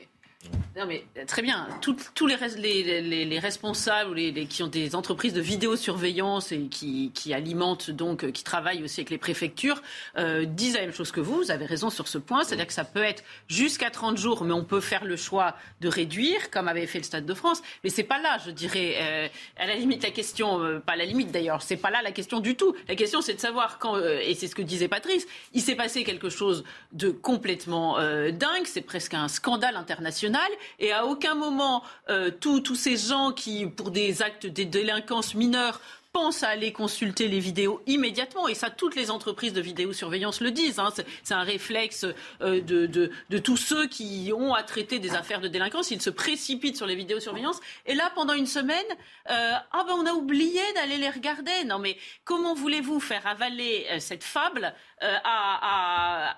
mais 0.88 1.06
très 1.28 1.42
bien. 1.42 1.68
tous 1.82 2.28
les, 2.28 2.38
les, 2.58 3.26
les, 3.26 3.40
responsables 3.40 4.16
les, 4.16 4.46
qui 4.46 4.64
ont 4.64 4.68
des 4.68 4.96
entreprises 4.96 5.34
de 5.34 5.42
vidéosurveillance 5.42 6.52
et 6.52 6.68
qui, 6.68 7.34
alimentent 7.34 7.92
donc, 7.92 8.32
qui 8.32 8.44
travaillent 8.44 8.84
aussi 8.84 9.02
avec 9.02 9.10
les 9.10 9.18
préfectures, 9.18 9.82
euh, 10.18 10.46
disent 10.46 10.76
la 10.76 10.82
même 10.82 10.94
chose 10.94 11.12
que 11.12 11.22
vous. 11.22 11.38
Vous 11.38 11.52
avez 11.52 11.66
raison 11.66 11.90
sur 11.90 12.08
ce 12.08 12.18
point. 12.18 12.44
C'est-à-dire 12.44 12.68
que 12.68 12.74
ça 12.74 12.86
peut 12.86 13.04
être 13.04 13.24
jusqu'à 13.48 13.90
30 13.90 14.18
jours, 14.18 14.44
mais 14.44 14.54
on 14.54 14.64
peut 14.64 14.82
faire 14.82 15.06
le 15.06 15.16
choix 15.16 15.56
de 15.82 15.88
réduire, 15.88 16.50
comme 16.52 16.68
avait 16.68 16.88
fait 16.88 17.00
le 17.00 17.04
Stade 17.04 17.26
de 17.26 17.34
France. 17.34 17.62
Mais 17.84 17.90
c'est 17.90 18.04
pas 18.04 18.20
là, 18.20 18.38
je 18.46 18.52
dirais, 18.52 18.96
euh, 19.00 19.28
à 19.58 19.68
la 19.68 19.76
limite 19.76 20.04
la 20.04 20.12
question, 20.12 20.62
euh, 20.62 20.80
pas 20.80 20.96
la 20.96 21.06
limite 21.06 21.32
d'ailleurs, 21.32 21.62
c'est 21.62 21.78
pas 21.78 21.92
là 21.92 22.02
la 22.02 22.12
question 22.12 22.40
du 22.40 22.56
tout. 22.56 22.76
La 22.88 22.96
question 22.96 23.22
c'est 23.22 23.34
de 23.34 23.40
savoir 23.40 23.80
quand, 23.80 23.98
et 23.98 24.34
c'est 24.36 24.48
ce 24.48 24.56
que 24.56 24.62
disait 24.62 24.88
Patrice, 24.88 25.26
il 25.54 25.62
s'est 25.62 25.76
passé 25.76 26.04
quelque 26.04 26.30
chose 26.30 26.64
de 26.92 27.10
complètement 27.10 27.98
dingue. 28.32 28.66
C'est 28.66 28.82
presque 28.82 29.14
un 29.14 29.28
scandale 29.28 29.76
international 29.76 30.33
et 30.80 30.92
à 30.92 31.06
aucun 31.06 31.36
moment 31.36 31.84
euh, 32.10 32.32
tous 32.32 32.76
ces 32.76 32.98
gens 32.98 33.32
qui, 33.32 33.66
pour 33.66 33.92
des 33.92 34.22
actes 34.22 34.46
de 34.46 34.64
délinquance 34.64 35.36
mineure, 35.36 35.80
pense 36.14 36.44
à 36.44 36.50
aller 36.50 36.72
consulter 36.72 37.28
les 37.28 37.40
vidéos 37.40 37.82
immédiatement. 37.88 38.48
Et 38.48 38.54
ça, 38.54 38.70
toutes 38.70 38.96
les 38.96 39.10
entreprises 39.10 39.52
de 39.52 39.62
vidéosurveillance 39.62 40.42
le 40.42 40.52
disent. 40.52 40.78
Hein. 40.78 40.94
C'est 41.24 41.34
un 41.34 41.42
réflexe 41.42 42.06
euh, 42.42 42.62
de, 42.62 42.86
de, 42.86 43.38
tous 43.40 43.58
ceux 43.58 43.88
qui 43.88 44.32
ont 44.34 44.54
à 44.54 44.62
traiter 44.62 45.00
des 45.00 45.16
affaires 45.16 45.42
de 45.42 45.48
délinquance. 45.48 45.90
Ils 45.90 46.02
se 46.02 46.12
précipitent 46.12 46.78
sur 46.78 46.86
les 46.86 46.96
vidéosurveillances. 46.96 47.60
Et 47.88 47.96
là, 47.96 48.12
pendant 48.14 48.34
une 48.34 48.46
semaine, 48.46 48.86
euh, 49.32 49.54
ah 49.72 49.84
ben 49.88 49.96
on 49.98 50.06
a 50.06 50.14
oublié 50.14 50.62
d'aller 50.76 50.98
les 50.98 51.10
regarder. 51.10 51.64
Non 51.66 51.80
mais 51.80 51.98
comment 52.26 52.54
voulez-vous 52.54 53.00
faire 53.00 53.26
avaler 53.26 53.88
euh, 53.92 54.00
cette 54.00 54.24
fable 54.24 54.74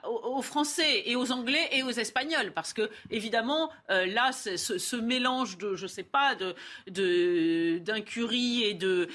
aux 0.04 0.42
Français 0.42 1.04
et 1.06 1.16
aux 1.16 1.32
Anglais 1.32 1.70
et 1.74 1.84
aux 1.84 1.92
Espagnols? 1.92 2.52
Parce 2.52 2.74
que 2.74 2.90
évidemment, 3.12 3.70
là, 3.90 4.32
ce, 4.32 4.96
mélange 4.96 5.60
de, 5.60 5.76
je 5.76 5.86
sais 5.86 6.04
pas, 6.04 6.34
de 6.36 7.78
d'incurie 7.78 8.64
et 8.64 8.74
de 8.74 9.08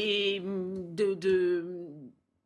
et 0.00 0.40
de, 0.40 1.14
de 1.14 1.90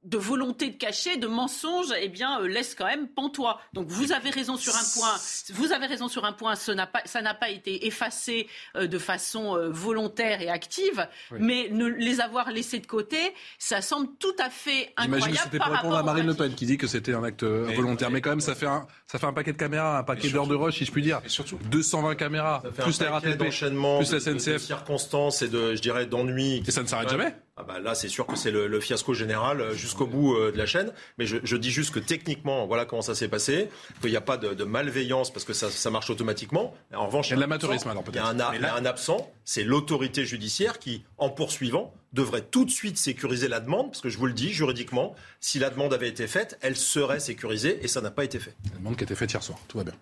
de 0.05 0.19
volonté 0.19 0.69
de 0.69 0.77
cacher, 0.77 1.17
de 1.17 1.27
mensonge, 1.27 1.87
eh 1.99 2.09
bien, 2.09 2.41
euh, 2.41 2.47
laisse 2.47 2.75
quand 2.75 2.87
même 2.87 3.09
pantois. 3.09 3.59
Donc 3.73 3.89
vous 3.89 4.13
avez 4.13 4.31
raison 4.31 4.57
sur 4.57 4.75
un 4.77 4.85
point. 4.95 5.15
Vous 5.55 5.73
avez 5.73 5.87
raison 5.87 6.09
sur 6.09 6.25
un 6.25 6.33
point. 6.33 6.55
Ça 6.57 6.75
n'a 6.75 6.87
pas, 6.87 7.01
ça 7.07 7.23
n'a 7.23 7.33
pas 7.33 7.49
été 7.49 7.87
effacé 7.87 8.47
euh, 8.77 8.87
de 8.87 8.99
façon 8.99 9.57
euh, 9.57 9.71
volontaire 9.71 10.43
et 10.43 10.51
active, 10.51 11.09
mais 11.33 11.69
ne 11.71 11.87
les 11.87 12.21
avoir 12.21 12.51
laissés 12.51 12.81
de 12.81 12.87
côté, 12.87 13.17
ça 13.59 13.81
semble 13.81 14.09
tout 14.19 14.35
à 14.39 14.51
fait 14.51 14.93
incroyable. 14.97 15.15
J'imagine 15.15 15.33
que 15.33 15.43
c'était 15.43 15.59
pour 15.59 15.73
répondre 15.73 15.97
à 15.97 16.03
Marine 16.03 16.27
Le 16.27 16.35
Pen 16.35 16.55
qui 16.55 16.67
dit 16.67 16.77
que 16.77 16.87
c'était 16.87 17.15
un 17.15 17.25
acte 17.25 17.45
volontaire, 17.45 18.11
mais, 18.11 18.21
quand 18.21 18.31
même, 18.31 18.41
ça 18.41 18.55
fait 18.55 18.67
un, 18.67 18.87
ça 19.07 19.19
fait 19.19 19.27
un 19.27 19.33
paquet 19.33 19.53
de 19.53 19.59
caméras, 19.59 19.99
un 19.99 20.05
paquet 20.05 20.29
d'heures 20.29 20.47
de 20.47 20.55
rush, 20.55 20.79
si 20.79 20.85
je 20.85 20.93
puis 20.93 21.03
dire. 21.03 21.21
Et 21.25 21.29
surtout, 21.29 21.59
220 21.71 22.15
caméras, 22.17 22.63
plus 22.79 23.01
la 23.01 23.11
RATP, 23.11 23.39
plus 23.39 24.13
la 24.13 24.21
SNCF, 24.21 24.53
de, 24.53 24.59
circonstances 24.59 25.41
et 25.41 25.49
de, 25.49 25.75
je 25.75 25.81
dirais, 25.81 26.05
d'ennuis. 26.07 26.63
Et 26.67 26.71
ça 26.71 26.83
ne 26.83 26.87
s'arrête 26.87 27.09
jamais. 27.09 27.35
Ah 27.57 27.63
bah 27.63 27.79
là, 27.79 27.95
c'est 27.95 28.09
sûr 28.09 28.27
que 28.27 28.35
c'est 28.35 28.51
le, 28.51 28.81
fiasco 28.81 29.15
général 29.15 29.61
euh, 29.61 29.75
jusqu'au 29.75 30.09
bout 30.09 30.35
euh, 30.35 30.51
de 30.51 30.59
la 30.59 30.67
chaîne. 30.67 30.93
Mais 31.19 31.27
je, 31.27 31.37
je, 31.45 31.57
dis 31.57 31.71
juste 31.71 31.95
que 31.95 32.01
techniquement, 32.01 32.67
voilà 32.67 32.85
comment 32.85 33.01
ça 33.01 33.15
s'est 33.15 33.29
passé. 33.29 33.69
Qu'il 34.01 34.11
n'y 34.11 34.17
a 34.17 34.21
pas 34.21 34.37
de, 34.37 34.55
de, 34.55 34.65
malveillance 34.65 35.33
parce 35.33 35.45
que 35.45 35.53
ça, 35.53 35.71
ça, 35.71 35.89
marche 35.89 36.11
automatiquement. 36.11 36.75
En 36.93 37.07
revanche, 37.07 37.29
il 37.29 37.31
y 37.31 37.33
a 37.35 37.37
de 37.37 37.41
l'amateurisme 37.43 37.89
alors 37.89 38.03
peut-être. 38.03 38.17
Il 38.55 38.61
y 38.61 38.65
a 38.65 38.75
un, 38.75 38.85
absent, 38.85 39.33
c'est 39.45 39.63
l'autorité 39.63 40.25
judiciaire 40.25 40.81
qui, 40.81 41.05
en 41.17 41.31
poursuivant, 41.31 41.95
devrait 42.13 42.43
tout 42.43 42.65
de 42.65 42.71
suite 42.71 42.99
sécuriser 42.99 43.47
la 43.47 43.61
demande, 43.61 43.87
parce 43.91 44.01
que 44.01 44.09
je 44.09 44.19
vous 44.19 44.27
le 44.27 44.33
dis, 44.33 44.53
juridiquement, 44.53 45.15
si 45.39 45.61
la 45.61 45.71
demande 45.71 45.95
avait 45.95 46.09
été 46.09 46.27
faite, 46.27 46.59
elle 46.61 46.77
serait 46.77 47.21
sécurisée, 47.21 47.79
et 47.85 47.89
ça 47.89 48.01
n'a 48.01 48.11
pas 48.11 48.25
été 48.25 48.41
fait. 48.41 48.57
La 48.73 48.79
demande 48.79 48.97
qui 48.97 49.05
a 49.05 49.07
été 49.07 49.15
faite 49.15 49.33
hier 49.33 49.43
soir, 49.43 49.59
tout 49.69 49.79
va 49.79 49.85
bien. 49.85 49.95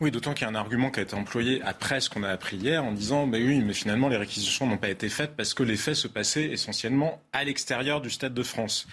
Oui, 0.00 0.10
d'autant 0.10 0.34
qu'il 0.34 0.42
y 0.42 0.48
a 0.48 0.50
un 0.50 0.54
argument 0.54 0.90
qui 0.90 1.00
a 1.00 1.02
été 1.02 1.14
employé 1.14 1.62
après 1.62 2.00
ce 2.00 2.10
qu'on 2.10 2.22
a 2.22 2.30
appris 2.30 2.56
hier 2.56 2.84
en 2.84 2.92
disant 2.92 3.26
bah 3.26 3.38
oui, 3.40 3.60
mais 3.60 3.72
finalement 3.72 4.08
les 4.08 4.16
réquisitions 4.16 4.66
n'ont 4.66 4.78
pas 4.78 4.88
été 4.88 5.08
faites 5.08 5.36
parce 5.36 5.54
que 5.54 5.62
les 5.62 5.76
faits 5.76 5.96
se 5.96 6.08
passaient 6.08 6.46
essentiellement 6.46 7.22
à 7.32 7.44
l'extérieur 7.44 8.00
du 8.00 8.10
Stade 8.10 8.34
de 8.34 8.42
France. 8.42 8.86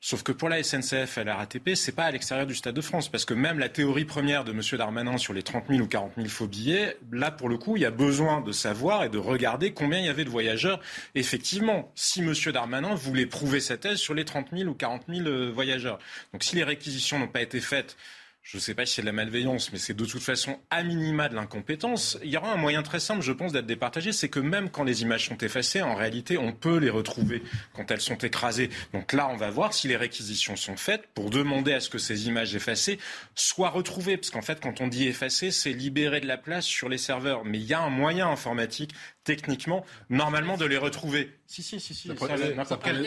Sauf 0.00 0.22
que 0.22 0.30
pour 0.30 0.48
la 0.48 0.62
SNCF 0.62 1.18
et 1.18 1.24
la 1.24 1.34
RATP, 1.34 1.70
c'est 1.74 1.90
pas 1.90 2.04
à 2.04 2.12
l'extérieur 2.12 2.46
du 2.46 2.54
Stade 2.54 2.74
de 2.76 2.80
France, 2.80 3.08
parce 3.08 3.24
que 3.24 3.34
même 3.34 3.58
la 3.58 3.68
théorie 3.68 4.04
première 4.04 4.44
de 4.44 4.52
M. 4.52 4.60
Darmanin 4.78 5.18
sur 5.18 5.34
les 5.34 5.42
30 5.42 5.64
000 5.68 5.80
ou 5.80 5.88
40 5.88 6.12
000 6.16 6.28
faux 6.28 6.46
billets, 6.46 6.96
là 7.10 7.32
pour 7.32 7.48
le 7.48 7.58
coup, 7.58 7.76
il 7.76 7.82
y 7.82 7.84
a 7.84 7.90
besoin 7.90 8.40
de 8.40 8.52
savoir 8.52 9.02
et 9.02 9.08
de 9.08 9.18
regarder 9.18 9.72
combien 9.72 9.98
il 9.98 10.04
y 10.04 10.08
avait 10.08 10.24
de 10.24 10.30
voyageurs. 10.30 10.78
Effectivement, 11.16 11.90
si 11.96 12.20
M. 12.20 12.32
Darmanin 12.52 12.94
voulait 12.94 13.26
prouver 13.26 13.58
sa 13.58 13.76
thèse 13.76 13.98
sur 13.98 14.14
les 14.14 14.24
30 14.24 14.50
000 14.52 14.70
ou 14.70 14.74
40 14.74 15.02
000 15.08 15.26
euh, 15.26 15.50
voyageurs. 15.52 15.98
Donc 16.32 16.44
si 16.44 16.54
les 16.54 16.64
réquisitions 16.64 17.18
n'ont 17.18 17.26
pas 17.26 17.42
été 17.42 17.60
faites 17.60 17.96
je 18.48 18.56
ne 18.56 18.62
sais 18.62 18.72
pas 18.72 18.86
si 18.86 18.94
c'est 18.94 19.02
de 19.02 19.06
la 19.06 19.12
malveillance, 19.12 19.72
mais 19.72 19.78
c'est 19.78 19.92
de 19.92 20.06
toute 20.06 20.22
façon 20.22 20.58
à 20.70 20.82
minima 20.82 21.28
de 21.28 21.34
l'incompétence. 21.34 22.18
Il 22.24 22.30
y 22.30 22.36
aura 22.38 22.50
un 22.50 22.56
moyen 22.56 22.82
très 22.82 22.98
simple, 22.98 23.20
je 23.20 23.32
pense, 23.32 23.52
d'être 23.52 23.66
départagé, 23.66 24.10
c'est 24.10 24.30
que 24.30 24.40
même 24.40 24.70
quand 24.70 24.84
les 24.84 25.02
images 25.02 25.26
sont 25.26 25.36
effacées, 25.36 25.82
en 25.82 25.94
réalité, 25.94 26.38
on 26.38 26.54
peut 26.54 26.78
les 26.78 26.88
retrouver 26.88 27.42
quand 27.74 27.90
elles 27.90 28.00
sont 28.00 28.16
écrasées. 28.16 28.70
Donc 28.94 29.12
là, 29.12 29.28
on 29.28 29.36
va 29.36 29.50
voir 29.50 29.74
si 29.74 29.86
les 29.86 29.98
réquisitions 29.98 30.56
sont 30.56 30.78
faites 30.78 31.08
pour 31.08 31.28
demander 31.28 31.74
à 31.74 31.80
ce 31.80 31.90
que 31.90 31.98
ces 31.98 32.26
images 32.26 32.54
effacées 32.54 32.98
soient 33.34 33.68
retrouvées. 33.68 34.16
Parce 34.16 34.30
qu'en 34.30 34.40
fait, 34.40 34.60
quand 34.60 34.80
on 34.80 34.88
dit 34.88 35.06
effacer, 35.06 35.50
c'est 35.50 35.74
libérer 35.74 36.20
de 36.20 36.26
la 36.26 36.38
place 36.38 36.64
sur 36.64 36.88
les 36.88 36.96
serveurs. 36.96 37.44
Mais 37.44 37.58
il 37.58 37.66
y 37.66 37.74
a 37.74 37.82
un 37.82 37.90
moyen 37.90 38.30
informatique 38.30 38.94
techniquement, 39.24 39.84
normalement, 40.08 40.56
de 40.56 40.64
les 40.64 40.78
retrouver. 40.78 41.34
Si, 41.46 41.62
si, 41.62 41.78
si. 41.80 41.94
si. 41.94 42.08
les 42.08 42.14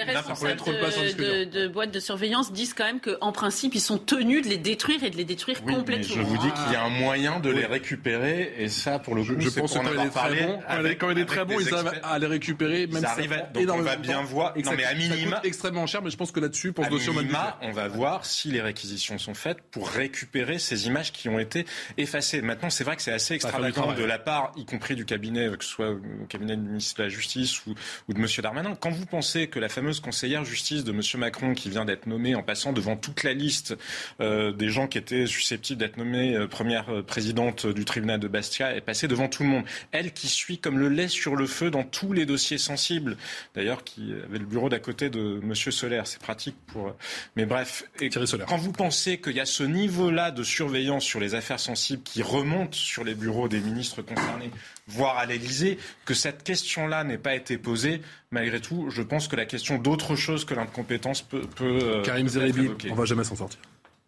responsables 0.04 0.60
de, 0.60 1.44
de, 1.44 1.44
de, 1.46 1.68
boîtes 1.68 1.90
de 1.90 2.00
surveillance 2.00 2.52
disent 2.54 2.76
quand 2.76 2.86
même 2.86 3.00
qu'en 3.00 3.32
principe, 3.32 3.74
ils 3.74 3.82
sont 3.82 3.98
tenus 3.98 4.44
de 4.44 4.50
les 4.50 4.58
détruire 4.58 5.04
et 5.04 5.10
de 5.10 5.18
les 5.18 5.26
détruire 5.32 5.58
Oui, 5.66 5.72
mais 5.72 5.78
complètement. 5.80 6.16
je 6.16 6.22
vous 6.22 6.38
dis 6.38 6.52
qu'il 6.52 6.74
y 6.74 6.76
a 6.76 6.84
un 6.84 6.90
moyen 6.90 7.40
de 7.40 7.50
les 7.50 7.66
récupérer, 7.66 8.54
et 8.58 8.70
ça, 8.70 9.00
pour 9.00 9.16
le 9.16 9.24
coup, 9.24 9.34
Je 9.40 9.50
pense 9.50 9.76
en 9.76 9.82
quand 9.84 9.90
il 9.94 10.00
est 10.00 10.10
très 10.10 10.10
parlé 10.10 10.42
bon, 10.44 10.60
quand 10.60 10.62
il 10.70 10.74
est- 10.76 10.80
avec- 10.80 10.98
quand 11.00 11.10
il 11.10 11.18
est 11.18 11.22
avec 11.22 11.28
très 11.28 11.46
bon, 11.46 11.58
des 11.58 11.64
ils 11.68 11.74
arrivent 11.74 12.02
à 12.04 12.20
les 12.20 12.28
récupérer, 12.28 12.88
même 12.88 13.02
Ça 13.04 13.16
si 13.16 13.28
on 13.28 13.82
va 13.82 13.96
de 13.96 14.02
bien 14.02 14.16
temps. 14.20 14.24
voir. 14.24 14.54
Non, 14.58 14.72
mais 14.78 14.84
à 14.86 14.94
minima- 14.94 15.36
coûte 15.38 15.46
extrêmement 15.46 15.88
cher, 15.88 16.02
mais 16.02 16.10
je 16.10 16.18
pense 16.18 16.32
que 16.32 16.40
là-dessus, 16.40 16.72
pour 16.74 16.84
ce 16.86 16.90
À 16.90 16.92
dossier, 16.92 17.10
on 17.14 17.18
a 17.18 17.22
minima, 17.22 17.58
on 17.62 17.72
va 17.72 17.88
voir 17.88 18.26
si 18.26 18.50
les 18.52 18.62
réquisitions 18.62 19.18
sont 19.18 19.34
faites 19.34 19.60
pour 19.72 19.90
récupérer 19.90 20.60
ces 20.60 20.88
images 20.88 21.12
qui 21.12 21.30
ont 21.30 21.40
été 21.40 21.66
effacées. 21.98 22.42
Maintenant, 22.42 22.70
c'est 22.70 22.84
vrai 22.84 22.96
que 22.96 23.02
c'est 23.02 23.12
assez 23.12 23.34
extravagant 23.34 23.94
de 23.94 24.04
la 24.04 24.20
part, 24.20 24.52
y 24.56 24.66
compris 24.66 24.96
du 24.96 25.06
cabinet, 25.06 25.50
que 25.58 25.64
ce 25.64 25.70
soit 25.72 25.92
au 25.92 26.26
cabinet 26.30 26.56
du 26.56 26.64
ministre 26.64 26.98
de 27.00 27.04
la 27.04 27.10
Justice 27.10 27.66
ou, 27.66 27.74
ou 28.08 28.14
de 28.14 28.20
M. 28.20 28.28
Darmanin. 28.42 28.76
Quand 28.76 28.92
vous 28.92 29.06
pensez 29.06 29.48
que 29.48 29.60
la 29.60 29.70
fameuse 29.70 30.00
conseillère 30.00 30.44
justice 30.46 30.84
de 30.84 30.92
M. 30.92 31.02
Macron, 31.20 31.54
qui 31.54 31.70
vient 31.70 31.86
d'être 31.86 32.08
nommée 32.08 32.36
en 32.36 32.44
passant 32.44 32.74
devant 32.74 32.96
toute 32.98 33.24
la 33.24 33.34
liste 33.34 33.76
euh, 34.20 34.52
des 34.52 34.70
gens 34.70 34.88
qui 34.88 34.98
étaient 34.98 35.11
susceptibles 35.26 35.80
d'être 35.80 35.98
nommés 35.98 36.36
euh, 36.36 36.48
première 36.48 36.90
euh, 36.90 37.04
présidente 37.04 37.68
du 37.68 37.86
tribunal 37.86 38.20
de 38.20 38.28
Bastia, 38.28 38.76
est 38.76 38.82
passée 38.82 39.08
devant 39.08 39.28
tout 39.28 39.44
le 39.44 39.50
monde. 39.50 39.64
Elle 39.92 40.14
qui 40.14 40.28
suit 40.28 40.58
comme 40.58 40.80
le 40.80 40.90
lait 40.90 41.08
sur 41.08 41.36
le 41.36 41.46
feu 41.46 41.70
dans 41.72 41.84
tous 41.84 42.14
les 42.14 42.26
dossiers 42.26 42.58
sensibles. 42.58 43.18
D'ailleurs, 43.56 43.84
qui 43.84 44.14
avait 44.26 44.40
le 44.40 44.46
bureau 44.46 44.70
d'à 44.70 44.80
côté 44.80 45.10
de 45.10 45.40
M. 45.44 45.56
Solaire. 45.56 46.08
C'est 46.08 46.22
pratique 46.22 46.56
pour. 46.68 46.96
Mais 47.36 47.46
bref, 47.46 47.84
et 48.00 48.10
quand 48.10 48.58
vous 48.58 48.72
pensez 48.72 49.20
qu'il 49.20 49.36
y 49.36 49.40
a 49.40 49.46
ce 49.46 49.64
niveau-là 49.64 50.32
de 50.32 50.44
surveillance 50.44 51.04
sur 51.04 51.20
les 51.20 51.36
affaires 51.36 51.60
sensibles 51.60 52.04
qui 52.04 52.22
remonte 52.22 52.76
sur 52.76 53.04
les 53.04 53.16
bureaux 53.16 53.48
des 53.48 53.60
ministres 53.60 54.02
concernés, 54.02 54.52
voire 54.88 55.18
à 55.18 55.26
l'Élysée, 55.26 55.78
que 56.06 56.14
cette 56.14 56.44
question-là 56.44 57.04
n'ait 57.04 57.18
pas 57.18 57.36
été 57.36 57.58
posée, 57.58 58.02
malgré 58.32 58.60
tout, 58.60 58.90
je 58.90 59.02
pense 59.02 59.28
que 59.28 59.36
la 59.36 59.46
question 59.46 59.78
d'autre 59.78 60.16
chose 60.16 60.46
que 60.46 60.54
l'incompétence 60.54 61.22
peut. 61.22 61.42
peut 61.56 61.80
euh, 61.82 62.02
Karim 62.04 62.28
Zeribi, 62.28 62.70
on 62.90 62.96
va 62.96 63.06
jamais 63.06 63.24
s'en 63.24 63.36
sortir. 63.36 63.60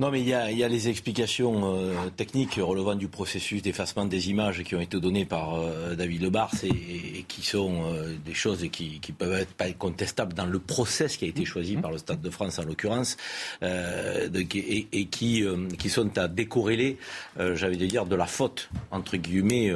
Non, 0.04 0.12
mais 0.12 0.20
il 0.20 0.28
y 0.28 0.34
a, 0.34 0.68
les 0.68 0.89
explications 0.89 1.78
euh, 1.78 2.10
techniques 2.10 2.56
relevant 2.56 2.95
du 2.95 3.08
processus 3.08 3.62
d'effacement 3.62 4.04
des 4.04 4.30
images 4.30 4.62
qui 4.64 4.76
ont 4.76 4.82
été 4.82 4.99
données 4.99 5.24
par 5.24 5.56
euh, 5.56 5.95
David 5.95 6.24
Lebars 6.24 6.51
et, 6.62 7.20
et 7.20 7.26
qui 7.26 7.41
sont 7.41 7.86
euh, 7.86 8.14
des 8.26 8.34
choses 8.34 8.68
qui, 8.70 8.99
qui 8.99 9.14
peuvent 9.14 9.32
être 9.32 9.54
pas 9.54 9.72
contestables 9.72 10.34
dans 10.34 10.45
le 10.45 10.60
process 10.60 11.16
qui 11.16 11.24
a 11.24 11.30
été 11.30 11.45
choisi 11.45 11.78
par 11.78 11.89
le 11.89 11.99
Stade 11.99 12.20
de 12.20 12.30
France 12.30 12.60
en 12.60 12.66
l'occurrence, 12.66 13.16
et, 13.62 15.06
qui, 15.06 15.45
qui 15.80 15.89
sont 15.89 16.18
à 16.18 16.28
décorréler, 16.28 16.97
j'avais 17.38 17.78
de 17.78 17.86
dire, 17.86 18.06
de 18.06 18.18
la 18.18 18.26
faute 18.26 18.70
entre 18.91 19.16
guillemets. 19.16 19.72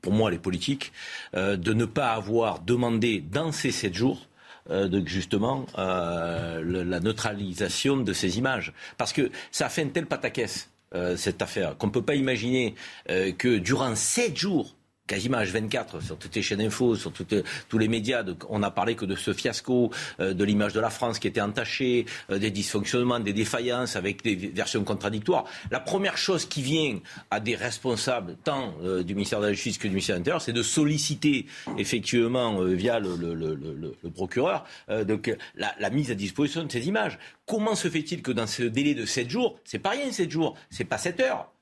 pour 0.00 0.14
moi, 0.14 0.30
les 0.30 0.38
politiques, 0.38 0.90
de 1.34 1.72
ne 1.74 1.84
pas 1.84 2.12
avoir 2.12 2.60
demandé 2.60 3.20
dans 3.20 3.52
ces 3.52 3.72
sept 3.72 3.92
jours 3.92 4.26
euh, 4.70 4.88
de 4.88 5.06
justement 5.06 5.66
euh, 5.78 6.60
le- 6.60 6.82
la 6.82 7.00
neutralisation 7.00 7.96
de 7.96 8.12
ces 8.12 8.38
images. 8.38 8.72
Parce 8.98 9.12
que 9.12 9.30
ça 9.50 9.66
a 9.66 9.68
fait 9.68 9.82
un 9.82 9.88
tel 9.88 10.06
pataquès, 10.06 10.68
euh, 10.94 11.16
cette 11.16 11.42
affaire, 11.42 11.76
qu'on 11.76 11.88
ne 11.88 11.92
peut 11.92 12.02
pas 12.02 12.14
imaginer 12.14 12.74
euh, 13.10 13.32
que 13.32 13.58
durant 13.58 13.94
sept 13.94 14.36
jours, 14.36 14.74
quasiment 15.06 15.38
H24, 15.38 16.04
sur 16.04 16.18
toutes 16.18 16.34
les 16.34 16.42
chaînes 16.42 16.60
info, 16.60 16.96
sur 16.96 17.12
toutes, 17.12 17.34
tous 17.68 17.78
les 17.78 17.88
médias, 17.88 18.24
on 18.48 18.58
n'a 18.58 18.70
parlé 18.70 18.94
que 18.94 19.04
de 19.04 19.16
ce 19.16 19.32
fiasco, 19.32 19.90
euh, 20.20 20.34
de 20.34 20.44
l'image 20.44 20.72
de 20.72 20.80
la 20.80 20.90
France 20.90 21.18
qui 21.18 21.28
était 21.28 21.40
entachée, 21.40 22.06
euh, 22.30 22.38
des 22.38 22.50
dysfonctionnements, 22.50 23.20
des 23.20 23.32
défaillances 23.32 23.96
avec 23.96 24.22
des 24.22 24.34
versions 24.34 24.84
contradictoires. 24.84 25.44
La 25.70 25.80
première 25.80 26.16
chose 26.16 26.46
qui 26.46 26.62
vient 26.62 26.98
à 27.30 27.40
des 27.40 27.54
responsables, 27.54 28.36
tant 28.44 28.74
euh, 28.82 29.02
du 29.02 29.14
ministère 29.14 29.40
de 29.40 29.46
la 29.46 29.52
Justice 29.52 29.78
que 29.78 29.88
du 29.88 29.94
ministère 29.94 30.16
de 30.16 30.20
l'Intérieur, 30.20 30.42
c'est 30.42 30.52
de 30.52 30.62
solliciter 30.62 31.46
effectivement 31.78 32.62
via 32.64 32.98
le, 32.98 33.94
procureur 34.14 34.64
donc, 35.06 35.34
la, 35.56 35.90
mise 35.90 36.10
à 36.10 36.14
disposition 36.14 36.64
de 36.64 36.72
ces 36.72 36.88
images. 36.88 37.18
Comment 37.46 37.74
se 37.74 37.88
fait-il 37.88 38.22
que 38.22 38.32
dans 38.32 38.46
ce 38.46 38.62
délai 38.62 38.94
de 38.94 39.06
7 39.06 39.30
jours, 39.30 39.58
c'est 39.64 39.78
pas 39.78 39.90
rien 39.90 40.10
7 40.10 40.30
jours, 40.30 40.56
c'est 40.70 40.84
pas 40.84 40.98
7 40.98 41.20
heures, 41.20 41.52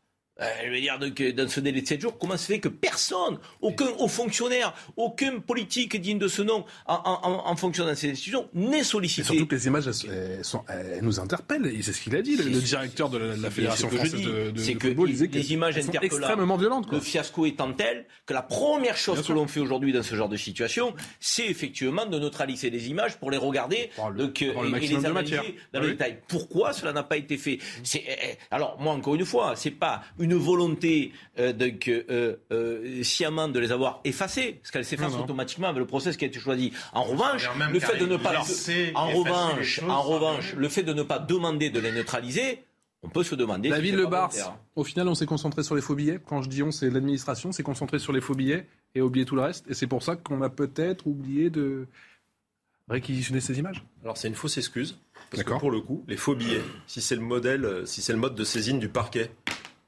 je 0.64 0.70
veux 0.70 0.80
dire, 0.80 0.98
donc, 0.98 1.20
euh, 1.20 1.32
dans 1.32 1.48
ce 1.48 1.60
délai 1.60 1.80
de 1.80 1.86
7 1.86 2.00
jours, 2.00 2.18
comment 2.18 2.36
se 2.36 2.46
fait 2.46 2.58
que 2.58 2.68
personne, 2.68 3.38
aucun 3.60 3.86
haut 3.98 4.08
fonctionnaire, 4.08 4.74
aucun 4.96 5.38
politique 5.38 6.00
digne 6.00 6.18
de 6.18 6.26
ce 6.28 6.42
nom 6.42 6.64
en, 6.86 6.94
en, 6.94 7.42
en 7.50 7.56
fonctionnant 7.56 7.90
dans 7.90 7.96
ces 7.96 8.10
institutions 8.10 8.48
n'est 8.52 8.78
Et 8.80 8.82
sollicité 8.82 9.22
surtout 9.22 9.46
que 9.46 9.54
les 9.54 9.66
images, 9.68 9.86
elles, 9.86 10.44
sont- 10.44 10.64
elles 10.68 10.98
nous 11.02 11.20
interpellent. 11.20 11.66
Et 11.66 11.82
c'est 11.82 11.92
ce 11.92 12.00
qu'il 12.00 12.16
a 12.16 12.22
dit, 12.22 12.36
le, 12.36 12.44
le 12.44 12.60
directeur 12.60 13.08
de 13.10 13.18
la, 13.18 13.36
la 13.36 13.50
Fédération 13.50 13.88
que 13.88 13.96
française 13.96 14.14
de, 14.14 14.18
de- 14.18 14.50
de 14.50 14.72
que 14.72 14.88
football. 14.88 15.08
il 15.08 15.12
disait 15.12 15.28
les 15.32 15.52
images 15.52 15.80
sont 15.80 15.92
extrêmement 15.92 16.56
violentes. 16.56 16.86
Quoi. 16.88 16.98
Le 16.98 17.04
fiasco 17.04 17.46
étant 17.46 17.72
tel 17.72 18.04
que 18.26 18.34
la 18.34 18.42
première 18.42 18.96
chose 18.96 19.24
que 19.26 19.32
l'on 19.32 19.46
fait 19.46 19.60
aujourd'hui 19.60 19.92
dans 19.92 20.02
ce 20.02 20.14
genre 20.16 20.28
de 20.28 20.36
situation, 20.36 20.94
c'est 21.20 21.46
effectivement 21.46 22.06
de 22.06 22.18
neutraliser 22.18 22.70
les 22.70 22.88
images 22.88 23.16
pour 23.18 23.30
les 23.30 23.36
regarder 23.36 23.90
donc, 24.16 24.42
euh, 24.42 24.50
avoir 24.50 24.64
le 24.64 24.70
et, 24.78 24.84
et 24.84 24.88
les 24.88 24.96
de 24.96 25.06
analyser 25.06 25.36
dans 25.72 25.80
Oui. 25.80 25.86
le 25.86 25.92
détail. 25.92 26.18
Pourquoi 26.26 26.72
cela 26.72 26.92
n'a 26.92 27.02
pas 27.04 27.16
été 27.16 27.36
fait? 27.38 27.58
C'est, 27.84 28.00
euh, 28.08 28.12
euh, 28.24 28.34
Alors 28.50 28.78
moi 28.80 28.92
encore 28.94 29.14
une 29.14 29.24
fois, 29.24 29.54
c'est 29.56 29.70
pas 29.70 30.02
une 30.18 30.23
volonté 30.32 31.12
euh, 31.38 31.52
donc, 31.52 31.88
euh, 31.88 32.36
euh, 32.52 33.02
sciemment 33.02 33.48
de 33.48 33.58
les 33.58 33.72
avoir 33.72 34.00
effacées, 34.04 34.58
parce 34.62 34.70
qu'elles 34.70 34.84
s'effacent 34.84 35.16
automatiquement 35.16 35.68
avec 35.68 35.80
le 35.80 35.86
process 35.86 36.16
qui 36.16 36.24
a 36.24 36.28
été 36.28 36.38
choisi. 36.38 36.72
En 36.92 37.02
revanche, 37.02 37.48
le 37.70 37.80
fait 37.80 37.98
de 37.98 38.06
ne 38.06 38.16
pas, 38.16 38.42
en 38.94 39.08
revanche, 39.08 39.80
choses, 39.80 39.90
en 39.90 40.02
revanche, 40.02 40.54
le 40.54 40.68
fait 40.68 40.82
de 40.82 40.92
ne 40.92 41.02
pas 41.02 41.18
demander 41.18 41.70
de 41.70 41.80
les 41.80 41.92
neutraliser, 41.92 42.62
on 43.02 43.08
peut 43.08 43.24
se 43.24 43.34
demander. 43.34 43.68
si 43.68 43.74
David 43.74 43.90
c'est 43.90 43.96
Le 43.96 44.04
pas 44.04 44.30
Bars, 44.32 44.58
au 44.76 44.84
final, 44.84 45.08
on 45.08 45.14
s'est 45.14 45.26
concentré 45.26 45.62
sur 45.62 45.74
les 45.74 45.82
faux 45.82 45.94
billets. 45.94 46.18
Quand 46.24 46.40
je 46.40 46.48
dis 46.48 46.62
on, 46.62 46.70
c'est 46.70 46.88
l'administration, 46.88 47.52
s'est 47.52 47.62
concentré 47.62 47.98
sur 47.98 48.12
les 48.12 48.22
faux 48.22 48.34
billets 48.34 48.66
et 48.94 49.02
oublié 49.02 49.26
tout 49.26 49.36
le 49.36 49.42
reste. 49.42 49.66
Et 49.68 49.74
c'est 49.74 49.86
pour 49.86 50.02
ça 50.02 50.16
qu'on 50.16 50.40
a 50.40 50.48
peut-être 50.48 51.06
oublié 51.06 51.50
de 51.50 51.86
réquisitionner 52.88 53.40
ces 53.40 53.58
images. 53.58 53.84
Alors 54.02 54.16
c'est 54.16 54.28
une 54.28 54.34
fausse 54.34 54.58
excuse. 54.58 54.98
Parce 55.30 55.42
que 55.42 55.48
D'accord. 55.48 55.60
pour 55.60 55.70
le 55.70 55.80
coup, 55.80 56.04
les 56.06 56.16
faux 56.16 56.34
billets, 56.34 56.62
si 56.86 57.00
c'est 57.00 57.16
le 57.16 57.22
modèle, 57.22 57.64
euh, 57.64 57.86
si 57.86 58.02
c'est 58.02 58.12
le 58.12 58.18
mode 58.18 58.34
de 58.34 58.44
saisine 58.44 58.78
du 58.78 58.88
parquet, 58.88 59.30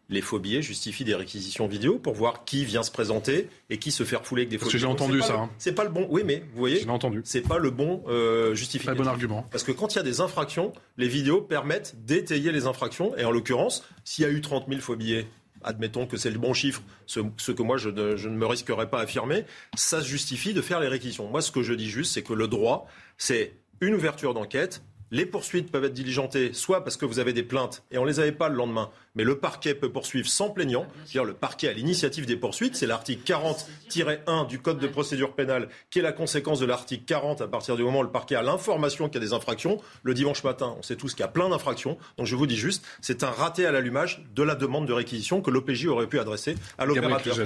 les 0.09 0.20
faux 0.20 0.38
billets 0.38 0.62
justifient 0.62 1.04
des 1.04 1.14
réquisitions 1.14 1.66
vidéo 1.66 1.98
pour 1.98 2.14
voir 2.14 2.44
qui 2.44 2.64
vient 2.64 2.82
se 2.82 2.90
présenter 2.90 3.48
et 3.70 3.78
qui 3.78 3.90
se 3.90 4.04
fait 4.04 4.16
refouler 4.16 4.42
avec 4.42 4.50
des 4.50 4.59
faux 4.59 4.66
Parce 4.66 4.72
que 4.72 4.78
j'ai 4.78 4.86
billets. 4.86 4.94
entendu 5.02 5.20
ça, 5.20 5.34
hein. 5.34 5.50
C'est 5.59 5.74
pas 5.74 5.84
le 5.84 5.90
bon. 5.90 6.07
Oui, 6.11 6.22
mais 6.24 6.44
vous 6.52 6.59
voyez, 6.59 6.88
entendu. 6.88 7.22
c'est 7.24 7.40
pas 7.40 7.59
le 7.59 7.70
bon 7.70 8.04
euh, 8.09 8.54
justificatif. 8.54 8.86
Pas 8.86 8.92
le 8.92 9.04
bon 9.04 9.09
argument. 9.11 9.46
Parce 9.50 9.64
que 9.64 9.72
quand 9.72 9.94
il 9.94 9.96
y 9.96 10.00
a 10.00 10.04
des 10.04 10.20
infractions, 10.20 10.72
les 10.96 11.09
vidéos 11.09 11.40
permettent 11.42 11.96
d'étayer 12.04 12.52
les 12.52 12.66
infractions. 12.66 13.16
Et 13.16 13.24
en 13.24 13.30
l'occurrence, 13.32 13.84
s'il 14.04 14.22
y 14.22 14.26
a 14.26 14.30
eu 14.30 14.40
30 14.40 14.66
000 14.68 14.80
faux 14.80 14.94
billets, 14.96 15.26
admettons 15.64 16.07
que 16.07 16.16
c'est 16.16 16.30
le 16.30 16.38
bon 16.38 16.54
chiffre, 16.54 16.82
ce, 17.07 17.20
ce 17.36 17.50
que 17.50 17.62
moi 17.62 17.76
je 17.76 17.88
ne, 17.88 18.14
je 18.14 18.28
ne 18.28 18.36
me 18.36 18.46
risquerais 18.46 18.88
pas 18.88 18.98
à 19.00 19.02
affirmer, 19.02 19.44
ça 19.74 20.00
se 20.00 20.07
justifie 20.07 20.54
de 20.54 20.61
faire 20.62 20.78
les 20.78 20.88
réquisitions. 20.88 21.28
Moi, 21.28 21.40
ce 21.42 21.50
que 21.50 21.62
je 21.62 21.74
dis 21.74 21.88
juste, 21.90 22.12
c'est 22.14 22.22
que 22.22 22.32
le 22.34 22.46
droit, 22.46 22.86
c'est 23.18 23.54
une 23.80 23.94
ouverture 23.94 24.34
d'enquête. 24.34 24.82
Les 25.12 25.24
poursuites 25.24 25.70
peuvent 25.70 25.84
être 25.84 25.92
diligentées, 25.92 26.52
soit 26.52 26.82
parce 26.82 26.96
que 26.96 27.04
vous 27.04 27.20
avez 27.20 27.32
des 27.32 27.44
plaintes 27.44 27.84
et 27.92 27.98
on 27.98 28.04
les 28.04 28.18
avait 28.18 28.32
pas 28.32 28.48
le 28.48 28.57
lendemain, 28.57 28.90
mais 29.14 29.22
le 29.22 29.38
parquet 29.38 29.74
peut 29.74 29.90
poursuivre 29.90 30.28
sans 30.28 30.50
plaignant. 30.50 30.86
C'est-à-dire 31.04 31.24
le 31.24 31.34
parquet 31.34 31.68
à 31.68 31.72
l'initiative 31.72 32.26
des 32.26 32.36
poursuites, 32.36 32.74
c'est 32.74 32.86
l'article 32.86 33.22
40-1 33.24 34.48
du 34.48 34.59
Code 34.59 34.80
de 34.80 34.86
procédure 34.88 35.34
pénale, 35.34 35.68
qui 35.90 36.00
est 36.00 36.02
la 36.02 36.12
conséquence 36.12 36.59
de 36.59 36.66
l'article 36.66 37.04
40 37.04 37.40
à 37.40 37.46
partir 37.46 37.76
du 37.76 37.84
moment 37.84 38.00
où 38.00 38.02
le 38.02 38.11
parquet 38.11 38.34
a 38.34 38.42
l'information 38.42 39.09
qu'il 39.09 39.22
y 39.22 39.24
a 39.24 39.26
des 39.28 39.32
infractions. 39.32 39.80
Le 40.02 40.12
dimanche 40.12 40.42
matin, 40.42 40.74
on 40.76 40.82
sait 40.82 40.96
tous 40.96 41.14
qu'il 41.14 41.20
y 41.20 41.24
a 41.24 41.28
plein 41.28 41.48
d'infractions. 41.48 41.98
Donc 42.18 42.26
je 42.26 42.34
vous 42.34 42.46
dis 42.48 42.57
juste, 42.57 42.84
c'est 43.00 43.22
un 43.22 43.30
raté 43.30 43.64
à 43.64 43.70
l'allumage 43.70 44.26
de 44.34 44.42
la 44.42 44.57
demande 44.57 44.86
de 44.86 44.92
réquisition 44.92 45.40
que 45.40 45.50
l'OPJ 45.50 45.86
aurait 45.86 46.09
pu 46.09 46.18
adresser 46.18 46.57
à 46.78 46.84
l'opérateur. 46.84 47.36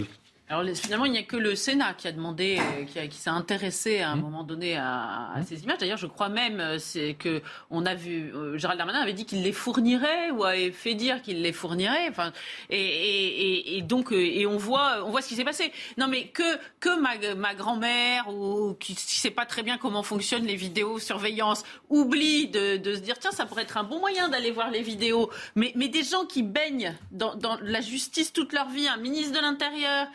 Alors 0.52 0.64
finalement, 0.74 1.04
il 1.04 1.12
n'y 1.12 1.18
a 1.18 1.22
que 1.22 1.36
le 1.36 1.54
Sénat 1.54 1.94
qui 1.94 2.08
a 2.08 2.12
demandé, 2.12 2.58
euh, 2.58 3.06
qui, 3.06 3.16
s'est 3.16 3.30
intéressé 3.30 4.00
à 4.00 4.10
un 4.10 4.16
Mmh. 4.16 4.20
moment 4.20 4.42
donné 4.42 4.76
à, 4.76 5.30
à 5.32 5.42
ces 5.44 5.62
images. 5.62 5.78
D'ailleurs, 5.78 5.96
je 5.96 6.08
crois 6.08 6.28
même 6.28 6.58
euh, 6.58 6.78
que 7.16 7.40
on 7.70 7.86
a 7.86 7.94
vu 7.94 8.32
euh, 8.34 8.58
Gérald 8.58 8.76
Darmanin 8.76 8.98
avait 9.00 9.12
dit 9.12 9.26
qu'il 9.26 9.44
les 9.44 9.52
fournirait 9.52 10.32
ou 10.32 10.42
avait 10.42 10.72
fait 10.72 10.94
dire 10.94 11.22
qu'il 11.22 11.40
les 11.40 11.52
fournirait. 11.52 12.08
Enfin, 12.08 12.32
et, 12.68 12.80
et- 12.80 13.76
et- 13.76 13.76
et 13.78 13.82
donc 13.82 14.12
euh, 14.12 14.16
et 14.20 14.44
on 14.44 14.56
voit, 14.56 15.04
on 15.06 15.10
voit 15.10 15.22
ce 15.22 15.28
qui 15.28 15.36
s'est 15.36 15.44
passé. 15.44 15.70
Non, 15.98 16.08
mais 16.08 16.26
que 16.26 16.42
que 16.80 16.98
ma, 17.00 17.10
ma 17.36 17.54
grand-mère 17.54 18.28
ou 18.28 18.74
qui 18.74 18.94
ne 18.94 18.98
sait 18.98 19.30
pas 19.30 19.46
très 19.46 19.62
bien 19.62 19.78
comment 19.78 20.02
fonctionnent 20.02 20.46
les 20.46 20.56
vidéos 20.56 20.98
surveillance 20.98 21.62
oublie 21.90 22.48
de, 22.48 22.76
de 22.76 22.96
se 22.96 23.00
dire 23.00 23.20
tiens 23.20 23.30
ça 23.30 23.46
pourrait 23.46 23.62
être 23.62 23.76
un 23.76 23.84
bon 23.84 24.00
moyen 24.00 24.28
d'aller 24.28 24.50
voir 24.50 24.72
les 24.72 24.82
vidéos. 24.82 25.30
Mais 25.54 25.72
mais 25.76 25.86
des 25.86 26.02
gens 26.02 26.24
qui 26.26 26.42
baignent 26.42 26.96
dans, 27.12 27.36
dans 27.36 27.56
la 27.62 27.80
justice 27.80 28.32
toute 28.32 28.52
leur 28.52 28.68
vie, 28.68 28.88
un 28.88 28.96
ministre 28.96 29.36
de 29.36 29.40
l'Intérieur, 29.40 30.08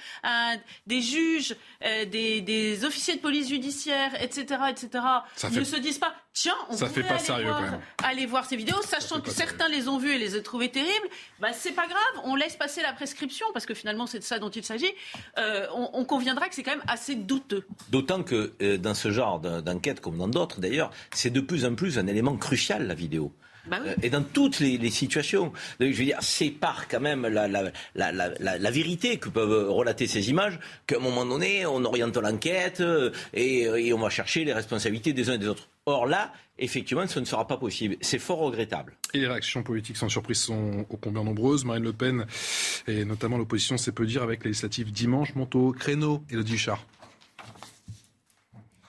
des 0.88 1.01
juges, 1.01 1.55
euh, 1.86 2.05
des, 2.05 2.41
des 2.41 2.84
officiers 2.86 3.15
de 3.15 3.21
police 3.21 3.49
judiciaire, 3.49 4.11
etc., 4.21 4.45
etc., 4.69 4.89
Ça 5.36 5.49
ne 5.49 5.55
fait- 5.55 5.65
se 5.65 5.76
disent 5.78 5.97
pas 5.99 6.13
tiens 6.34 6.53
on 6.69 6.76
ça 6.76 6.89
fait 6.89 7.01
pas 7.03 7.15
aller 7.15 7.23
sérieux, 7.23 7.45
voir, 7.45 7.59
quand 7.63 7.71
même. 7.71 7.82
aller 8.03 8.26
voir 8.26 8.45
ces 8.45 8.57
vidéos, 8.57 8.82
sachant 8.82 9.21
que 9.21 9.30
certains 9.32 9.69
les 9.69 9.88
ont 9.88 9.97
vues 9.97 10.11
et 10.11 10.17
les 10.17 10.38
ont 10.38 10.41
trouvées 10.43 10.69
terribles. 10.69 11.07
Bah 11.39 11.53
c'est 11.53 11.71
pas 11.71 11.88
grave, 11.88 12.23
on 12.26 12.36
laisse 12.36 12.55
passer 12.57 12.82
la 12.82 12.91
prescription 12.91 13.45
parce 13.53 13.65
que 13.65 13.73
finalement 13.73 14.05
c'est 14.05 14.19
de 14.19 14.23
ça 14.26 14.38
dont 14.39 14.49
il 14.49 14.63
s'agit. 14.63 14.91
Euh, 15.38 15.65
on, 15.73 15.89
on 15.93 16.03
conviendra 16.05 16.49
que 16.49 16.55
c'est 16.55 16.63
quand 16.63 16.76
même 16.76 16.84
assez 16.88 17.15
douteux. 17.15 17.65
D'autant 17.89 18.21
que 18.23 18.53
euh, 18.61 18.78
dans 18.78 18.93
ce 18.93 19.11
genre 19.11 19.39
d'en- 19.39 19.61
d'enquête, 19.61 20.01
comme 20.01 20.17
dans 20.17 20.28
d'autres 20.28 20.59
d'ailleurs, 20.59 20.91
c'est 21.13 21.30
de 21.30 21.39
plus 21.39 21.63
en 21.65 21.73
plus 21.76 21.97
un 21.97 22.07
élément 22.07 22.36
crucial, 22.36 22.86
la 22.88 22.95
vidéo. 22.95 23.32
Bah 23.68 23.80
et 24.01 24.09
dans 24.09 24.24
toutes 24.24 24.59
les, 24.59 24.89
situations. 24.89 25.51
je 25.80 25.86
veux 25.86 25.93
dire, 25.93 26.18
c'est 26.22 26.49
par 26.49 26.88
quand 26.88 26.99
même 26.99 27.28
la, 27.28 27.47
la, 27.47 27.72
la, 27.95 28.72
vérité 28.72 29.18
que 29.18 29.30
peuvent 29.30 29.70
relater 29.72 30.07
ces 30.07 30.30
images 30.30 30.59
qu'à 30.88 30.97
un 30.97 30.99
moment 30.99 31.26
donné, 31.26 31.66
on 31.66 31.84
oriente 31.84 32.18
l'enquête 32.18 32.84
et, 33.34 33.61
et 33.63 33.93
on 33.93 33.99
va 33.99 34.09
chercher 34.09 34.45
les 34.45 34.53
responsabilités 34.53 35.13
des 35.13 35.30
uns 35.30 35.34
et 35.34 35.38
des 35.38 35.47
autres. 35.47 35.68
Or 35.88 36.07
là, 36.07 36.34
effectivement, 36.57 37.05
ce 37.07 37.20
ne 37.20 37.26
sera 37.26 37.47
pas 37.47 37.57
possible. 37.57 37.95
C'est 38.01 38.20
fort 38.20 38.39
regrettable. 38.39 38.93
Et 39.13 39.20
les 39.20 39.28
réactions 39.28 39.61
politiques 39.61 39.97
sans 39.97 40.09
surprise 40.09 40.39
sont 40.39 40.86
ô 40.89 40.97
combien 40.97 41.24
nombreuses. 41.24 41.63
Marine 41.63 41.84
Le 41.84 41.93
Pen 41.93 42.26
et 42.88 43.05
notamment 43.05 43.38
l'opposition, 43.38 43.78
c'est 43.78 43.91
peu 43.91 44.05
dire, 44.05 44.24
avec 44.24 44.43
les 44.43 44.49
législatives 44.49 44.91
dimanche, 44.91 45.36
monte 45.36 45.55
au 45.55 45.72
créneau. 45.72 46.24
Elodie 46.32 46.55
Huchard. 46.55 46.86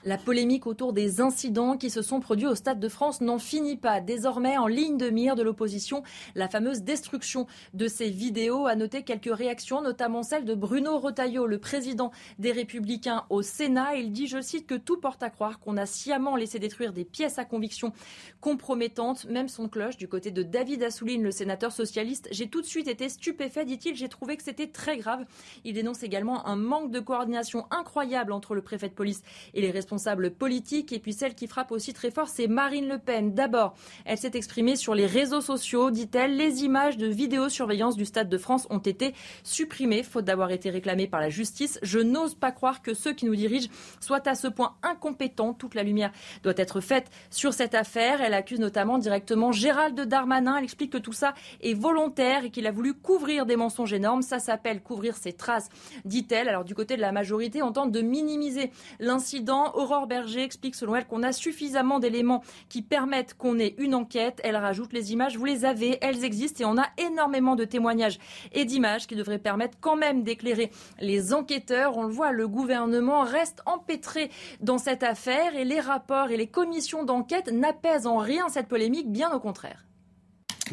La 0.06 0.18
polémique 0.18 0.68
autour 0.68 0.92
des 0.92 1.20
incidents 1.20 1.76
qui 1.76 1.90
se 1.90 2.00
sont 2.00 2.20
produits 2.20 2.46
au 2.46 2.54
Stade 2.54 2.78
de 2.78 2.88
France 2.88 3.20
n'en 3.20 3.40
finit 3.40 3.76
pas. 3.76 4.00
Désormais, 4.00 4.56
en 4.56 4.68
ligne 4.68 4.98
de 4.98 5.10
mire 5.10 5.34
de 5.34 5.42
l'opposition, 5.42 6.04
la 6.36 6.48
fameuse 6.48 6.82
destruction 6.82 7.48
de 7.74 7.88
ces 7.88 8.08
vidéos 8.08 8.68
a 8.68 8.76
noté 8.76 9.02
quelques 9.02 9.36
réactions, 9.36 9.82
notamment 9.82 10.22
celle 10.22 10.44
de 10.44 10.54
Bruno 10.54 11.00
Retailleau, 11.00 11.48
le 11.48 11.58
président 11.58 12.12
des 12.38 12.52
Républicains 12.52 13.24
au 13.30 13.42
Sénat. 13.42 13.96
Il 13.96 14.12
dit, 14.12 14.28
je 14.28 14.40
cite, 14.40 14.68
que 14.68 14.76
tout 14.76 14.96
porte 14.96 15.24
à 15.24 15.28
croire 15.28 15.58
qu'on 15.58 15.76
a 15.76 15.86
sciemment 15.86 16.36
laissé 16.36 16.60
détruire 16.60 16.92
des 16.92 17.04
pièces 17.04 17.40
à 17.40 17.44
conviction 17.44 17.92
compromettantes. 18.40 19.24
Même 19.24 19.48
son 19.48 19.68
cloche 19.68 19.96
du 19.96 20.06
côté 20.06 20.30
de 20.30 20.44
David 20.44 20.84
Assouline, 20.84 21.24
le 21.24 21.32
sénateur 21.32 21.72
socialiste. 21.72 22.28
J'ai 22.30 22.48
tout 22.48 22.60
de 22.60 22.66
suite 22.66 22.86
été 22.86 23.08
stupéfait, 23.08 23.64
dit-il. 23.64 23.96
J'ai 23.96 24.08
trouvé 24.08 24.36
que 24.36 24.44
c'était 24.44 24.68
très 24.68 24.98
grave. 24.98 25.24
Il 25.64 25.74
dénonce 25.74 26.04
également 26.04 26.46
un 26.46 26.54
manque 26.54 26.92
de 26.92 27.00
coordination 27.00 27.66
incroyable 27.72 28.30
entre 28.30 28.54
le 28.54 28.62
préfet 28.62 28.88
de 28.88 28.94
police 28.94 29.24
et 29.52 29.60
les 29.60 29.72
responsables 29.72 29.95
responsable 29.96 30.30
politique. 30.30 30.92
Et 30.92 30.98
puis 30.98 31.14
celle 31.14 31.34
qui 31.34 31.46
frappe 31.46 31.72
aussi 31.72 31.94
très 31.94 32.10
fort, 32.10 32.28
c'est 32.28 32.48
Marine 32.48 32.86
Le 32.86 32.98
Pen. 32.98 33.32
D'abord, 33.32 33.74
elle 34.04 34.18
s'est 34.18 34.32
exprimée 34.34 34.76
sur 34.76 34.94
les 34.94 35.06
réseaux 35.06 35.40
sociaux, 35.40 35.90
dit-elle. 35.90 36.36
Les 36.36 36.64
images 36.64 36.98
de 36.98 37.06
vidéosurveillance 37.06 37.96
du 37.96 38.04
Stade 38.04 38.28
de 38.28 38.36
France 38.36 38.66
ont 38.68 38.78
été 38.78 39.14
supprimées, 39.42 40.02
faute 40.02 40.26
d'avoir 40.26 40.50
été 40.50 40.68
réclamées 40.68 41.06
par 41.06 41.20
la 41.20 41.30
justice. 41.30 41.78
Je 41.82 41.98
n'ose 41.98 42.34
pas 42.34 42.52
croire 42.52 42.82
que 42.82 42.92
ceux 42.92 43.14
qui 43.14 43.24
nous 43.24 43.34
dirigent 43.34 43.70
soient 44.00 44.28
à 44.28 44.34
ce 44.34 44.48
point 44.48 44.74
incompétents. 44.82 45.54
Toute 45.54 45.74
la 45.74 45.82
lumière 45.82 46.12
doit 46.42 46.52
être 46.58 46.82
faite 46.82 47.10
sur 47.30 47.54
cette 47.54 47.74
affaire. 47.74 48.20
Elle 48.20 48.34
accuse 48.34 48.60
notamment 48.60 48.98
directement 48.98 49.50
Gérald 49.50 49.98
Darmanin. 49.98 50.58
Elle 50.58 50.64
explique 50.64 50.92
que 50.92 50.98
tout 50.98 51.14
ça 51.14 51.32
est 51.62 51.72
volontaire 51.72 52.44
et 52.44 52.50
qu'il 52.50 52.66
a 52.66 52.70
voulu 52.70 52.92
couvrir 52.92 53.46
des 53.46 53.56
mensonges 53.56 53.94
énormes. 53.94 54.20
Ça 54.20 54.40
s'appelle 54.40 54.82
couvrir 54.82 55.16
ses 55.16 55.32
traces, 55.32 55.70
dit-elle. 56.04 56.50
Alors 56.50 56.64
du 56.64 56.74
côté 56.74 56.96
de 56.96 57.00
la 57.00 57.12
majorité, 57.12 57.62
on 57.62 57.72
tente 57.72 57.92
de 57.92 58.02
minimiser 58.02 58.70
l'incident. 59.00 59.72
Aurore 59.86 60.08
Berger 60.08 60.42
explique 60.42 60.74
selon 60.74 60.96
elle 60.96 61.06
qu'on 61.06 61.22
a 61.22 61.30
suffisamment 61.30 62.00
d'éléments 62.00 62.42
qui 62.68 62.82
permettent 62.82 63.34
qu'on 63.34 63.60
ait 63.60 63.76
une 63.78 63.94
enquête. 63.94 64.40
Elle 64.42 64.56
rajoute 64.56 64.92
les 64.92 65.12
images, 65.12 65.36
vous 65.36 65.44
les 65.44 65.64
avez, 65.64 65.98
elles 66.00 66.24
existent 66.24 66.64
et 66.64 66.66
on 66.66 66.76
a 66.76 66.88
énormément 66.98 67.54
de 67.54 67.64
témoignages 67.64 68.18
et 68.50 68.64
d'images 68.64 69.06
qui 69.06 69.14
devraient 69.14 69.38
permettre 69.38 69.78
quand 69.80 69.94
même 69.94 70.24
d'éclairer 70.24 70.72
les 71.00 71.32
enquêteurs. 71.32 71.96
On 71.96 72.02
le 72.02 72.12
voit, 72.12 72.32
le 72.32 72.48
gouvernement 72.48 73.22
reste 73.22 73.62
empêtré 73.64 74.32
dans 74.60 74.78
cette 74.78 75.04
affaire 75.04 75.54
et 75.54 75.64
les 75.64 75.78
rapports 75.78 76.32
et 76.32 76.36
les 76.36 76.48
commissions 76.48 77.04
d'enquête 77.04 77.52
n'apaisent 77.52 78.08
en 78.08 78.16
rien 78.16 78.48
cette 78.48 78.66
polémique, 78.66 79.12
bien 79.12 79.30
au 79.30 79.38
contraire. 79.38 79.85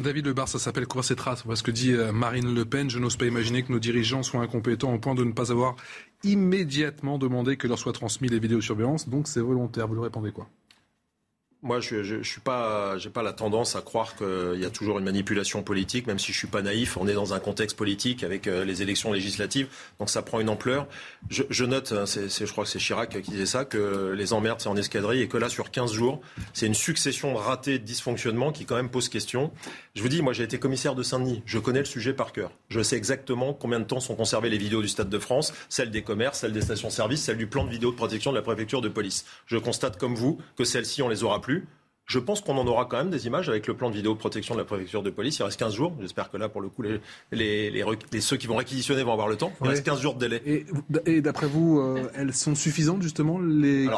David 0.00 0.26
Lebar, 0.26 0.48
ça 0.48 0.58
s'appelle 0.58 0.86
quoi 0.86 1.04
ces 1.04 1.14
traces 1.14 1.44
Parce 1.44 1.62
que 1.62 1.70
dit 1.70 1.92
euh, 1.92 2.10
Marine 2.10 2.52
Le 2.52 2.64
Pen, 2.64 2.90
je 2.90 2.98
n'ose 2.98 3.16
pas 3.16 3.26
imaginer 3.26 3.62
que 3.62 3.70
nos 3.70 3.78
dirigeants 3.78 4.24
soient 4.24 4.40
incompétents 4.40 4.92
au 4.92 4.98
point 4.98 5.14
de 5.14 5.22
ne 5.22 5.32
pas 5.32 5.52
avoir 5.52 5.76
immédiatement 6.24 7.16
demandé 7.16 7.56
que 7.56 7.68
leur 7.68 7.78
soient 7.78 7.92
transmis 7.92 8.28
les 8.28 8.40
vidéosurveillances. 8.40 9.08
Donc 9.08 9.28
c'est 9.28 9.40
volontaire. 9.40 9.86
Vous 9.86 9.94
le 9.94 10.00
répondez 10.00 10.32
quoi? 10.32 10.48
Moi, 11.64 11.80
je, 11.80 12.02
je, 12.02 12.22
suis 12.22 12.42
pas, 12.42 12.98
j'ai 12.98 13.08
pas 13.08 13.22
la 13.22 13.32
tendance 13.32 13.74
à 13.74 13.80
croire 13.80 14.14
qu'il 14.16 14.60
y 14.60 14.66
a 14.66 14.70
toujours 14.70 14.98
une 14.98 15.04
manipulation 15.06 15.62
politique, 15.62 16.06
même 16.06 16.18
si 16.18 16.30
je 16.30 16.36
suis 16.36 16.46
pas 16.46 16.60
naïf. 16.60 16.98
On 16.98 17.08
est 17.08 17.14
dans 17.14 17.32
un 17.32 17.40
contexte 17.40 17.76
politique 17.76 18.22
avec 18.22 18.46
euh, 18.46 18.66
les 18.66 18.82
élections 18.82 19.12
législatives, 19.12 19.68
donc 19.98 20.10
ça 20.10 20.20
prend 20.20 20.40
une 20.40 20.50
ampleur. 20.50 20.86
Je, 21.30 21.64
note, 21.64 21.92
hein, 21.92 22.04
c'est, 22.04 22.28
je 22.28 22.52
crois 22.52 22.64
que 22.64 22.70
c'est 22.70 22.78
Chirac 22.78 23.18
qui 23.22 23.30
disait 23.30 23.46
ça, 23.46 23.64
que 23.64 24.12
les 24.14 24.34
emmerdes 24.34 24.60
c'est 24.60 24.68
en 24.68 24.76
escadrille 24.76 25.22
et 25.22 25.28
que 25.28 25.38
là, 25.38 25.48
sur 25.48 25.70
15 25.70 25.92
jours, 25.92 26.20
c'est 26.52 26.66
une 26.66 26.74
succession 26.74 27.34
ratée 27.34 27.78
de 27.78 27.84
dysfonctionnements 27.84 28.52
qui 28.52 28.66
quand 28.66 28.76
même 28.76 28.90
pose 28.90 29.08
question. 29.08 29.50
Je 29.94 30.02
vous 30.02 30.08
dis, 30.08 30.20
moi, 30.20 30.34
j'ai 30.34 30.44
été 30.44 30.58
commissaire 30.58 30.94
de 30.94 31.02
Saint-Denis, 31.02 31.42
je 31.46 31.58
connais 31.58 31.78
le 31.78 31.86
sujet 31.86 32.12
par 32.12 32.32
cœur. 32.32 32.50
Je 32.68 32.82
sais 32.82 32.96
exactement 32.96 33.54
combien 33.54 33.80
de 33.80 33.84
temps 33.84 34.00
sont 34.00 34.16
conservées 34.16 34.50
les 34.50 34.58
vidéos 34.58 34.82
du 34.82 34.88
Stade 34.88 35.08
de 35.08 35.18
France, 35.18 35.54
celles 35.70 35.90
des 35.90 36.02
commerces, 36.02 36.40
celles 36.40 36.52
des 36.52 36.60
stations-service, 36.60 37.22
celles 37.22 37.38
du 37.38 37.46
plan 37.46 37.64
de 37.64 37.70
vidéo 37.70 37.90
de 37.90 37.96
protection 37.96 38.32
de 38.32 38.36
la 38.36 38.42
préfecture 38.42 38.82
de 38.82 38.90
police. 38.90 39.24
Je 39.46 39.56
constate 39.56 39.96
comme 39.96 40.14
vous 40.14 40.38
que 40.56 40.64
celles-ci, 40.64 41.00
on 41.00 41.08
les 41.08 41.24
aura 41.24 41.40
plus. 41.40 41.53
Je 42.06 42.18
pense 42.18 42.42
qu'on 42.42 42.58
en 42.58 42.66
aura 42.66 42.84
quand 42.84 42.98
même 42.98 43.10
des 43.10 43.26
images 43.26 43.48
avec 43.48 43.66
le 43.66 43.74
plan 43.74 43.88
de 43.88 43.96
vidéo 43.96 44.14
protection 44.14 44.54
de 44.54 44.60
la 44.60 44.66
préfecture 44.66 45.02
de 45.02 45.08
police. 45.08 45.38
Il 45.38 45.42
reste 45.42 45.58
15 45.58 45.74
jours. 45.74 45.94
J'espère 46.00 46.30
que 46.30 46.36
là, 46.36 46.50
pour 46.50 46.60
le 46.60 46.68
coup, 46.68 46.82
les, 46.82 47.00
les, 47.32 48.20
ceux 48.20 48.36
qui 48.36 48.46
vont 48.46 48.56
réquisitionner 48.56 49.02
vont 49.02 49.12
avoir 49.12 49.28
le 49.28 49.36
temps. 49.36 49.52
Il 49.62 49.68
reste 49.68 49.84
15 49.84 50.00
jours 50.00 50.14
de 50.14 50.20
délai. 50.20 50.66
Et, 51.06 51.22
d'après 51.22 51.46
vous, 51.46 51.80
euh, 51.80 52.10
elles 52.14 52.34
sont 52.34 52.54
suffisantes, 52.54 53.00
justement, 53.00 53.38
les, 53.38 53.88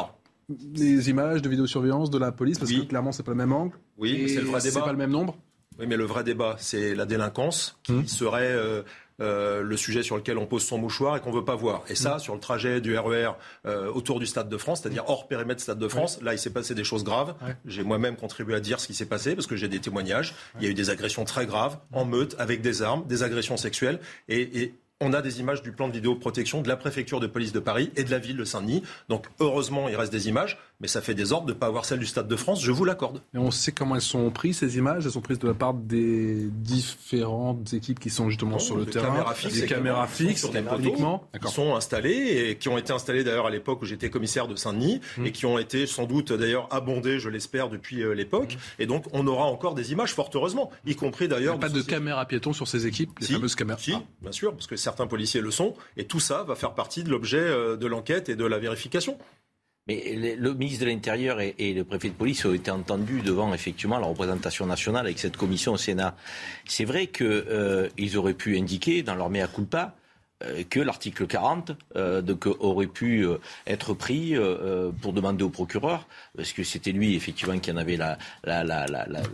les 0.73 1.09
images 1.09 1.41
de 1.41 1.49
vidéosurveillance 1.49 2.09
de 2.09 2.17
la 2.17 2.31
police? 2.31 2.59
Parce 2.59 2.71
que 2.71 2.81
clairement, 2.81 3.11
c'est 3.11 3.23
pas 3.23 3.31
le 3.31 3.37
même 3.37 3.51
angle. 3.51 3.75
Oui, 3.97 4.29
c'est 4.29 4.41
le 4.41 4.47
vrai 4.47 4.61
débat. 4.61 4.71
C'est 4.71 4.79
pas 4.79 4.91
le 4.91 4.97
même 4.97 5.11
nombre. 5.11 5.37
Oui, 5.79 5.85
mais 5.87 5.97
le 5.97 6.05
vrai 6.05 6.23
débat, 6.23 6.55
c'est 6.59 6.95
la 6.95 7.05
délinquance 7.05 7.77
qui 7.83 7.91
hum. 7.91 8.07
serait 8.07 8.51
euh, 8.51 8.81
euh, 9.19 9.61
le 9.61 9.77
sujet 9.77 10.03
sur 10.03 10.15
lequel 10.15 10.37
on 10.37 10.45
pose 10.45 10.63
son 10.63 10.77
mouchoir 10.77 11.17
et 11.17 11.21
qu'on 11.21 11.31
veut 11.31 11.45
pas 11.45 11.55
voir. 11.55 11.83
Et 11.89 11.95
ça, 11.95 12.15
mm. 12.15 12.19
sur 12.19 12.33
le 12.33 12.39
trajet 12.39 12.81
du 12.81 12.97
RER 12.97 13.23
e 13.23 13.31
euh, 13.65 13.91
autour 13.91 14.19
du 14.19 14.25
Stade 14.25 14.49
de 14.49 14.57
France, 14.57 14.81
c'est-à-dire 14.81 15.03
hors 15.07 15.27
périmètre 15.27 15.61
Stade 15.61 15.79
de 15.79 15.87
France, 15.87 16.19
là, 16.21 16.33
il 16.33 16.39
s'est 16.39 16.53
passé 16.53 16.75
des 16.75 16.83
choses 16.83 17.03
graves. 17.03 17.35
J'ai 17.65 17.83
moi-même 17.83 18.15
contribué 18.15 18.55
à 18.55 18.59
dire 18.59 18.79
ce 18.79 18.87
qui 18.87 18.93
s'est 18.93 19.05
passé 19.05 19.35
parce 19.35 19.47
que 19.47 19.55
j'ai 19.55 19.67
des 19.67 19.79
témoignages. 19.79 20.35
Il 20.57 20.63
y 20.63 20.67
a 20.67 20.69
eu 20.69 20.73
des 20.73 20.89
agressions 20.89 21.25
très 21.25 21.45
graves 21.45 21.77
en 21.91 22.05
meute 22.05 22.35
avec 22.39 22.61
des 22.61 22.81
armes, 22.81 23.05
des 23.07 23.23
agressions 23.23 23.57
sexuelles 23.57 23.99
et, 24.27 24.61
et 24.61 24.73
on 24.99 25.13
a 25.13 25.21
des 25.21 25.39
images 25.39 25.61
du 25.61 25.71
plan 25.71 25.87
de 25.87 25.93
vidéoprotection 25.93 26.61
de 26.61 26.67
la 26.67 26.75
préfecture 26.75 27.19
de 27.19 27.27
police 27.27 27.51
de 27.51 27.59
Paris 27.59 27.91
et 27.95 28.03
de 28.03 28.11
la 28.11 28.17
ville 28.17 28.37
de 28.37 28.43
Saint-Denis. 28.43 28.83
Donc 29.09 29.27
heureusement, 29.39 29.89
il 29.89 29.95
reste 29.95 30.11
des 30.11 30.27
images, 30.27 30.57
mais 30.79 30.87
ça 30.87 31.01
fait 31.01 31.15
des 31.15 31.31
ordres 31.31 31.47
de 31.47 31.53
ne 31.53 31.57
pas 31.57 31.67
avoir 31.67 31.85
celle 31.85 31.99
du 31.99 32.05
Stade 32.05 32.27
de 32.27 32.35
France, 32.35 32.63
je 32.63 32.71
vous 32.71 32.85
l'accorde. 32.85 33.21
Et 33.33 33.37
on 33.37 33.49
sait 33.51 33.71
comment 33.71 33.95
elles 33.95 34.01
sont 34.01 34.29
prises, 34.29 34.57
ces 34.59 34.77
images 34.77 35.05
Elles 35.05 35.11
sont 35.11 35.21
prises 35.21 35.39
de 35.39 35.47
la 35.47 35.53
part 35.53 35.73
des 35.73 36.49
différentes 36.51 37.73
équipes 37.73 37.99
qui 37.99 38.09
sont 38.09 38.29
justement 38.29 38.59
sur 38.59 38.75
le 38.75 38.85
terrain, 38.85 39.07
caméras 39.07 39.33
fixes, 39.33 39.61
des 39.61 39.65
caméras 39.65 40.07
fixes, 40.07 40.41
sur 40.41 40.51
des 40.51 40.63
qui 41.41 41.51
sont 41.51 41.75
installées 41.75 42.49
et 42.49 42.57
qui 42.57 42.69
ont 42.69 42.77
été 42.77 42.93
installées 42.93 43.23
d'ailleurs 43.23 43.47
à 43.47 43.49
l'époque 43.49 43.81
où 43.81 43.85
j'étais 43.85 44.09
commissaire 44.09 44.47
de 44.47 44.55
Saint-Denis 44.55 45.01
mmh. 45.17 45.25
et 45.25 45.31
qui 45.31 45.45
ont 45.45 45.57
été 45.57 45.87
sans 45.87 46.05
doute 46.05 46.31
d'ailleurs 46.31 46.67
abondées, 46.71 47.19
je 47.19 47.29
l'espère, 47.29 47.69
depuis 47.69 48.03
euh, 48.03 48.13
l'époque. 48.13 48.55
Mmh. 48.55 48.81
Et 48.81 48.85
donc 48.85 49.05
on 49.13 49.25
aura 49.25 49.45
encore 49.45 49.73
des 49.73 49.91
images, 49.91 50.13
fort 50.13 50.29
heureusement, 50.33 50.69
y 50.85 50.95
compris 50.95 51.27
d'ailleurs... 51.27 51.55
Il 51.55 51.59
n'y 51.59 51.65
a 51.65 51.69
pas 51.69 51.73
de, 51.73 51.81
caméras 51.81 52.25
piétons 52.25 52.53
sur 52.53 52.67
ces 52.67 52.85
équipes, 52.85 53.17
les 53.19 53.27
fameuses 53.27 53.55
caméras 53.55 53.79
Si, 53.79 53.95
bien 54.21 54.31
sûr, 54.31 54.53
parce 54.53 54.67
que 54.67 54.75
certains 54.75 55.07
policiers 55.07 55.41
le 55.41 55.51
sont, 55.51 55.73
et 55.95 56.05
tout 56.05 56.19
ça 56.19 56.43
va 56.43 56.55
faire 56.55 56.73
partie 56.73 57.03
de 57.03 57.09
l'objet 57.09 57.37
euh, 57.39 57.77
de 57.77 57.87
l'enquête 57.87 58.29
et 58.29 58.35
de 58.35 58.45
la 58.45 58.59
vérification. 58.59 59.17
Mais 59.87 60.35
le 60.37 60.53
ministre 60.53 60.85
de 60.85 60.89
l'Intérieur 60.89 61.39
et, 61.39 61.73
le 61.73 61.83
préfet 61.83 62.09
de 62.09 62.13
police 62.13 62.43
ont 62.45 62.53
été 62.53 62.71
entendus 62.71 63.21
devant 63.21 63.53
effectivement 63.53 63.99
la 63.99 64.07
représentation 64.07 64.65
nationale 64.65 65.05
avec 65.05 65.19
cette 65.19 65.37
commission 65.37 65.73
au 65.73 65.77
Sénat. 65.77 66.15
C'est 66.65 66.85
vrai 66.85 67.07
qu'ils 67.07 67.25
euh, 67.25 67.89
auraient 68.15 68.33
pu 68.33 68.57
indiquer 68.57 69.01
dans 69.03 69.15
leur 69.15 69.29
mea 69.29 69.47
culpa 69.47 69.95
que 70.69 70.79
l'article 70.79 71.25
40 71.25 71.71
euh, 71.95 72.21
aurait 72.59 72.87
pu 72.87 73.25
euh, 73.25 73.37
être 73.65 73.93
pris 73.93 74.35
euh, 74.35 74.91
pour 75.01 75.13
demander 75.13 75.43
au 75.43 75.49
procureur, 75.49 76.07
parce 76.35 76.51
que 76.51 76.63
c'était 76.63 76.91
lui 76.91 77.15
effectivement 77.15 77.57
qui 77.57 77.71
en 77.71 77.77
avait 77.77 77.97
la, 77.97 78.17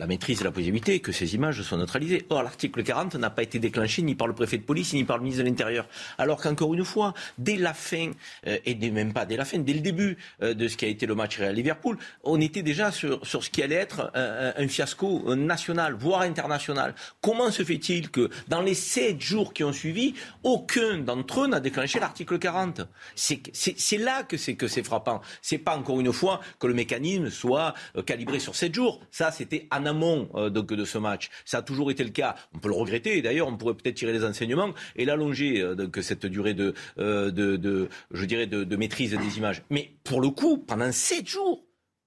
maîtrise 0.08 0.42
et 0.42 0.44
la 0.44 0.52
possibilité, 0.52 1.00
que 1.00 1.12
ces 1.12 1.36
images 1.36 1.62
soient 1.62 1.78
neutralisées. 1.78 2.26
Or, 2.30 2.44
l'article 2.44 2.84
40 2.84 3.16
n'a 3.16 3.30
pas 3.30 3.44
été 3.44 3.60
déclenché 3.60 4.02
ni 4.02 4.16
par 4.16 4.28
le 4.28 4.34
préfet 4.34 4.58
de 4.58 4.64
police 4.64 4.94
ni 4.94 5.04
par 5.04 5.18
le 5.18 5.24
ministre 5.24 5.44
de 5.44 5.50
l'Intérieur. 5.50 5.88
Alors 6.18 6.42
qu'encore 6.42 6.74
une 6.74 6.86
fois, 6.86 7.14
dès 7.38 7.58
la 7.58 7.74
fin, 7.74 8.12
et 8.46 8.76
même 8.92 9.14
pas 9.14 9.26
dès 9.26 9.38
la 9.38 9.46
fin, 9.46 9.60
dès 9.60 9.74
le 9.74 9.82
début 9.82 10.18
de 10.42 10.68
ce 10.68 10.78
qui 10.78 10.86
a 10.86 10.88
été 10.88 11.06
le 11.06 11.16
match 11.16 11.38
Real 11.38 11.56
Liverpool, 11.56 11.98
on 12.24 12.40
était 12.40 12.62
déjà 12.62 12.92
sur, 12.92 13.26
ce 13.26 13.50
qui 13.50 13.62
allait 13.62 13.76
être 13.76 14.12
un 14.16 14.68
fiasco 14.68 15.36
national, 15.36 15.94
voire 15.94 16.22
international. 16.22 16.96
Comment 17.22 17.52
se 17.52 17.64
fait-il 17.64 18.10
que 18.10 18.30
dans 18.48 18.62
les 18.62 18.76
sept 18.76 19.22
jours 19.22 19.54
qui 19.54 19.64
ont 19.64 19.74
suivi, 19.74 20.14
aucun 20.44 20.93
d'entre 20.98 21.41
eux 21.41 21.48
n'a 21.48 21.60
déclenché 21.60 21.99
l'article 21.99 22.40
40. 22.40 22.82
C'est 23.15 23.98
là 23.98 24.24
que 24.24 24.38
c'est 24.38 24.56
que 24.56 24.68
c'est 24.68 24.84
frappant. 24.84 25.22
C'est 25.41 25.57
pas 25.57 25.78
encore 25.78 25.99
une 25.99 26.14
fois 26.14 26.41
que 26.60 26.68
le 26.68 26.74
mécanisme 26.74 27.30
soit 27.30 27.74
euh, 27.95 28.02
calibré 28.02 28.40
sur 28.40 28.56
7 28.56 28.74
jours. 28.74 29.02
Ça, 29.11 29.32
c'était 29.32 29.68
en 29.72 29.86
amont 29.86 30.30
euh, 30.36 30.49
de 30.49 30.86
ce 30.86 30.98
match. 30.98 31.30
Ça 31.45 31.60
a 31.60 31.61
toujours 31.61 31.91
été 31.91 32.03
le 32.03 32.10
cas. 32.10 32.36
On 32.53 32.60
peut 32.60 32.70
le 32.70 32.76
regretter. 32.76 33.22
D'ailleurs, 33.22 33.48
on 33.48 33.57
pourrait 33.57 33.76
peut-être 33.76 33.95
tirer 33.95 34.14
les 34.14 34.24
enseignements 34.24 34.74
et 34.95 35.06
l'allonger 35.06 35.61
euh, 35.61 35.76
cette 36.02 36.26
durée 36.26 36.53
de, 36.53 36.74
je 36.98 38.26
dirais, 38.26 38.48
de, 38.48 38.64
de 38.64 38.76
maîtrise 38.76 39.11
des 39.11 39.38
images. 39.38 39.64
Mais 39.70 39.91
pour 40.03 40.22
le 40.22 40.30
coup, 40.30 40.57
pendant 40.57 40.91
7 40.91 41.28
jours, 41.28 41.64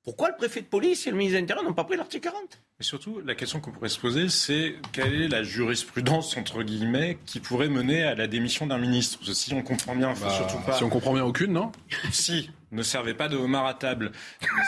pourquoi 0.06 0.28
le 0.28 0.36
préfet 0.36 0.60
de 0.60 0.66
police 0.66 1.04
et 1.08 1.10
le 1.10 1.16
ministre 1.16 1.34
de 1.36 1.40
l'Intérieur 1.42 1.64
n'ont 1.64 1.74
pas 1.74 1.82
pris 1.82 1.96
l'article 1.96 2.22
40 2.30 2.40
Mais 2.78 2.84
surtout, 2.84 3.20
la 3.26 3.34
question 3.34 3.58
qu'on 3.60 3.72
pourrait 3.72 3.88
se 3.88 3.98
poser, 3.98 4.28
c'est 4.28 4.76
quelle 4.92 5.20
est 5.20 5.26
la 5.28 5.42
jurisprudence, 5.42 6.36
entre 6.36 6.62
guillemets, 6.62 7.18
qui 7.26 7.40
pourrait 7.40 7.68
mener 7.68 8.04
à 8.04 8.14
la 8.14 8.28
démission 8.28 8.68
d'un 8.68 8.78
ministre? 8.78 9.18
Si 9.34 9.52
on 9.52 9.62
comprend 9.62 9.96
bien, 9.96 10.14
faut 10.14 10.26
Bah, 10.26 10.30
surtout 10.30 10.58
pas... 10.64 10.74
Si 10.74 10.84
on 10.84 10.88
comprend 10.90 11.12
bien 11.12 11.24
aucune, 11.24 11.52
non? 11.52 11.72
Si, 12.12 12.50
ne 12.72 12.82
servez 12.82 13.14
pas 13.14 13.28
de 13.28 13.36
homard 13.36 13.66
à 13.66 13.74
table. 13.74 14.12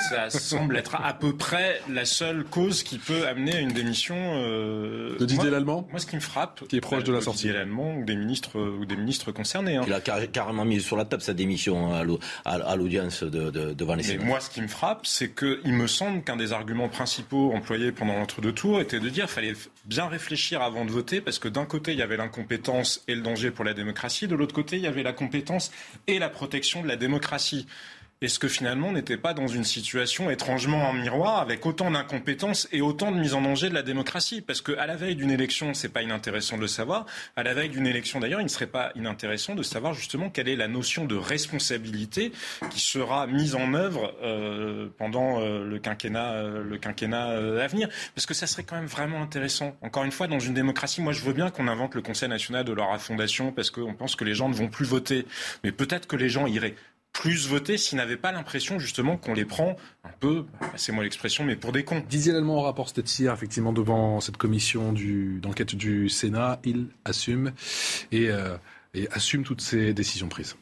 Ça 0.09 0.31
semble 0.31 0.77
être 0.77 0.95
à 0.95 1.12
peu 1.15 1.37
près 1.37 1.81
la 1.91 2.05
seule 2.05 2.45
cause 2.45 2.83
qui 2.83 2.99
peut 2.99 3.27
amener 3.27 3.57
à 3.57 3.61
une 3.61 3.73
démission. 3.73 4.16
Euh... 4.19 5.16
De 5.19 5.25
Didier 5.27 5.51
Lallemand 5.51 5.87
Moi, 5.91 5.99
ce 6.01 6.07
qui 6.07 6.15
me 6.16 6.20
frappe, 6.20 6.66
Qui 6.69 6.77
est 6.77 6.81
proche 6.81 7.05
de 7.05 7.12
la 7.12 7.19
de 7.19 7.25
sortie. 7.25 7.39
Didier 7.43 7.55
Lallemand 7.59 7.97
ou 7.97 8.05
des 8.05 8.15
ministres 8.16 8.59
ou 8.61 8.85
des 8.87 8.97
ministres 8.97 9.33
concernés. 9.33 9.77
hein. 9.77 9.83
Il 9.87 9.93
a 9.93 10.01
car- 10.01 10.20
carrément 10.31 10.65
mis 10.65 10.81
sur 10.81 10.97
la 10.97 11.05
table 11.05 11.23
sa 11.23 11.35
démission 11.35 11.93
à 11.93 12.05
l'au- 12.05 12.20
à 12.45 12.77
l'audience 12.77 13.23
de, 13.25 13.51
de- 13.51 13.73
devant 13.75 13.95
les 13.97 14.16
Mais 14.16 14.25
moi, 14.25 14.41
ce 14.41 14.51
qui 14.51 14.62
me 14.62 14.69
frappe, 14.69 15.07
c'est 15.07 15.35
qu'il 15.35 15.73
me 15.73 15.87
semble 15.87 16.23
qu'un 16.23 16.37
des 16.37 16.53
arguments 16.53 16.89
principaux 16.89 17.53
employés 17.53 17.91
pendant 17.93 18.15
l'entre-deux 18.16 18.53
tours 18.53 18.81
était 18.81 19.01
de 19.01 19.09
dire 19.09 19.25
qu'il 19.27 19.35
fallait 19.35 19.55
bien 19.87 20.07
réfléchir 20.07 20.62
avant 20.62 20.85
de 20.85 20.91
voter, 20.91 21.20
parce 21.20 21.39
que 21.39 21.49
d'un 21.49 21.65
côté, 21.65 21.93
il 21.93 21.99
y 21.99 22.03
avait 22.03 22.16
l'incompétence 22.16 23.03
et 23.09 23.15
le 23.15 23.23
danger 23.23 23.51
pour 23.51 23.65
la 23.65 23.75
démocratie, 23.75 24.29
de 24.29 24.35
l'autre 24.37 24.55
côté, 24.55 24.77
il 24.77 24.83
y 24.83 24.87
avait 24.87 25.03
la 25.03 25.12
compétence 25.12 25.70
et 26.07 26.19
la 26.19 26.29
protection 26.29 26.83
de 26.83 26.89
la 26.89 26.97
démocratie. 26.97 27.66
Est-ce 28.20 28.40
que 28.40 28.49
finalement, 28.49 28.89
on 28.89 28.93
n'était 28.93 29.16
pas 29.16 29.32
dans 29.32 29.47
une 29.47 29.62
situation 29.62 30.28
étrangement 30.28 30.89
en 30.89 30.93
miroir, 30.93 31.39
avec 31.39 31.65
autant 31.65 31.89
d'incompétence 31.89 32.66
et 32.73 32.81
autant 32.81 33.12
de 33.12 33.16
mise 33.20 33.32
en 33.32 33.43
danger 33.43 33.69
de 33.69 33.74
la 33.74 33.85
démocratie? 33.85 34.40
Parce 34.40 34.61
qu'à 34.61 34.89
la 34.89 34.97
veille 34.97 35.15
d'une 35.15 35.31
élection, 35.31 35.73
c'est 35.73 35.89
pas 35.89 36.03
inintéressant 36.03 36.57
de 36.57 36.62
le 36.62 36.66
savoir. 36.66 37.07
À 37.36 37.45
la 37.45 37.55
veille 37.55 37.69
d'une 37.69 37.86
élection, 37.86 38.19
d'ailleurs, 38.19 38.40
il 38.40 38.45
ne 38.45 38.49
serait 38.49 38.66
pas 38.66 38.90
inintéressant 38.97 39.55
de 39.55 39.62
savoir 39.62 39.95
justement 39.95 40.31
quelle 40.31 40.49
est 40.49 40.57
la 40.57 40.66
notion 40.66 41.05
de 41.05 41.15
responsabilité 41.15 42.32
qui 42.70 42.81
sera 42.81 43.28
mise 43.28 43.55
en 43.55 43.73
œuvre 43.74 44.12
euh, 44.20 44.89
pendant 44.99 45.40
euh, 45.40 45.65
le 45.65 45.78
quinquennat, 45.78 46.32
euh, 46.32 46.65
le 46.65 46.77
quinquennat 46.77 47.28
à 47.62 47.66
venir. 47.69 47.89
Parce 48.16 48.27
que 48.27 48.35
ça 48.35 48.49
serait 48.49 48.65
quand 48.65 48.74
même 48.74 48.86
vraiment 48.86 49.23
intéressant. 49.23 49.77
Encore 49.81 50.03
une 50.03 50.11
fois, 50.11 50.27
dans 50.27 50.40
une 50.40 50.55
démocratie, 50.55 51.01
moi 51.03 51.12
je 51.12 51.23
veux 51.23 51.35
bien 51.35 51.51
qu'on 51.51 51.69
invente 51.69 51.95
le 51.95 52.03
Conseil 52.03 52.28
national 52.28 52.65
de 52.65 52.73
leur 52.73 53.01
fondation 53.01 53.53
parce 53.53 53.70
qu'on 53.70 53.95
pense 53.95 54.16
que 54.16 54.24
les 54.24 54.35
gens 54.35 54.49
ne 54.49 54.55
vont 54.55 54.66
plus 54.66 54.86
voter. 54.86 55.24
Mais 55.62 55.70
peut-être 55.70 56.09
que 56.09 56.16
les 56.16 56.28
gens 56.28 56.49
iraient 56.49 56.74
plus 57.12 57.48
voter 57.48 57.76
s'ils 57.78 57.97
n'avaient 57.98 58.16
pas 58.16 58.30
l'impression 58.32 58.78
justement 58.78 59.16
qu'on 59.16 59.35
les 59.35 59.44
prend 59.44 59.76
un 60.05 60.10
peu, 60.20 60.44
c'est 60.76 60.93
moi 60.93 61.02
l'expression, 61.02 61.43
mais 61.44 61.56
pour 61.56 61.72
des 61.72 61.85
cons. 61.85 62.02
Didier 62.09 62.32
Lallemand 62.32 62.59
au 62.59 62.62
rapport 62.62 62.89
Stettier, 62.89 63.28
effectivement, 63.32 63.72
devant 63.72 64.20
cette 64.20 64.36
commission 64.36 64.93
du- 64.93 65.40
d'enquête 65.40 65.74
du 65.74 66.09
Sénat, 66.09 66.60
il 66.64 66.86
assume 67.05 67.52
et, 68.12 68.30
euh, 68.30 68.56
et 68.94 69.09
assume 69.10 69.43
toutes 69.43 69.60
ses 69.60 69.93
décisions 69.94 70.28
prises. 70.28 70.56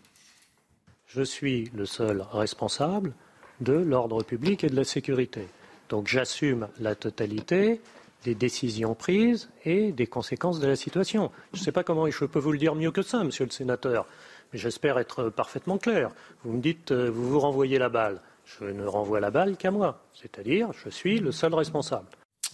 Je 1.09 1.23
suis 1.23 1.71
le 1.75 1.85
seul 1.87 2.25
responsable 2.33 3.13
de 3.61 3.75
l'ordre 3.75 4.23
public 4.23 4.65
et 4.65 4.69
de 4.69 4.77
la 4.77 4.85
sécurité. 4.85 5.47
Donc 5.89 6.09
j'assume 6.09 6.69
la 6.81 6.95
totalité 6.95 7.81
des 8.25 8.35
décisions 8.35 8.95
prises 8.95 9.49
et 9.65 9.93
des 9.93 10.07
conséquences 10.07 10.59
de 10.59 10.67
la 10.67 10.75
situation. 10.77 11.31
Je 11.53 11.61
ne 11.61 11.65
sais 11.65 11.73
pas 11.73 11.85
comment 11.85 12.11
je 12.11 12.25
peux 12.25 12.39
vous 12.41 12.53
le 12.53 12.59
dire 12.59 12.75
mieux 12.75 12.91
que 12.91 13.03
ça, 13.03 13.23
monsieur 13.23 13.45
le 13.45 13.51
sénateur, 13.53 14.07
mais 14.53 14.59
j'espère 14.59 14.99
être 14.99 15.31
parfaitement 15.31 15.79
clair. 15.79 16.11
Vous 16.45 16.53
me 16.53 16.61
dites, 16.61 16.93
euh, 16.93 17.11
vous 17.11 17.29
vous 17.29 17.41
renvoyez 17.41 17.79
la 17.79 17.89
balle. 17.89 18.21
Je 18.45 18.65
ne 18.65 18.87
renvoie 18.87 19.21
la 19.21 19.31
balle 19.31 19.57
qu'à 19.57 19.71
moi, 19.71 20.01
c'est-à-dire 20.15 20.73
je 20.73 20.89
suis 20.89 21.19
le 21.19 21.33
seul 21.33 21.53
responsable. 21.55 22.09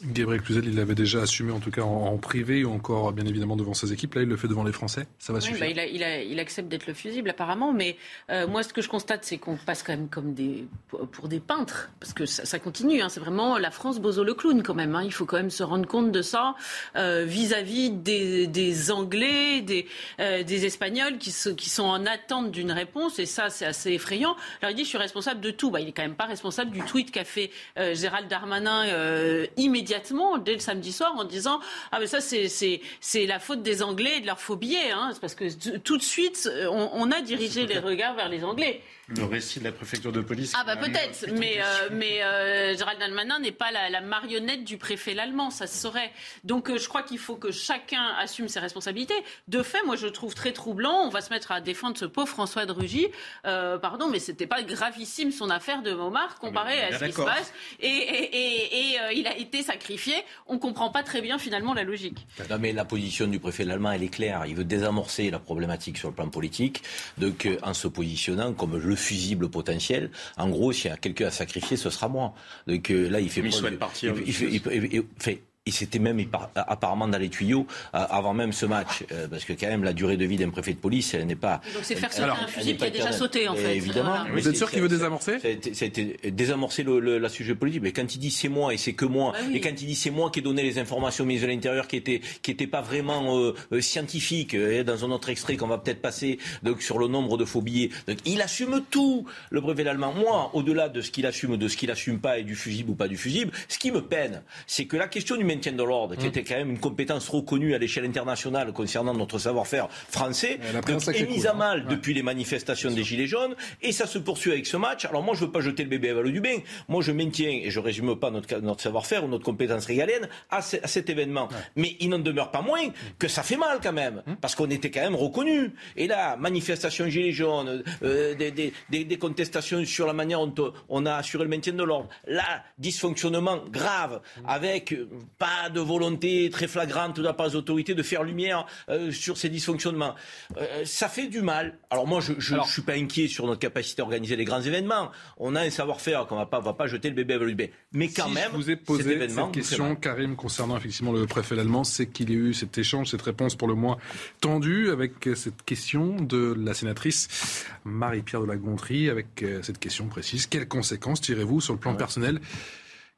Gabriel 0.05 0.43
Cluzel, 0.43 0.65
il 0.67 0.75
l'avait 0.75 0.95
déjà 0.97 1.23
assumé, 1.23 1.53
en 1.53 1.61
tout 1.61 1.71
cas 1.71 1.83
en, 1.83 2.07
en 2.07 2.17
privé 2.19 2.65
ou 2.65 2.73
encore, 2.73 3.13
bien 3.13 3.25
évidemment, 3.27 3.55
devant 3.57 3.75
ses 3.75 3.93
équipes. 3.93 4.15
Là, 4.15 4.23
il 4.23 4.29
le 4.29 4.37
fait 4.37 4.49
devant 4.49 4.65
les 4.65 4.73
Français. 4.73 5.07
Ça 5.19 5.33
va 5.33 5.39
Oui, 5.39 5.45
suffire. 5.45 5.61
bah, 5.61 5.67
il, 5.69 5.79
a- 5.79 5.87
il 5.87 6.03
a- 6.03 6.23
il 6.23 6.41
accepte 6.41 6.69
d'être 6.69 6.87
le 6.87 6.95
fusible 6.95 7.31
apparemment, 7.31 7.73
mais 7.73 7.97
euh, 8.31 8.47
moi 8.49 8.63
ce 8.65 8.73
que 8.73 8.83
je 8.83 8.89
constate 8.89 9.25
c'est 9.25 9.39
qu'on 9.39 9.57
passe 9.57 9.83
quand 9.83 9.93
même 9.93 10.09
comme 10.09 10.35
des 10.35 10.65
pour- 10.89 11.29
des 11.29 11.39
peintres 11.41 11.91
parce 12.01 12.13
que 12.13 12.27
ça, 12.27 12.45
ça 12.45 12.59
continue. 12.59 13.01
hein. 13.01 13.09
c'est 13.09 13.21
vraiment 13.21 13.59
la 13.59 13.71
France 13.71 14.01
Bozo 14.01 14.25
le 14.25 14.35
clown 14.35 14.63
quand 14.63 14.75
même. 14.75 14.95
hein. 14.97 15.03
il 15.05 15.13
faut 15.13 15.25
quand 15.27 15.37
même 15.37 15.51
se 15.51 15.63
rendre 15.63 15.87
compte 15.87 16.11
de 16.11 16.23
ça 16.23 16.55
euh, 16.97 17.25
vis-à-vis 17.25 17.91
des, 17.91 18.47
des 18.49 18.91
Anglais, 18.91 19.61
des, 19.61 19.87
euh, 20.21 20.43
des 20.43 20.67
Espagnols 20.67 21.19
qui, 21.19 21.31
se- 21.31 21.51
qui 21.51 21.71
sont 21.71 21.85
en 21.85 22.07
attente 22.07 22.51
d'une 22.51 22.73
réponse 22.73 23.19
et 23.21 23.27
ça 23.27 23.51
c'est 23.51 23.67
assez 23.67 23.93
effrayant. 23.93 24.37
Alors 24.63 24.73
il 24.73 24.75
dit 24.77 24.83
je 24.85 24.89
suis 24.89 24.99
responsable 24.99 25.41
de 25.41 25.51
tout. 25.53 25.71
Bah, 25.71 25.81
il 25.81 25.89
est 25.89 25.93
quand 25.93 26.03
même 26.03 26.15
pas 26.17 26.27
responsable 26.27 26.71
du 26.73 26.81
tweet 26.81 27.11
qu'a 27.13 27.25
fait 27.25 27.51
Gérald 27.77 28.29
Darmanin 28.29 28.87
euh, 28.87 29.47
immédiatement 29.83 30.39
dès 30.39 30.55
le 30.55 30.61
samedi 30.61 30.93
soir 30.93 31.15
en 31.17 31.25
disant 31.25 31.61
ah 31.91 31.99
mais 31.99 32.07
ça 32.07 32.21
c'est 32.21 32.49
c'est 32.49 32.81
c'est 33.01 33.27
la 33.27 33.41
faute 33.41 33.63
des 33.63 33.83
Anglais 33.83 34.19
et 34.19 34.21
de 34.21 34.27
leur 34.27 34.41
faux 34.41 34.57
billets. 34.57 34.93
Hein. 34.93 35.11
C'est 35.13 35.21
parce 35.21 35.35
que 35.35 35.79
tout 35.79 35.97
de 35.97 36.03
suite 36.03 36.49
euh, 36.51 36.69
on, 36.71 36.91
on 36.93 37.11
a 37.11 37.21
dirigé 37.21 37.67
les 37.67 37.79
regards 37.79 38.15
vers 38.15 38.29
les 38.29 38.45
Anglais. 38.45 38.81
Le 39.17 39.25
récit 39.25 39.59
de 39.59 39.65
la 39.65 39.73
préfecture 39.73 40.13
de 40.13 40.21
police. 40.21 40.53
Ah 40.59 40.65
bah 40.65 40.77
peut-être, 40.77 41.27
mais, 41.39 41.57
euh, 41.59 41.89
mais 41.93 42.23
euh, 42.23 42.77
Gérald 42.77 42.99
Darmanin 42.99 43.39
n'est 43.41 43.53
pas 43.53 43.71
la, 43.71 43.91
la 43.91 44.01
marionnette 44.01 44.65
du 44.65 44.79
préfet 44.79 45.15
l'allemand, 45.15 45.51
ça 45.51 45.67
se 45.67 45.77
saurait. 45.79 46.11
Donc 46.45 46.71
euh, 46.71 46.79
je 46.79 46.89
crois 46.89 47.03
qu'il 47.03 47.19
faut 47.19 47.37
que 47.37 47.51
chacun 47.51 48.03
assume 48.19 48.49
ses 48.49 48.61
responsabilités. 48.61 49.15
De 49.49 49.63
fait, 49.63 49.83
moi 49.85 49.97
je 49.97 50.07
trouve 50.07 50.35
très 50.35 50.53
troublant, 50.53 51.03
on 51.05 51.09
va 51.09 51.21
se 51.21 51.31
mettre 51.31 51.53
à 51.53 51.61
défendre 51.61 51.97
ce 51.99 52.05
pauvre 52.05 52.29
François 52.29 52.67
de 52.67 52.73
Rugy. 52.73 53.07
Euh, 53.47 53.79
pardon, 53.79 54.09
mais 54.09 54.19
c'était 54.19 54.47
pas 54.47 54.63
gravissime 54.63 55.33
son 55.33 55.51
affaire 55.51 55.83
de 55.83 55.93
Momar 55.93 56.39
comparé 56.39 56.75
on 56.75 56.91
est 56.91 56.95
à 56.95 56.99
ce 56.99 57.05
qui 57.05 57.13
se 57.13 57.23
passe. 57.23 57.53
Et, 57.81 57.87
et, 57.87 58.37
et, 58.37 58.93
et, 58.93 59.01
euh, 59.01 59.13
il 59.13 59.27
a 59.27 59.37
été 59.37 59.63
sacrifié. 59.63 60.15
On 60.47 60.59
comprend 60.59 60.91
pas 60.91 61.03
très 61.03 61.21
bien 61.21 61.39
finalement 61.39 61.75
la 61.75 61.85
logique. 61.85 62.27
Non, 62.51 62.57
mais 62.59 62.73
la 62.73 62.85
position 62.85 63.27
du 63.27 63.39
préfet 63.39 63.69
allemand, 63.71 63.93
elle 63.93 64.03
est 64.03 64.09
claire. 64.09 64.45
Il 64.47 64.55
veut 64.55 64.65
désamorcer 64.65 65.31
la 65.31 65.39
problématique 65.39 65.99
sur 65.99 66.09
le 66.09 66.15
plan 66.15 66.29
politique, 66.29 66.83
donc 67.19 67.47
euh, 67.47 67.59
en 67.63 67.75
se 67.75 67.89
positionnant 67.89 68.53
comme 68.53 68.79
le 68.79 68.97
fusible 69.03 69.49
potentiel. 69.51 70.11
En 70.37 70.49
gros, 70.49 70.73
s'il 70.73 70.91
y 70.91 70.95
a 70.95 70.97
quelqu'un 70.97 71.27
à 71.27 71.31
sacrifier, 71.31 71.77
ce 71.77 71.91
sera 71.91 72.09
moi. 72.09 72.35
Donc 72.67 72.91
euh, 72.91 73.09
là, 73.11 73.21
il 73.21 73.29
fait 73.29 73.43
Mais 73.43 73.49
il 73.49 73.53
souhaite 73.53 73.73
de- 73.75 73.79
partir, 73.79 74.15
il- 74.17 74.29
il 74.29 74.33
fait- 74.33 74.51
il- 74.51 75.05
fait- 75.19 75.43
et 75.65 75.71
c'était 75.71 75.99
même 76.01 76.21
apparemment 76.57 77.07
dans 77.07 77.19
les 77.19 77.29
tuyaux 77.29 77.67
euh, 77.95 78.05
avant 78.11 78.35
même 78.35 78.53
ce 78.53 78.67
match, 78.67 79.05
euh, 79.13 79.29
parce 79.29 79.45
que 79.45 79.53
quand 79.53 79.69
même 79.69 79.85
la 79.85 79.93
durée 79.93 80.17
de 80.17 80.25
vie 80.25 80.37
d'un 80.37 80.51
préfet 80.51 80.73
de 80.73 80.79
police, 80.79 81.15
elle 81.15 81.25
n'est 81.27 81.37
pas. 81.37 81.61
Donc 81.75 81.85
c'est 81.85 81.95
faire 81.95 82.11
sauter 82.13 82.25
Alors, 82.25 82.39
un 82.43 82.49
fusil 82.49 82.77
qui 82.77 82.85
a 82.85 82.91
déjà 82.91 83.13
sauté 83.13 83.47
en 83.49 83.55
fait. 83.55 83.77
Évidemment. 83.77 84.11
Voilà. 84.25 84.33
Vous 84.33 84.49
êtes 84.49 84.57
sûr 84.57 84.69
qu'il 84.71 84.81
veut 84.83 84.89
désamorcer 84.89 85.39
ça 85.39 85.47
a, 85.47 85.51
été, 85.53 85.73
ça 85.75 85.85
a 85.85 85.89
été 85.89 86.19
désamorcer 86.33 86.83
le, 86.83 86.99
le- 86.99 87.19
la 87.19 87.29
sujet 87.29 87.55
politique. 87.55 87.83
Mais 87.83 87.93
quand 87.93 88.13
il 88.15 88.19
dit 88.19 88.31
c'est 88.33 88.49
moi 88.49 88.75
et 88.75 88.77
c'est 88.77 88.95
que 88.95 89.05
moi, 89.05 89.33
Bah 89.33 89.39
oui. 89.47 89.57
et 89.57 89.61
quand 89.61 89.69
il 89.71 89.87
dit 89.87 89.95
c'est 89.95 90.11
moi 90.11 90.31
qui 90.31 90.41
ai 90.41 90.43
donné 90.43 90.63
les 90.65 90.79
informations 90.81 91.23
au 91.23 91.27
ministre 91.29 91.47
de 91.47 91.53
l'Intérieur 91.53 91.87
qui 91.87 91.97
étaient 91.97 92.21
qui 92.43 92.51
étaient 92.51 92.67
pas 92.67 92.81
vraiment 92.83 93.39
euh, 93.39 93.81
scientifiques, 93.81 94.55
euh, 94.55 94.83
dans 94.83 95.05
un 95.05 95.11
autre 95.11 95.29
extrait 95.29 95.57
qu'on 95.57 95.69
va 95.69 95.79
peut-être 95.79 96.03
passer, 96.03 96.39
donc 96.65 96.83
sur 96.83 96.99
le 96.99 97.07
nombre 97.07 97.37
de 97.37 97.45
faux 97.45 97.61
billets. 97.63 97.91
Donc 98.09 98.19
il 98.25 98.41
assume 98.43 98.83
tout, 98.91 99.27
le 99.51 99.61
préfet 99.61 99.87
allemand. 99.87 100.13
Moi, 100.13 100.51
au-delà 100.55 100.89
de 100.89 101.01
ce 101.03 101.11
qu'il 101.11 101.27
assume, 101.27 101.57
de 101.57 101.69
ce 101.69 101.77
qu'il 101.77 101.91
assume 101.91 102.19
pas 102.19 102.39
et 102.39 102.43
du 102.43 102.57
fusible 102.57 102.91
ou 102.91 102.95
pas 102.95 103.07
du 103.07 103.17
fusible, 103.17 103.53
ce 103.69 103.79
qui 103.79 103.93
me 103.93 104.01
peine, 104.03 104.43
c'est 104.67 104.87
que 104.87 104.97
la 104.97 105.07
question 105.09 105.37
du 105.37 105.45
maintien 105.55 105.73
de 105.73 105.83
l'ordre, 105.83 106.17
qui 106.17 106.27
était 106.27 106.43
quand 106.45 106.57
même 106.57 106.71
une 106.71 106.79
compétence 106.79 107.29
reconnue 107.29 107.75
à 107.75 107.79
l'échelle 107.79 108.05
internationale 108.05 108.73
concernant 108.73 109.15
notre 109.15 109.39
savoir-faire 109.39 109.89
français, 109.91 110.59
donc, 110.73 111.09
est 111.15 111.27
mise 111.27 111.47
à 111.47 111.53
hein. 111.53 111.55
mal 111.55 111.87
depuis 111.87 112.15
les 112.15 112.23
manifestations 112.23 112.91
des 112.91 113.05
Gilets 113.05 113.27
jaunes, 113.27 113.55
et 113.83 113.93
ça 113.93 114.07
se 114.07 114.19
poursuit 114.19 114.53
avec 114.53 114.67
ce 114.67 114.77
match. 114.77 115.05
Alors 115.05 115.23
moi, 115.23 115.35
je 115.35 115.41
veux 115.45 115.51
pas 115.53 115.61
jeter 115.61 115.83
le 115.85 115.89
bébé 115.89 116.11
avec 116.11 116.25
l'eau 116.25 116.31
du 116.31 116.41
bain. 116.41 116.59
Moi, 116.89 117.03
je 117.03 117.13
maintiens, 117.13 117.51
et 117.51 117.71
je 117.71 117.81
résume 117.81 118.17
pas 118.17 118.31
notre, 118.31 118.59
notre 118.61 118.81
savoir-faire 118.83 119.25
ou 119.25 119.29
notre 119.29 119.45
compétence 119.45 119.87
régalienne 119.87 120.29
à, 120.51 120.63
ce- 120.63 120.77
à 120.83 120.87
cet 120.89 121.11
événement. 121.11 121.49
Mais 121.77 121.97
il 122.01 122.09
n'en 122.09 122.19
demeure 122.19 122.51
pas 122.51 122.63
moins 122.63 122.89
que 123.19 123.29
ça 123.29 123.43
fait 123.43 123.57
mal 123.57 123.79
quand 123.83 123.93
même, 123.93 124.23
parce 124.41 124.55
qu'on 124.55 124.71
était 124.71 124.91
quand 124.91 125.03
même 125.03 125.15
reconnus. 125.17 125.71
Et 125.97 126.07
là, 126.07 126.37
manifestation 126.37 127.09
Gilets 127.09 127.33
jaunes, 127.33 127.83
euh, 128.03 128.35
des, 128.35 128.51
des- 128.51 128.73
des- 128.91 129.05
des 129.05 129.19
contestations 129.19 129.85
sur 129.85 130.07
la 130.07 130.13
manière 130.13 130.47
dont 130.47 130.73
on 130.89 131.07
a 131.07 131.15
assuré 131.15 131.45
le 131.45 131.51
maintien 131.51 131.73
de 131.73 131.83
l'ordre. 131.83 132.09
Là, 132.27 132.63
dysfonctionnement 132.79 133.59
grave, 133.71 134.21
avec 134.47 134.93
euh, 134.93 135.09
pas 135.43 135.71
de 135.71 135.81
volonté 135.81 136.51
très 136.51 136.69
flagrante 136.69 137.17
de 137.17 137.23
la 137.23 137.33
part 137.33 137.49
des 137.49 137.57
autorités 137.57 137.95
de 137.97 138.03
faire 138.05 138.23
lumière 138.23 138.65
euh, 138.89 139.11
sur 139.11 139.37
ces 139.37 139.49
dysfonctionnements. 139.49 140.15
Euh, 140.57 140.85
ça 140.85 141.09
fait 141.09 141.27
du 141.27 141.43
mal. 141.43 141.79
Alors 141.91 142.07
moi, 142.07 142.21
je 142.21 142.55
ne 142.55 142.63
suis 142.63 142.83
pas 142.83 142.93
inquiet 142.93 143.27
sur 143.27 143.49
notre 143.49 143.59
capacité 143.59 144.03
à 144.03 144.05
organiser 144.05 144.37
les 144.37 144.45
grands 144.45 144.61
événements. 144.61 145.11
On 145.39 145.57
a 145.57 145.63
un 145.63 145.71
savoir-faire 145.71 146.29
qu'on 146.29 146.47
pas, 146.47 146.61
va 146.61 146.75
pas 146.75 146.87
jeter 146.87 147.09
le 147.09 147.17
bébé 147.17 147.35
avec 147.35 147.49
le 147.49 147.55
bébé. 147.55 147.73
Mais 147.91 148.07
quand 148.07 148.29
si 148.29 148.35
même, 148.35 148.51
je 148.53 148.57
vous 148.57 148.71
ai 148.71 148.77
posé 148.77 149.19
cette 149.29 149.51
question. 149.51 149.97
Karim, 149.97 150.37
concernant 150.37 150.77
effectivement 150.77 151.13
le 151.13 151.27
préfet 151.27 151.59
allemand, 151.59 151.83
c'est 151.83 152.07
qu'il 152.07 152.31
y 152.31 152.35
a 152.35 152.37
eu 152.37 152.55
cet 152.55 152.79
échange, 152.79 153.11
cette 153.11 153.23
réponse 153.23 153.57
pour 153.57 153.67
le 153.67 153.75
moins 153.75 153.99
tendue 154.41 154.91
avec 154.91 155.27
euh, 155.27 155.35
cette 155.35 155.65
question 155.65 156.21
de 156.21 156.55
la 156.57 156.73
sénatrice 156.73 157.67
Marie-Pierre 157.85 158.43
de 158.43 158.47
la 158.47 158.57
Gontrie, 158.57 159.11
avec 159.11 159.43
euh, 159.43 159.61
cette 159.63 159.81
question 159.81 160.07
précise. 160.07 160.47
Quelles 160.47 160.69
conséquences 160.69 161.21
tirez-vous 161.21 161.61
sur 161.61 161.73
le 161.73 161.81
plan 161.81 161.97
personnel 161.97 162.39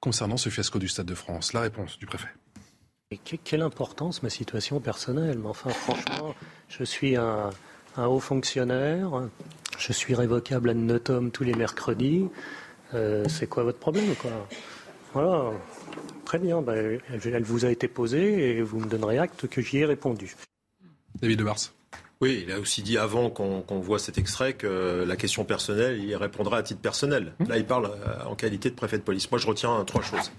concernant 0.04 0.36
ce 0.36 0.50
fiasco 0.50 0.78
du 0.78 0.86
Stade 0.88 1.06
de 1.06 1.14
France 1.14 1.54
La 1.54 1.60
réponse 1.62 1.98
du 1.98 2.04
préfet. 2.06 2.28
Et 3.10 3.16
que- 3.16 3.36
quelle 3.42 3.62
importance 3.62 4.22
ma 4.22 4.28
situation 4.30 4.78
personnelle 4.80 5.38
Mais 5.38 5.48
enfin, 5.48 5.70
franchement, 5.70 6.34
je 6.68 6.84
suis 6.84 7.16
un, 7.16 7.48
un 7.96 8.06
haut 8.06 8.20
fonctionnaire, 8.20 9.08
je 9.78 9.92
suis 9.94 10.14
révocable 10.14 10.68
ad 10.70 10.76
notum 10.76 11.30
tous 11.30 11.44
les 11.44 11.54
mercredis. 11.54 12.28
Euh, 12.92 13.24
c'est 13.28 13.46
quoi 13.46 13.62
votre 13.64 13.78
problème 13.78 14.14
quoi? 14.16 14.30
Voilà. 15.14 15.52
Très 16.26 16.38
bien, 16.38 16.60
ben, 16.60 17.00
elle 17.10 17.42
vous 17.44 17.64
a 17.64 17.70
été 17.70 17.88
posée 17.88 18.56
et 18.58 18.62
vous 18.62 18.80
me 18.80 18.86
donnerez 18.86 19.18
acte 19.18 19.46
que 19.48 19.60
j'y 19.62 19.78
ai 19.78 19.84
répondu. 19.86 20.34
David 21.20 21.38
de 21.38 21.44
Mars. 21.44 21.72
Oui, 22.24 22.42
il 22.46 22.52
a 22.52 22.58
aussi 22.58 22.80
dit 22.80 22.96
avant 22.96 23.28
qu'on 23.28 23.80
voit 23.80 23.98
cet 23.98 24.16
extrait 24.16 24.54
que 24.54 25.04
la 25.06 25.14
question 25.14 25.44
personnelle, 25.44 26.02
il 26.02 26.16
répondra 26.16 26.56
à 26.56 26.62
titre 26.62 26.80
personnel. 26.80 27.34
Là, 27.46 27.58
il 27.58 27.66
parle 27.66 27.84
euh, 27.84 28.24
en 28.24 28.34
qualité 28.34 28.70
de 28.70 28.74
préfet 28.74 28.96
de 28.96 29.02
police. 29.02 29.30
Moi, 29.30 29.38
je 29.38 29.46
retiens 29.46 29.84
trois 29.84 30.00
choses. 30.00 30.32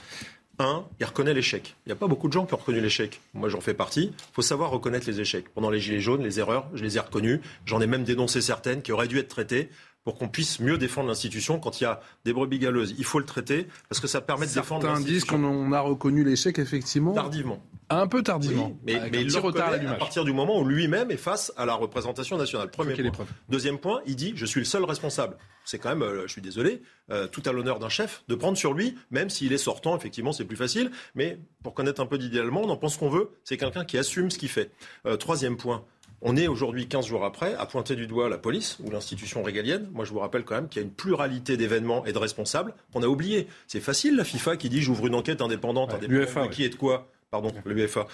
un, 0.58 0.84
il 1.00 1.06
reconnaît 1.06 1.36
l'échec. 1.36 1.76
Il 1.86 1.90
n'y 1.90 1.94
a 1.94 1.96
pas 1.96 2.08
beaucoup 2.08 2.28
de 2.28 2.34
gens 2.34 2.48
qui 2.48 2.56
ont 2.56 2.58
reconnu 2.58 2.82
l'échec. 2.82 3.22
Moi, 3.36 3.50
j'en 3.50 3.62
fais 3.62 3.76
partie. 3.76 4.06
Il 4.06 4.34
faut 4.34 4.42
savoir 4.42 4.72
reconnaître 4.72 5.06
les 5.06 5.22
échecs. 5.22 5.46
Pendant 5.54 5.70
les 5.70 5.80
Gilets 5.80 6.00
jaunes, 6.00 6.24
les 6.24 6.40
erreurs, 6.40 6.68
je 6.74 6.82
les 6.82 6.98
ai 6.98 7.00
reconnues. 7.00 7.40
J'en 7.68 7.80
ai 7.82 7.86
même 7.86 8.04
dénoncé 8.04 8.42
certaines 8.42 8.82
qui 8.82 8.92
auraient 8.92 9.08
dû 9.08 9.20
être 9.20 9.28
traitées 9.28 9.70
pour 10.06 10.16
qu'on 10.16 10.30
puisse 10.30 10.60
mieux 10.60 10.78
défendre 10.78 11.10
l'institution 11.10 11.60
quand 11.60 11.82
il 11.82 11.84
y 11.84 11.88
a 11.88 12.00
des 12.24 12.32
brebis 12.32 12.60
galeuses. 12.60 12.96
Il 12.98 13.04
faut 13.04 13.20
le 13.20 13.26
traiter 13.26 13.68
parce 13.90 14.00
que 14.00 14.08
ça 14.08 14.22
permet 14.22 14.46
de 14.46 14.54
défendre 14.54 14.84
Certains 14.84 15.02
disent 15.02 15.26
qu'on 15.26 15.72
a 15.74 15.80
reconnu 15.82 16.24
l'échec, 16.24 16.58
effectivement. 16.60 17.14
Tardivement. 17.14 17.62
Un 17.90 18.08
peu 18.08 18.24
tardivement. 18.24 18.72
Oui, 18.88 18.98
mais, 19.12 19.22
il 19.22 19.32
le 19.32 19.40
retard 19.40 19.72
à 19.72 19.76
à 19.76 19.94
partir 19.96 20.24
du 20.24 20.34
moment 20.34 20.60
où 20.60 20.66
lui-même 20.66 21.12
est 21.12 21.18
face 21.18 21.52
à 21.58 21.66
la 21.66 21.74
représentation 21.74 22.38
nationale. 22.38 22.70
Premier 22.72 22.96
point. 23.12 23.26
Deuxième 23.50 23.78
point, 23.78 24.02
il 24.06 24.16
dit 24.16 24.34
je 24.36 24.46
suis 24.46 24.60
le 24.62 24.66
seul 24.66 24.84
responsable. 24.84 25.38
C'est 25.66 25.80
quand 25.80 25.90
même, 25.90 26.04
euh, 26.04 26.28
je 26.28 26.32
suis 26.32 26.42
désolé, 26.42 26.84
euh, 27.10 27.28
tout 27.28 27.42
à 27.46 27.52
l'honneur 27.52 27.80
d'un 27.80 27.90
chef 27.90 28.24
de 28.28 28.36
prendre 28.36 28.58
sur 28.58 28.74
lui, 28.74 28.96
même 29.10 29.32
s'il 29.32 29.52
est 29.52 29.58
sortant, 29.58 29.98
effectivement, 29.98 30.32
c'est 30.32 30.46
plus 30.46 30.56
facile. 30.56 30.92
Mais 31.16 31.40
pour 31.64 31.74
connaître 31.74 32.02
un 32.02 32.06
peu 32.06 32.20
d'idéalement, 32.20 32.62
on 32.62 32.70
en 32.70 32.78
pense 32.78 32.98
qu'on 32.98 33.10
veut. 33.10 33.32
C'est 33.44 33.58
quelqu'un 33.58 33.84
qui 33.84 33.98
assume 33.98 34.30
ce 34.30 34.38
qu'il 34.38 34.50
fait. 34.50 34.72
Euh, 35.08 35.18
troisième 35.18 35.58
point. 35.58 35.84
On 36.22 36.38
est 36.38 36.48
aujourd'hui, 36.48 36.88
15 36.88 37.06
jours 37.06 37.26
après, 37.26 37.54
à 37.56 37.66
pointer 37.66 37.96
du 37.96 38.08
doigt 38.08 38.30
la 38.30 38.38
police 38.38 38.78
ou 38.84 38.90
l'institution 38.90 39.44
régalienne. 39.44 39.88
Moi, 39.94 40.06
je 40.06 40.12
vous 40.12 40.20
rappelle 40.20 40.44
quand 40.44 40.56
même 40.56 40.68
qu'il 40.68 40.82
y 40.82 40.86
a 40.86 40.88
une 40.88 40.94
pluralité 40.94 41.58
d'événements 41.58 42.06
et 42.06 42.14
de 42.14 42.18
responsables 42.18 42.74
qu'on 42.94 43.04
a 43.04 43.08
oubliés. 43.08 43.48
C'est 43.68 43.82
facile, 43.82 44.16
la 44.16 44.24
FIFA 44.24 44.58
qui 44.58 44.70
dit 44.70 44.82
j'ouvre 44.82 45.08
une 45.08 45.16
enquête 45.16 45.42
indépendante, 45.42 45.94
indépendante 45.94 46.10
l'UEFA, 46.10 46.48
de 46.48 46.54
qui 46.54 46.64
et 46.64 46.70
de 46.70 46.76
quoi 46.76 47.08
Pardon. 47.32 47.52
L'UEFA 47.66 48.08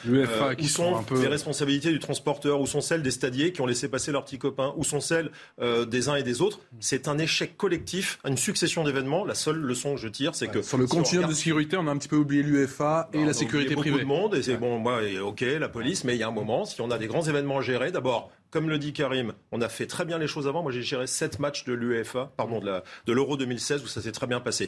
qui 0.55 0.65
où 0.65 0.67
sont 0.67 0.83
sont 0.91 0.95
un 0.97 1.03
peu- 1.03 1.21
les 1.21 1.27
responsabilités 1.27 1.91
du 1.91 1.99
transporteur 1.99 2.59
Où 2.59 2.65
sont 2.65 2.81
celles 2.81 3.03
des 3.03 3.11
stadiers 3.11 3.51
qui 3.51 3.61
ont 3.61 3.65
laissé 3.67 3.87
passer 3.87 4.11
leurs 4.11 4.23
petits 4.25 4.39
copains 4.39 4.73
Où 4.77 4.83
sont 4.83 4.99
celles 4.99 5.29
euh, 5.61 5.85
des 5.85 6.09
uns 6.09 6.15
et 6.15 6.23
des 6.23 6.41
autres 6.41 6.59
C'est 6.79 7.07
un 7.07 7.17
échec 7.19 7.55
collectif, 7.57 8.17
une 8.25 8.37
succession 8.37 8.83
d'événements. 8.83 9.23
La 9.25 9.35
seule 9.35 9.57
leçon 9.57 9.95
que 9.95 10.01
je 10.01 10.07
tire, 10.07 10.33
c'est 10.33 10.47
que 10.47 10.61
Sur 10.61 10.77
le 10.77 10.87
si 10.87 10.93
on 10.93 10.97
continuum 10.97 11.25
regarde- 11.25 11.33
de 11.33 11.37
sécurité, 11.37 11.77
on 11.77 11.87
a 11.87 11.91
un 11.91 11.97
petit 11.97 12.07
peu 12.07 12.15
oublié 12.15 12.41
l'UEFA 12.41 13.09
et 13.13 13.23
la 13.23 13.33
sécurité 13.33 13.75
privée. 13.75 13.91
beaucoup 13.91 14.01
de 14.01 14.07
monde 14.07 14.35
et 14.35 14.41
c'est 14.43 14.57
bon, 14.57 14.79
moi, 14.79 15.01
ok, 15.23 15.41
la 15.59 15.69
police, 15.69 16.03
mais 16.03 16.15
il 16.15 16.19
y 16.19 16.23
a 16.23 16.27
un 16.27 16.31
moment, 16.31 16.65
si 16.65 16.81
on 16.81 16.89
a 16.89 16.97
des 16.97 17.07
grands 17.07 17.23
événements 17.23 17.59
à 17.59 17.61
gérer, 17.61 17.91
d'abord, 17.91 18.31
comme 18.51 18.69
le 18.69 18.77
dit 18.77 18.91
Karim, 18.91 19.33
on 19.51 19.61
a 19.61 19.69
fait 19.69 19.87
très 19.87 20.03
bien 20.05 20.17
les 20.17 20.27
choses 20.27 20.47
avant. 20.47 20.61
Moi, 20.61 20.71
j'ai 20.71 20.81
géré 20.81 21.07
sept 21.07 21.39
matchs 21.39 21.63
de 21.63 21.73
l'UEFA, 21.73 22.31
pardon, 22.35 22.59
de 22.59 23.13
l'Euro 23.13 23.37
2016 23.37 23.83
où 23.83 23.87
ça 23.87 24.01
s'est 24.01 24.11
très 24.11 24.27
bien 24.27 24.41
passé. 24.41 24.67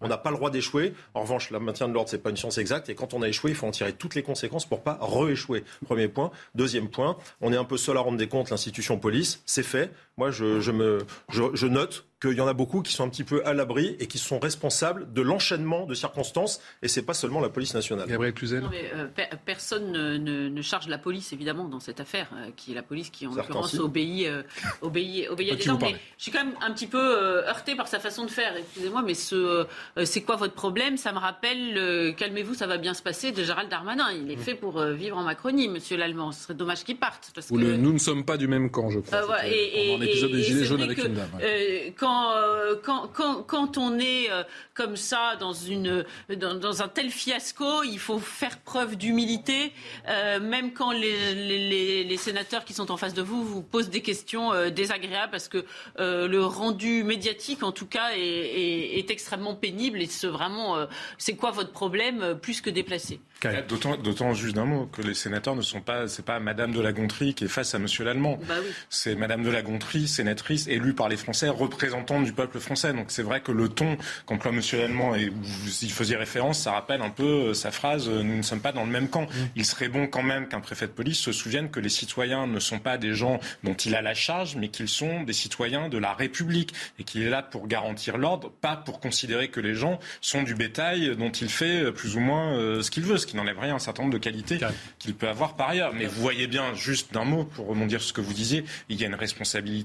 on 0.00 0.08
n'a 0.08 0.16
pas 0.16 0.30
le 0.30 0.36
droit 0.36 0.50
d'échouer. 0.50 0.94
En 1.14 1.20
revanche, 1.22 1.50
le 1.50 1.60
maintien 1.60 1.86
de 1.86 1.92
l'ordre, 1.92 2.08
c'est 2.08 2.22
pas 2.22 2.30
une 2.30 2.38
science 2.38 2.56
exacte. 2.56 2.88
Et 2.88 2.94
quand 2.94 3.12
on 3.12 3.20
a 3.20 3.28
échoué, 3.28 3.50
il 3.50 3.56
faut 3.56 3.66
en 3.66 3.70
tirer 3.70 3.92
toutes 3.92 4.14
les 4.14 4.22
conséquences 4.22 4.64
pour 4.64 4.82
pas 4.82 4.98
re-échouer. 5.00 5.64
Premier 5.84 6.08
point. 6.08 6.30
Deuxième 6.54 6.88
point, 6.88 7.18
on 7.42 7.52
est 7.52 7.56
un 7.56 7.64
peu 7.64 7.76
seul 7.76 7.98
à 7.98 8.00
rendre 8.00 8.16
des 8.16 8.28
comptes, 8.28 8.50
l'institution 8.50 8.98
police. 8.98 9.42
C'est 9.44 9.62
fait. 9.62 9.92
Moi, 10.20 10.30
je, 10.30 10.60
je 10.60 10.70
me, 10.70 10.98
je, 11.30 11.44
je 11.54 11.66
note 11.66 12.04
qu'il 12.20 12.32
y 12.34 12.42
en 12.42 12.46
a 12.46 12.52
beaucoup 12.52 12.82
qui 12.82 12.92
sont 12.92 13.04
un 13.04 13.08
petit 13.08 13.24
peu 13.24 13.40
à 13.46 13.54
l'abri 13.54 13.96
et 13.98 14.06
qui 14.06 14.18
sont 14.18 14.38
responsables 14.38 15.10
de 15.14 15.22
l'enchaînement 15.22 15.86
de 15.86 15.94
circonstances. 15.94 16.60
Et 16.82 16.88
c'est 16.88 17.00
pas 17.00 17.14
seulement 17.14 17.40
la 17.40 17.48
police 17.48 17.72
nationale. 17.72 18.06
Gabriel 18.06 18.34
Cluzel. 18.34 18.60
Non, 18.60 18.68
mais, 18.70 18.90
euh, 18.94 19.06
per- 19.06 19.30
personne 19.46 19.90
ne, 19.90 20.18
ne- 20.18 20.50
ne 20.50 20.60
charge 20.60 20.86
la 20.88 20.98
police, 20.98 21.32
évidemment, 21.32 21.64
dans 21.64 21.80
cette 21.80 21.98
affaire, 21.98 22.28
euh, 22.36 22.50
qui 22.54 22.72
est 22.72 22.74
la 22.74 22.82
police 22.82 23.08
qui, 23.08 23.26
en 23.26 23.34
l'occurrence, 23.34 23.74
obéit, 23.78 24.26
euh, 24.26 24.42
obéit, 24.82 25.30
obéit 25.30 25.52
à 25.52 25.56
des 25.56 25.68
ordres. 25.70 25.86
Mais 25.90 25.96
je 26.18 26.22
suis 26.24 26.30
quand 26.30 26.44
même 26.44 26.52
un 26.60 26.70
petit 26.74 26.86
peu 26.86 26.98
euh, 27.00 27.48
heurtée 27.48 27.74
par 27.74 27.88
sa 27.88 27.98
façon 28.00 28.26
de 28.26 28.30
faire. 28.30 28.54
Excusez-moi, 28.54 29.00
mais 29.02 29.14
ce, 29.14 29.64
euh, 29.96 30.04
c'est 30.04 30.20
quoi 30.20 30.36
votre 30.36 30.52
problème? 30.52 30.98
Ça 30.98 31.12
me 31.12 31.18
rappelle, 31.18 31.78
euh, 31.78 32.12
calmez-vous, 32.12 32.52
ça 32.52 32.66
va 32.66 32.76
bien 32.76 32.92
se 32.92 33.00
passer, 33.02 33.32
de 33.32 33.42
Gérald 33.42 33.70
Darmanin. 33.70 34.12
Il 34.12 34.30
est 34.30 34.36
fait 34.36 34.54
pour 34.54 34.78
euh, 34.78 34.92
vivre 34.92 35.16
en 35.16 35.22
Macronie, 35.22 35.68
monsieur 35.68 35.96
l'Allemand. 35.96 36.32
Ce 36.32 36.42
serait 36.42 36.54
dommage 36.54 36.84
qu'il 36.84 36.98
parte. 36.98 37.30
Parce 37.34 37.50
Ou 37.50 37.54
que... 37.56 37.60
le 37.62 37.76
nous 37.78 37.94
ne 37.94 37.98
sommes 37.98 38.26
pas 38.26 38.36
du 38.36 38.46
même 38.46 38.70
camp, 38.70 38.90
je 38.90 38.98
crois. 38.98 39.20
Euh, 39.20 39.24
voilà, 39.24 39.44
C'était 39.44 39.56
et, 39.56 39.86
et- 39.86 39.92
pendant 39.92 40.04
l'épisode 40.10 40.30
et- 40.30 40.32
des 40.34 40.38
et 40.40 40.42
Gilets 40.44 40.58
c'est 40.60 40.64
jaunes 40.66 40.76
vrai 40.78 40.84
avec 40.86 40.98
que, 40.98 41.06
une 41.06 41.14
dame. 41.14 41.30
ouais. 41.34 41.42
euh, 41.44 41.90
quand, 41.98 42.32
euh, 42.36 42.74
quand, 42.82 43.08
quand, 43.12 43.42
quand 43.42 43.78
on 43.78 43.98
est 43.98 44.30
euh, 44.30 44.42
comme 44.74 44.96
ça 44.96 45.36
dans, 45.38 45.52
une, 45.52 46.04
dans, 46.36 46.54
dans 46.54 46.82
un 46.82 46.88
tel 46.88 47.10
fiasco, 47.10 47.82
il 47.84 47.98
faut 47.98 48.18
faire 48.18 48.58
preuve 48.58 48.96
d'humilité, 48.96 49.72
euh, 50.08 50.40
même 50.40 50.72
quand 50.72 50.92
les, 50.92 51.34
les- 51.34 51.68
les- 51.68 52.04
les 52.04 52.16
sénateurs 52.16 52.64
qui 52.64 52.72
sont 52.72 52.90
en 52.90 52.96
face 52.96 53.14
de 53.14 53.22
vous 53.22 53.44
vous 53.44 53.62
posent 53.62 53.90
des 53.90 54.02
questions 54.02 54.52
euh, 54.52 54.70
désagréables, 54.70 55.30
parce 55.30 55.48
que 55.48 55.64
euh, 55.98 56.26
le 56.28 56.44
rendu 56.44 57.04
médiatique, 57.04 57.62
en 57.62 57.72
tout 57.72 57.86
cas, 57.86 58.10
est, 58.14 58.20
est- 58.20 58.98
est 58.98 59.10
extrêmement 59.10 59.54
pénible 59.54 60.00
et 60.00 60.06
c'est 60.06 60.26
vraiment, 60.26 60.76
euh, 60.76 60.86
c'est 61.18 61.34
quoi 61.36 61.50
votre 61.50 61.72
problème, 61.72 62.38
plus 62.40 62.60
que 62.60 62.70
déplacé? 62.70 63.20
D'autant, 63.68 63.96
d'autant 63.96 64.34
juste 64.34 64.54
d'un 64.54 64.66
mot 64.66 64.86
que 64.86 65.00
les 65.00 65.14
sénateurs 65.14 65.56
ne 65.56 65.62
sont 65.62 65.80
pas, 65.80 66.08
c'est 66.08 66.24
pas 66.24 66.40
Madame 66.40 66.72
de 66.72 66.80
la 66.80 66.92
Gontrie 66.92 67.34
qui 67.34 67.44
est 67.44 67.48
face 67.48 67.74
à 67.74 67.78
Monsieur 67.78 68.04
l'Allemand. 68.04 68.38
Bah 68.46 68.54
oui. 68.62 68.70
C'est 68.90 69.14
Madame 69.14 69.42
de 69.42 69.50
la 69.50 69.62
Gontrie, 69.62 69.99
sénatrice, 70.06 70.66
élue 70.68 70.94
par 70.94 71.08
les 71.08 71.16
Français, 71.16 71.48
représentante 71.48 72.24
du 72.24 72.32
peuple 72.32 72.58
français. 72.60 72.92
Donc 72.92 73.06
c'est 73.08 73.22
vrai 73.22 73.40
que 73.40 73.52
le 73.52 73.68
ton 73.68 73.96
qu'emploie 74.26 74.52
Monsieur 74.52 74.78
l'Allemand, 74.78 75.14
et 75.14 75.28
vous 75.28 75.84
y 75.84 75.88
faisiez 75.88 76.16
référence, 76.16 76.60
ça 76.60 76.72
rappelle 76.72 77.02
un 77.02 77.10
peu 77.10 77.24
euh, 77.24 77.54
sa 77.54 77.70
phrase 77.70 78.08
euh, 78.08 78.22
Nous 78.22 78.36
ne 78.36 78.42
sommes 78.42 78.60
pas 78.60 78.72
dans 78.72 78.84
le 78.84 78.90
même 78.90 79.08
camp. 79.08 79.26
Il 79.56 79.64
serait 79.64 79.88
bon 79.88 80.06
quand 80.06 80.22
même 80.22 80.48
qu'un 80.48 80.60
préfet 80.60 80.86
de 80.86 80.92
police 80.92 81.18
se 81.18 81.32
souvienne 81.32 81.70
que 81.70 81.80
les 81.80 81.88
citoyens 81.88 82.46
ne 82.46 82.58
sont 82.58 82.78
pas 82.78 82.98
des 82.98 83.14
gens 83.14 83.40
dont 83.64 83.74
il 83.74 83.94
a 83.94 84.02
la 84.02 84.14
charge, 84.14 84.56
mais 84.56 84.68
qu'ils 84.68 84.88
sont 84.88 85.22
des 85.22 85.32
citoyens 85.32 85.88
de 85.88 85.98
la 85.98 86.12
République 86.12 86.74
et 86.98 87.04
qu'il 87.04 87.22
est 87.22 87.30
là 87.30 87.42
pour 87.42 87.66
garantir 87.66 88.16
l'ordre, 88.18 88.50
pas 88.60 88.76
pour 88.76 89.00
considérer 89.00 89.48
que 89.48 89.60
les 89.60 89.74
gens 89.74 89.98
sont 90.20 90.42
du 90.42 90.54
bétail 90.54 91.16
dont 91.16 91.30
il 91.30 91.48
fait 91.48 91.84
euh, 91.84 91.92
plus 91.92 92.16
ou 92.16 92.20
moins 92.20 92.80
ce 92.82 92.90
qu'il 92.90 93.04
veut, 93.04 93.18
ce 93.18 93.26
qui 93.26 93.36
n'enlève 93.36 93.58
rien 93.58 93.72
à 93.72 93.76
un 93.76 93.78
certain 93.78 94.02
nombre 94.02 94.14
de 94.14 94.18
qualités 94.18 94.58
qu'il 94.98 95.14
peut 95.14 95.28
avoir 95.28 95.56
par 95.56 95.70
ailleurs. 95.70 95.92
Mais 95.94 96.06
vous 96.06 96.20
voyez 96.20 96.46
bien, 96.46 96.74
juste 96.74 97.12
d'un 97.12 97.24
mot, 97.24 97.44
pour 97.44 97.66
rebondir 97.66 98.00
sur 98.00 98.08
ce 98.08 98.12
que 98.12 98.20
vous 98.20 98.32
disiez, 98.32 98.64
il 98.88 99.00
y 99.00 99.04
a 99.04 99.06
une 99.06 99.14
responsabilité 99.14 99.79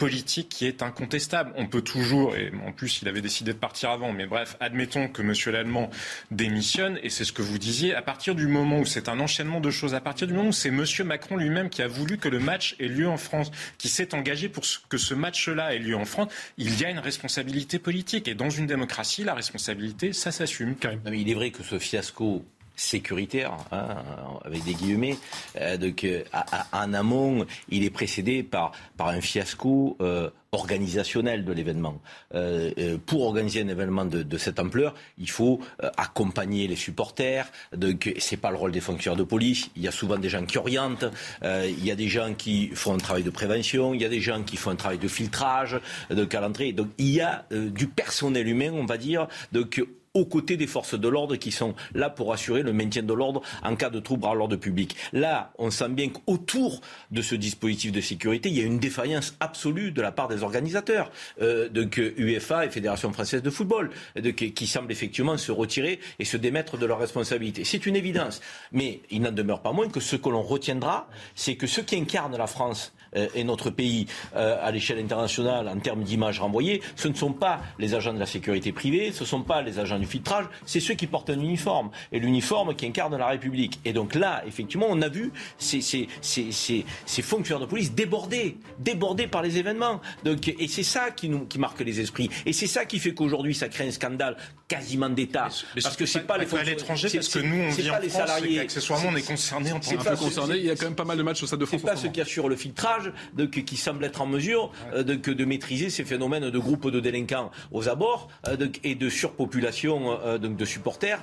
politique 0.00 0.48
qui 0.48 0.66
est 0.66 0.82
incontestable. 0.82 1.52
On 1.56 1.66
peut 1.66 1.82
toujours, 1.82 2.34
et 2.34 2.50
en 2.66 2.72
plus 2.72 3.02
il 3.02 3.08
avait 3.08 3.20
décidé 3.20 3.52
de 3.52 3.58
partir 3.58 3.90
avant, 3.90 4.12
mais 4.12 4.26
bref, 4.26 4.56
admettons 4.58 5.08
que 5.08 5.20
M. 5.20 5.34
Lallemand 5.52 5.90
démissionne, 6.30 6.98
et 7.02 7.10
c'est 7.10 7.24
ce 7.24 7.32
que 7.32 7.42
vous 7.42 7.58
disiez, 7.58 7.94
à 7.94 8.00
partir 8.00 8.34
du 8.34 8.46
moment 8.46 8.80
où 8.80 8.86
c'est 8.86 9.10
un 9.10 9.20
enchaînement 9.20 9.60
de 9.60 9.70
choses, 9.70 9.94
à 9.94 10.00
partir 10.00 10.26
du 10.26 10.32
moment 10.32 10.48
où 10.48 10.52
c'est 10.52 10.70
M. 10.70 10.84
Macron 11.04 11.36
lui-même 11.36 11.68
qui 11.68 11.82
a 11.82 11.86
voulu 11.86 12.16
que 12.16 12.30
le 12.30 12.38
match 12.38 12.76
ait 12.80 12.88
lieu 12.88 13.08
en 13.08 13.18
France, 13.18 13.50
qui 13.76 13.88
s'est 13.88 14.14
engagé 14.14 14.48
pour 14.48 14.64
que 14.88 14.96
ce 14.96 15.12
match-là 15.12 15.74
ait 15.74 15.78
lieu 15.78 15.96
en 15.96 16.06
France, 16.06 16.32
il 16.56 16.80
y 16.80 16.84
a 16.86 16.90
une 16.90 16.98
responsabilité 16.98 17.78
politique. 17.78 18.26
Et 18.26 18.34
dans 18.34 18.50
une 18.50 18.66
démocratie, 18.66 19.22
la 19.22 19.34
responsabilité, 19.34 20.14
ça 20.14 20.32
s'assume. 20.32 20.76
Il 21.12 21.28
est 21.28 21.34
vrai 21.34 21.50
que 21.50 21.62
ce 21.62 21.78
fiasco 21.78 22.44
sécuritaire, 22.80 23.52
hein, 23.72 23.96
avec 24.44 24.64
des 24.64 24.72
guillemets, 24.74 25.16
euh, 25.60 25.76
donc, 25.76 26.02
euh, 26.04 26.22
à- 26.32 26.78
à- 26.78 26.84
en 26.86 26.94
amont, 26.94 27.44
il 27.68 27.84
est 27.84 27.90
précédé 27.90 28.42
par, 28.42 28.72
par 28.96 29.08
un 29.08 29.20
fiasco 29.20 29.96
euh, 30.00 30.30
organisationnel 30.52 31.44
de 31.44 31.52
l'événement. 31.52 32.00
Euh, 32.34 32.70
euh, 32.78 32.96
pour 33.04 33.22
organiser 33.26 33.60
un 33.62 33.68
événement 33.68 34.04
de, 34.06 34.22
de 34.22 34.38
cette 34.38 34.58
ampleur, 34.58 34.94
il 35.18 35.30
faut 35.30 35.60
accompagner 35.96 36.66
les 36.66 36.74
supporters. 36.76 37.46
Donc, 37.76 38.12
c'est 38.18 38.36
pas 38.38 38.50
le 38.50 38.56
rôle 38.56 38.72
des 38.72 38.80
fonctionnaires 38.80 39.16
de 39.18 39.22
police. 39.24 39.70
Il 39.76 39.82
y 39.82 39.88
a 39.88 39.92
souvent 39.92 40.18
des 40.18 40.28
gens 40.28 40.44
qui 40.44 40.58
orientent. 40.58 41.04
il 41.44 41.84
y 41.84 41.90
a 41.90 41.94
des 41.94 42.08
gens 42.08 42.34
qui 42.34 42.68
font 42.74 42.94
un 42.94 42.98
travail 42.98 43.22
de 43.22 43.30
prévention. 43.30 43.94
Il 43.94 44.00
y 44.00 44.04
a 44.04 44.08
des 44.08 44.20
gens 44.20 44.42
qui 44.42 44.56
font 44.56 44.70
un 44.70 44.76
travail 44.76 44.98
de 44.98 45.06
filtrage 45.08 45.78
donc 46.10 46.34
à 46.34 46.40
l'entrée. 46.40 46.72
Donc, 46.72 46.88
il 46.98 47.10
y 47.10 47.20
a 47.20 47.44
du 47.52 47.86
personnel 47.86 48.48
humain, 48.48 48.72
on 48.72 48.86
va 48.86 48.96
dire. 48.98 49.28
Donc, 49.52 49.84
aux 50.14 50.24
côtés 50.24 50.56
des 50.56 50.66
forces 50.66 50.98
de 50.98 51.08
l'ordre 51.08 51.36
qui 51.36 51.52
sont 51.52 51.74
là 51.94 52.10
pour 52.10 52.32
assurer 52.32 52.62
le 52.62 52.72
maintien 52.72 53.02
de 53.02 53.14
l'ordre 53.14 53.42
en 53.62 53.76
cas 53.76 53.90
de 53.90 54.00
trouble 54.00 54.26
à 54.26 54.34
l'ordre 54.34 54.56
public. 54.56 54.96
Là, 55.12 55.52
on 55.58 55.70
sent 55.70 55.90
bien 55.90 56.08
qu'autour 56.08 56.80
de 57.10 57.22
ce 57.22 57.34
dispositif 57.34 57.92
de 57.92 58.00
sécurité, 58.00 58.48
il 58.48 58.58
y 58.58 58.60
a 58.60 58.64
une 58.64 58.80
défaillance 58.80 59.36
absolue 59.40 59.92
de 59.92 60.02
la 60.02 60.10
part 60.10 60.28
des 60.28 60.42
organisateurs, 60.42 61.10
euh, 61.40 61.68
donc 61.68 61.98
UEFA 61.98 62.66
et 62.66 62.70
Fédération 62.70 63.12
française 63.12 63.42
de 63.42 63.50
football, 63.50 63.90
qui, 64.36 64.52
qui 64.52 64.66
semblent 64.66 64.90
effectivement 64.90 65.36
se 65.36 65.52
retirer 65.52 66.00
et 66.18 66.24
se 66.24 66.36
démettre 66.36 66.76
de 66.76 66.86
leurs 66.86 66.98
responsabilités. 66.98 67.64
C'est 67.64 67.86
une 67.86 67.96
évidence. 67.96 68.40
Mais 68.72 69.00
il 69.10 69.22
n'en 69.22 69.32
demeure 69.32 69.60
pas 69.60 69.72
moins 69.72 69.88
que 69.88 70.00
ce 70.00 70.16
que 70.16 70.28
l'on 70.28 70.42
retiendra, 70.42 71.08
c'est 71.34 71.56
que 71.56 71.66
ceux 71.66 71.82
qui 71.82 71.96
incarnent 71.96 72.36
la 72.36 72.46
France 72.46 72.92
euh, 73.16 73.28
et 73.34 73.44
notre 73.44 73.70
pays 73.70 74.06
euh, 74.34 74.56
à 74.60 74.70
l'échelle 74.70 74.98
internationale 74.98 75.68
en 75.68 75.78
termes 75.78 76.02
d'image 76.02 76.40
renvoyée, 76.40 76.82
ce 76.96 77.08
ne 77.08 77.14
sont 77.14 77.32
pas 77.32 77.60
les 77.78 77.94
agents 77.94 78.14
de 78.14 78.18
la 78.18 78.26
sécurité 78.26 78.72
privée, 78.72 79.12
ce 79.12 79.22
ne 79.22 79.28
sont 79.28 79.42
pas 79.42 79.62
les 79.62 79.78
agents 79.78 79.99
du 80.00 80.06
filtrage, 80.06 80.46
c'est 80.66 80.80
ceux 80.80 80.94
qui 80.94 81.06
portent 81.06 81.30
un 81.30 81.40
uniforme 81.40 81.90
et 82.12 82.18
l'uniforme 82.18 82.74
qui 82.74 82.86
incarne 82.86 83.16
la 83.16 83.26
République. 83.28 83.80
Et 83.84 83.92
donc 83.92 84.14
là, 84.14 84.42
effectivement, 84.46 84.86
on 84.88 85.00
a 85.02 85.08
vu 85.08 85.30
ces, 85.58 85.80
ces, 85.80 86.08
ces, 86.20 86.50
ces, 86.52 86.84
ces 87.06 87.22
fonctionnaires 87.22 87.60
de 87.66 87.70
police 87.70 87.92
débordés, 87.92 88.56
débordés 88.78 89.26
par 89.26 89.42
les 89.42 89.58
événements. 89.58 90.00
Donc, 90.24 90.48
et 90.48 90.68
c'est 90.68 90.82
ça 90.82 91.10
qui, 91.10 91.28
nous, 91.28 91.46
qui 91.46 91.58
marque 91.58 91.80
les 91.80 92.00
esprits. 92.00 92.28
Et 92.46 92.52
c'est 92.52 92.66
ça 92.66 92.84
qui 92.84 92.98
fait 92.98 93.14
qu'aujourd'hui, 93.14 93.54
ça 93.54 93.68
crée 93.68 93.86
un 93.86 93.90
scandale 93.92 94.36
quasiment 94.68 95.08
d'État. 95.10 95.48
Parce 95.82 95.96
que 95.96 96.06
c'est 96.06 96.20
pas, 96.20 96.34
pas 96.34 96.38
les 96.38 96.44
à 96.44 96.48
fonctionnaires- 96.48 96.76
l'étranger, 96.76 97.08
c'est- 97.08 97.18
parce 97.18 97.28
que 97.28 97.38
nous, 97.40 97.62
on 97.64 97.70
c'est 97.72 97.82
vit 97.82 97.88
pas 97.88 97.96
en 97.98 98.00
les 98.00 98.08
France, 98.08 98.22
et 98.22 98.26
salariés. 98.26 98.56
qu'accessoirement, 98.56 99.08
on 99.12 99.16
est 99.16 99.22
concerné 99.26 99.72
en 99.72 99.80
tant 99.80 99.90
que 99.90 99.96
pas 99.96 100.10
peu 100.12 100.16
concerné. 100.16 100.56
Il 100.58 100.64
y 100.64 100.70
a 100.70 100.76
quand 100.76 100.84
même 100.86 100.94
pas 100.94 101.04
mal 101.04 101.18
de 101.18 101.22
matchs 101.22 101.42
au 101.42 101.46
Stade 101.46 101.58
de 101.60 101.64
France. 101.66 101.80
c'est 101.80 101.86
pas 101.86 101.96
ce 101.96 102.06
qui 102.06 102.20
assurent 102.20 102.48
le 102.48 102.56
filtrage 102.56 103.12
de, 103.34 103.44
qui 103.46 103.76
semblent 103.76 104.04
être 104.04 104.20
en 104.22 104.26
mesure 104.26 104.70
euh, 104.94 105.02
de, 105.02 105.44
maîtriser 105.44 105.90
ces 105.90 106.04
phénomènes 106.04 106.50
de 106.50 106.58
groupes 106.58 106.88
de 106.90 107.00
délinquants 107.00 107.50
aux 107.72 107.88
abords 107.88 108.28
euh, 108.46 108.56
de- 108.56 108.70
et 108.84 108.94
de 108.94 109.08
surpopulation 109.08 109.89
donc 109.98 110.56
de 110.56 110.64
supporters 110.64 111.20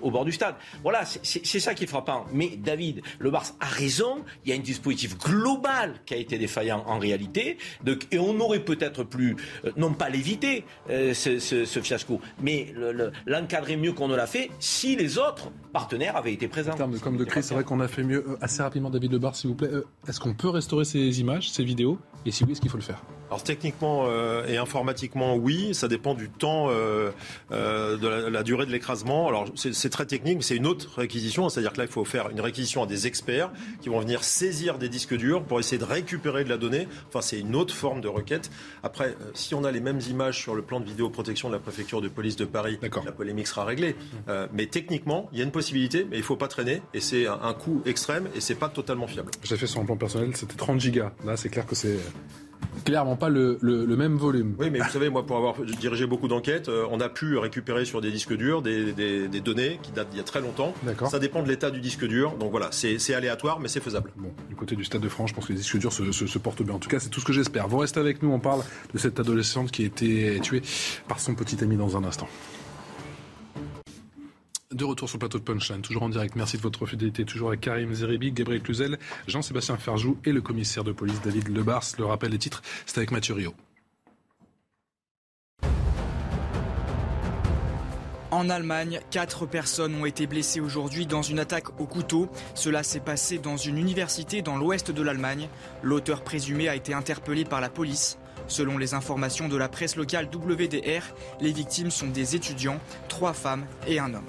au 0.00 0.10
bord 0.10 0.24
du 0.24 0.32
stade. 0.32 0.54
Voilà, 0.82 1.04
c'est 1.04 1.60
ça 1.60 1.74
qui 1.74 1.84
est 1.84 1.86
frappant. 1.86 2.26
Mais 2.32 2.56
David, 2.56 3.02
le 3.18 3.30
Barça 3.30 3.54
a 3.60 3.66
raison. 3.66 4.24
Il 4.44 4.50
y 4.50 4.52
a 4.52 4.56
un 4.56 4.60
dispositif 4.60 5.18
global 5.18 5.94
qui 6.06 6.14
a 6.14 6.16
été 6.16 6.38
défaillant 6.38 6.84
en 6.86 6.98
réalité. 6.98 7.58
et 8.10 8.18
on 8.18 8.38
aurait 8.40 8.64
peut-être 8.64 9.04
plus, 9.04 9.36
non 9.76 9.92
pas 9.92 10.08
l'éviter, 10.08 10.64
ce, 10.88 11.80
fiasco, 11.82 12.20
mais 12.42 12.74
l'encadrer 13.26 13.76
mieux 13.76 13.92
qu'on 13.92 14.08
ne 14.08 14.16
l'a 14.16 14.26
fait 14.26 14.50
si 14.58 14.96
les 14.96 15.18
autres 15.18 15.50
partenaires 15.72 16.16
avaient 16.16 16.32
été 16.32 16.48
présents. 16.48 16.72
En 16.72 16.76
termes 16.76 16.92
de 16.92 16.98
com 16.98 17.16
de 17.16 17.24
crise, 17.24 17.44
c'est 17.46 17.54
vrai 17.54 17.64
qu'on 17.64 17.80
a 17.80 17.88
fait 17.88 18.02
mieux. 18.02 18.24
assez 18.40 18.62
rapidement, 18.62 18.90
David 18.90 19.12
Lebar, 19.12 19.34
s'il 19.34 19.50
vous 19.50 19.56
plaît. 19.56 19.70
Est-ce 20.08 20.20
qu'on 20.20 20.34
peut 20.34 20.48
restaurer 20.48 20.84
ces 20.84 21.20
images, 21.20 21.50
ces 21.50 21.64
vidéos? 21.64 21.98
Et 22.26 22.30
si 22.30 22.44
oui, 22.44 22.52
est-ce 22.52 22.60
qu'il 22.60 22.70
faut 22.70 22.76
le 22.76 22.82
faire? 22.82 23.02
Alors 23.30 23.44
techniquement 23.44 24.06
euh, 24.08 24.44
et 24.48 24.56
informatiquement, 24.56 25.36
oui, 25.36 25.72
ça 25.72 25.86
dépend 25.86 26.14
du 26.14 26.28
temps, 26.28 26.66
euh, 26.68 27.12
euh, 27.52 27.96
de 27.96 28.08
la, 28.08 28.42
durée 28.42 28.66
de 28.66 28.72
l'écrasement. 28.72 29.28
Alors 29.28 29.44
c'est 29.54 29.90
très 29.90 30.04
technique, 30.04 30.38
mais 30.38 30.42
c'est 30.42 30.56
une 30.56 30.66
autre 30.66 30.98
réquisition, 30.98 31.48
c'est-à-dire 31.48 31.72
que 31.72 31.78
là 31.78 31.84
il 31.84 31.90
faut 31.90 32.04
faire 32.04 32.30
une 32.30 32.40
réquisition 32.40 32.82
à 32.82 32.86
des 32.86 33.06
experts 33.06 33.52
qui 33.80 33.88
vont 33.88 34.00
venir 34.00 34.24
saisir 34.24 34.78
des 34.78 34.88
disques 34.88 35.16
durs 35.16 35.44
pour 35.44 35.60
essayer 35.60 35.78
de 35.78 35.84
récupérer 35.84 36.42
de 36.42 36.48
la 36.48 36.56
donnée. 36.56 36.88
Enfin 37.08 37.20
c'est 37.20 37.38
une 37.38 37.54
autre 37.54 37.72
forme 37.72 38.00
de 38.00 38.08
requête. 38.08 38.50
Après, 38.82 39.14
si 39.34 39.54
on 39.54 39.62
a 39.62 39.70
les 39.70 39.80
mêmes 39.80 40.00
images 40.08 40.38
sur 40.38 40.56
le 40.56 40.62
plan 40.62 40.80
de 40.80 40.86
vidéoprotection 40.86 41.48
de 41.48 41.54
la 41.54 41.60
préfecture 41.60 42.00
de 42.00 42.08
police 42.08 42.34
de 42.34 42.44
Paris, 42.44 42.80
la 42.82 43.12
polémique 43.12 43.46
sera 43.46 43.64
réglée. 43.64 43.94
mais 44.52 44.66
techniquement, 44.66 45.28
il 45.32 45.38
y 45.38 45.40
a 45.40 45.44
une 45.44 45.52
possibilité, 45.52 46.04
mais 46.10 46.16
il 46.16 46.24
faut 46.24 46.36
pas 46.36 46.48
traîner 46.48 46.82
et 46.94 47.00
c'est 47.00 47.28
un, 47.28 47.54
coût 47.54 47.82
extrême 47.86 48.28
et 48.34 48.40
c'est 48.40 48.54
pas 48.56 48.68
totalement 48.68 49.06
fiable. 49.06 49.30
J'ai 49.44 49.56
fait 49.56 49.66
sur 49.68 49.80
un 49.80 49.84
plan 49.84 49.96
personnel, 49.96 50.34
c'était 50.34 50.56
30 50.56 50.80
gigas. 50.80 51.12
Là 51.24 51.36
c'est 51.36 51.48
clair 51.48 51.66
que 51.66 51.76
c'est 51.76 51.98
clairement 52.84 53.16
pas 53.16 53.28
le, 53.28 53.58
même 53.96 54.16
volume. 54.16 54.54
Oui, 54.58 54.70
mais 54.70 54.78
vous 54.78 54.90
savez, 54.90 55.10
moi, 55.10 55.26
pour 55.26 55.36
avoir 55.36 55.54
dirigé 55.62 56.06
beaucoup 56.06 56.28
d'enquêtes, 56.28 56.68
euh, 56.68 56.86
on 56.90 57.00
a 57.00 57.08
pu 57.08 57.36
récupérer 57.38 57.84
sur 57.84 58.00
des 58.00 58.10
disques 58.10 58.36
durs 58.36 58.62
des, 58.62 59.40
données 59.40 59.78
qui 59.82 59.92
datent 59.92 60.10
d'il 60.10 60.18
y 60.18 60.20
a 60.20 60.24
très 60.24 60.40
longtemps. 60.40 60.74
Ça 61.10 61.18
dépend 61.18 61.42
de 61.42 61.48
l'état 61.48 61.70
du 61.70 61.80
disque 61.80 62.06
dur. 62.06 62.36
Donc 62.36 62.50
voilà, 62.50 62.68
c'est 62.72 63.14
aléatoire, 63.14 63.60
mais 63.60 63.68
c'est 63.68 63.80
faisable. 63.80 64.12
Bon, 64.16 64.32
du 64.48 64.56
côté 64.56 64.76
du 64.76 64.84
Stade 64.84 65.00
de 65.00 65.08
France, 65.08 65.30
je 65.30 65.34
pense 65.34 65.46
que 65.46 65.52
les 65.52 65.58
disques 65.58 65.78
durs 65.78 65.92
se, 65.92 66.38
portent 66.38 66.62
bien. 66.62 66.74
En 66.74 66.78
tout 66.78 66.88
cas, 66.88 67.00
c'est 67.00 67.10
tout 67.10 67.20
ce 67.20 67.24
que 67.24 67.32
j'espère. 67.32 67.68
Vous 67.68 67.78
restez 67.78 68.00
avec 68.00 68.22
nous, 68.22 68.30
on 68.30 68.40
parle 68.40 68.62
de 68.92 68.98
cette 68.98 69.20
adolescente 69.20 69.70
qui 69.70 69.82
a 69.82 69.86
été 69.86 70.40
tuée 70.40 70.62
par 71.08 71.20
son 71.20 71.34
petit 71.34 71.62
ami 71.62 71.76
dans 71.76 71.96
un 71.96 72.04
instant. 72.04 72.28
De 74.72 74.84
retour 74.84 75.08
sur 75.08 75.16
le 75.16 75.20
plateau 75.20 75.40
de 75.40 75.42
Punchline, 75.42 75.82
toujours 75.82 76.04
en 76.04 76.08
direct. 76.08 76.36
Merci 76.36 76.56
de 76.56 76.62
votre 76.62 76.86
fidélité. 76.86 77.24
Toujours 77.24 77.48
avec 77.48 77.60
Karim 77.60 77.92
Zeribi, 77.92 78.30
Gabriel 78.30 78.62
Cluzel, 78.62 79.00
Jean-Sébastien 79.26 79.76
Ferjou 79.76 80.16
et 80.24 80.30
le 80.30 80.40
commissaire 80.40 80.84
de 80.84 80.92
police 80.92 81.20
David 81.22 81.48
Lebars. 81.48 81.82
Le 81.98 82.04
rappel 82.04 82.30
des 82.30 82.38
titres, 82.38 82.62
c'est 82.86 82.98
avec 82.98 83.10
Mathieu 83.10 83.34
Rio. 83.34 83.52
En 88.30 88.48
Allemagne, 88.48 89.00
quatre 89.10 89.44
personnes 89.44 89.96
ont 89.96 90.06
été 90.06 90.28
blessées 90.28 90.60
aujourd'hui 90.60 91.04
dans 91.04 91.22
une 91.22 91.40
attaque 91.40 91.80
au 91.80 91.86
couteau. 91.86 92.30
Cela 92.54 92.84
s'est 92.84 93.00
passé 93.00 93.38
dans 93.38 93.56
une 93.56 93.76
université 93.76 94.40
dans 94.40 94.56
l'ouest 94.56 94.92
de 94.92 95.02
l'Allemagne. 95.02 95.48
L'auteur 95.82 96.22
présumé 96.22 96.68
a 96.68 96.76
été 96.76 96.94
interpellé 96.94 97.44
par 97.44 97.60
la 97.60 97.70
police. 97.70 98.18
Selon 98.46 98.78
les 98.78 98.94
informations 98.94 99.48
de 99.48 99.56
la 99.56 99.68
presse 99.68 99.96
locale 99.96 100.28
WDR, 100.32 101.02
les 101.40 101.50
victimes 101.50 101.90
sont 101.90 102.06
des 102.06 102.36
étudiants, 102.36 102.78
trois 103.08 103.32
femmes 103.32 103.66
et 103.88 103.98
un 103.98 104.14
homme. 104.14 104.26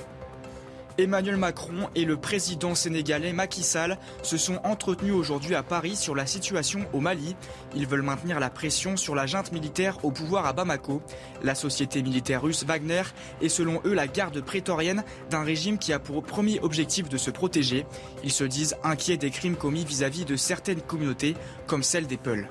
Emmanuel 0.97 1.37
Macron 1.37 1.89
et 1.95 2.05
le 2.05 2.17
président 2.17 2.75
sénégalais 2.75 3.33
Macky 3.33 3.63
Sall 3.63 3.97
se 4.23 4.37
sont 4.37 4.59
entretenus 4.63 5.13
aujourd'hui 5.13 5.55
à 5.55 5.63
Paris 5.63 5.95
sur 5.95 6.15
la 6.15 6.25
situation 6.25 6.85
au 6.93 6.99
Mali. 6.99 7.35
Ils 7.75 7.87
veulent 7.87 8.01
maintenir 8.01 8.39
la 8.39 8.49
pression 8.49 8.97
sur 8.97 9.15
la 9.15 9.25
junte 9.25 9.51
militaire 9.51 10.03
au 10.03 10.11
pouvoir 10.11 10.45
à 10.45 10.53
Bamako. 10.53 11.01
La 11.43 11.55
société 11.55 12.01
militaire 12.03 12.41
russe 12.41 12.63
Wagner 12.63 13.03
est 13.41 13.49
selon 13.49 13.81
eux 13.85 13.93
la 13.93 14.07
garde 14.07 14.41
prétorienne 14.41 15.03
d'un 15.29 15.43
régime 15.43 15.77
qui 15.77 15.93
a 15.93 15.99
pour 15.99 16.23
premier 16.23 16.59
objectif 16.59 17.09
de 17.09 17.17
se 17.17 17.31
protéger. 17.31 17.85
Ils 18.23 18.31
se 18.31 18.43
disent 18.43 18.75
inquiets 18.83 19.17
des 19.17 19.31
crimes 19.31 19.55
commis 19.55 19.85
vis-à-vis 19.85 20.25
de 20.25 20.35
certaines 20.35 20.81
communautés 20.81 21.35
comme 21.67 21.83
celle 21.83 22.07
des 22.07 22.17
Peuls. 22.17 22.47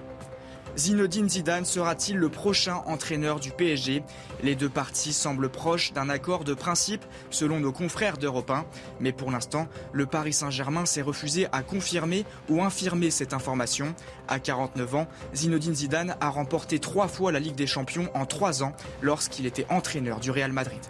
Zinedine 0.81 1.29
Zidane 1.29 1.67
sera-t-il 1.67 2.17
le 2.17 2.31
prochain 2.31 2.77
entraîneur 2.87 3.39
du 3.39 3.51
PSG 3.51 4.03
Les 4.43 4.55
deux 4.55 4.71
parties 4.71 5.13
semblent 5.13 5.51
proches 5.51 5.93
d'un 5.93 6.09
accord 6.09 6.43
de 6.43 6.55
principe 6.55 7.05
selon 7.29 7.61
nos 7.61 7.71
confrères 7.71 8.17
d'Europe 8.17 8.51
1. 8.51 8.65
Mais 8.99 9.13
pour 9.13 9.31
l'instant, 9.31 9.69
le 9.93 10.07
Paris 10.07 10.33
Saint-Germain 10.33 10.87
s'est 10.87 11.03
refusé 11.03 11.49
à 11.53 11.63
confirmer 11.63 12.25
ou 12.49 12.63
infirmer 12.63 13.11
cette 13.11 13.35
information. 13.35 13.95
À 14.27 14.39
49 14.39 14.95
ans, 14.95 15.07
Zinedine 15.35 15.75
Zidane 15.75 16.17
a 16.19 16.31
remporté 16.31 16.79
trois 16.79 17.09
fois 17.09 17.31
la 17.31 17.41
Ligue 17.41 17.57
des 17.57 17.67
Champions 17.67 18.09
en 18.15 18.25
trois 18.25 18.63
ans 18.63 18.73
lorsqu'il 19.03 19.45
était 19.45 19.67
entraîneur 19.69 20.19
du 20.19 20.31
Real 20.31 20.51
Madrid. 20.51 20.81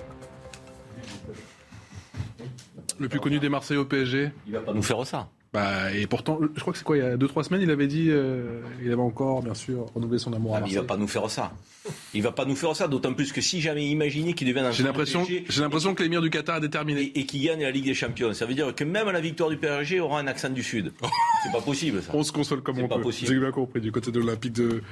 Le 3.00 3.08
plus 3.08 3.18
connu 3.18 3.40
des 3.40 3.48
Marseillais 3.48 3.80
au 3.80 3.86
PSG 3.86 4.30
Il 4.46 4.52
va 4.52 4.60
pas 4.60 4.72
nous 4.72 4.84
faire 4.84 5.04
ça. 5.04 5.28
Bah, 5.52 5.92
et 5.92 6.06
pourtant, 6.06 6.38
je 6.54 6.60
crois 6.60 6.72
que 6.72 6.78
c'est 6.78 6.84
quoi, 6.84 6.96
il 6.96 7.00
y 7.00 7.06
a 7.06 7.16
2-3 7.16 7.42
semaines, 7.42 7.62
il 7.62 7.70
avait 7.72 7.88
dit, 7.88 8.06
euh, 8.08 8.60
il 8.84 8.92
avait 8.92 9.02
encore, 9.02 9.42
bien 9.42 9.54
sûr, 9.54 9.86
renouvelé 9.94 10.20
son 10.20 10.32
amour 10.32 10.54
à 10.54 10.60
ah, 10.60 10.64
Il 10.68 10.76
va 10.76 10.84
pas 10.84 10.96
nous 10.96 11.08
faire 11.08 11.28
ça. 11.28 11.52
Il 12.14 12.22
va 12.22 12.30
pas 12.30 12.44
nous 12.44 12.54
faire 12.54 12.76
ça, 12.76 12.86
d'autant 12.86 13.14
plus 13.14 13.32
que 13.32 13.40
si 13.40 13.60
j'avais 13.60 13.84
imaginé 13.84 14.34
qu'il 14.34 14.46
devienne 14.46 14.66
un 14.66 14.70
J'ai 14.70 14.84
l'impression, 14.84 15.26
j'ai 15.26 15.60
l'impression 15.60 15.94
que 15.96 16.04
l'émir 16.04 16.22
du 16.22 16.30
Qatar 16.30 16.56
a 16.56 16.60
déterminé. 16.60 17.10
Et, 17.16 17.26
qu'il 17.26 17.42
gagne 17.42 17.62
la 17.62 17.72
Ligue 17.72 17.86
des 17.86 17.94
Champions. 17.94 18.32
Ça 18.32 18.46
veut 18.46 18.54
dire 18.54 18.72
que 18.74 18.84
même 18.84 19.10
la 19.10 19.20
victoire 19.20 19.50
du 19.50 19.56
PSG 19.56 19.98
aura 19.98 20.20
un 20.20 20.28
accent 20.28 20.50
du 20.50 20.62
Sud. 20.62 20.92
c'est 21.42 21.52
pas 21.52 21.60
possible, 21.60 22.00
ça. 22.00 22.12
On 22.14 22.22
se 22.22 22.30
console 22.30 22.62
comme 22.62 22.78
on 22.78 22.86
pas 22.86 22.98
peut. 22.98 23.10
J'ai 23.10 23.38
bien 23.38 23.50
compris, 23.50 23.80
du 23.80 23.90
côté 23.90 24.12
de 24.12 24.20
l'Olympique 24.20 24.52
de, 24.52 24.82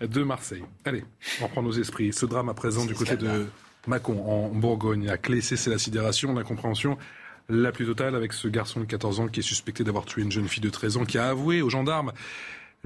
de 0.00 0.22
Marseille. 0.22 0.62
Allez, 0.86 1.04
on 1.42 1.44
reprend 1.44 1.62
nos 1.62 1.72
esprits. 1.72 2.14
Ce 2.14 2.24
drame 2.24 2.48
à 2.48 2.54
présent 2.54 2.86
du 2.86 2.94
côté 2.94 3.18
de 3.18 3.46
Mâcon, 3.86 4.24
en 4.26 4.48
Bourgogne. 4.48 5.10
À 5.10 5.18
Clessé, 5.18 5.58
c'est 5.58 5.70
la 5.70 5.78
sidération, 5.78 6.32
l'incompréhension 6.32 6.96
la 7.48 7.72
plus 7.72 7.86
totale 7.86 8.14
avec 8.14 8.32
ce 8.32 8.48
garçon 8.48 8.80
de 8.80 8.84
14 8.86 9.20
ans 9.20 9.28
qui 9.28 9.40
est 9.40 9.42
suspecté 9.42 9.84
d'avoir 9.84 10.04
tué 10.04 10.22
une 10.22 10.32
jeune 10.32 10.48
fille 10.48 10.62
de 10.62 10.70
13 10.70 10.96
ans 10.96 11.04
qui 11.04 11.18
a 11.18 11.28
avoué 11.28 11.62
aux 11.62 11.70
gendarmes 11.70 12.12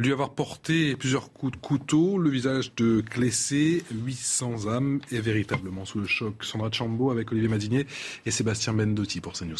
lui 0.00 0.12
avoir 0.12 0.30
porté 0.30 0.96
plusieurs 0.96 1.32
coups 1.32 1.52
de 1.52 1.56
couteau, 1.58 2.16
le 2.16 2.30
visage 2.30 2.74
de 2.76 3.02
Clessé, 3.02 3.84
800 3.90 4.66
âmes 4.68 5.00
est 5.12 5.20
véritablement 5.20 5.84
sous 5.84 6.00
le 6.00 6.06
choc. 6.06 6.42
Sandra 6.42 6.70
Chambo 6.72 7.10
avec 7.10 7.30
Olivier 7.32 7.48
Madinier 7.48 7.86
et 8.24 8.30
Sébastien 8.30 8.72
Bendotti 8.72 9.20
pour 9.20 9.34
CNews. 9.34 9.58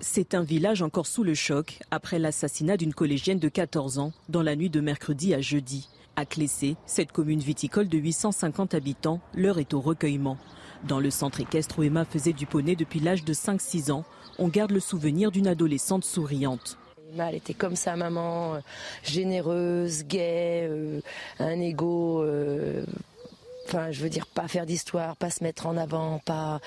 C'est 0.00 0.34
un 0.34 0.42
village 0.42 0.80
encore 0.80 1.06
sous 1.06 1.24
le 1.24 1.34
choc 1.34 1.78
après 1.90 2.18
l'assassinat 2.18 2.78
d'une 2.78 2.94
collégienne 2.94 3.38
de 3.38 3.48
14 3.48 3.98
ans 3.98 4.12
dans 4.30 4.42
la 4.42 4.56
nuit 4.56 4.70
de 4.70 4.80
mercredi 4.80 5.34
à 5.34 5.42
jeudi. 5.42 5.88
À 6.16 6.24
Clessé, 6.24 6.76
cette 6.86 7.12
commune 7.12 7.40
viticole 7.40 7.88
de 7.88 7.98
850 7.98 8.74
habitants, 8.74 9.20
l'heure 9.34 9.58
est 9.58 9.74
au 9.74 9.80
recueillement. 9.80 10.38
Dans 10.88 11.00
le 11.00 11.10
centre 11.10 11.40
équestre 11.40 11.78
où 11.78 11.82
Emma 11.82 12.04
faisait 12.04 12.32
du 12.32 12.46
poney 12.46 12.74
depuis 12.74 13.00
l'âge 13.00 13.24
de 13.24 13.34
5-6 13.34 13.92
ans, 13.92 14.04
on 14.38 14.48
garde 14.48 14.70
le 14.70 14.80
souvenir 14.80 15.30
d'une 15.30 15.46
adolescente 15.46 16.04
souriante. 16.04 16.78
Emma, 17.12 17.28
elle 17.28 17.36
était 17.36 17.54
comme 17.54 17.76
sa 17.76 17.96
maman, 17.96 18.54
euh, 18.54 18.58
généreuse, 19.02 20.04
gaie, 20.04 20.66
euh, 20.70 21.00
un 21.38 21.60
ego. 21.60 22.22
Euh, 22.22 22.84
enfin, 23.66 23.90
je 23.90 24.02
veux 24.02 24.08
dire, 24.08 24.26
pas 24.26 24.48
faire 24.48 24.64
d'histoire, 24.64 25.16
pas 25.16 25.30
se 25.30 25.44
mettre 25.44 25.66
en 25.66 25.76
avant, 25.76 26.20
pas. 26.24 26.60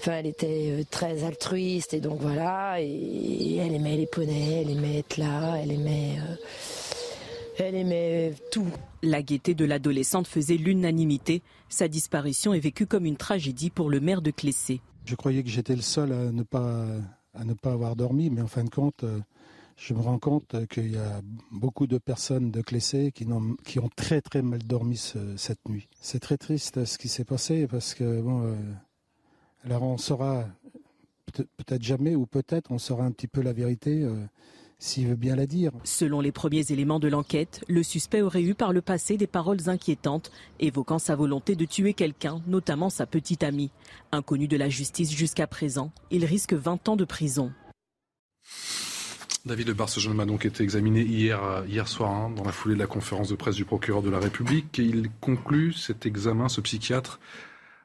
Enfin, 0.00 0.14
elle 0.14 0.26
était 0.26 0.84
très 0.90 1.24
altruiste 1.24 1.94
et 1.94 2.00
donc 2.00 2.20
voilà. 2.20 2.80
Et 2.80 3.58
elle 3.58 3.74
aimait 3.74 3.96
les 3.96 4.06
poneys, 4.06 4.62
elle 4.62 4.70
aimait 4.70 4.98
être 4.98 5.18
là, 5.18 5.56
elle 5.62 5.72
aimait. 5.72 6.16
Elle 7.58 7.74
aimait 7.74 8.34
tout. 8.50 8.68
La 9.02 9.22
gaieté 9.22 9.54
de 9.54 9.64
l'adolescente 9.64 10.26
faisait 10.26 10.56
l'unanimité. 10.56 11.42
Sa 11.68 11.88
disparition 11.88 12.54
est 12.54 12.60
vécue 12.60 12.86
comme 12.86 13.04
une 13.04 13.16
tragédie 13.16 13.70
pour 13.70 13.90
le 13.90 14.00
maire 14.00 14.22
de 14.22 14.30
Clessé. 14.30 14.80
Je 15.04 15.14
croyais 15.16 15.42
que 15.42 15.50
j'étais 15.50 15.76
le 15.76 15.82
seul 15.82 16.12
à 16.12 16.32
ne 16.32 16.42
pas, 16.42 16.86
à 17.34 17.44
ne 17.44 17.54
pas 17.54 17.72
avoir 17.72 17.96
dormi, 17.96 18.30
mais 18.30 18.40
en 18.40 18.46
fin 18.46 18.64
de 18.64 18.70
compte, 18.70 19.04
euh, 19.04 19.20
je 19.76 19.92
me 19.94 20.00
rends 20.00 20.18
compte 20.18 20.66
qu'il 20.68 20.92
y 20.92 20.96
a 20.96 21.20
beaucoup 21.50 21.86
de 21.86 21.98
personnes 21.98 22.50
de 22.50 22.62
Clessé 22.62 23.12
qui, 23.12 23.26
ont, 23.26 23.56
qui 23.64 23.80
ont 23.80 23.90
très 23.94 24.20
très 24.20 24.40
mal 24.40 24.62
dormi 24.62 24.96
cette 25.36 25.68
nuit. 25.68 25.88
C'est 26.00 26.20
très 26.20 26.38
triste 26.38 26.84
ce 26.84 26.98
qui 26.98 27.08
s'est 27.08 27.24
passé 27.24 27.66
parce 27.66 27.94
que, 27.94 28.20
bon, 28.22 28.44
euh, 28.44 28.54
alors 29.64 29.82
on 29.82 29.98
saura 29.98 30.46
peut-être 31.32 31.82
jamais 31.82 32.14
ou 32.14 32.26
peut-être 32.26 32.70
on 32.70 32.78
saura 32.78 33.04
un 33.04 33.10
petit 33.10 33.28
peu 33.28 33.42
la 33.42 33.52
vérité. 33.52 34.06
Euh, 34.82 34.84
s'il 34.84 35.08
veut 35.08 35.14
bien 35.14 35.36
la 35.36 35.46
dire. 35.46 35.70
Selon 35.84 36.20
les 36.20 36.32
premiers 36.32 36.70
éléments 36.70 37.00
de 37.00 37.08
l'enquête, 37.08 37.64
le 37.68 37.82
suspect 37.82 38.22
aurait 38.22 38.42
eu 38.42 38.54
par 38.54 38.72
le 38.72 38.82
passé 38.82 39.16
des 39.16 39.26
paroles 39.26 39.68
inquiétantes, 39.68 40.30
évoquant 40.60 40.98
sa 40.98 41.16
volonté 41.16 41.54
de 41.54 41.64
tuer 41.64 41.94
quelqu'un, 41.94 42.42
notamment 42.46 42.90
sa 42.90 43.06
petite 43.06 43.42
amie. 43.42 43.70
Inconnu 44.10 44.48
de 44.48 44.56
la 44.56 44.68
justice 44.68 45.12
jusqu'à 45.12 45.46
présent, 45.46 45.92
il 46.10 46.24
risque 46.24 46.52
20 46.52 46.88
ans 46.88 46.96
de 46.96 47.04
prison. 47.04 47.52
David 49.44 49.68
Le 49.68 50.00
jeune 50.00 50.12
homme 50.12 50.20
a 50.20 50.24
donc 50.24 50.46
été 50.46 50.62
examiné 50.62 51.02
hier, 51.02 51.64
hier 51.66 51.88
soir 51.88 52.12
hein, 52.12 52.30
dans 52.30 52.44
la 52.44 52.52
foulée 52.52 52.74
de 52.74 52.80
la 52.80 52.86
conférence 52.86 53.28
de 53.28 53.34
presse 53.34 53.56
du 53.56 53.64
procureur 53.64 54.02
de 54.02 54.10
la 54.10 54.20
République 54.20 54.78
et 54.78 54.84
il 54.84 55.10
conclut 55.20 55.72
cet 55.72 56.06
examen, 56.06 56.48
ce 56.48 56.60
psychiatre, 56.60 57.18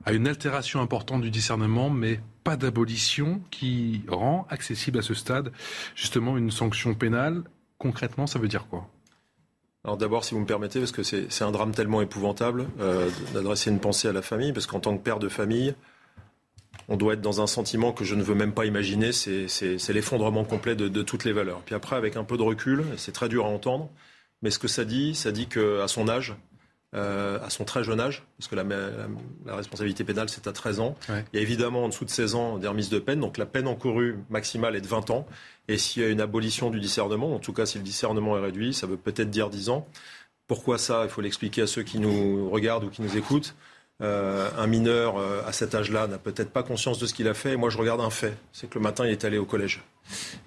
à 0.06 0.14
une 0.14 0.28
altération 0.28 0.82
importante 0.82 1.22
du 1.22 1.32
discernement, 1.32 1.90
mais 1.90 2.20
pas 2.48 2.56
d'abolition 2.56 3.42
qui 3.52 4.04
rend 4.08 4.48
accessible 4.50 5.00
à 5.00 5.02
ce 5.02 5.14
stade 5.14 5.52
justement 5.96 6.38
une 6.38 6.50
sanction 6.50 6.94
pénale. 6.94 7.44
Concrètement, 7.78 8.26
ça 8.26 8.40
veut 8.40 8.48
dire 8.48 8.68
quoi? 8.70 8.88
Alors 9.84 9.98
d'abord, 9.98 10.24
si 10.24 10.34
vous 10.34 10.40
me 10.40 10.46
permettez, 10.46 10.80
parce 10.80 10.94
que 10.94 11.04
c'est 11.04 11.44
un 11.44 11.52
drame 11.52 11.72
tellement 11.72 12.02
épouvantable, 12.02 12.68
euh, 12.80 13.10
d'adresser 13.34 13.70
une 13.70 13.80
pensée 13.80 14.08
à 14.08 14.14
la 14.14 14.22
famille, 14.22 14.54
parce 14.54 14.66
qu'en 14.66 14.80
tant 14.80 14.98
que 14.98 15.04
père 15.04 15.20
de 15.20 15.28
famille, 15.28 15.76
on 16.88 16.96
doit 16.96 17.16
être 17.16 17.22
dans 17.22 17.42
un 17.42 17.48
sentiment 17.48 17.92
que 17.92 18.06
je 18.06 18.16
ne 18.16 18.24
veux 18.24 18.36
même 18.36 18.54
pas 18.54 18.66
imaginer, 18.66 19.12
c'est 19.12 19.90
l'effondrement 19.90 20.46
complet 20.46 20.78
de, 20.78 20.88
de, 20.88 21.02
toutes 21.02 21.26
les 21.26 21.34
valeurs. 21.34 21.64
Puis 21.66 21.76
après, 21.76 21.98
avec 21.98 22.16
un 22.16 22.24
peu 22.24 22.38
de 22.38 22.44
recul, 22.44 22.86
c'est 22.96 23.12
très 23.12 23.28
dur 23.28 23.46
à 23.46 23.50
entendre, 23.50 23.90
mais 24.42 24.52
ce 24.52 24.60
que 24.60 24.70
ça 24.70 24.86
dit, 24.86 25.16
ça 25.16 25.34
dit 25.34 25.48
qu'à 25.48 25.90
son 25.90 26.08
âge, 26.08 26.34
euh, 26.96 27.40
à 27.44 27.50
son 27.50 27.66
très 27.66 27.84
jeune 27.84 28.00
âge, 28.00 28.24
parce 28.38 28.48
que 28.48 28.56
la, 28.56 28.64
la, 28.64 29.56
responsabilité 29.56 30.04
pénale 30.06 30.30
c'est 30.30 30.48
à 30.48 30.54
13 30.54 30.80
ans. 30.80 30.96
Il 31.10 31.24
y 31.34 31.38
a 31.38 31.42
évidemment 31.42 31.84
en 31.84 31.90
dessous 31.90 32.06
de 32.06 32.10
16 32.10 32.36
ans 32.36 32.58
des 32.58 32.68
remises 32.68 32.90
de 32.90 33.00
peine, 33.00 33.20
donc 33.20 33.38
la 33.38 33.46
peine 33.46 33.68
encourue 33.68 34.20
maximale 34.30 34.76
est 34.76 34.82
de 34.82 34.88
20 34.88 35.10
ans. 35.10 35.28
Et 35.68 35.78
s'il 35.78 36.02
y 36.02 36.06
a 36.06 36.10
une 36.10 36.22
abolition 36.22 36.70
du 36.70 36.80
discernement, 36.80 37.36
en 37.36 37.40
tout 37.40 37.52
cas 37.52 37.66
si 37.66 37.78
le 37.78 37.84
discernement 37.84 38.38
est 38.38 38.42
réduit, 38.42 38.74
ça 38.74 38.88
veut 38.88 38.98
peut-être 38.98 39.30
dire 39.30 39.50
10 39.50 39.70
ans. 39.70 39.88
Pourquoi 40.48 40.78
ça? 40.78 41.02
Il 41.04 41.10
faut 41.10 41.22
l'expliquer 41.22 41.64
à 41.64 41.68
ceux 41.68 41.84
qui 41.84 42.00
nous 42.00 42.50
regardent 42.50 42.86
ou 42.86 42.90
qui 42.90 43.02
nous 43.02 43.18
écoutent. 43.18 43.54
Euh, 44.02 44.50
un 44.58 44.68
mineur 44.68 45.18
euh, 45.18 45.42
à 45.46 45.52
cet 45.52 45.74
âge-là 45.74 46.08
n'a 46.08 46.20
peut-être 46.20 46.52
pas 46.52 46.62
conscience 46.62 47.00
de 47.00 47.06
ce 47.08 47.14
qu'il 47.14 47.28
a 47.28 47.34
fait. 47.34 47.54
Et 47.54 47.58
moi, 47.58 47.70
je 47.70 47.78
regarde 47.78 48.00
un 48.00 48.12
fait, 48.12 48.38
c'est 48.54 48.70
que 48.70 48.76
le 48.76 48.84
matin, 48.84 49.06
il 49.06 49.12
est 49.12 49.26
allé 49.26 49.38
au 49.38 49.46
collège. 49.46 49.84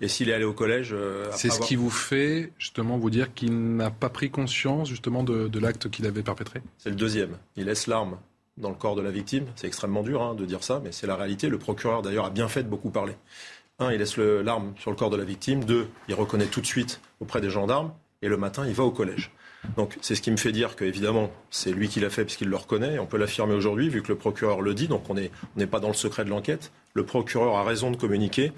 Et 0.00 0.08
s'il 0.08 0.28
est 0.28 0.32
allé 0.32 0.44
au 0.44 0.52
collège, 0.52 0.90
euh, 0.92 1.30
c'est 1.32 1.50
ce 1.50 1.60
qui 1.60 1.76
vous 1.76 1.90
fait 1.90 2.52
justement 2.58 2.98
vous 2.98 3.10
dire 3.10 3.34
qu'il 3.34 3.76
n'a 3.76 3.90
pas 3.90 4.08
pris 4.08 4.30
conscience 4.30 4.88
justement 4.88 5.22
de, 5.22 5.58
l'acte 5.58 5.90
qu'il 5.90 6.06
avait 6.06 6.22
perpétré? 6.22 6.62
C'est 6.78 6.90
le 6.90 6.96
deuxième. 6.96 7.36
Il 7.56 7.66
laisse 7.66 7.86
l'arme 7.86 8.18
dans 8.56 8.70
le 8.70 8.74
corps 8.74 8.96
de 8.96 9.02
la 9.02 9.10
victime. 9.10 9.46
C'est 9.56 9.66
extrêmement 9.66 10.02
dur 10.02 10.22
hein, 10.22 10.34
de 10.34 10.44
dire 10.44 10.62
ça, 10.64 10.80
mais 10.82 10.92
c'est 10.92 11.06
la 11.06 11.16
réalité. 11.16 11.48
Le 11.48 11.58
procureur 11.58 12.02
d'ailleurs 12.02 12.26
a 12.26 12.30
bien 12.30 12.48
fait 12.48 12.62
de 12.62 12.68
beaucoup 12.68 12.90
parler. 12.90 13.14
Un, 13.78 13.92
il 13.92 13.98
laisse 13.98 14.16
l'arme 14.16 14.74
sur 14.78 14.90
le 14.90 14.96
corps 14.96 15.10
de 15.10 15.16
la 15.16 15.24
victime. 15.24 15.64
Deux, 15.64 15.88
il 16.08 16.14
reconnaît 16.14 16.46
tout 16.46 16.60
de 16.60 16.66
suite 16.66 17.00
auprès 17.20 17.40
des 17.40 17.50
gendarmes. 17.50 17.92
Et 18.22 18.28
le 18.28 18.36
matin, 18.36 18.66
il 18.66 18.74
va 18.74 18.84
au 18.84 18.90
collège. 18.90 19.30
Donc 19.76 19.96
c'est 20.00 20.14
ce 20.14 20.22
qui 20.22 20.30
me 20.30 20.36
fait 20.36 20.52
dire 20.52 20.76
qu'évidemment, 20.76 21.30
c'est 21.50 21.72
lui 21.72 21.88
qui 21.88 22.00
l'a 22.00 22.10
fait 22.10 22.24
puisqu'il 22.24 22.48
le 22.48 22.56
reconnaît. 22.56 22.98
On 22.98 23.06
peut 23.06 23.18
l'affirmer 23.18 23.54
aujourd'hui, 23.54 23.88
vu 23.88 24.02
que 24.02 24.08
le 24.08 24.16
procureur 24.16 24.60
le 24.60 24.74
dit, 24.74 24.88
donc 24.88 25.08
on 25.08 25.14
n'est 25.14 25.66
pas 25.66 25.80
dans 25.80 25.88
le 25.88 25.94
secret 25.94 26.24
de 26.24 26.30
l'enquête. 26.30 26.72
Le 26.94 27.04
procureur 27.04 27.56
a 27.56 27.64
raison 27.64 27.90
de 27.90 27.96
communiquer, 27.96 28.52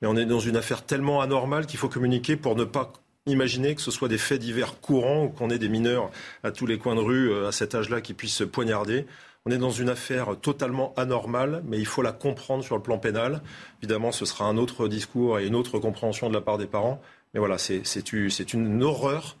mais 0.00 0.08
on 0.08 0.16
est 0.16 0.26
dans 0.26 0.40
une 0.40 0.56
affaire 0.56 0.84
tellement 0.84 1.20
anormale 1.20 1.66
qu'il 1.66 1.78
faut 1.78 1.88
communiquer 1.88 2.36
pour 2.36 2.56
ne 2.56 2.64
pas 2.64 2.92
imaginer 3.26 3.74
que 3.74 3.82
ce 3.82 3.90
soit 3.90 4.08
des 4.08 4.18
faits 4.18 4.40
divers 4.40 4.80
courants 4.80 5.24
ou 5.24 5.28
qu'on 5.28 5.50
ait 5.50 5.58
des 5.58 5.68
mineurs 5.68 6.10
à 6.42 6.50
tous 6.50 6.66
les 6.66 6.78
coins 6.78 6.94
de 6.94 7.00
rue 7.00 7.30
euh, 7.30 7.48
à 7.48 7.52
cet 7.52 7.74
âge-là 7.74 8.00
qui 8.00 8.14
puissent 8.14 8.36
se 8.36 8.44
poignarder. 8.44 9.06
On 9.44 9.50
est 9.50 9.58
dans 9.58 9.70
une 9.70 9.88
affaire 9.88 10.36
totalement 10.40 10.92
anormale, 10.96 11.62
mais 11.66 11.78
il 11.78 11.86
faut 11.86 12.02
la 12.02 12.12
comprendre 12.12 12.64
sur 12.64 12.76
le 12.76 12.82
plan 12.82 12.98
pénal. 12.98 13.42
Évidemment, 13.80 14.10
ce 14.10 14.24
sera 14.24 14.44
un 14.46 14.56
autre 14.56 14.88
discours 14.88 15.38
et 15.38 15.46
une 15.46 15.54
autre 15.54 15.78
compréhension 15.78 16.28
de 16.28 16.34
la 16.34 16.40
part 16.40 16.58
des 16.58 16.66
parents. 16.66 17.00
Mais 17.32 17.38
voilà, 17.38 17.56
c'est 17.58 18.52
une 18.52 18.82
horreur 18.82 19.36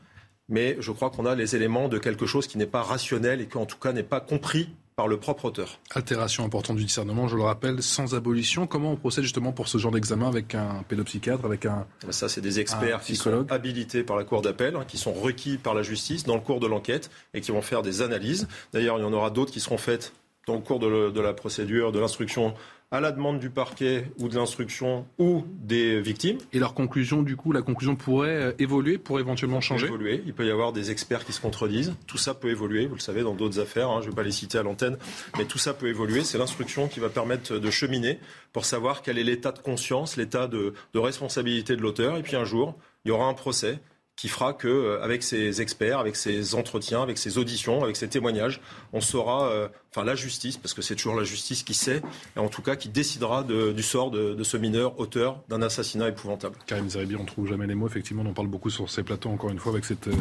mais 0.48 0.76
je 0.80 0.92
crois 0.92 1.10
qu'on 1.10 1.26
a 1.26 1.34
les 1.34 1.56
éléments 1.56 1.88
de 1.88 1.98
quelque 1.98 2.26
chose 2.26 2.46
qui 2.46 2.58
n'est 2.58 2.66
pas 2.66 2.82
rationnel 2.82 3.40
et 3.40 3.46
qui 3.46 3.58
en 3.58 3.66
tout 3.66 3.78
cas 3.78 3.92
n'est 3.92 4.02
pas 4.02 4.20
compris 4.20 4.70
par 4.96 5.08
le 5.08 5.18
propre 5.18 5.44
auteur. 5.44 5.78
Altération 5.94 6.42
importante 6.42 6.78
du 6.78 6.84
discernement, 6.84 7.28
je 7.28 7.36
le 7.36 7.42
rappelle, 7.42 7.82
sans 7.82 8.14
abolition. 8.14 8.66
Comment 8.66 8.92
on 8.92 8.96
procède 8.96 9.24
justement 9.24 9.52
pour 9.52 9.68
ce 9.68 9.76
genre 9.76 9.92
d'examen 9.92 10.26
avec 10.26 10.54
un 10.54 10.82
pédopsychiatre, 10.88 11.44
avec 11.44 11.66
un 11.66 11.86
Ça, 12.08 12.30
c'est 12.30 12.40
des 12.40 12.60
experts 12.60 13.02
qui 13.02 13.14
sont 13.14 13.46
habilités 13.50 14.02
par 14.02 14.16
la 14.16 14.24
Cour 14.24 14.40
d'appel, 14.40 14.74
hein, 14.74 14.86
qui 14.88 14.96
sont 14.96 15.12
requis 15.12 15.58
par 15.58 15.74
la 15.74 15.82
justice 15.82 16.24
dans 16.24 16.34
le 16.34 16.40
cours 16.40 16.60
de 16.60 16.66
l'enquête 16.66 17.10
et 17.34 17.42
qui 17.42 17.50
vont 17.50 17.60
faire 17.60 17.82
des 17.82 18.00
analyses. 18.00 18.48
D'ailleurs, 18.72 18.96
il 18.98 19.02
y 19.02 19.04
en 19.04 19.12
aura 19.12 19.28
d'autres 19.28 19.52
qui 19.52 19.60
seront 19.60 19.76
faites 19.76 20.14
dans 20.46 20.54
le 20.54 20.60
cours 20.60 20.78
de 20.78 21.20
la 21.20 21.34
procédure, 21.34 21.92
de 21.92 21.98
l'instruction 21.98 22.54
à 22.90 23.00
la 23.00 23.10
demande 23.10 23.40
du 23.40 23.50
parquet 23.50 24.10
ou 24.18 24.28
de 24.28 24.36
l'instruction 24.36 25.06
ou 25.18 25.44
des 25.60 26.00
victimes. 26.00 26.38
Et 26.52 26.58
leur 26.58 26.72
conclusion, 26.74 27.22
du 27.22 27.36
coup, 27.36 27.50
la 27.50 27.62
conclusion 27.62 27.96
pourrait 27.96 28.36
euh, 28.36 28.52
évoluer, 28.58 28.96
pourrait 28.96 29.22
éventuellement 29.22 29.60
changer? 29.60 29.86
évoluer. 29.86 30.22
Il 30.24 30.34
peut 30.34 30.46
y 30.46 30.50
avoir 30.50 30.72
des 30.72 30.90
experts 30.92 31.24
qui 31.24 31.32
se 31.32 31.40
contredisent. 31.40 31.94
Tout 32.06 32.18
ça 32.18 32.34
peut 32.34 32.48
évoluer, 32.48 32.86
vous 32.86 32.94
le 32.94 33.00
savez, 33.00 33.22
dans 33.22 33.34
d'autres 33.34 33.58
affaires. 33.58 33.90
Hein. 33.90 34.00
je 34.02 34.06
ne 34.06 34.10
vais 34.10 34.16
pas 34.16 34.22
les 34.22 34.30
citer 34.30 34.58
à 34.58 34.62
l'antenne, 34.62 34.98
mais 35.36 35.46
tout 35.46 35.58
ça 35.58 35.74
peut 35.74 35.88
évoluer. 35.88 36.22
C'est 36.22 36.38
l'instruction 36.38 36.86
qui 36.86 37.00
va 37.00 37.08
permettre 37.08 37.58
de 37.58 37.70
cheminer 37.70 38.20
pour 38.52 38.64
savoir 38.64 39.02
quel 39.02 39.18
est 39.18 39.24
l'état 39.24 39.52
de 39.52 39.58
conscience, 39.58 40.16
l'état 40.16 40.46
de, 40.46 40.74
de 40.94 40.98
responsabilité 40.98 41.74
de 41.76 41.82
l'auteur. 41.82 42.16
Et 42.16 42.22
puis 42.22 42.36
un 42.36 42.44
jour, 42.44 42.76
il 43.04 43.08
y 43.08 43.10
aura 43.10 43.26
un 43.26 43.34
procès 43.34 43.80
qui 44.16 44.28
fera 44.28 44.54
que, 44.54 44.66
euh, 44.66 45.02
avec 45.02 45.22
ces 45.22 45.60
experts, 45.60 45.98
avec 45.98 46.16
ces 46.16 46.54
entretiens, 46.54 47.02
avec 47.02 47.18
ces 47.18 47.36
auditions, 47.36 47.84
avec 47.84 47.96
ces 47.96 48.08
témoignages, 48.08 48.60
on 48.94 49.02
saura, 49.02 49.50
euh, 49.50 49.68
enfin 49.90 50.04
la 50.04 50.14
justice, 50.14 50.56
parce 50.56 50.72
que 50.72 50.80
c'est 50.80 50.96
toujours 50.96 51.16
la 51.16 51.24
justice 51.24 51.62
qui 51.62 51.74
sait, 51.74 52.00
et 52.34 52.38
en 52.38 52.48
tout 52.48 52.62
cas 52.62 52.76
qui 52.76 52.88
décidera 52.88 53.44
du 53.44 53.82
sort 53.82 54.10
de, 54.10 54.42
ce 54.42 54.56
mineur 54.56 54.98
auteur 54.98 55.42
d'un 55.48 55.60
assassinat 55.60 56.08
épouvantable. 56.08 56.56
Karim 56.66 56.88
Zeribi, 56.88 57.16
on 57.16 57.24
trouve 57.24 57.48
jamais 57.48 57.66
les 57.66 57.74
mots. 57.74 57.86
Effectivement, 57.86 58.22
on 58.24 58.30
en 58.30 58.32
parle 58.32 58.48
beaucoup 58.48 58.70
sur 58.70 58.88
ces 58.88 59.02
plateaux, 59.02 59.28
encore 59.28 59.50
une 59.50 59.58
fois, 59.58 59.72
avec 59.72 59.84
cette. 59.84 60.08
Euh, 60.08 60.14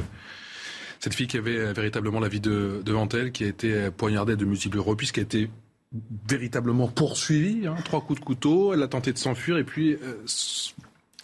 cette 0.98 1.14
fille 1.14 1.28
qui 1.28 1.38
avait 1.38 1.74
véritablement 1.74 2.22
la 2.22 2.30
vie 2.30 2.40
de, 2.40 2.82
devant 2.84 3.08
elle, 3.10 3.34
qui 3.34 3.44
a 3.44 3.48
été 3.48 3.92
poignardée 3.92 4.38
de 4.38 4.46
multiples 4.46 4.80
reprises, 4.80 5.12
qui 5.12 5.20
a 5.20 5.24
été 5.24 5.50
véritablement 6.28 6.88
poursuivie, 6.88 7.68
hein, 7.68 7.76
trois 7.84 8.00
coups 8.00 8.22
de 8.22 8.26
couteau, 8.26 8.74
elle 8.74 8.82
a 8.82 8.88
tenté 8.88 9.12
de 9.12 9.18
s'enfuir 9.18 9.58
et 9.58 9.66
puis 9.66 9.98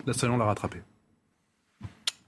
l'assaillant 0.06 0.38
l'a 0.38 0.46
rattrapée 0.46 0.82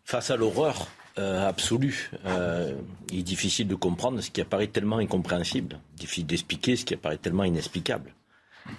face 0.03 0.31
à 0.31 0.35
l'horreur 0.35 0.87
euh, 1.19 1.47
absolue, 1.47 2.09
euh, 2.25 2.73
il 3.11 3.19
est 3.19 3.23
difficile 3.23 3.67
de 3.67 3.75
comprendre 3.75 4.19
ce 4.21 4.31
qui 4.31 4.41
apparaît 4.41 4.67
tellement 4.67 4.97
incompréhensible, 4.97 5.79
difficile 5.95 6.25
d'expliquer 6.25 6.75
ce 6.75 6.85
qui 6.85 6.95
apparaît 6.95 7.17
tellement 7.17 7.43
inexplicable. 7.43 8.13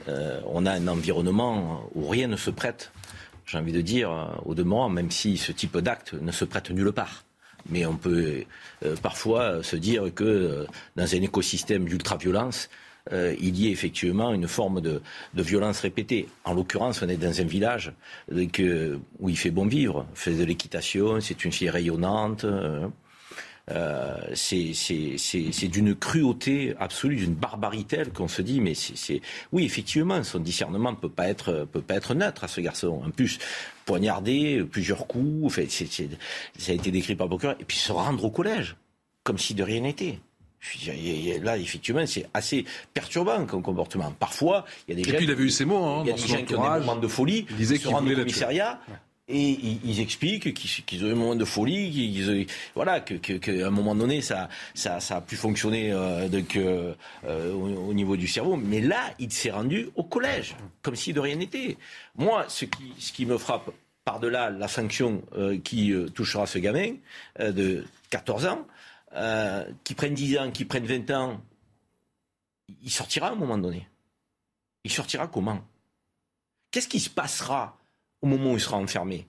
Euh, 0.08 0.40
on 0.46 0.66
a 0.66 0.72
un 0.72 0.88
environnement 0.88 1.88
où 1.94 2.08
rien 2.08 2.26
ne 2.26 2.36
se 2.36 2.50
prête, 2.50 2.90
j'ai 3.46 3.58
envie 3.58 3.72
de 3.72 3.82
dire, 3.82 4.40
au 4.46 4.54
demeurant, 4.54 4.88
même 4.88 5.10
si 5.10 5.36
ce 5.36 5.52
type 5.52 5.76
d'acte 5.78 6.14
ne 6.14 6.32
se 6.32 6.44
prête 6.44 6.70
nulle 6.70 6.92
part. 6.92 7.24
Mais 7.68 7.86
on 7.86 7.96
peut 7.96 8.44
parfois 9.02 9.62
se 9.62 9.76
dire 9.76 10.12
que 10.14 10.66
dans 10.96 11.14
un 11.14 11.22
écosystème 11.22 11.86
d'ultra-violence, 11.86 12.68
euh, 13.12 13.34
il 13.38 13.58
y 13.58 13.68
ait 13.68 13.70
effectivement 13.70 14.32
une 14.32 14.48
forme 14.48 14.80
de, 14.80 15.02
violence 15.34 15.80
répétée. 15.80 16.28
En 16.44 16.54
l'occurrence, 16.54 17.02
on 17.02 17.08
est 17.08 17.16
dans 17.16 17.40
un 17.40 17.44
village 17.44 17.92
où 18.30 19.28
il 19.28 19.36
fait 19.36 19.50
bon 19.50 19.66
vivre, 19.66 20.06
il 20.12 20.18
fait 20.18 20.34
de 20.34 20.44
l'équitation, 20.44 21.20
c'est 21.20 21.44
une 21.44 21.52
fille 21.52 21.70
rayonnante. 21.70 22.46
Euh, 23.70 24.18
c'est 24.34 25.68
d'une 25.68 25.94
cruauté 25.94 26.74
absolue, 26.78 27.16
d'une 27.16 27.34
barbarité 27.34 28.02
qu'on 28.12 28.28
se 28.28 28.42
dit, 28.42 28.60
mais 28.60 28.74
c'est 28.74 29.22
oui, 29.52 29.64
effectivement, 29.64 30.22
son 30.22 30.38
discernement 30.38 30.90
ne 30.90 30.96
peut 30.96 31.08
pas 31.08 31.28
être 31.28 32.14
neutre 32.14 32.44
à 32.44 32.48
ce 32.48 32.60
garçon. 32.60 33.02
En 33.06 33.10
plus, 33.10 33.38
poignardé, 33.86 34.62
plusieurs 34.70 35.06
coups, 35.06 35.54
ça 35.54 36.72
a 36.72 36.74
été 36.74 36.90
décrit 36.90 37.14
par 37.16 37.26
le 37.26 37.30
procureur, 37.30 37.56
et 37.58 37.64
puis 37.64 37.78
se 37.78 37.92
rendre 37.92 38.24
au 38.24 38.30
collège 38.30 38.76
comme 39.22 39.38
si 39.38 39.54
de 39.54 39.62
rien 39.62 39.80
n'était. 39.80 40.18
Là, 41.42 41.58
effectivement, 41.58 42.06
c'est 42.06 42.26
assez 42.34 42.64
perturbant 42.92 43.44
comme 43.46 43.62
comportement. 43.62 44.12
Parfois, 44.18 44.64
il 44.88 44.92
y 44.92 44.94
a 44.94 45.02
des 45.02 45.04
gens. 45.04 45.14
Et 45.14 45.18
puis, 45.18 45.26
il 45.26 45.30
avait 45.30 45.44
eu 45.44 45.50
ces 45.50 45.64
mots, 45.64 45.84
hein, 45.84 46.02
Il 46.04 46.08
y 46.08 46.12
a 46.12 46.14
des 46.14 46.26
gens 46.26 46.44
qui 46.44 46.54
ont 46.54 46.62
des 46.62 46.80
moments 46.80 46.96
de 46.96 47.08
folie. 47.08 47.46
Il 47.50 47.56
disait 47.56 47.78
qu'il 47.78 47.90
voulait 47.90 48.14
au 48.14 48.18
commissariat. 48.18 48.80
Et 49.26 49.58
ils, 49.84 50.00
expliquent 50.00 50.52
qu'ils 50.52 51.02
ont 51.02 51.08
eu 51.08 51.12
un 51.12 51.14
moment 51.14 51.34
de 51.34 51.46
folie, 51.46 51.90
qu'ils 51.90 52.46
voilà, 52.74 53.00
qu'à 53.00 53.66
un 53.66 53.70
moment 53.70 53.94
donné, 53.94 54.20
ça, 54.20 54.50
ça, 54.74 55.00
ça 55.00 55.16
a 55.16 55.20
pu 55.22 55.36
fonctionner 55.36 55.92
euh, 55.92 56.28
donc, 56.28 56.56
euh, 56.56 56.92
euh, 57.26 57.54
au, 57.54 57.94
niveau 57.94 58.18
du 58.18 58.28
cerveau. 58.28 58.56
Mais 58.56 58.82
là, 58.82 59.14
il 59.18 59.32
s'est 59.32 59.50
rendu 59.50 59.88
au 59.94 60.04
collège, 60.04 60.56
comme 60.82 60.94
si 60.94 61.14
de 61.14 61.20
rien 61.20 61.36
n'était. 61.36 61.78
Moi, 62.16 62.44
ce 62.48 62.66
qui, 62.66 62.92
ce 62.98 63.12
qui 63.12 63.24
me 63.24 63.38
frappe 63.38 63.70
par-delà 64.04 64.50
la 64.50 64.68
sanction 64.68 65.22
qui 65.64 65.94
touchera 66.14 66.44
ce 66.44 66.58
gamin 66.58 66.96
de 67.40 67.86
14 68.10 68.44
ans, 68.44 68.66
euh, 69.14 69.64
qui 69.84 69.94
prennent 69.94 70.14
10 70.14 70.38
ans, 70.38 70.50
qui 70.50 70.64
prennent 70.64 70.86
20 70.86 71.10
ans, 71.12 71.40
il 72.82 72.90
sortira 72.90 73.28
à 73.28 73.32
un 73.32 73.36
moment 73.36 73.58
donné. 73.58 73.88
Il 74.84 74.90
sortira 74.90 75.28
comment? 75.28 75.62
Qu'est-ce 76.70 76.88
qui 76.88 77.00
se 77.00 77.10
passera 77.10 77.78
au 78.20 78.26
moment 78.26 78.52
où 78.52 78.54
il 78.54 78.60
sera 78.60 78.76
enfermé? 78.76 79.26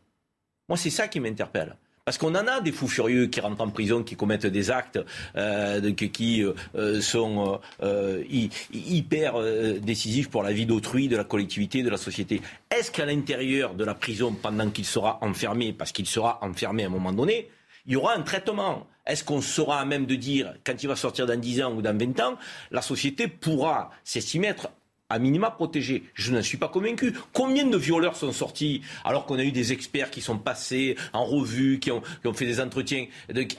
Moi, 0.68 0.78
c'est 0.78 0.90
ça 0.90 1.08
qui 1.08 1.20
m'interpelle. 1.20 1.76
Parce 2.04 2.18
qu'on 2.18 2.36
en 2.36 2.48
a 2.48 2.62
des 2.62 2.72
fous 2.72 2.88
furieux 2.88 3.28
qui 3.28 3.40
rentrent 3.40 3.62
en 3.62 3.70
prison, 3.70 4.04
qui 4.04 4.16
commettent 4.16 4.46
des 4.46 4.70
actes, 4.70 5.00
euh, 5.36 5.92
qui 5.94 6.44
euh, 6.44 7.02
sont 7.02 7.60
hyper 7.82 9.40
décisifs 9.82 10.30
pour 10.30 10.44
la 10.44 10.54
vie 10.54 10.66
d'autrui, 10.68 11.08
de 11.08 11.18
la 11.18 11.24
collectivité, 11.24 11.84
de 11.84 11.90
la 11.90 11.98
société. 11.98 12.42
Est-ce 12.70 12.92
qu'à 12.92 13.06
l'intérieur 13.06 13.74
de 13.74 13.84
la 13.84 13.96
prison, 13.96 14.34
pendant 14.34 14.70
qu'il 14.70 14.86
sera 14.86 15.18
enfermé, 15.22 15.74
parce 15.74 15.92
qu'il 15.92 16.06
sera 16.06 16.40
enfermé 16.44 16.84
à 16.84 16.88
un 16.88 16.92
moment 16.92 17.14
donné, 17.14 17.50
il 17.86 17.94
y 17.94 17.96
aura 17.96 18.16
un 18.16 18.22
traitement. 18.22 18.88
Est-ce 19.06 19.24
qu'on 19.24 19.42
sera 19.42 19.80
à 19.80 19.86
même 19.86 20.06
de 20.06 20.16
dire, 20.16 20.56
quand 20.66 20.82
il 20.82 20.88
va 20.88 20.96
sortir 20.96 21.28
dans 21.28 21.40
10 21.40 21.62
ans 21.62 21.74
ou 21.74 21.82
dans 21.82 21.98
20 21.98 22.20
ans, 22.22 22.38
la 22.72 22.82
société 22.82 23.28
pourra 23.28 23.92
s'estimer 24.04 24.48
être 24.48 24.70
à 25.10 25.20
minima 25.20 25.52
protégée 25.52 26.04
Je 26.16 26.32
n'en 26.32 26.42
suis 26.42 26.58
pas 26.58 26.68
convaincu. 26.68 27.14
Combien 27.32 27.68
de 27.68 27.78
violeurs 27.78 28.16
sont 28.16 28.32
sortis 28.32 28.82
alors 29.04 29.28
qu'on 29.28 29.38
a 29.38 29.44
eu 29.44 29.52
des 29.52 29.72
experts 29.72 30.10
qui 30.10 30.22
sont 30.22 30.40
passés 30.40 30.96
en 31.14 31.24
revue, 31.26 31.80
qui 31.80 31.92
ont, 31.92 32.02
fait 32.34 32.46
des 32.46 32.60
entretiens 32.60 33.06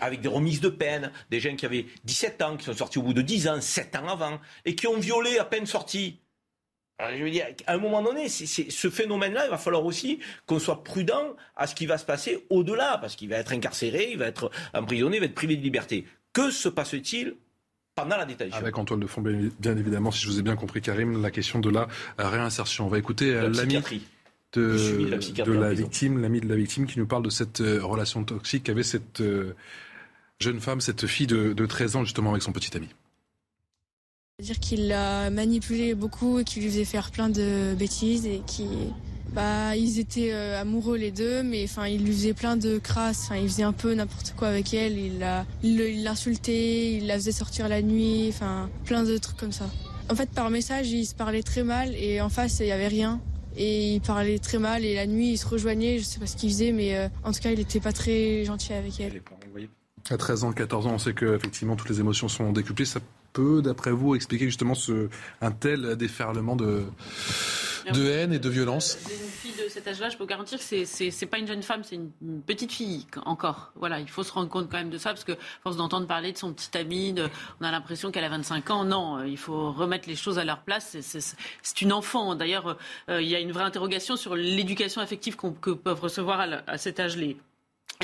avec 0.00 0.20
des 0.20 0.28
remises 0.28 0.60
de 0.60 0.68
peine, 0.68 1.12
des 1.30 1.38
gens 1.38 1.54
qui 1.54 1.64
avaient 1.64 1.86
17 2.04 2.42
ans, 2.42 2.56
qui 2.56 2.64
sont 2.64 2.74
sortis 2.74 2.98
au 2.98 3.02
bout 3.02 3.14
de 3.14 3.22
10 3.22 3.48
ans, 3.48 3.60
7 3.60 3.94
ans 3.96 4.08
avant, 4.08 4.40
et 4.64 4.74
qui 4.74 4.88
ont 4.88 4.98
violé 4.98 5.38
à 5.38 5.44
peine 5.44 5.66
sortis 5.66 6.18
je 7.00 7.22
veux 7.22 7.30
dire, 7.30 7.46
à 7.66 7.74
un 7.74 7.78
moment 7.78 8.02
donné, 8.02 8.28
ce 8.28 8.90
phénomène-là, 8.90 9.46
il 9.46 9.50
va 9.50 9.58
falloir 9.58 9.84
aussi 9.84 10.18
qu'on 10.46 10.58
soit 10.58 10.82
prudent 10.82 11.36
à 11.54 11.66
ce 11.66 11.74
qui 11.74 11.86
va 11.86 11.98
se 11.98 12.04
passer 12.04 12.46
au-delà, 12.50 12.98
parce 12.98 13.16
qu'il 13.16 13.28
va 13.28 13.36
être 13.36 13.52
incarcéré, 13.52 14.08
il 14.12 14.18
va 14.18 14.26
être 14.26 14.50
emprisonné, 14.72 15.16
il 15.16 15.20
va 15.20 15.26
être 15.26 15.34
privé 15.34 15.56
de 15.56 15.62
liberté. 15.62 16.06
Que 16.32 16.50
se 16.50 16.68
passe-t-il 16.68 17.36
pendant 17.94 18.16
la 18.16 18.24
détention? 18.24 18.56
Avec 18.56 18.78
Antoine 18.78 19.00
de 19.00 19.06
Fond, 19.06 19.22
bien 19.22 19.76
évidemment, 19.76 20.10
si 20.10 20.22
je 20.22 20.28
vous 20.28 20.38
ai 20.38 20.42
bien 20.42 20.56
compris, 20.56 20.80
Karim, 20.80 21.20
la 21.20 21.30
question 21.30 21.58
de 21.58 21.70
la 21.70 21.88
réinsertion. 22.18 22.86
On 22.86 22.90
va 22.90 22.98
écouter 22.98 23.34
euh, 23.34 23.50
l'ami 23.50 23.82
de, 24.52 25.08
la, 25.10 25.18
de 25.18 25.52
la 25.52 25.74
victime, 25.74 26.20
l'ami 26.22 26.40
de 26.40 26.48
la 26.48 26.56
victime, 26.56 26.86
qui 26.86 26.98
nous 26.98 27.06
parle 27.06 27.22
de 27.22 27.30
cette 27.30 27.60
euh, 27.60 27.84
relation 27.84 28.24
toxique 28.24 28.64
qu'avait 28.64 28.82
cette 28.82 29.20
euh, 29.20 29.54
jeune 30.40 30.60
femme, 30.60 30.80
cette 30.80 31.06
fille 31.06 31.26
de, 31.26 31.52
de 31.52 31.66
13 31.66 31.96
ans, 31.96 32.04
justement, 32.04 32.30
avec 32.30 32.42
son 32.42 32.52
petit 32.52 32.74
ami. 32.74 32.88
C'est-à-dire 34.38 34.60
qu'il 34.60 34.88
l'a 34.88 35.30
manipulé 35.30 35.94
beaucoup 35.94 36.38
et 36.40 36.44
qu'il 36.44 36.62
lui 36.62 36.68
faisait 36.68 36.84
faire 36.84 37.10
plein 37.10 37.30
de 37.30 37.74
bêtises 37.74 38.26
et 38.26 38.42
qui 38.46 38.68
bah 39.32 39.74
ils 39.76 39.98
étaient 39.98 40.34
euh, 40.34 40.60
amoureux 40.60 40.98
les 40.98 41.10
deux 41.10 41.42
mais 41.42 41.64
enfin 41.64 41.86
il 41.86 42.04
lui 42.04 42.12
faisait 42.12 42.34
plein 42.34 42.58
de 42.58 42.76
crasses. 42.76 43.22
Enfin 43.24 43.36
il 43.36 43.48
faisait 43.48 43.62
un 43.62 43.72
peu 43.72 43.94
n'importe 43.94 44.34
quoi 44.36 44.48
avec 44.48 44.74
elle. 44.74 44.98
Il 44.98 45.20
la 45.20 45.46
l'insultait 45.62 46.92
il 46.92 47.06
la 47.06 47.14
faisait 47.14 47.32
sortir 47.32 47.66
la 47.70 47.80
nuit 47.80 48.26
enfin 48.28 48.68
plein 48.84 49.04
de 49.04 49.16
trucs 49.16 49.38
comme 49.38 49.52
ça. 49.52 49.70
En 50.10 50.14
fait 50.14 50.28
par 50.28 50.50
message 50.50 50.90
il 50.90 51.06
se 51.06 51.14
parlait 51.14 51.42
très 51.42 51.62
mal 51.62 51.94
et 51.94 52.20
en 52.20 52.28
face 52.28 52.58
il 52.60 52.66
y 52.66 52.72
avait 52.72 52.88
rien. 52.88 53.22
Et 53.56 53.94
il 53.94 54.02
parlait 54.02 54.38
très 54.38 54.58
mal 54.58 54.84
et 54.84 54.96
la 54.96 55.06
nuit 55.06 55.30
il 55.30 55.38
se 55.38 55.46
rejoignait. 55.46 55.98
Je 55.98 56.04
sais 56.04 56.18
pas 56.18 56.26
ce 56.26 56.36
qu'il 56.36 56.50
faisait 56.50 56.72
mais 56.72 56.94
euh, 56.94 57.08
en 57.24 57.32
tout 57.32 57.40
cas 57.40 57.52
il 57.52 57.60
était 57.60 57.80
pas 57.80 57.94
très 57.94 58.44
gentil 58.44 58.74
avec 58.74 59.00
elle 59.00 59.22
à 60.10 60.16
13 60.16 60.44
ans, 60.44 60.52
14 60.52 60.86
ans, 60.86 60.92
on 60.94 60.98
sait 60.98 61.14
que 61.14 61.34
effectivement 61.34 61.76
toutes 61.76 61.88
les 61.88 62.00
émotions 62.00 62.28
sont 62.28 62.52
décuplées. 62.52 62.84
Ça 62.84 63.00
peut, 63.32 63.60
d'après 63.62 63.90
vous, 63.90 64.14
expliquer 64.14 64.46
justement 64.46 64.74
ce, 64.74 65.08
un 65.40 65.50
tel 65.50 65.96
déferlement 65.96 66.56
de, 66.56 66.84
de 67.92 68.10
haine 68.10 68.32
et 68.32 68.38
de 68.38 68.48
violence? 68.48 68.98
Une 69.04 69.28
fille 69.28 69.64
de 69.64 69.68
cet 69.68 69.86
âge-là, 69.88 70.08
je 70.08 70.16
peux 70.16 70.24
vous 70.24 70.28
garantir 70.28 70.58
que 70.58 70.84
c'est, 70.84 71.26
pas 71.26 71.38
une 71.38 71.46
jeune 71.46 71.62
femme, 71.62 71.82
c'est 71.84 71.96
une, 71.96 72.10
petite 72.46 72.72
fille 72.72 73.06
encore. 73.24 73.72
Voilà, 73.76 74.00
il 74.00 74.08
faut 74.08 74.22
se 74.22 74.32
rendre 74.32 74.48
compte 74.48 74.70
quand 74.70 74.78
même 74.78 74.90
de 74.90 74.98
ça, 74.98 75.10
parce 75.10 75.24
que 75.24 75.32
force 75.62 75.76
d'entendre 75.76 76.06
parler 76.06 76.32
de 76.32 76.38
son 76.38 76.52
petit 76.52 76.76
ami, 76.78 77.14
on 77.60 77.64
a 77.64 77.70
l'impression 77.70 78.10
qu'elle 78.10 78.24
a 78.24 78.28
25 78.28 78.70
ans. 78.70 78.84
Non, 78.84 79.24
il 79.24 79.38
faut 79.38 79.72
remettre 79.72 80.08
les 80.08 80.16
choses 80.16 80.38
à 80.38 80.44
leur 80.44 80.62
place. 80.62 80.96
C'est, 81.00 81.80
une 81.82 81.92
enfant. 81.92 82.34
D'ailleurs, 82.34 82.78
euh, 83.10 83.20
il 83.20 83.28
y 83.28 83.34
a 83.34 83.40
une 83.40 83.52
vraie 83.52 83.64
interrogation 83.64 84.16
sur 84.16 84.34
l'éducation 84.34 85.02
affective 85.02 85.36
que 85.36 85.70
peuvent 85.70 86.00
recevoir 86.00 86.40
à, 86.40 86.44
à 86.66 86.78
cet 86.78 87.00
âge 87.00 87.16
les 87.16 87.36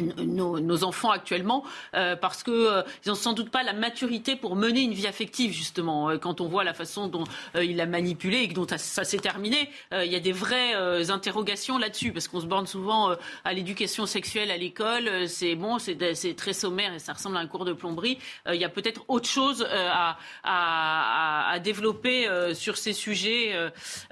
nos, 0.01 0.85
enfants 0.85 1.10
actuellement 1.10 1.64
euh, 1.94 2.16
parce 2.16 2.43
que 2.43 2.51
euh, 2.51 2.82
ils 3.05 3.10
ont 3.10 3.14
sans 3.14 3.35
doute 3.35 3.51
pas 3.51 3.62
la 3.62 3.73
maturité 3.73 4.36
pour 4.36 4.56
mener 4.56 4.81
une 4.81 4.94
vie 4.94 5.06
affective 5.06 5.52
justement. 5.52 6.10
Euh, 6.10 6.19
quand 6.19 6.40
on 6.40 6.48
voit 6.48 6.64
la 6.64 6.74
façon 6.74 7.09
dont 7.09 7.24
il 7.60 7.81
a 7.81 7.86
manipulé 7.86 8.39
et 8.39 8.48
dont 8.48 8.66
ça, 8.69 8.78
s'est 8.78 9.19
terminé 9.19 9.70
il 9.93 10.10
y 10.10 10.16
a 10.16 10.20
des 10.20 10.32
vraies 10.32 11.10
interrogations 11.10 11.78
là-dessus 11.78 12.12
parce 12.12 12.28
qu'on 12.28 12.40
se 12.40 12.47
borne 12.47 12.66
souvent 12.66 13.14
à 13.44 13.52
l'éducation 13.52 14.06
sexuelle 14.06 14.51
à 14.51 14.56
l'école 14.56 15.28
c'est 15.28 15.55
bon 15.55 15.78
c'est 15.78 16.35
très 16.36 16.52
sommaire 16.52 16.94
et 16.94 16.98
ça 16.98 17.12
ressemble 17.12 17.36
à 17.36 17.40
un 17.40 17.47
cours 17.47 17.64
de 17.64 17.73
plomberie. 17.73 18.19
Il 18.48 18.60
y 18.60 18.64
a 18.64 18.69
peut-être 18.69 19.05
autre 19.09 19.28
chose 19.28 19.66
à, 19.74 21.59
développer 21.62 22.28
sur 22.55 22.77
ces 22.77 22.93
sujets 22.93 23.55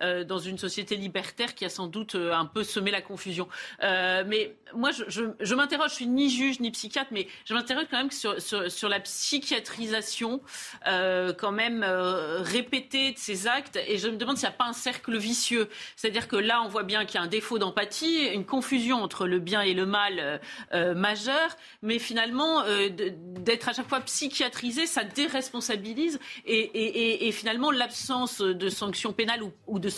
dans 0.00 0.38
une 0.38 0.58
société 0.58 0.96
libertaire 0.96 1.54
qui 1.54 1.64
a 1.64 1.68
sans 1.68 1.86
doute 1.86 2.14
un 2.14 2.46
peu 2.46 2.64
semé 2.64 2.90
la 2.90 3.00
confusion. 3.00 3.48
Mais 3.80 4.56
moi 4.74 4.90
je, 4.90 5.04
je 5.40 5.54
m'interroge, 5.70 5.90
je 5.90 5.96
suis 5.96 6.06
ni 6.06 6.30
juge 6.30 6.60
ni 6.60 6.70
psychiatre, 6.70 7.10
mais 7.12 7.28
je 7.44 7.54
m'interroge 7.54 7.86
quand 7.90 7.98
même 7.98 8.10
sur, 8.10 8.88
la 8.88 9.00
psychiatrisation 9.00 10.40
euh, 10.88 11.32
quand 11.32 11.52
même 11.52 11.84
euh, 11.86 12.42
répétée 12.42 13.12
de 13.12 13.18
ces 13.18 13.46
actes 13.46 13.78
et 13.86 13.98
je 13.98 14.08
me 14.08 14.16
demande 14.16 14.36
s'il 14.36 14.48
n'y 14.48 14.54
a 14.54 14.56
pas 14.56 14.66
un 14.66 14.72
cercle 14.72 15.16
vicieux. 15.16 15.68
C'est-à-dire 15.94 16.26
que 16.26 16.36
là, 16.36 16.60
on 16.64 16.68
voit 16.68 16.82
bien 16.82 17.04
qu'il 17.04 17.16
y 17.16 17.18
a 17.18 17.22
un 17.22 17.28
défaut 17.28 17.58
d'empathie, 17.58 18.26
une 18.32 18.44
confusion 18.44 18.96
entre 19.02 19.26
le 19.26 19.38
bien 19.38 19.62
et 19.62 19.74
le 19.74 19.86
mal 19.86 20.40
euh, 20.72 20.94
majeur, 20.94 21.56
mais 21.82 21.98
finalement, 21.98 22.64
d'être 22.90 23.68
à 23.68 23.72
chaque 23.72 23.88
fois 23.88 24.00
psychiatrisé, 24.00 24.86
ça 24.86 25.04
déresponsabilise 25.04 26.18
et, 26.46 27.30
finalement, 27.32 27.70
l'absence 27.70 28.40
de 28.40 28.68
sanctions 28.68 29.12
pénales 29.12 29.42
ou, 29.66 29.78
de 29.78 29.90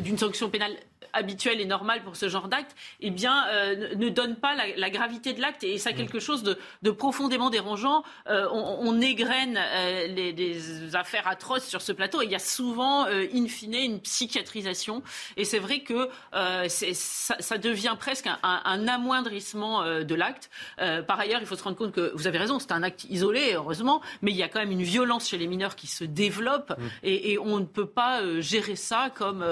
d'une 0.00 0.18
sanction 0.18 0.50
pénale 0.50 0.76
habituelle 1.12 1.60
et 1.60 1.64
normale 1.64 2.02
pour 2.02 2.16
ce 2.16 2.28
genre 2.28 2.48
d'acte, 2.48 2.74
eh 3.00 3.10
bien, 3.10 3.46
euh, 3.48 3.94
ne 3.96 4.08
donne 4.08 4.36
pas 4.36 4.54
la, 4.76 4.90
gravité 4.90 5.32
de 5.32 5.40
l'acte 5.40 5.64
et 5.64 5.78
ça 5.78 5.90
a 5.90 5.92
quelque 5.92 6.20
chose 6.20 6.42
de, 6.42 6.90
profondément 6.90 7.50
dérangeant. 7.50 8.02
Euh, 8.28 8.46
on, 8.50 9.00
égrène 9.00 9.58
euh, 9.58 10.06
les, 10.06 10.32
des 10.32 10.94
affaires 10.94 11.26
atroces 11.26 11.66
sur 11.66 11.80
ce 11.82 11.92
plateau 11.92 12.20
et 12.20 12.26
il 12.26 12.30
y 12.30 12.34
a 12.34 12.38
souvent, 12.38 13.06
in 13.06 13.48
fine, 13.48 13.74
une 13.74 14.00
psychiatrisation. 14.00 15.02
Et 15.36 15.44
c'est 15.44 15.58
vrai 15.58 15.80
que 15.80 16.08
ça, 16.32 17.36
ça, 17.40 17.58
devient 17.58 17.96
presque 17.98 18.28
un, 18.42 18.88
amoindrissement 18.88 20.02
de 20.02 20.14
l'acte. 20.14 20.50
par 20.76 21.18
ailleurs, 21.18 21.40
il 21.40 21.46
faut 21.46 21.56
se 21.56 21.62
rendre 21.62 21.76
compte 21.76 21.92
que 21.92 22.12
vous 22.14 22.26
avez 22.26 22.38
raison, 22.38 22.58
c'est 22.58 22.72
un 22.72 22.82
acte 22.82 23.04
isolé, 23.04 23.52
heureusement, 23.54 24.02
mais 24.20 24.30
il 24.30 24.36
y 24.36 24.42
a 24.42 24.48
quand 24.48 24.60
même 24.60 24.70
une 24.70 24.82
violence 24.82 25.28
chez 25.28 25.38
les 25.38 25.46
mineurs 25.46 25.76
qui 25.76 25.86
se 25.86 26.04
développe 26.04 26.70
mmh. 26.70 26.82
et, 27.02 27.32
et, 27.32 27.38
on 27.38 27.58
ne 27.58 27.64
peut 27.64 27.86
pas 27.86 28.20
gérer 28.40 28.76
ça 28.76 29.10
comme, 29.14 29.44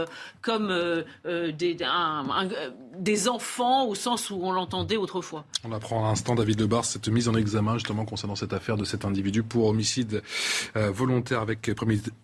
comme 0.43 1.05
des, 1.57 1.77
des 2.99 3.29
enfants 3.29 3.87
au 3.87 3.95
sens 3.95 4.31
où 4.31 4.39
on 4.43 4.53
l'entendait 4.53 4.97
autrefois. 4.97 5.45
On 5.65 5.73
apprend 5.73 6.05
à 6.05 6.09
l'instant, 6.09 6.35
David 6.35 6.61
Lebar, 6.61 6.85
cette 6.85 7.09
mise 7.09 7.29
en 7.29 7.35
examen 7.35 7.75
justement 7.75 8.05
concernant 8.05 8.37
cette 8.37 8.53
affaire 8.53 8.77
de 8.77 8.85
cet 8.85 9.05
individu 9.05 9.43
pour 9.43 9.67
homicide 9.67 10.23
euh, 10.77 10.91
volontaire 10.91 11.41
avec 11.41 11.71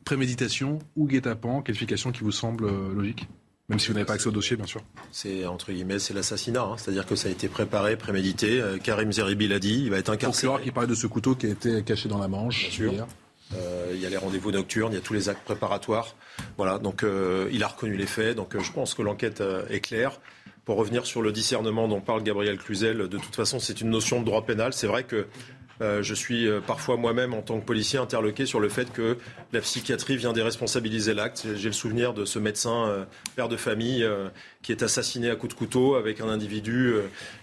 préméditation 0.05 0.79
ou 0.97 1.07
guet-apens, 1.07 1.63
qualification 1.63 2.13
qui 2.13 2.21
vous 2.21 2.33
semble 2.33 2.65
euh, 2.65 2.95
logique? 2.95 3.27
Même 3.69 3.81
si 3.81 3.89
vous 3.89 3.95
n'avez 3.95 4.07
pas 4.07 4.13
accès 4.13 4.29
au 4.29 4.33
dossier, 4.33 4.57
bien 4.57 4.67
sûr. 4.67 4.81
C'est 5.11 5.45
entre 5.45 5.73
guillemets, 5.73 5.99
c'est 5.99 6.15
l'assassinat. 6.15 6.63
Hein. 6.63 6.77
C'est-à-dire 6.77 7.05
que 7.05 7.17
ça 7.17 7.27
a 7.29 7.33
été 7.33 7.49
préparé, 7.49 7.97
prémédité. 7.97 8.61
Euh, 8.61 8.79
Karim 8.79 9.13
Zeribi 9.13 9.49
l'a 9.49 9.59
dit, 9.59 9.83
il 9.83 9.91
va 9.91 9.99
être 9.99 10.11
incarcéré. 10.11 10.53
Procureur 10.53 10.65
qui 10.65 10.71
parlait 10.71 10.89
de 10.89 10.95
ce 10.95 11.09
couteau 11.09 11.35
qui 11.35 11.47
a 11.47 11.51
été 11.51 11.83
caché 11.83 12.09
dans 12.09 12.19
la 12.19 12.29
manche. 12.29 12.63
Bien 12.63 12.71
sûr. 12.71 12.93
Euh, 12.93 13.05
il 13.53 14.01
y 14.01 14.07
a 14.07 14.11
les 14.11 14.17
rendez-vous 14.17 14.51
nocturnes, 14.51 14.93
il 14.93 14.97
y 14.97 14.99
a 14.99 15.03
tous 15.03 15.15
les 15.15 15.29
actes 15.29 15.45
préparatoires. 15.45 16.15
Voilà, 16.57 16.79
donc 16.79 17.03
euh, 17.03 17.49
il 17.53 17.63
a 17.63 17.69
reconnu 17.69 17.97
les 17.97 18.07
faits. 18.07 18.37
Donc 18.37 18.55
euh, 18.55 18.61
je 18.61 18.73
pense 18.73 18.95
que 18.95 19.03
l'enquête 19.03 19.43
est 19.71 19.81
claire. 19.81 20.21
Pour 20.65 20.77
revenir 20.77 21.07
sur 21.07 21.23
le 21.23 21.31
discernement 21.31 21.87
dont 21.87 22.01
parle 22.01 22.25
Gabriel 22.25 22.59
Cluzel, 22.59 23.09
de 23.09 23.19
toute 23.19 23.37
façon, 23.37 23.61
c'est 23.61 23.81
une 23.81 23.91
notion 23.91 24.21
de 24.21 24.25
droit 24.25 24.45
pénal. 24.45 24.73
C'est 24.73 24.89
vrai 24.89 25.05
que 25.05 25.27
euh, 25.83 26.03
je 26.03 26.15
suis 26.15 26.49
euh, 26.49 26.61
parfois 26.61 26.97
moi-même, 26.97 27.35
en 27.35 27.43
tant 27.43 27.61
que 27.61 27.65
policier, 27.65 27.99
interloqué 27.99 28.47
sur 28.47 28.61
le 28.61 28.69
fait 28.69 28.93
que 28.93 29.19
la 29.53 29.61
psychiatrie 29.61 30.17
vient 30.17 30.33
déresponsabiliser 30.33 31.15
l'acte. 31.15 31.47
J'ai 31.55 31.69
le 31.69 31.75
souvenir 31.75 32.15
de 32.15 32.25
ce 32.25 32.39
médecin, 32.39 32.87
euh, 32.87 33.05
père 33.37 33.49
de 33.49 33.57
famille, 33.57 34.07
qui 34.67 34.73
est 34.73 34.83
assassiné 34.83 35.31
à 35.31 35.37
coups 35.37 35.55
de 35.55 35.59
couteau 35.59 35.95
avec 35.95 36.21
un 36.21 36.29
individu, 36.29 36.95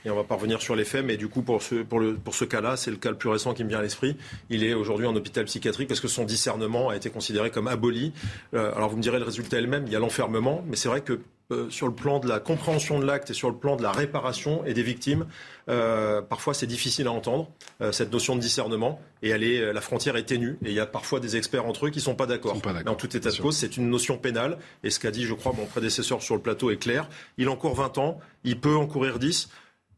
et 0.06 0.10
on 0.10 0.16
va 0.16 0.26
pas 0.26 0.36
revenir 0.36 0.62
sur 0.62 0.76
les 0.76 0.84
faits, 0.84 1.06
mais 1.06 1.16
du 1.16 1.30
coup, 1.30 1.42
pour 1.42 1.64
ce, 1.64 1.76
pour 1.76 2.02
pour 2.24 2.36
ce 2.36 2.44
cas-là, 2.44 2.76
c'est 2.76 2.92
le 2.92 2.98
cas 2.98 3.10
le 3.10 3.18
plus 3.18 3.30
récent 3.30 3.54
qui 3.54 3.64
me 3.64 3.70
vient 3.70 3.80
à 3.80 3.82
l'esprit. 3.82 4.18
Il 4.50 4.64
est 4.64 4.74
aujourd'hui 4.74 5.08
en 5.08 5.16
hôpital 5.16 5.46
psychiatrique 5.46 5.88
parce 5.88 6.02
que 6.02 6.08
son 6.08 6.26
discernement 6.26 6.90
a 6.90 6.96
été 6.96 7.10
considéré 7.10 7.50
comme 7.50 7.68
aboli. 7.68 8.12
alors 8.54 8.90
vous 8.90 8.98
me 8.98 9.02
direz 9.02 9.20
le 9.20 9.26
résultat 9.26 9.58
elle-même, 9.58 9.86
il 9.88 9.94
y 9.94 9.96
a 9.96 10.00
l'enfermement, 10.00 10.64
mais 10.68 10.76
c'est 10.76 10.90
vrai 10.90 11.02
que 11.02 11.20
euh, 11.52 11.70
sur 11.70 11.88
le 11.88 11.94
plan 11.94 12.20
de 12.20 12.28
la 12.28 12.40
compréhension 12.40 13.00
de 13.00 13.06
l'acte 13.06 13.30
et 13.30 13.34
sur 13.34 13.50
le 13.50 13.56
plan 13.56 13.76
de 13.76 13.84
la 13.84 13.92
réparation 13.92 14.64
et 14.66 14.74
des 14.74 14.82
victimes, 14.82 15.26
euh, 15.70 16.22
parfois 16.22 16.54
c'est 16.54 16.68
difficile 16.68 17.08
à 17.08 17.12
entendre, 17.12 17.50
euh, 17.82 17.92
cette 17.92 18.14
notion 18.14 18.36
de 18.36 18.42
discernement, 18.42 19.00
et 19.24 19.30
elle 19.30 19.44
est, 19.44 19.74
la 19.74 19.82
frontière 19.82 20.16
est 20.16 20.26
ténue, 20.26 20.58
et 20.64 20.70
il 20.70 20.74
y 20.74 20.80
a 20.80 20.86
parfois 20.86 21.20
des 21.20 21.36
experts 21.36 21.66
entre 21.66 21.88
eux 21.88 21.90
qui 21.90 21.98
ne 21.98 22.04
sont 22.04 22.16
pas 22.16 22.28
d'accord. 22.28 22.56
Mais 22.66 22.88
en 22.88 22.96
tout 22.96 23.16
état 23.18 23.32
de 23.32 23.38
cause, 23.38 23.58
c'est 23.58 23.78
une 23.78 23.90
notion 23.90 24.18
pénale, 24.18 24.60
et 24.84 24.92
ce 24.92 25.00
qu'a 25.00 25.10
dit, 25.10 25.24
je 25.24 25.34
crois, 25.34 25.54
mon 25.54 25.66
prédécesseur 25.66 26.22
sur 26.22 26.36
le 26.36 26.42
plateau 26.42 26.70
est 26.70 26.78
clair. 26.78 27.10
Il 27.38 27.50
encourt 27.50 27.74
20 27.74 27.98
ans, 27.98 28.20
il 28.44 28.60
peut 28.60 28.76
encourir 28.76 29.18
10. 29.18 29.50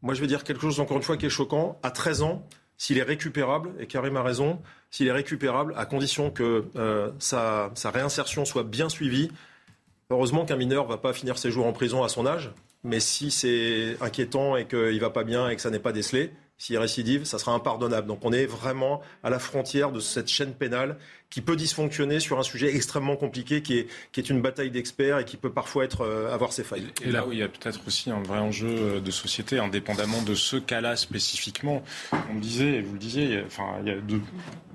Moi, 0.02 0.14
je 0.14 0.22
vais 0.22 0.28
dire 0.28 0.44
quelque 0.44 0.62
chose, 0.62 0.80
encore 0.80 0.98
une 0.98 1.04
fois, 1.04 1.18
qui 1.18 1.26
est 1.26 1.30
choquant. 1.30 1.78
À 1.84 1.92
13 1.92 2.22
ans, 2.22 2.48
s'il 2.78 2.98
est 2.98 3.04
récupérable, 3.04 3.72
et 3.80 3.88
Karim 3.88 4.16
a 4.16 4.24
raison, 4.24 4.62
s'il 4.92 5.08
est 5.08 5.12
récupérable, 5.12 5.74
à 5.76 5.86
condition 5.86 6.30
que 6.30 6.66
sa, 7.20 7.72
sa 7.74 7.90
réinsertion 7.90 8.46
soit 8.46 8.64
bien 8.64 8.90
suivie, 8.90 9.32
Heureusement 10.12 10.46
qu'un 10.46 10.56
mineur 10.56 10.84
ne 10.84 10.90
va 10.90 10.98
pas 10.98 11.14
finir 11.14 11.38
ses 11.38 11.50
jours 11.50 11.66
en 11.66 11.74
prison 11.74 12.04
à 12.04 12.10
son 12.10 12.28
âge, 12.28 12.52
mais 12.84 13.00
si 13.00 13.32
c'est 13.32 13.98
inquiétant 14.02 14.56
et 14.56 14.68
qu'il 14.68 14.94
ne 14.94 15.00
va 15.00 15.10
pas 15.10 15.24
bien 15.24 15.50
et 15.50 15.56
que 15.56 15.62
ça 15.62 15.72
n'est 15.72 15.80
pas 15.80 15.92
décelé, 15.92 16.32
s'il 16.58 16.78
récidive, 16.78 17.26
ça 17.26 17.40
sera 17.40 17.54
impardonnable. 17.54 18.08
Donc 18.08 18.20
on 18.24 18.32
est 18.32 18.46
vraiment 18.46 19.02
à 19.24 19.30
la 19.30 19.40
frontière 19.40 19.92
de 19.92 20.00
cette 20.00 20.28
chaîne 20.28 20.54
pénale 20.54 20.98
qui 21.30 21.42
peut 21.42 21.56
dysfonctionner 21.56 22.20
sur 22.20 22.40
un 22.40 22.44
sujet 22.44 22.76
extrêmement 22.76 23.16
compliqué 23.16 23.62
qui 23.62 23.88
est, 24.16 24.30
une 24.30 24.42
bataille 24.42 24.72
d'experts 24.72 25.20
et 25.20 25.26
qui 25.26 25.38
peut 25.38 25.52
parfois 25.52 25.86
euh, 26.00 26.34
avoir 26.34 26.54
ses 26.54 26.64
failles. 26.64 26.88
Et 27.04 27.12
là 27.12 27.28
où 27.28 27.34
il 27.34 27.40
y 27.40 27.44
a 27.44 27.48
peut-être 27.48 27.82
aussi 27.88 28.10
un 28.10 28.22
vrai 28.22 28.40
enjeu 28.40 28.70
euh, 28.70 29.00
de 29.00 29.12
société, 29.12 29.60
indépendamment 29.60 30.22
de 30.22 30.34
ce 30.34 30.56
cas-là 30.56 30.96
spécifiquement. 30.96 31.84
On 32.30 32.36
me 32.36 32.42
disait, 32.42 32.82
vous 32.82 32.94
le 32.94 33.00
disiez, 33.00 33.24
il 33.24 33.88
y 33.88 33.92
a 33.92 33.96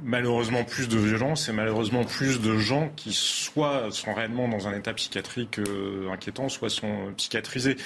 malheureusement 0.03 0.65
plus 0.65 0.89
de 0.89 0.99
violence 0.99 1.49
et 1.49 1.53
malheureusement 1.53 2.05
plus 2.05 2.41
de 2.41 2.57
gens 2.59 2.91
qui 2.97 3.13
soit 3.13 3.91
sont 3.91 4.15
réellement 4.15 4.49
dans 4.49 4.69
un 4.69 4.77
état 4.77 4.93
psychiatrique 4.93 5.59
euh, 5.59 6.11
inquiétant, 6.13 6.49
soit 6.49 6.71
sont 6.71 7.13
psychiatrisés. 7.17 7.77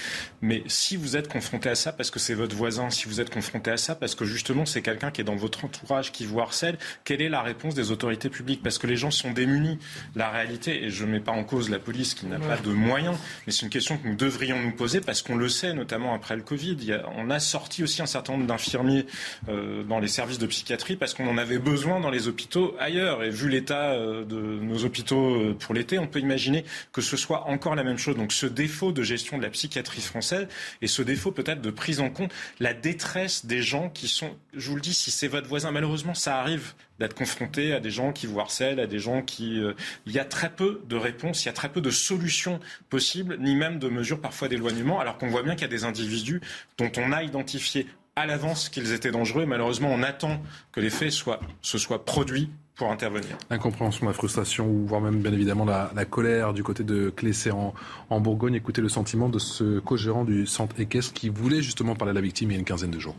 Mais 0.42 0.62
si 0.66 0.96
vous 0.96 1.16
êtes 1.16 1.28
confronté 1.28 1.68
à 1.68 1.74
ça 1.74 1.92
parce 1.92 2.10
que 2.10 2.18
c'est 2.18 2.34
votre 2.34 2.56
voisin, 2.56 2.90
si 2.90 3.06
vous 3.06 3.20
êtes 3.20 3.30
confronté 3.30 3.70
à 3.70 3.76
ça 3.76 3.94
parce 3.94 4.14
que 4.14 4.24
justement 4.24 4.66
c'est 4.66 4.82
quelqu'un 4.82 5.10
qui 5.10 5.20
est 5.20 5.24
dans 5.24 5.36
votre 5.36 5.64
entourage, 5.64 6.12
qui 6.12 6.24
vous 6.24 6.40
harcèle, 6.40 6.78
quelle 7.04 7.22
est 7.22 7.28
la 7.28 7.42
réponse 7.42 7.74
des 7.74 7.90
autorités 7.90 8.30
publiques? 8.30 8.53
Parce 8.62 8.78
que 8.78 8.86
les 8.86 8.96
gens 8.96 9.10
sont 9.10 9.32
démunis. 9.32 9.78
La 10.14 10.30
réalité, 10.30 10.84
et 10.84 10.90
je 10.90 11.04
ne 11.04 11.12
mets 11.12 11.20
pas 11.20 11.32
en 11.32 11.44
cause 11.44 11.70
la 11.70 11.78
police 11.78 12.14
qui 12.14 12.26
n'a 12.26 12.38
pas 12.38 12.56
de 12.56 12.70
moyens, 12.70 13.16
mais 13.46 13.52
c'est 13.52 13.62
une 13.62 13.70
question 13.70 13.96
que 13.96 14.06
nous 14.06 14.16
devrions 14.16 14.60
nous 14.60 14.72
poser 14.72 15.00
parce 15.00 15.22
qu'on 15.22 15.36
le 15.36 15.48
sait, 15.48 15.74
notamment 15.74 16.14
après 16.14 16.36
le 16.36 16.42
Covid. 16.42 17.00
on 17.16 17.30
a 17.30 17.40
sorti 17.40 17.82
aussi 17.82 18.02
un 18.02 18.06
certain 18.06 18.34
nombre 18.34 18.46
d'infirmiers 18.46 19.06
euh, 19.48 19.82
dans 19.82 19.98
les 19.98 20.08
services 20.08 20.38
de 20.38 20.46
psychiatrie 20.46 20.96
parce 20.96 21.14
qu'on 21.14 21.28
en 21.28 21.38
avait 21.38 21.58
besoin 21.58 22.00
dans 22.00 22.10
les 22.10 22.28
hôpitaux 22.28 22.74
ailleurs. 22.78 23.22
Et 23.22 23.30
vu 23.30 23.48
l'état 23.48 23.92
euh, 23.92 24.24
de 24.24 24.36
nos 24.36 24.84
hôpitaux 24.84 25.34
euh, 25.34 25.56
pour 25.58 25.74
l'été, 25.74 25.98
on 25.98 26.06
peut 26.06 26.20
imaginer 26.20 26.64
que 26.92 27.00
ce 27.00 27.16
soit 27.16 27.46
encore 27.48 27.74
la 27.74 27.84
même 27.84 27.98
chose. 27.98 28.16
Donc 28.16 28.32
ce 28.32 28.46
défaut 28.46 28.92
de 28.92 29.02
gestion 29.02 29.38
de 29.38 29.42
la 29.42 29.50
psychiatrie 29.50 30.00
française 30.00 30.48
et 30.82 30.86
ce 30.86 31.02
défaut 31.02 31.32
peut-être 31.32 31.60
de 31.60 31.70
prise 31.70 32.00
en 32.00 32.10
compte, 32.10 32.32
la 32.60 32.74
détresse 32.74 33.46
des 33.46 33.62
gens 33.62 33.88
qui 33.88 34.08
sont, 34.08 34.30
je 34.54 34.68
vous 34.68 34.76
le 34.76 34.82
dis, 34.82 34.94
si 34.94 35.10
c'est 35.10 35.28
votre 35.28 35.48
voisin, 35.48 35.70
malheureusement, 35.70 36.14
ça 36.14 36.38
arrive 36.38 36.74
d'être 36.98 37.14
confronté 37.14 37.72
à 37.72 37.80
des 37.80 37.90
gens 37.90 38.12
qui 38.12 38.26
vous 38.26 38.40
harcèlent, 38.40 38.80
à 38.80 38.86
des 38.86 38.98
gens 38.98 39.22
qui... 39.22 39.60
Euh, 39.60 39.74
il 40.06 40.12
y 40.12 40.18
a 40.18 40.24
très 40.24 40.50
peu 40.50 40.82
de 40.88 40.96
réponses, 40.96 41.44
il 41.44 41.46
y 41.46 41.50
a 41.50 41.52
très 41.52 41.68
peu 41.68 41.80
de 41.80 41.90
solutions 41.90 42.60
possibles, 42.88 43.36
ni 43.40 43.56
même 43.56 43.78
de 43.78 43.88
mesures 43.88 44.20
parfois 44.20 44.48
d'éloignement, 44.48 45.00
alors 45.00 45.18
qu'on 45.18 45.28
voit 45.28 45.42
bien 45.42 45.54
qu'il 45.54 45.62
y 45.62 45.64
a 45.64 45.68
des 45.68 45.84
individus 45.84 46.40
dont 46.78 46.92
on 46.96 47.12
a 47.12 47.22
identifié 47.22 47.86
à 48.16 48.26
l'avance 48.26 48.68
qu'ils 48.68 48.92
étaient 48.92 49.10
dangereux. 49.10 49.44
Malheureusement, 49.46 49.88
on 49.90 50.02
attend 50.02 50.40
que 50.72 50.80
les 50.80 50.90
faits 50.90 51.10
soient, 51.10 51.40
se 51.62 51.78
soient 51.78 52.04
produits 52.04 52.50
pour 52.76 52.90
intervenir. 52.90 53.36
L'incompréhension, 53.50 54.06
la 54.06 54.12
frustration, 54.12 54.68
ou 54.68 54.86
voire 54.86 55.00
même 55.00 55.20
bien 55.20 55.32
évidemment 55.32 55.64
la, 55.64 56.04
colère 56.04 56.52
du 56.52 56.62
côté 56.62 56.82
de 56.82 57.10
Clessé 57.10 57.50
en, 57.50 57.74
en, 58.10 58.20
Bourgogne. 58.20 58.54
Écoutez 58.54 58.82
le 58.82 58.88
sentiment 58.88 59.28
de 59.28 59.38
ce 59.38 59.78
co-gérant 59.78 60.24
du 60.24 60.46
centre 60.46 60.78
équestre 60.80 61.12
qui 61.12 61.28
voulait 61.28 61.62
justement 61.62 61.94
parler 61.94 62.10
à 62.10 62.14
la 62.14 62.20
victime 62.20 62.50
il 62.50 62.54
y 62.54 62.56
a 62.56 62.58
une 62.58 62.64
quinzaine 62.64 62.90
de 62.90 62.98
jours. 62.98 63.16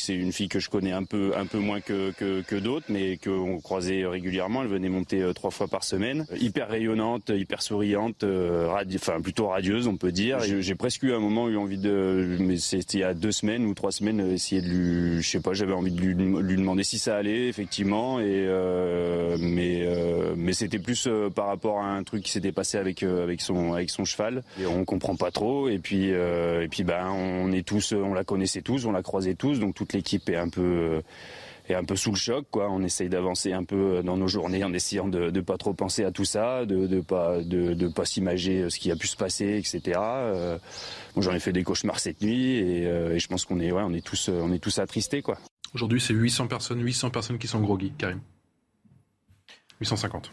C'est 0.00 0.14
une 0.14 0.32
fille 0.32 0.48
que 0.48 0.60
je 0.60 0.70
connais 0.70 0.92
un 0.92 1.04
peu, 1.04 1.32
un 1.36 1.46
peu 1.46 1.58
moins 1.58 1.80
que, 1.80 2.12
que, 2.12 2.56
d'autres, 2.56 2.86
mais 2.88 3.16
qu'on 3.16 3.60
croisait 3.60 4.06
régulièrement. 4.06 4.62
Elle 4.62 4.68
venait 4.68 4.88
monter 4.88 5.22
euh, 5.22 5.32
trois 5.32 5.50
fois 5.50 5.68
par 5.68 5.84
semaine. 5.84 6.26
Hyper 6.38 6.68
rayonnante, 6.68 7.30
hyper 7.30 7.62
souriante, 7.62 8.24
euh, 8.24 8.72
enfin 8.94 9.20
plutôt 9.20 9.48
radieuse, 9.48 9.86
on 9.86 9.96
peut 9.96 10.12
dire. 10.12 10.40
J'ai 10.40 10.74
presque 10.74 11.02
eu 11.02 11.12
un 11.12 11.18
moment 11.18 11.48
eu 11.48 11.56
envie 11.56 11.78
de, 11.78 12.36
mais 12.40 12.56
c'était 12.56 12.98
il 12.98 13.00
y 13.00 13.04
a 13.04 13.14
deux 13.14 13.32
semaines 13.32 13.64
ou 13.66 13.74
trois 13.74 13.92
semaines, 13.92 14.20
euh, 14.20 14.34
essayer 14.34 14.60
de 14.60 14.68
lui, 14.68 15.22
je 15.22 15.28
sais 15.28 15.40
pas, 15.40 15.52
j'avais 15.54 15.72
envie 15.72 15.90
de 15.90 16.00
lui, 16.00 16.14
demander 16.14 16.84
si 16.84 16.98
ça 16.98 17.16
allait 17.16 17.48
effectivement, 17.48 18.20
et 18.20 18.46
euh, 18.48 19.36
mais 19.40 19.82
euh, 19.86 20.34
mais 20.36 20.52
c'était 20.52 20.78
plus 20.78 21.08
par 21.34 21.46
rapport 21.46 21.78
à 21.80 21.86
un 21.86 22.02
truc 22.02 22.24
qui 22.24 22.30
s'était 22.30 22.52
passé 22.52 22.78
avec 22.78 23.02
avec 23.02 23.40
son 23.40 23.72
avec 23.72 23.90
son 23.90 24.04
cheval. 24.04 24.42
Et 24.60 24.66
on 24.66 24.84
comprend 24.84 25.16
pas 25.16 25.30
trop, 25.30 25.68
et 25.68 25.78
puis 25.78 26.08
et 26.08 26.68
puis 26.70 26.84
ben 26.84 27.08
on 27.10 27.52
est 27.52 27.66
tous, 27.66 27.92
on 27.92 28.14
la 28.14 28.24
connaissait 28.24 28.62
tous, 28.62 28.86
on 28.86 28.92
la 28.92 29.02
croisait 29.02 29.34
tous, 29.34 29.58
donc 29.58 29.74
l'équipe 29.92 30.28
est 30.28 30.36
un 30.36 30.48
peu 30.48 31.02
est 31.68 31.74
un 31.74 31.84
peu 31.84 31.96
sous 31.96 32.10
le 32.10 32.16
choc. 32.16 32.46
Quoi. 32.50 32.68
On 32.70 32.82
essaye 32.82 33.08
d'avancer 33.08 33.52
un 33.52 33.64
peu 33.64 34.02
dans 34.02 34.16
nos 34.16 34.28
journées 34.28 34.64
en 34.64 34.72
essayant 34.72 35.08
de 35.08 35.30
ne 35.30 35.40
pas 35.40 35.56
trop 35.56 35.72
penser 35.72 36.04
à 36.04 36.10
tout 36.10 36.24
ça, 36.24 36.66
de 36.66 36.86
ne 36.86 37.00
pas, 37.00 37.40
de, 37.42 37.74
de 37.74 37.88
pas 37.88 38.04
s'imager 38.04 38.68
ce 38.70 38.78
qui 38.78 38.90
a 38.90 38.96
pu 38.96 39.06
se 39.06 39.16
passer, 39.16 39.56
etc. 39.56 39.98
Euh, 40.00 40.58
J'en 41.16 41.32
ai 41.32 41.40
fait 41.40 41.52
des 41.52 41.64
cauchemars 41.64 41.98
cette 41.98 42.22
nuit 42.22 42.56
et, 42.56 42.86
euh, 42.86 43.14
et 43.14 43.18
je 43.18 43.28
pense 43.28 43.44
qu'on 43.44 43.60
est, 43.60 43.72
ouais, 43.72 43.82
on 43.84 43.92
est, 43.92 44.04
tous, 44.04 44.28
on 44.28 44.52
est 44.52 44.58
tous 44.58 44.78
attristés. 44.78 45.22
Quoi. 45.22 45.38
Aujourd'hui, 45.74 46.00
c'est 46.00 46.14
800 46.14 46.46
personnes, 46.48 46.82
800 46.82 47.10
personnes 47.10 47.38
qui 47.38 47.46
sont 47.46 47.60
groggy, 47.60 47.92
Karim. 47.96 48.20
850. 49.80 50.30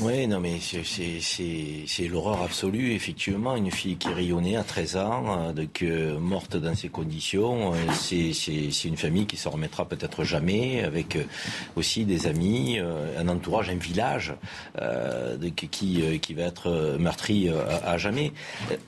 Oui, 0.00 0.26
non, 0.26 0.40
mais 0.40 0.58
c'est 0.60 2.08
l'horreur 2.08 2.42
absolue, 2.42 2.92
effectivement. 2.94 3.54
Une 3.54 3.70
fille 3.70 3.96
qui 3.96 4.08
rayonnait 4.08 4.56
à 4.56 4.64
13 4.64 4.96
ans, 4.96 5.52
euh, 5.82 6.18
morte 6.18 6.56
dans 6.56 6.74
ces 6.74 6.88
conditions. 6.88 7.74
Euh, 7.74 7.76
c'est 7.92 8.84
une 8.84 8.96
famille 8.96 9.26
qui 9.26 9.36
s'en 9.36 9.50
remettra 9.50 9.86
peut-être 9.86 10.24
jamais, 10.24 10.82
avec 10.82 11.16
euh, 11.16 11.24
aussi 11.76 12.06
des 12.06 12.26
amis, 12.26 12.78
un 12.78 13.28
entourage, 13.28 13.68
un 13.68 13.76
village 13.76 14.34
qui, 15.54 16.02
va 16.32 16.42
être 16.44 16.96
meurtri 16.98 17.50
à, 17.50 17.98
jamais. 17.98 18.32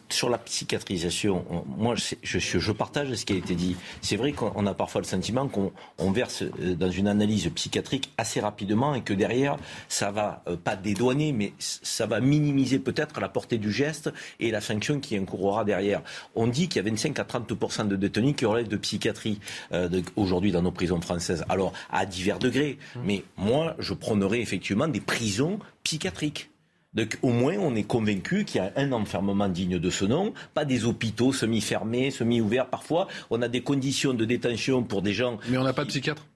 Sur 0.08 0.30
la 0.30 0.38
psychiatrisation, 0.38 1.44
moi, 1.76 1.94
je, 1.94 2.38
je, 2.38 2.72
partage 2.72 3.12
ce 3.14 3.26
qui 3.26 3.34
a 3.34 3.36
été 3.36 3.54
dit. 3.54 3.76
C'est 4.00 4.16
vrai 4.16 4.32
qu'on 4.32 4.66
a 4.66 4.72
parfois 4.72 5.02
le 5.02 5.06
sentiment 5.06 5.46
qu'on 5.48 6.10
verse 6.10 6.42
dans 6.42 6.90
une 6.90 7.08
analyse 7.08 7.50
psychiatrique 7.54 8.12
assez 8.16 8.40
rapidement 8.40 8.94
et 8.94 9.02
que 9.02 9.12
derrière, 9.12 9.58
ça 9.88 10.10
va 10.10 10.42
pas 10.64 10.71
dédouaner, 10.76 11.32
mais 11.32 11.52
ça 11.58 12.06
va 12.06 12.20
minimiser 12.20 12.78
peut-être 12.78 13.20
la 13.20 13.28
portée 13.28 13.58
du 13.58 13.72
geste 13.72 14.12
et 14.40 14.50
la 14.50 14.60
sanction 14.60 15.00
qui 15.00 15.18
encourra 15.18 15.64
derrière. 15.64 16.02
On 16.34 16.46
dit 16.46 16.68
qu'il 16.68 16.82
y 16.82 16.86
a 16.86 16.90
25 16.90 17.18
à 17.18 17.24
30 17.24 17.88
de 17.88 17.96
détenus 17.96 18.34
qui 18.36 18.46
relèvent 18.46 18.68
de 18.68 18.76
psychiatrie 18.76 19.40
euh, 19.72 19.88
aujourd'hui 20.16 20.52
dans 20.52 20.62
nos 20.62 20.72
prisons 20.72 21.00
françaises. 21.00 21.44
Alors, 21.48 21.72
à 21.90 22.06
divers 22.06 22.38
degrés. 22.38 22.78
Mmh. 22.94 23.00
Mais 23.04 23.24
moi, 23.36 23.74
je 23.78 23.94
prônerais 23.94 24.40
effectivement 24.40 24.88
des 24.88 25.00
prisons 25.00 25.58
psychiatriques. 25.84 26.50
Donc 26.94 27.18
au 27.22 27.30
moins 27.30 27.56
on 27.56 27.74
est 27.74 27.84
convaincu 27.84 28.44
qu'il 28.44 28.60
y 28.60 28.64
a 28.64 28.72
un 28.76 28.92
enfermement 28.92 29.48
digne 29.48 29.78
de 29.78 29.90
ce 29.90 30.04
nom, 30.04 30.34
pas 30.52 30.64
des 30.64 30.84
hôpitaux 30.84 31.32
semi-fermés, 31.32 32.10
semi-ouverts. 32.10 32.66
Parfois 32.66 33.08
on 33.30 33.40
a 33.40 33.48
des 33.48 33.62
conditions 33.62 34.12
de 34.12 34.24
détention 34.24 34.82
pour 34.82 35.00
des 35.00 35.14
gens. 35.14 35.38
Mais 35.48 35.56
on 35.56 35.64
n'a 35.64 35.72
pas 35.72 35.84
de 35.84 35.88
psychiatre? 35.88 36.26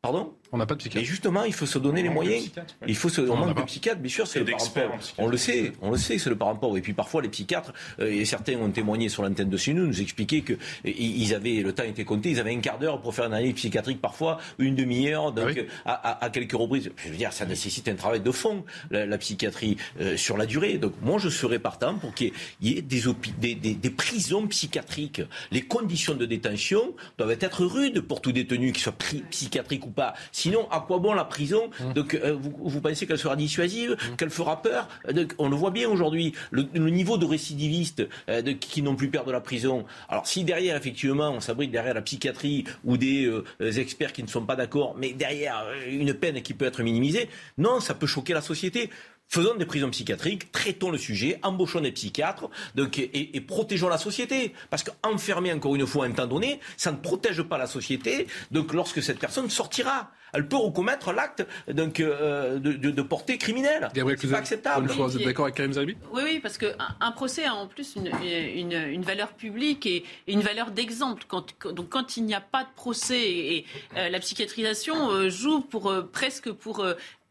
Pardon? 0.00 0.32
On 0.52 0.58
n'a 0.58 0.66
pas 0.66 0.74
de 0.74 0.78
psychiatre. 0.78 1.02
Et 1.02 1.06
justement, 1.06 1.44
il 1.44 1.52
faut 1.52 1.66
se 1.66 1.78
donner 1.78 2.02
les 2.02 2.08
moyens. 2.08 2.50
Il 2.86 2.96
faut 2.96 3.08
se, 3.08 3.20
on, 3.20 3.36
manque 3.36 3.56
de 3.56 3.62
psychiatre, 3.62 4.00
bien 4.00 4.10
sûr, 4.10 4.26
c'est 4.26 4.40
le 4.40 4.46
parent 4.46 4.98
On 5.18 5.26
le 5.26 5.36
sait, 5.36 5.72
on 5.82 5.90
le 5.90 5.98
sait, 5.98 6.18
c'est 6.18 6.30
le 6.30 6.36
parent 6.36 6.56
pauvre. 6.56 6.78
Et 6.78 6.80
puis 6.80 6.94
parfois, 6.94 7.20
les 7.20 7.28
psychiatres, 7.28 7.72
euh, 8.00 8.10
et 8.10 8.24
certains 8.24 8.56
ont 8.56 8.70
témoigné 8.70 9.08
sur 9.08 9.22
l'antenne 9.22 9.50
de 9.50 9.56
CNU, 9.58 9.80
nous 9.80 10.00
expliquaient 10.00 10.40
que 10.40 10.54
euh, 10.54 10.56
ils 10.84 11.34
avaient, 11.34 11.62
le 11.62 11.72
temps 11.72 11.84
était 11.84 12.04
compté, 12.04 12.30
ils 12.30 12.40
avaient 12.40 12.54
un 12.54 12.60
quart 12.60 12.78
d'heure 12.78 13.00
pour 13.00 13.14
faire 13.14 13.26
une 13.26 13.34
analyse 13.34 13.54
psychiatrique, 13.54 14.00
parfois 14.00 14.38
une 14.58 14.74
demi-heure, 14.74 15.32
donc 15.32 15.64
ah 15.84 16.18
à, 16.22 16.30
quelques 16.30 16.52
reprises. 16.52 16.90
Je 16.96 17.10
veux 17.10 17.16
dire, 17.16 17.32
ça 17.32 17.44
nécessite 17.44 17.88
un 17.88 17.94
travail 17.94 18.20
de 18.20 18.30
fond, 18.30 18.64
la, 18.90 19.18
psychiatrie, 19.18 19.76
euh, 20.00 20.16
sur 20.16 20.36
la 20.38 20.46
durée. 20.46 20.78
Donc 20.78 20.94
moi, 21.02 21.18
je 21.18 21.28
serais 21.28 21.58
partant 21.58 21.94
pour 21.96 22.14
qu'il 22.14 22.32
y 22.62 22.78
ait 22.78 22.82
des, 22.82 23.02
des, 23.38 23.54
des, 23.54 23.74
des, 23.74 23.90
prisons 23.90 24.46
psychiatriques. 24.46 25.22
Les 25.50 25.62
conditions 25.62 26.14
de 26.14 26.24
détention 26.24 26.94
doivent 27.18 27.36
être 27.40 27.64
rudes 27.64 28.00
pour 28.00 28.20
tout 28.20 28.32
détenu, 28.32 28.72
qu'il 28.72 28.82
soit 28.82 28.96
psychiatrique 29.30 29.86
ou 29.86 29.90
pas. 29.90 30.14
Sinon, 30.38 30.68
à 30.70 30.84
quoi 30.86 30.98
bon 30.98 31.14
la 31.14 31.24
prison. 31.24 31.68
Mmh. 31.80 31.92
Donc, 31.94 32.14
euh, 32.14 32.36
vous, 32.38 32.80
pensez 32.80 33.08
qu'elle 33.08 33.18
sera 33.18 33.34
dissuasive, 33.34 33.90
mmh. 33.90 34.16
qu'elle 34.16 34.30
fera 34.30 34.62
peur 34.62 34.88
donc, 35.12 35.34
On 35.38 35.48
le 35.48 35.56
voit 35.56 35.72
bien 35.72 35.88
aujourd'hui, 35.88 36.32
le, 36.52 36.62
niveau 36.90 37.18
de 37.18 37.26
récidivistes 37.26 38.06
euh, 38.28 38.54
qui 38.60 38.82
n'ont 38.82 38.94
plus 38.94 39.10
peur 39.10 39.24
de 39.24 39.32
la 39.32 39.40
prison. 39.40 39.84
Alors, 40.08 40.28
si 40.28 40.44
derrière, 40.44 40.76
effectivement, 40.76 41.30
on 41.30 41.40
s'abrite 41.40 41.72
derrière 41.72 41.94
la 41.94 42.02
psychiatrie 42.02 42.64
ou 42.84 42.96
des 42.96 43.24
euh, 43.24 43.72
experts 43.72 44.12
qui 44.12 44.22
ne 44.22 44.28
sont 44.28 44.44
pas 44.44 44.54
d'accord, 44.54 44.94
mais 44.96 45.12
derrière 45.12 45.64
une 45.88 46.14
peine 46.14 46.40
qui 46.40 46.54
peut 46.54 46.66
être 46.66 46.84
minimisée, 46.84 47.28
non, 47.56 47.80
ça 47.80 47.94
peut 47.94 48.06
choquer 48.06 48.32
la 48.32 48.40
société. 48.40 48.90
Faisons 49.30 49.56
des 49.56 49.66
prisons 49.66 49.90
psychiatriques, 49.90 50.50
traitons 50.52 50.90
le 50.90 50.96
sujet, 50.96 51.38
embauchons 51.42 51.82
des 51.82 51.92
psychiatres 51.92 52.48
donc, 52.74 52.98
et, 52.98 53.40
protégeons 53.42 53.88
la 53.88 53.98
société. 53.98 54.54
Parce 54.70 54.82
qu'enfermer 54.82 55.52
encore 55.52 55.76
une 55.76 55.86
fois 55.86 56.06
un 56.06 56.12
temps 56.12 56.26
donné, 56.26 56.60
ça 56.78 56.92
ne 56.92 56.96
protège 56.96 57.42
pas 57.42 57.58
la 57.58 57.66
société. 57.66 58.26
Donc 58.52 58.72
lorsque 58.72 59.02
cette 59.02 59.18
personne 59.18 59.50
sortira, 59.50 60.10
elle 60.32 60.46
peut 60.46 60.56
recommettre 60.56 61.12
l'acte 61.12 61.46
donc, 61.68 62.00
euh, 62.00 62.58
de, 62.58 62.72
de, 62.72 63.02
portée 63.02 63.38
criminelle. 63.38 63.90
C'est 63.94 64.30
pas 64.30 64.38
acceptable. 64.38 64.88
vous 64.90 65.16
êtes 65.16 65.24
d'accord 65.24 65.46
avec 65.46 65.56
Karim 65.56 65.72
Oui, 66.12 66.22
oui, 66.24 66.40
parce 66.40 66.58
qu'un 66.58 66.74
un 67.00 67.12
procès 67.12 67.44
a 67.44 67.54
en 67.54 67.66
plus 67.66 67.96
une, 67.96 68.10
une, 68.54 68.72
une 68.72 69.02
valeur 69.02 69.28
publique 69.32 69.86
et 69.86 70.04
une 70.26 70.40
valeur 70.40 70.70
d'exemple. 70.70 71.24
Quand, 71.28 71.68
donc 71.72 71.88
quand 71.88 72.16
il 72.16 72.24
n'y 72.24 72.34
a 72.34 72.40
pas 72.40 72.64
de 72.64 72.70
procès 72.74 73.20
et, 73.20 73.66
euh, 73.96 74.08
la 74.08 74.20
psychiatrisation 74.20 75.10
euh, 75.10 75.28
joue 75.28 75.60
pour, 75.60 75.92
presque 76.12 76.50
pour 76.52 76.84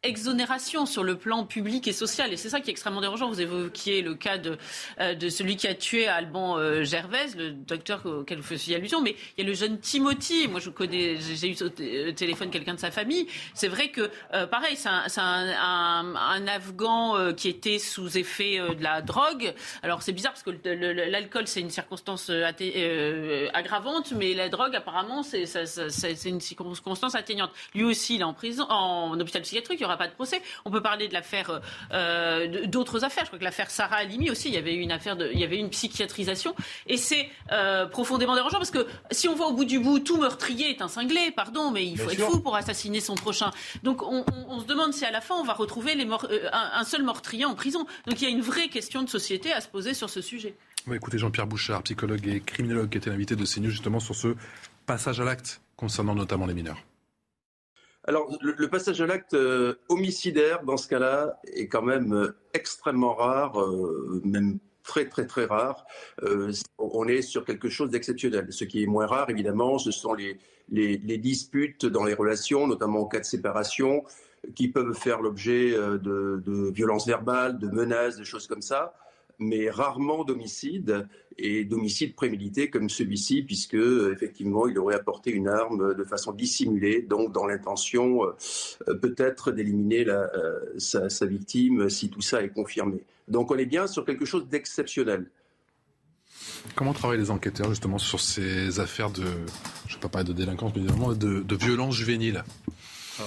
exonération 0.08 0.86
sur 0.86 1.04
le 1.04 1.16
plan 1.16 1.46
public 1.46 1.88
et 1.88 1.94
social. 1.94 2.32
Et 2.34 2.38
c'est 2.38 2.50
ça 2.50 2.60
qui 2.60 2.70
est 2.70 2.72
extrêmement 2.72 3.02
dérangeant. 3.02 3.30
Vous 3.30 3.42
évoquiez 3.42 4.02
le 4.02 4.16
cas 4.16 4.38
de, 4.38 4.58
euh, 5.00 5.30
celui 5.30 5.58
qui 5.58 5.68
a 5.68 5.76
tué 5.76 6.08
Alban 6.08 6.58
euh, 6.58 6.84
Gervais, 6.84 7.28
le 7.38 7.52
docteur 7.52 8.06
auquel 8.06 8.38
vous 8.38 8.44
faisiez 8.44 8.76
allusion, 8.76 9.02
mais 9.02 9.16
il 9.38 9.44
y 9.44 9.48
a 9.48 9.50
le 9.50 9.56
jeune 9.56 9.80
Timothy. 9.80 10.48
Moi, 10.48 10.60
je 10.60 10.70
connais, 10.70 11.18
j'ai 11.18 11.52
eu 11.52 11.64
au 11.64 11.70
téléphone 12.12 12.50
quelqu'un 12.50 12.74
de 12.74 12.80
sa 12.80 12.92
famille. 12.92 13.28
C'est 13.54 13.68
vrai 13.68 13.90
que, 13.90 14.10
euh, 14.34 14.48
pareil, 14.48 14.78
c'est 14.78 14.90
un, 14.90 16.16
Afghan 16.48 17.34
qui 17.36 17.50
était 17.50 17.78
sous 17.78 18.18
effet 18.18 18.58
de 18.58 18.82
la 18.82 19.02
drogue. 19.02 19.54
Alors, 19.84 20.02
c'est 20.02 20.14
bizarre 20.14 20.32
parce 20.32 20.44
que 20.44 20.52
l'alcool, 21.10 21.46
c'est 21.46 21.60
une 21.60 21.70
circonstance 21.70 22.32
aggravante, 23.54 24.14
mais 24.14 24.34
la 24.34 24.48
drogue, 24.48 24.76
apparemment, 24.76 25.24
c'est 25.24 25.44
une 26.26 26.40
circonstance 26.40 27.16
atteignante. 27.16 27.52
Lui 27.76 27.84
aussi, 27.84 28.16
il 28.16 28.22
est 28.22 28.24
en 28.24 28.34
prison, 28.34 28.66
en 28.70 29.20
hôpital 29.20 29.42
psychiatrique 29.42 29.82
aura 29.82 29.97
pas 29.98 30.08
de 30.08 30.14
procès. 30.14 30.42
On 30.66 30.72
peut 30.72 30.82
parler 30.82 31.08
de 31.08 31.14
l'affaire, 31.14 31.62
euh, 31.92 32.66
d'autres 32.68 33.04
affaires. 33.04 33.24
Je 33.26 33.30
crois 33.30 33.40
que 33.40 33.44
l'affaire 33.44 33.70
Sarah 33.70 33.98
Alimi 33.98 34.30
aussi, 34.30 34.50
il 34.50 34.56
y 34.56 34.58
avait 34.58 34.76
une 34.76 34.92
affaire, 34.92 35.16
de, 35.16 35.30
il 35.34 35.40
y 35.40 35.44
avait 35.44 35.58
une 35.58 35.70
psychiatrisation. 35.70 36.56
Et 36.88 36.98
c'est 36.98 37.30
euh, 37.52 37.86
profondément 37.86 38.36
dérangeant 38.36 38.58
parce 38.58 38.72
que 38.72 38.88
si 39.12 39.28
on 39.28 39.36
voit 39.36 39.48
au 39.48 39.54
bout 39.54 39.66
du 39.66 39.80
bout, 39.80 40.00
tout 40.00 40.18
meurtrier 40.18 40.70
est 40.70 40.82
un 40.82 40.88
cinglé, 40.88 41.32
pardon, 41.32 41.72
mais 41.72 41.86
il 41.86 41.98
faut 41.98 42.10
être 42.10 42.22
fou 42.22 42.40
pour 42.40 42.56
assassiner 42.56 43.00
son 43.00 43.16
prochain. 43.16 43.52
Donc 43.84 44.02
on, 44.04 44.24
se 44.60 44.66
demande 44.66 44.94
si 44.94 45.06
à 45.06 45.12
la 45.12 45.22
fin 45.22 45.36
on 45.36 45.44
va 45.44 45.54
retrouver 45.54 45.96
les 45.96 46.06
euh, 46.06 46.50
un, 46.52 46.84
seul 46.84 47.04
meurtrier 47.04 47.46
en 47.46 47.56
prison. 47.56 47.86
Donc 48.08 48.22
il 48.22 48.24
y 48.24 48.28
a 48.28 48.30
une 48.30 48.42
vraie 48.42 48.70
question 48.70 49.04
de 49.04 49.10
société 49.10 49.52
à 49.52 49.62
se 49.62 49.68
poser 49.68 49.94
sur 49.94 50.10
ce 50.10 50.22
sujet. 50.22 50.56
écoutez 50.92 51.18
Jean-Pierre 51.18 51.48
Bouchard, 51.48 51.84
psychologue 51.84 52.26
et 52.28 52.40
criminologue, 52.40 52.90
qui 52.90 52.98
était 52.98 53.10
l'invité 53.10 53.36
de 53.36 53.46
CNews 53.46 53.70
justement 53.70 54.00
sur 54.00 54.16
ce 54.16 54.36
passage 54.86 55.20
à 55.20 55.24
l'acte 55.24 55.62
concernant 55.76 56.16
notamment 56.16 56.46
les 56.46 56.54
mineurs. 56.54 56.87
Alors, 58.10 58.34
le, 58.40 58.70
passage 58.70 59.02
à 59.02 59.06
l'acte 59.06 59.34
euh, 59.34 59.76
homicidaire, 59.90 60.64
dans 60.64 60.78
ce 60.78 60.88
cas-là, 60.88 61.42
est 61.54 61.68
quand 61.68 61.82
même 61.82 62.14
euh, 62.14 62.38
extrêmement 62.54 63.14
rare, 63.14 63.62
euh, 63.62 64.22
même 64.24 64.60
très 64.82 65.10
très 65.10 65.26
très 65.26 65.44
rare. 65.44 65.86
on 66.78 67.06
est 67.10 67.22
sur 67.22 67.44
quelque 67.44 67.68
chose 67.68 67.90
d'exceptionnel. 67.90 68.48
Ce 68.52 68.64
qui 68.64 68.82
est 68.82 68.86
moins 68.86 69.06
rare, 69.06 69.30
évidemment, 69.30 69.78
ce 69.78 69.92
sont 69.92 70.14
les, 70.14 70.38
disputes 71.18 71.86
dans 71.86 72.06
les 72.06 72.14
relations, 72.14 72.66
notamment 72.66 73.02
en 73.02 73.06
cas 73.06 73.20
de 73.20 73.26
séparation, 73.26 74.06
qui 74.56 74.70
peuvent 74.70 74.94
faire 74.94 75.22
l'objet 75.22 75.72
de 75.74 76.72
violences 76.72 77.06
verbales, 77.06 77.60
de 77.60 77.68
menaces, 77.68 78.16
de 78.16 78.24
choses 78.24 78.48
comme 78.48 78.62
ça 78.62 78.94
mais 79.40 79.70
rarement 79.70 80.24
d'homicide 80.24 81.08
et 81.38 81.64
d'homicide 81.64 82.16
prémédité 82.16 82.70
comme 82.70 82.90
celui-ci, 82.90 83.44
puisque 83.44 83.76
effectivement 83.76 84.68
il 84.68 84.78
aurait 84.80 84.96
apporté 84.96 85.32
une 85.32 85.48
arme 85.48 85.94
de 85.96 86.04
façon 86.04 86.32
dissimulée, 86.32 87.02
donc 87.02 87.32
dans 87.32 87.46
l'intention 87.46 88.24
euh, 88.26 88.96
peut-être 88.96 89.52
d'éliminer 89.52 90.06
euh, 90.08 90.58
sa, 90.78 91.26
victime 91.26 91.90
si 91.90 92.10
tout 92.10 92.22
ça 92.22 92.42
est 92.42 92.50
confirmé. 92.50 93.04
Donc 93.28 93.52
on 93.52 93.58
est 93.58 93.66
bien 93.66 93.88
sur 93.88 94.06
quelque 94.06 94.26
chose 94.26 94.48
d'exceptionnel. 94.48 95.30
Comment 96.76 96.94
travaillent 96.94 97.20
les 97.20 97.32
enquêteurs 97.32 97.70
justement 97.70 97.98
sur 97.98 98.20
ces 98.20 98.80
affaires 98.80 99.12
de, 99.12 99.24
je 99.88 99.94
ne 99.94 99.96
vais 99.96 100.02
pas 100.02 100.10
parler 100.10 100.28
de 100.28 100.34
délinquance, 100.34 100.72
mais 100.76 100.82
de, 100.82 101.42
de 101.42 101.56
violence 101.56 101.96
juvénile? 101.96 102.44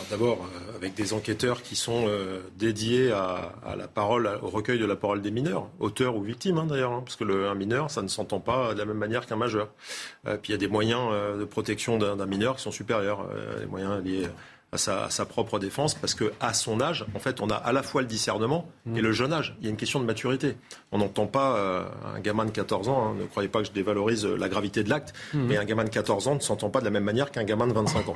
D'abord, 0.09 0.39
euh, 0.45 0.77
avec 0.77 0.95
des 0.95 1.13
enquêteurs 1.13 1.63
qui 1.63 1.75
sont 1.75 2.05
euh, 2.07 2.41
dédiés 2.57 3.11
à, 3.11 3.53
la 3.77 3.89
parole, 3.89 4.31
au 4.43 4.49
recueil 4.49 4.79
de 4.79 4.85
la 4.85 4.97
parole 4.97 5.21
des 5.21 5.31
mineurs, 5.31 5.69
auteurs 5.81 6.17
ou 6.17 6.23
victimes 6.23 6.59
hein, 6.59 6.67
d'ailleurs, 6.67 6.93
hein, 6.93 7.03
parce 7.05 7.17
que 7.17 7.25
un 7.25 7.55
mineur, 7.55 7.91
ça 7.91 8.03
ne 8.03 8.09
s'entend 8.09 8.41
pas 8.41 8.75
de 8.75 8.79
la 8.79 8.85
même 8.85 8.99
manière 8.99 9.27
qu'un 9.27 9.37
majeur. 9.37 9.69
Euh, 10.27 10.37
puis 10.37 10.51
il 10.51 10.53
y 10.53 10.55
a 10.55 10.59
des 10.59 10.69
moyens 10.69 11.11
de 11.39 11.45
protection 11.45 11.99
d'un 11.99 12.27
mineur 12.27 12.57
qui 12.57 12.63
sont 12.63 12.71
supérieurs, 12.71 13.29
les 13.59 13.67
moyens 13.67 14.03
liés 14.05 14.29
à 14.73 15.11
sa, 15.11 15.27
propre 15.27 15.59
défense, 15.59 15.95
parce 15.95 16.15
que 16.15 16.33
à 16.39 16.55
son 16.55 16.81
âge, 16.81 17.05
en 17.15 17.19
fait, 17.19 17.41
on 17.41 17.51
a 17.51 17.57
à 17.57 17.73
la 17.73 17.83
fois 17.83 18.03
le 18.03 18.07
discernement 18.07 18.69
et 18.87 19.01
mmh. 19.01 19.03
le 19.03 19.13
jeune 19.13 19.33
âge. 19.33 19.57
Il 19.61 19.65
y 19.65 19.67
a 19.67 19.71
une 19.71 19.77
question 19.77 19.99
de 19.99 20.05
maturité. 20.05 20.57
On 20.93 20.99
n'entend 20.99 21.27
pas 21.27 21.57
euh, 21.57 21.85
un 22.15 22.21
gamin 22.21 22.45
de 22.45 22.51
14 22.51 22.89
ans, 22.89 23.09
hein, 23.09 23.17
ne 23.19 23.27
croyez 23.27 23.49
pas 23.49 23.61
que 23.61 23.67
je 23.67 23.73
dévalorise 23.73 24.25
euh, 24.25 24.37
la 24.37 24.49
gravité 24.49 24.85
de 24.85 24.89
l'acte, 24.89 25.13
mmh. 25.35 25.43
mais 25.43 25.57
un 25.57 25.65
gamin 25.65 25.83
de 25.83 25.91
14 25.91 26.29
ans 26.29 26.35
ne 26.37 26.41
s'entend 26.41 26.71
pas 26.71 26.79
de 26.79 26.85
la 26.85 26.91
même 26.91 27.03
manière 27.03 27.33
qu'un 27.33 27.43
gamin 27.43 27.67
de 27.67 27.73
25 27.73 28.11
ans. 28.11 28.15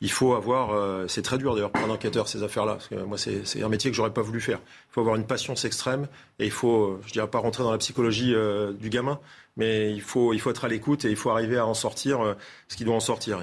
Il 0.00 0.10
faut 0.10 0.34
avoir, 0.34 0.70
euh, 0.72 1.06
c'est 1.08 1.22
très 1.22 1.38
dur 1.38 1.54
d'ailleurs 1.54 1.72
pour 1.72 1.84
un 1.84 1.90
enquêteur 1.90 2.28
ces 2.28 2.44
affaires-là, 2.44 2.74
parce 2.74 2.88
que 2.88 2.94
moi 2.94 3.18
c'est 3.18 3.62
un 3.62 3.68
métier 3.68 3.90
que 3.90 3.96
j'aurais 3.96 4.12
pas 4.12 4.22
voulu 4.22 4.40
faire. 4.40 4.60
Il 4.90 4.92
faut 4.92 5.00
avoir 5.00 5.16
une 5.16 5.26
patience 5.26 5.64
extrême 5.64 6.06
et 6.38 6.44
il 6.44 6.52
faut, 6.52 7.00
je 7.06 7.12
dirais 7.12 7.28
pas 7.28 7.38
rentrer 7.38 7.64
dans 7.64 7.72
la 7.72 7.78
psychologie 7.78 8.34
du 8.78 8.90
gamin, 8.90 9.18
mais 9.56 9.92
il 9.92 10.02
faut, 10.02 10.32
il 10.32 10.40
faut 10.40 10.50
être 10.50 10.64
à 10.64 10.68
l'écoute 10.68 11.04
et 11.04 11.10
il 11.10 11.16
faut 11.16 11.30
arriver 11.30 11.56
à 11.56 11.66
en 11.66 11.74
sortir 11.74 12.20
euh, 12.20 12.34
ce 12.68 12.76
qui 12.76 12.84
doit 12.84 12.94
en 12.94 13.00
sortir. 13.00 13.40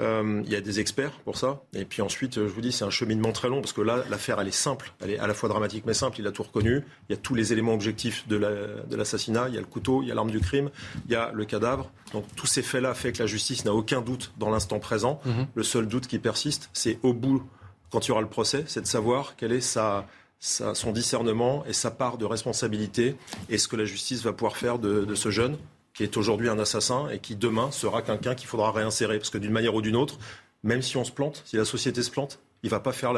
Euh, 0.00 0.42
il 0.44 0.50
y 0.50 0.56
a 0.56 0.60
des 0.60 0.80
experts 0.80 1.12
pour 1.24 1.36
ça. 1.36 1.62
Et 1.74 1.84
puis 1.84 2.02
ensuite, 2.02 2.36
je 2.36 2.40
vous 2.40 2.60
dis, 2.60 2.72
c'est 2.72 2.84
un 2.84 2.90
cheminement 2.90 3.32
très 3.32 3.48
long 3.48 3.60
parce 3.60 3.72
que 3.72 3.82
là, 3.82 4.04
l'affaire, 4.10 4.40
elle 4.40 4.48
est 4.48 4.50
simple. 4.50 4.92
Elle 5.00 5.10
est 5.10 5.18
à 5.18 5.26
la 5.26 5.34
fois 5.34 5.48
dramatique 5.48 5.84
mais 5.86 5.94
simple. 5.94 6.20
Il 6.20 6.26
a 6.26 6.32
tout 6.32 6.42
reconnu. 6.42 6.84
Il 7.08 7.12
y 7.12 7.14
a 7.14 7.18
tous 7.18 7.34
les 7.34 7.52
éléments 7.52 7.74
objectifs 7.74 8.26
de 8.28 8.36
l'assassinat. 8.96 9.48
il 9.48 9.54
y 9.54 9.58
a 9.58 9.60
le 9.60 9.66
couteau, 9.66 10.02
il 10.02 10.08
y 10.08 10.12
a 10.12 10.14
l'arme 10.14 10.30
du 10.30 10.40
crime, 10.40 10.70
il 11.06 11.12
y 11.12 11.16
a 11.16 11.30
le 11.32 11.44
cadavre. 11.44 11.90
Donc 12.12 12.24
tous 12.36 12.46
ces 12.46 12.62
faits-là 12.62 12.94
fait 12.94 13.12
que 13.12 13.18
la 13.18 13.26
justice 13.26 13.64
n'a 13.64 13.74
aucun 13.74 14.00
doute 14.00 14.32
dans 14.38 14.50
l'instant 14.50 14.78
présent. 14.78 15.20
Mhm. 15.24 15.46
Le 15.54 15.62
seul 15.62 15.86
doute 15.86 16.06
qui 16.06 16.18
persiste, 16.18 16.70
c'est 16.72 16.98
au 17.02 17.12
bout, 17.12 17.42
quand 17.90 18.06
il 18.06 18.08
y 18.08 18.12
aura 18.12 18.22
le 18.22 18.28
procès, 18.28 18.64
c'est 18.66 18.80
de 18.80 18.86
savoir 18.86 19.36
quelle 19.36 19.52
est 19.52 19.60
sa 19.60 20.06
son 20.42 20.90
discernement 20.90 21.64
et 21.66 21.72
sa 21.72 21.92
part 21.92 22.18
de 22.18 22.24
responsabilité 22.24 23.14
et 23.48 23.58
ce 23.58 23.68
que 23.68 23.76
la 23.76 23.84
justice 23.84 24.22
va 24.22 24.32
pouvoir 24.32 24.56
faire 24.56 24.80
de, 24.80 25.14
ce 25.14 25.30
jeune 25.30 25.56
qui 25.94 26.02
est 26.02 26.16
aujourd'hui 26.16 26.48
un 26.48 26.58
assassin 26.58 27.08
et 27.10 27.20
qui 27.20 27.36
demain 27.36 27.70
sera 27.70 28.02
quelqu'un 28.02 28.34
qu'il 28.34 28.48
faudra 28.48 28.72
réinsérer. 28.72 29.18
Parce 29.18 29.30
que 29.30 29.38
d'une 29.38 29.52
manière 29.52 29.74
ou 29.74 29.82
d'une 29.82 29.94
autre, 29.94 30.18
même 30.64 30.82
si 30.82 30.96
on 30.96 31.04
se 31.04 31.12
plante, 31.12 31.42
si 31.46 31.56
la 31.56 31.64
société 31.64 32.02
se 32.02 32.10
plante, 32.10 32.40
il 32.62 32.70
va 32.70 32.80
pas 32.80 32.92
faire 32.92 33.12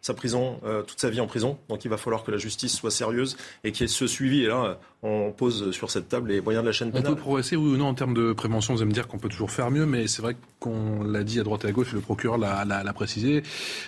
sa 0.00 0.14
prison 0.14 0.60
euh, 0.64 0.82
toute 0.82 0.98
sa 0.98 1.10
vie 1.10 1.20
en 1.20 1.26
prison. 1.26 1.58
Donc 1.68 1.84
il 1.84 1.88
va 1.88 1.96
falloir 1.96 2.24
que 2.24 2.30
la 2.30 2.38
justice 2.38 2.74
soit 2.74 2.90
sérieuse 2.90 3.36
et 3.62 3.72
qu'il 3.72 3.82
y 3.82 3.84
ait 3.84 3.92
ce 3.92 4.06
suivi. 4.06 4.44
Et 4.44 4.46
là, 4.46 4.78
on 5.02 5.32
pose 5.32 5.70
sur 5.72 5.90
cette 5.90 6.08
table 6.08 6.30
les 6.30 6.40
moyens 6.40 6.62
de 6.62 6.68
la 6.68 6.72
chaîne 6.72 6.92
pénale. 6.92 7.12
On 7.12 7.14
peut 7.14 7.20
progresser 7.20 7.56
oui 7.56 7.74
ou 7.74 7.76
non 7.76 7.88
en 7.88 7.94
termes 7.94 8.14
de 8.14 8.32
prévention. 8.32 8.74
Vous 8.74 8.80
allez 8.80 8.88
me 8.88 8.94
dire 8.94 9.06
qu'on 9.06 9.18
peut 9.18 9.28
toujours 9.28 9.50
faire 9.50 9.70
mieux, 9.70 9.86
mais 9.86 10.06
c'est 10.06 10.22
vrai 10.22 10.36
qu'on 10.60 11.02
l'a 11.04 11.24
dit 11.24 11.40
à 11.40 11.42
droite 11.42 11.64
et 11.64 11.68
à 11.68 11.72
gauche, 11.72 11.92
et 11.92 11.96
le 11.96 12.00
procureur 12.00 12.38
l'a 12.38 12.92
précisé. 12.94 13.42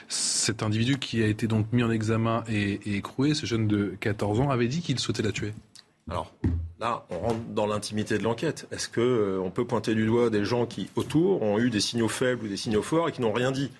Cet 0.08 0.62
individu 0.62 0.98
qui 0.98 1.22
a 1.22 1.26
été 1.26 1.46
donc 1.46 1.72
mis 1.72 1.82
en 1.82 1.90
examen 1.90 2.44
et, 2.48 2.80
et 2.84 2.96
écroué, 2.96 3.34
ce 3.34 3.46
jeune 3.46 3.66
de 3.66 3.96
14 4.00 4.40
ans, 4.40 4.50
avait 4.50 4.68
dit 4.68 4.82
qu'il 4.82 4.98
souhaitait 4.98 5.22
la 5.22 5.32
tuer. 5.32 5.52
Alors 6.10 6.32
là, 6.80 7.04
on 7.10 7.18
rentre 7.18 7.40
dans 7.54 7.66
l'intimité 7.66 8.18
de 8.18 8.24
l'enquête. 8.24 8.66
Est-ce 8.72 8.88
qu'on 8.88 9.00
euh, 9.00 9.50
peut 9.50 9.66
pointer 9.66 9.94
du 9.94 10.06
doigt 10.06 10.30
des 10.30 10.44
gens 10.44 10.64
qui, 10.64 10.88
autour, 10.96 11.42
ont 11.42 11.58
eu 11.58 11.70
des 11.70 11.80
signaux 11.80 12.08
faibles 12.08 12.46
ou 12.46 12.48
des 12.48 12.56
signaux 12.56 12.82
forts 12.82 13.08
et 13.08 13.12
qui 13.12 13.20
n'ont 13.20 13.32
rien 13.32 13.52
dit? 13.52 13.70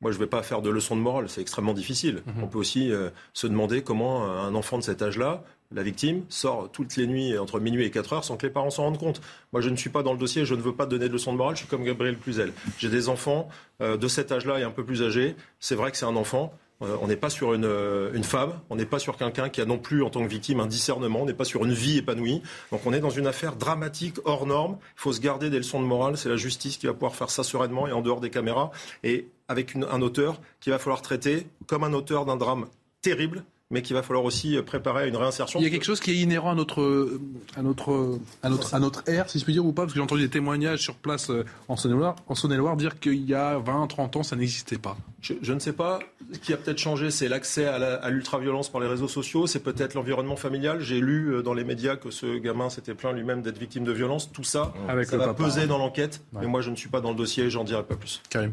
Moi, 0.00 0.10
je 0.12 0.18
ne 0.18 0.22
vais 0.22 0.28
pas 0.28 0.42
faire 0.42 0.60
de 0.60 0.70
leçon 0.70 0.94
de 0.94 1.00
morale, 1.00 1.28
c'est 1.28 1.40
extrêmement 1.40 1.72
difficile. 1.72 2.22
Mhm. 2.26 2.44
On 2.44 2.46
peut 2.48 2.58
aussi 2.58 2.92
euh, 2.92 3.10
se 3.32 3.46
demander 3.46 3.82
comment 3.82 4.24
un 4.24 4.54
enfant 4.54 4.76
de 4.78 4.82
cet 4.82 5.00
âge-là, 5.00 5.42
la 5.72 5.82
victime, 5.82 6.24
sort 6.28 6.70
toutes 6.70 6.96
les 6.96 7.06
nuits 7.06 7.36
entre 7.38 7.60
minuit 7.60 7.84
et 7.84 7.90
4 7.90 8.12
heures 8.12 8.24
sans 8.24 8.36
que 8.36 8.46
les 8.46 8.52
parents 8.52 8.70
s'en 8.70 8.84
rendent 8.84 8.98
compte. 8.98 9.20
Moi, 9.52 9.62
je 9.62 9.68
ne 9.68 9.76
suis 9.76 9.90
pas 9.90 10.02
dans 10.02 10.12
le 10.12 10.18
dossier, 10.18 10.44
je 10.44 10.54
ne 10.54 10.60
veux 10.60 10.74
pas 10.74 10.86
donner 10.86 11.08
de 11.08 11.12
leçon 11.12 11.32
de 11.32 11.38
morale, 11.38 11.56
je 11.56 11.60
suis 11.60 11.68
comme 11.68 11.84
Gabriel 11.84 12.18
Cluzel. 12.18 12.52
J'ai 12.78 12.88
des 12.88 13.08
enfants 13.08 13.48
euh, 13.80 13.96
de 13.96 14.08
cet 14.08 14.32
âge-là 14.32 14.60
et 14.60 14.62
un 14.62 14.70
peu 14.70 14.84
plus 14.84 15.02
âgés. 15.02 15.34
C'est 15.58 15.74
vrai 15.74 15.90
que 15.90 15.96
c'est 15.96 16.06
un 16.06 16.16
enfant. 16.16 16.52
Euh, 16.82 16.96
on 17.00 17.06
n'est 17.06 17.16
pas 17.16 17.30
sur 17.30 17.54
une, 17.54 17.68
une 18.12 18.24
femme, 18.24 18.60
on 18.68 18.76
n'est 18.76 18.86
pas 18.86 18.98
sur 18.98 19.16
quelqu'un 19.16 19.48
qui 19.48 19.60
a 19.60 19.64
non 19.64 19.78
plus 19.78 20.02
en 20.02 20.10
tant 20.10 20.22
que 20.22 20.28
victime 20.28 20.60
un 20.60 20.66
discernement, 20.66 21.22
on 21.22 21.26
n'est 21.26 21.34
pas 21.34 21.44
sur 21.44 21.64
une 21.64 21.72
vie 21.72 21.98
épanouie. 21.98 22.42
Donc 22.70 22.82
on 22.84 22.92
est 22.92 23.00
dans 23.00 23.10
une 23.10 23.26
affaire 23.26 23.56
dramatique, 23.56 24.16
hors 24.24 24.46
norme. 24.46 24.78
Il 24.96 25.00
faut 25.00 25.12
se 25.12 25.20
garder 25.20 25.50
des 25.50 25.58
leçons 25.58 25.80
de 25.80 25.86
morale. 25.86 26.16
C'est 26.16 26.28
la 26.28 26.36
justice 26.36 26.76
qui 26.76 26.86
va 26.86 26.92
pouvoir 26.92 27.14
faire 27.14 27.30
ça 27.30 27.42
sereinement 27.42 27.86
et 27.86 27.92
en 27.92 28.02
dehors 28.02 28.20
des 28.20 28.30
caméras. 28.30 28.70
Et 29.04 29.28
avec 29.48 29.76
un 29.76 30.02
auteur 30.02 30.40
qu'il 30.60 30.72
va 30.72 30.78
falloir 30.78 31.02
traiter 31.02 31.46
comme 31.66 31.84
un 31.84 31.92
auteur 31.92 32.24
d'un 32.26 32.36
drame 32.36 32.66
terrible 33.00 33.44
mais 33.70 33.82
qu'il 33.82 33.96
va 33.96 34.02
falloir 34.02 34.24
aussi 34.24 34.56
préparer 34.64 35.04
à 35.04 35.06
une 35.06 35.16
réinsertion. 35.16 35.58
Il 35.58 35.64
y 35.64 35.66
a 35.66 35.70
quelque 35.70 35.84
chose 35.84 36.00
qui 36.00 36.12
est 36.12 36.16
inhérent 36.16 36.52
à 36.52 36.54
notre, 36.54 37.18
à 37.56 37.62
notre, 37.62 38.20
à 38.42 38.48
notre, 38.48 38.74
à 38.74 38.78
notre 38.78 39.08
ère, 39.08 39.28
si 39.28 39.40
je 39.40 39.44
puis 39.44 39.54
dire, 39.54 39.66
ou 39.66 39.72
pas 39.72 39.82
Parce 39.82 39.92
que 39.92 39.98
j'ai 39.98 40.04
entendu 40.04 40.22
des 40.22 40.28
témoignages 40.28 40.80
sur 40.80 40.94
place 40.94 41.30
euh, 41.30 41.44
en 41.68 41.76
Saône-et-Loire 41.76 42.76
dire 42.76 43.00
qu'il 43.00 43.28
y 43.28 43.34
a 43.34 43.58
20, 43.58 43.88
30 43.88 44.16
ans, 44.16 44.22
ça 44.22 44.36
n'existait 44.36 44.78
pas. 44.78 44.96
Je, 45.20 45.52
ne 45.52 45.58
sais 45.58 45.72
pas. 45.72 45.98
Ce 46.32 46.38
qui 46.38 46.52
a 46.52 46.56
peut-être 46.56 46.78
changé, 46.78 47.10
c'est 47.10 47.28
l'accès 47.28 47.66
à 47.66 48.10
l'ultra-violence 48.10 48.68
par 48.68 48.80
les 48.80 48.86
réseaux 48.86 49.08
sociaux, 49.08 49.48
c'est 49.48 49.58
peut-être 49.62 49.94
l'environnement 49.94 50.36
familial. 50.36 50.80
J'ai 50.80 51.00
lu 51.00 51.34
euh, 51.34 51.42
dans 51.42 51.54
les 51.54 51.64
médias 51.64 51.96
que 51.96 52.12
ce 52.12 52.38
gamin 52.38 52.70
s'était 52.70 52.94
plaint 52.94 53.12
lui-même 53.12 53.42
d'être 53.42 53.58
victime 53.58 53.82
de 53.82 53.92
violence. 53.92 54.30
Tout 54.30 54.44
ça, 54.44 54.72
Avec 54.88 55.08
ça 55.08 55.16
va 55.16 55.34
peser 55.34 55.66
dans 55.66 55.78
l'enquête. 55.78 56.22
Mais 56.32 56.46
moi, 56.46 56.60
je 56.60 56.70
ne 56.70 56.76
suis 56.76 56.88
pas 56.88 57.00
dans 57.00 57.10
le 57.10 57.16
dossier, 57.16 57.50
j'en 57.50 57.64
dirai 57.64 57.82
pas 57.82 57.96
plus. 57.96 58.22
Karim. 58.30 58.52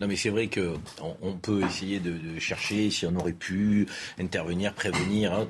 Non, 0.00 0.06
mais 0.06 0.16
c'est 0.16 0.30
vrai 0.30 0.48
qu'on 0.48 1.16
on 1.20 1.34
peut 1.34 1.62
essayer 1.62 1.98
de, 1.98 2.12
de 2.12 2.38
chercher 2.38 2.90
si 2.90 3.04
on 3.06 3.16
aurait 3.16 3.32
pu 3.32 3.86
intervenir 4.18 4.53
prévenir. 4.74 5.32
Hein. 5.32 5.46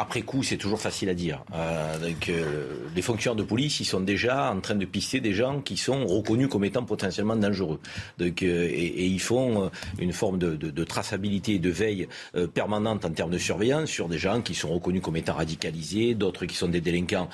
Après 0.00 0.22
coup, 0.22 0.42
c'est 0.42 0.56
toujours 0.56 0.80
facile 0.80 1.10
à 1.10 1.14
dire. 1.14 1.44
Euh, 1.54 1.98
donc, 1.98 2.30
euh, 2.30 2.88
les 2.96 3.02
fonctionnaires 3.02 3.36
de 3.36 3.42
police, 3.42 3.80
ils 3.80 3.84
sont 3.84 4.00
déjà 4.00 4.50
en 4.50 4.58
train 4.60 4.74
de 4.74 4.86
pister 4.86 5.20
des 5.20 5.34
gens 5.34 5.60
qui 5.60 5.76
sont 5.76 6.06
reconnus 6.06 6.48
comme 6.48 6.64
étant 6.64 6.84
potentiellement 6.84 7.36
dangereux. 7.36 7.80
Donc, 8.16 8.42
euh, 8.42 8.66
et, 8.70 9.04
ils 9.04 9.20
font 9.20 9.70
une 9.98 10.14
forme 10.14 10.38
de, 10.38 10.84
traçabilité 10.84 11.56
et 11.56 11.58
de 11.58 11.68
veille 11.68 12.08
permanente 12.54 13.04
en 13.04 13.10
termes 13.10 13.30
de 13.30 13.36
surveillance 13.36 13.90
sur 13.90 14.08
des 14.08 14.16
gens 14.16 14.40
qui 14.40 14.54
sont 14.54 14.70
reconnus 14.70 15.02
comme 15.02 15.16
étant 15.16 15.34
radicalisés, 15.34 16.14
d'autres 16.14 16.46
qui 16.46 16.56
sont 16.56 16.68
des 16.68 16.80
délinquants 16.80 17.28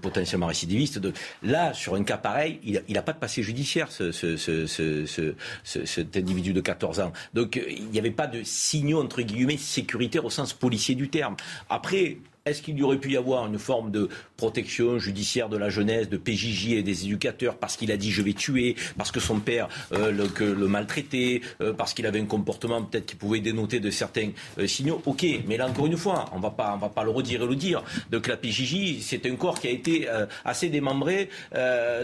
potentiellement 0.00 0.46
récidivistes. 0.46 1.00
Là, 1.42 1.74
sur 1.74 1.96
un 1.96 2.04
cas 2.04 2.16
pareil, 2.16 2.60
il 2.62 2.94
n'a 2.94 3.02
pas 3.02 3.12
de 3.12 3.18
passé 3.18 3.42
judiciaire, 3.42 3.90
ce, 3.90 4.12
ce, 4.12 4.36
ce, 4.36 5.34
cet 5.64 6.16
individu 6.16 6.52
de 6.52 6.60
14 6.60 7.00
ans. 7.00 7.12
Donc, 7.32 7.60
il 7.68 7.88
n'y 7.88 7.98
avait 7.98 8.10
pas 8.10 8.28
de 8.28 8.42
signaux, 8.44 9.00
entre 9.02 9.22
guillemets, 9.22 9.56
sécuritaires 9.56 10.24
au 10.24 10.30
sens 10.30 10.52
policier 10.52 10.94
du 10.94 11.08
terme. 11.08 11.36
Après, 11.68 12.03
way 12.04 12.33
est-ce 12.46 12.60
qu'il 12.60 12.78
y 12.78 12.82
aurait 12.82 12.98
pu 12.98 13.12
y 13.12 13.16
avoir 13.16 13.46
une 13.46 13.58
forme 13.58 13.90
de 13.90 14.10
protection 14.36 14.98
judiciaire 14.98 15.48
de 15.48 15.56
la 15.56 15.70
jeunesse, 15.70 16.10
de 16.10 16.18
PJJ 16.18 16.72
et 16.72 16.82
des 16.82 17.04
éducateurs 17.06 17.56
parce 17.56 17.78
qu'il 17.78 17.90
a 17.90 17.96
dit 17.96 18.10
je 18.10 18.20
vais 18.20 18.34
tuer, 18.34 18.76
parce 18.98 19.10
que 19.10 19.18
son 19.18 19.40
père 19.40 19.66
euh, 19.92 20.12
le, 20.12 20.68
maltraitait, 20.68 21.40
euh, 21.62 21.72
parce 21.72 21.94
qu'il 21.94 22.04
avait 22.04 22.20
un 22.20 22.26
comportement 22.26 22.82
peut-être 22.82 23.06
qui 23.06 23.14
pouvait 23.16 23.40
dénoter 23.40 23.80
de 23.80 23.88
certains 23.88 24.28
euh, 24.58 24.66
signaux? 24.66 25.00
Ok, 25.06 25.24
mais 25.46 25.56
là 25.56 25.66
encore 25.66 25.86
une 25.86 25.96
fois, 25.96 26.26
on 26.32 26.38
va 26.38 26.50
pas, 26.50 26.74
on 26.74 26.76
va 26.76 26.90
pas 26.90 27.02
le 27.02 27.08
redire 27.08 27.42
et 27.44 27.46
le 27.46 27.56
dire. 27.56 27.82
Donc 28.10 28.26
la 28.26 28.36
PJJ, 28.36 29.00
c'est 29.00 29.24
un 29.24 29.36
corps 29.36 29.58
qui 29.58 29.68
a 29.68 29.70
été 29.70 30.06
assez 30.44 30.68
démembré 30.68 31.30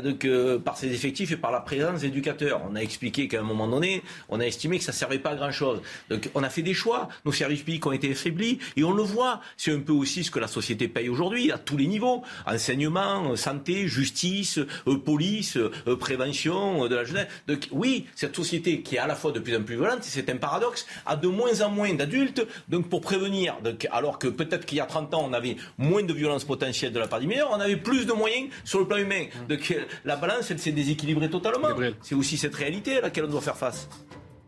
donc, 0.02 0.26
par 0.64 0.78
ses 0.78 0.90
effectifs 0.90 1.32
et 1.32 1.36
par 1.36 1.50
la 1.50 1.60
présence 1.60 2.00
d'éducateurs. 2.00 2.62
On 2.70 2.76
a 2.76 2.80
expliqué 2.80 3.28
qu'à 3.28 3.40
un 3.40 3.44
moment 3.44 3.68
donné, 3.68 4.02
on 4.30 4.40
a 4.40 4.46
estimé 4.46 4.78
que 4.78 4.84
ça 4.84 4.92
servait 4.92 5.18
pas 5.18 5.32
à 5.32 5.36
grand 5.36 5.52
chose. 5.52 5.82
Donc 6.08 6.30
on 6.34 6.42
a 6.42 6.48
fait 6.48 6.62
des 6.62 6.74
choix. 6.74 7.08
Nos 7.26 7.32
services 7.32 7.60
publics 7.60 7.84
ont 7.84 7.92
été 7.92 8.12
affaiblis 8.12 8.58
et 8.76 8.84
on 8.84 8.92
le 8.92 9.02
voit. 9.02 9.42
C'est 9.58 9.72
un 9.72 9.80
peu 9.80 9.92
aussi 9.92 10.24
que 10.30 10.38
la 10.38 10.48
société 10.48 10.88
paye 10.88 11.08
aujourd'hui, 11.08 11.52
à 11.52 11.58
tous 11.58 11.76
les 11.76 11.86
niveaux. 11.86 12.22
Enseignement, 12.46 13.36
santé, 13.36 13.88
justice, 13.88 14.60
police, 15.04 15.58
prévention 15.98 16.86
de 16.88 16.94
la 16.94 17.04
jeunesse. 17.04 17.28
Donc 17.46 17.68
oui, 17.72 18.06
cette 18.14 18.36
société 18.36 18.82
qui 18.82 18.96
est 18.96 18.98
à 18.98 19.06
la 19.06 19.14
fois 19.14 19.32
de 19.32 19.40
plus 19.40 19.56
en 19.56 19.62
plus 19.62 19.76
violente, 19.76 20.00
c'est 20.02 20.28
un 20.30 20.36
paradoxe, 20.36 20.86
a 21.06 21.16
de 21.16 21.28
moins 21.28 21.60
en 21.60 21.70
moins 21.70 21.92
d'adultes, 21.94 22.46
donc 22.68 22.88
pour 22.88 23.00
prévenir, 23.00 23.56
donc, 23.62 23.86
alors 23.90 24.18
que 24.18 24.28
peut-être 24.28 24.66
qu'il 24.66 24.78
y 24.78 24.80
a 24.80 24.86
30 24.86 25.14
ans, 25.14 25.26
on 25.28 25.32
avait 25.32 25.56
moins 25.78 26.02
de 26.02 26.12
violence 26.12 26.44
potentielle 26.44 26.92
de 26.92 26.98
la 26.98 27.08
part 27.08 27.20
des 27.20 27.26
mineurs, 27.26 27.50
on 27.52 27.60
avait 27.60 27.76
plus 27.76 28.06
de 28.06 28.12
moyens 28.12 28.48
sur 28.64 28.78
le 28.78 28.86
plan 28.86 28.98
humain. 28.98 29.24
Mmh. 29.24 29.46
Donc 29.48 29.74
la 30.04 30.16
balance, 30.16 30.50
elle 30.50 30.58
s'est 30.58 30.72
déséquilibrée 30.72 31.30
totalement. 31.30 31.68
C'est 32.02 32.14
aussi 32.14 32.36
cette 32.36 32.54
réalité 32.54 32.98
à 32.98 33.00
laquelle 33.02 33.24
on 33.24 33.28
doit 33.30 33.40
faire 33.40 33.56
face. 33.56 33.88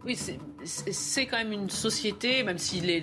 Oui, 0.04 0.16
c'est 0.16 0.38
quand 1.26 1.36
même 1.39 1.52
une 1.52 1.70
société, 1.70 2.43
même 2.43 2.59
si 2.59 2.80
les, 2.80 3.02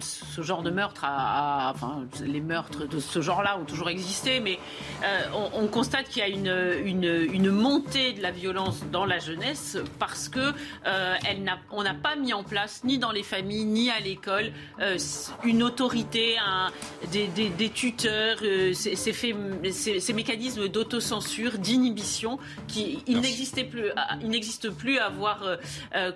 ce 0.00 0.42
genre 0.42 0.62
de 0.62 0.70
meurtre, 0.70 1.04
a, 1.04 1.72
enfin, 1.74 2.04
les 2.22 2.40
meurtres 2.40 2.86
de 2.86 3.00
ce 3.00 3.20
genre-là 3.20 3.58
ont 3.58 3.64
toujours 3.64 3.88
existé, 3.88 4.40
mais 4.40 4.58
euh, 5.04 5.48
on, 5.54 5.66
constate 5.66 6.08
qu'il 6.08 6.18
y 6.18 6.22
a 6.22 6.28
une, 6.28 6.84
une, 6.84 7.28
une, 7.32 7.50
montée 7.50 8.12
de 8.12 8.22
la 8.22 8.32
violence 8.32 8.82
dans 8.90 9.04
la 9.04 9.18
jeunesse 9.18 9.78
parce 9.98 10.28
que 10.28 10.52
euh, 10.86 11.14
elle 11.26 11.40
on 11.70 11.82
n'a 11.82 11.94
pas 11.94 12.16
mis 12.16 12.32
en 12.32 12.42
place, 12.42 12.82
ni 12.84 12.98
dans 12.98 13.12
les 13.12 13.22
familles, 13.22 13.64
ni 13.64 13.90
à 13.90 13.98
l'école, 14.00 14.52
euh, 14.80 14.98
une 15.44 15.62
autorité, 15.62 16.36
un, 16.38 16.70
des, 17.12 17.28
des, 17.28 17.48
des, 17.48 17.70
tuteurs, 17.70 18.38
ces, 18.72 18.96
ces, 18.96 20.00
ces, 20.00 20.12
mécanismes 20.12 20.68
d'autocensure, 20.68 21.58
d'inhibition, 21.58 22.38
qui 22.68 23.02
il 23.06 23.20
n'existait 23.20 23.64
plus, 23.64 23.90
il 24.20 24.28
n'existe 24.28 24.70
plus 24.70 24.98
à 24.98 25.06
avoir 25.06 25.44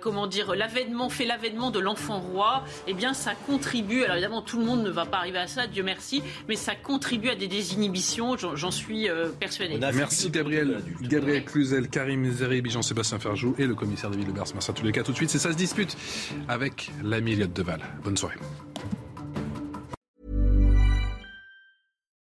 comment 0.01 0.27
dire, 0.27 0.53
l'avènement 0.75 1.09
fait 1.09 1.25
l'avènement 1.25 1.71
de 1.71 1.79
l'enfant 1.79 2.19
roi, 2.19 2.63
eh 2.87 2.93
bien 2.93 3.13
ça 3.13 3.33
contribue. 3.47 4.03
Alors 4.03 4.17
évidemment, 4.17 4.41
tout 4.41 4.59
le 4.59 4.65
monde 4.65 4.83
ne 4.83 4.89
va 4.89 5.05
pas 5.05 5.17
arriver 5.17 5.39
à 5.39 5.47
ça, 5.47 5.67
Dieu 5.67 5.83
merci, 5.83 6.21
mais 6.47 6.55
ça 6.55 6.75
contribue 6.75 7.29
à 7.29 7.35
des 7.35 7.47
désinhibitions. 7.47 8.35
J'en 8.37 8.71
suis 8.71 9.09
euh, 9.09 9.29
persuadé. 9.39 9.77
Merci 9.79 10.29
Gabriel, 10.29 10.81
Gabriel 11.01 11.45
Cluzel, 11.45 11.87
Karim 11.87 12.29
Zerib, 12.31 12.67
Jean-Sébastien 12.67 13.19
Ferjou 13.19 13.55
et 13.57 13.65
le 13.65 13.75
commissaire 13.75 14.09
David 14.09 14.27
Lebers. 14.27 14.45
Merci 14.53 14.71
à 14.71 14.73
tous 14.73 14.85
les 14.85 14.91
cas. 14.91 15.03
Tout 15.03 15.11
de 15.11 15.17
suite, 15.17 15.29
c'est 15.29 15.39
ça 15.39 15.51
se 15.51 15.57
dispute 15.57 15.95
avec 16.47 16.91
l'ami 17.03 17.33
Elliot 17.33 17.47
Deval. 17.47 17.81
Bonne 18.03 18.17
soirée. 18.17 18.37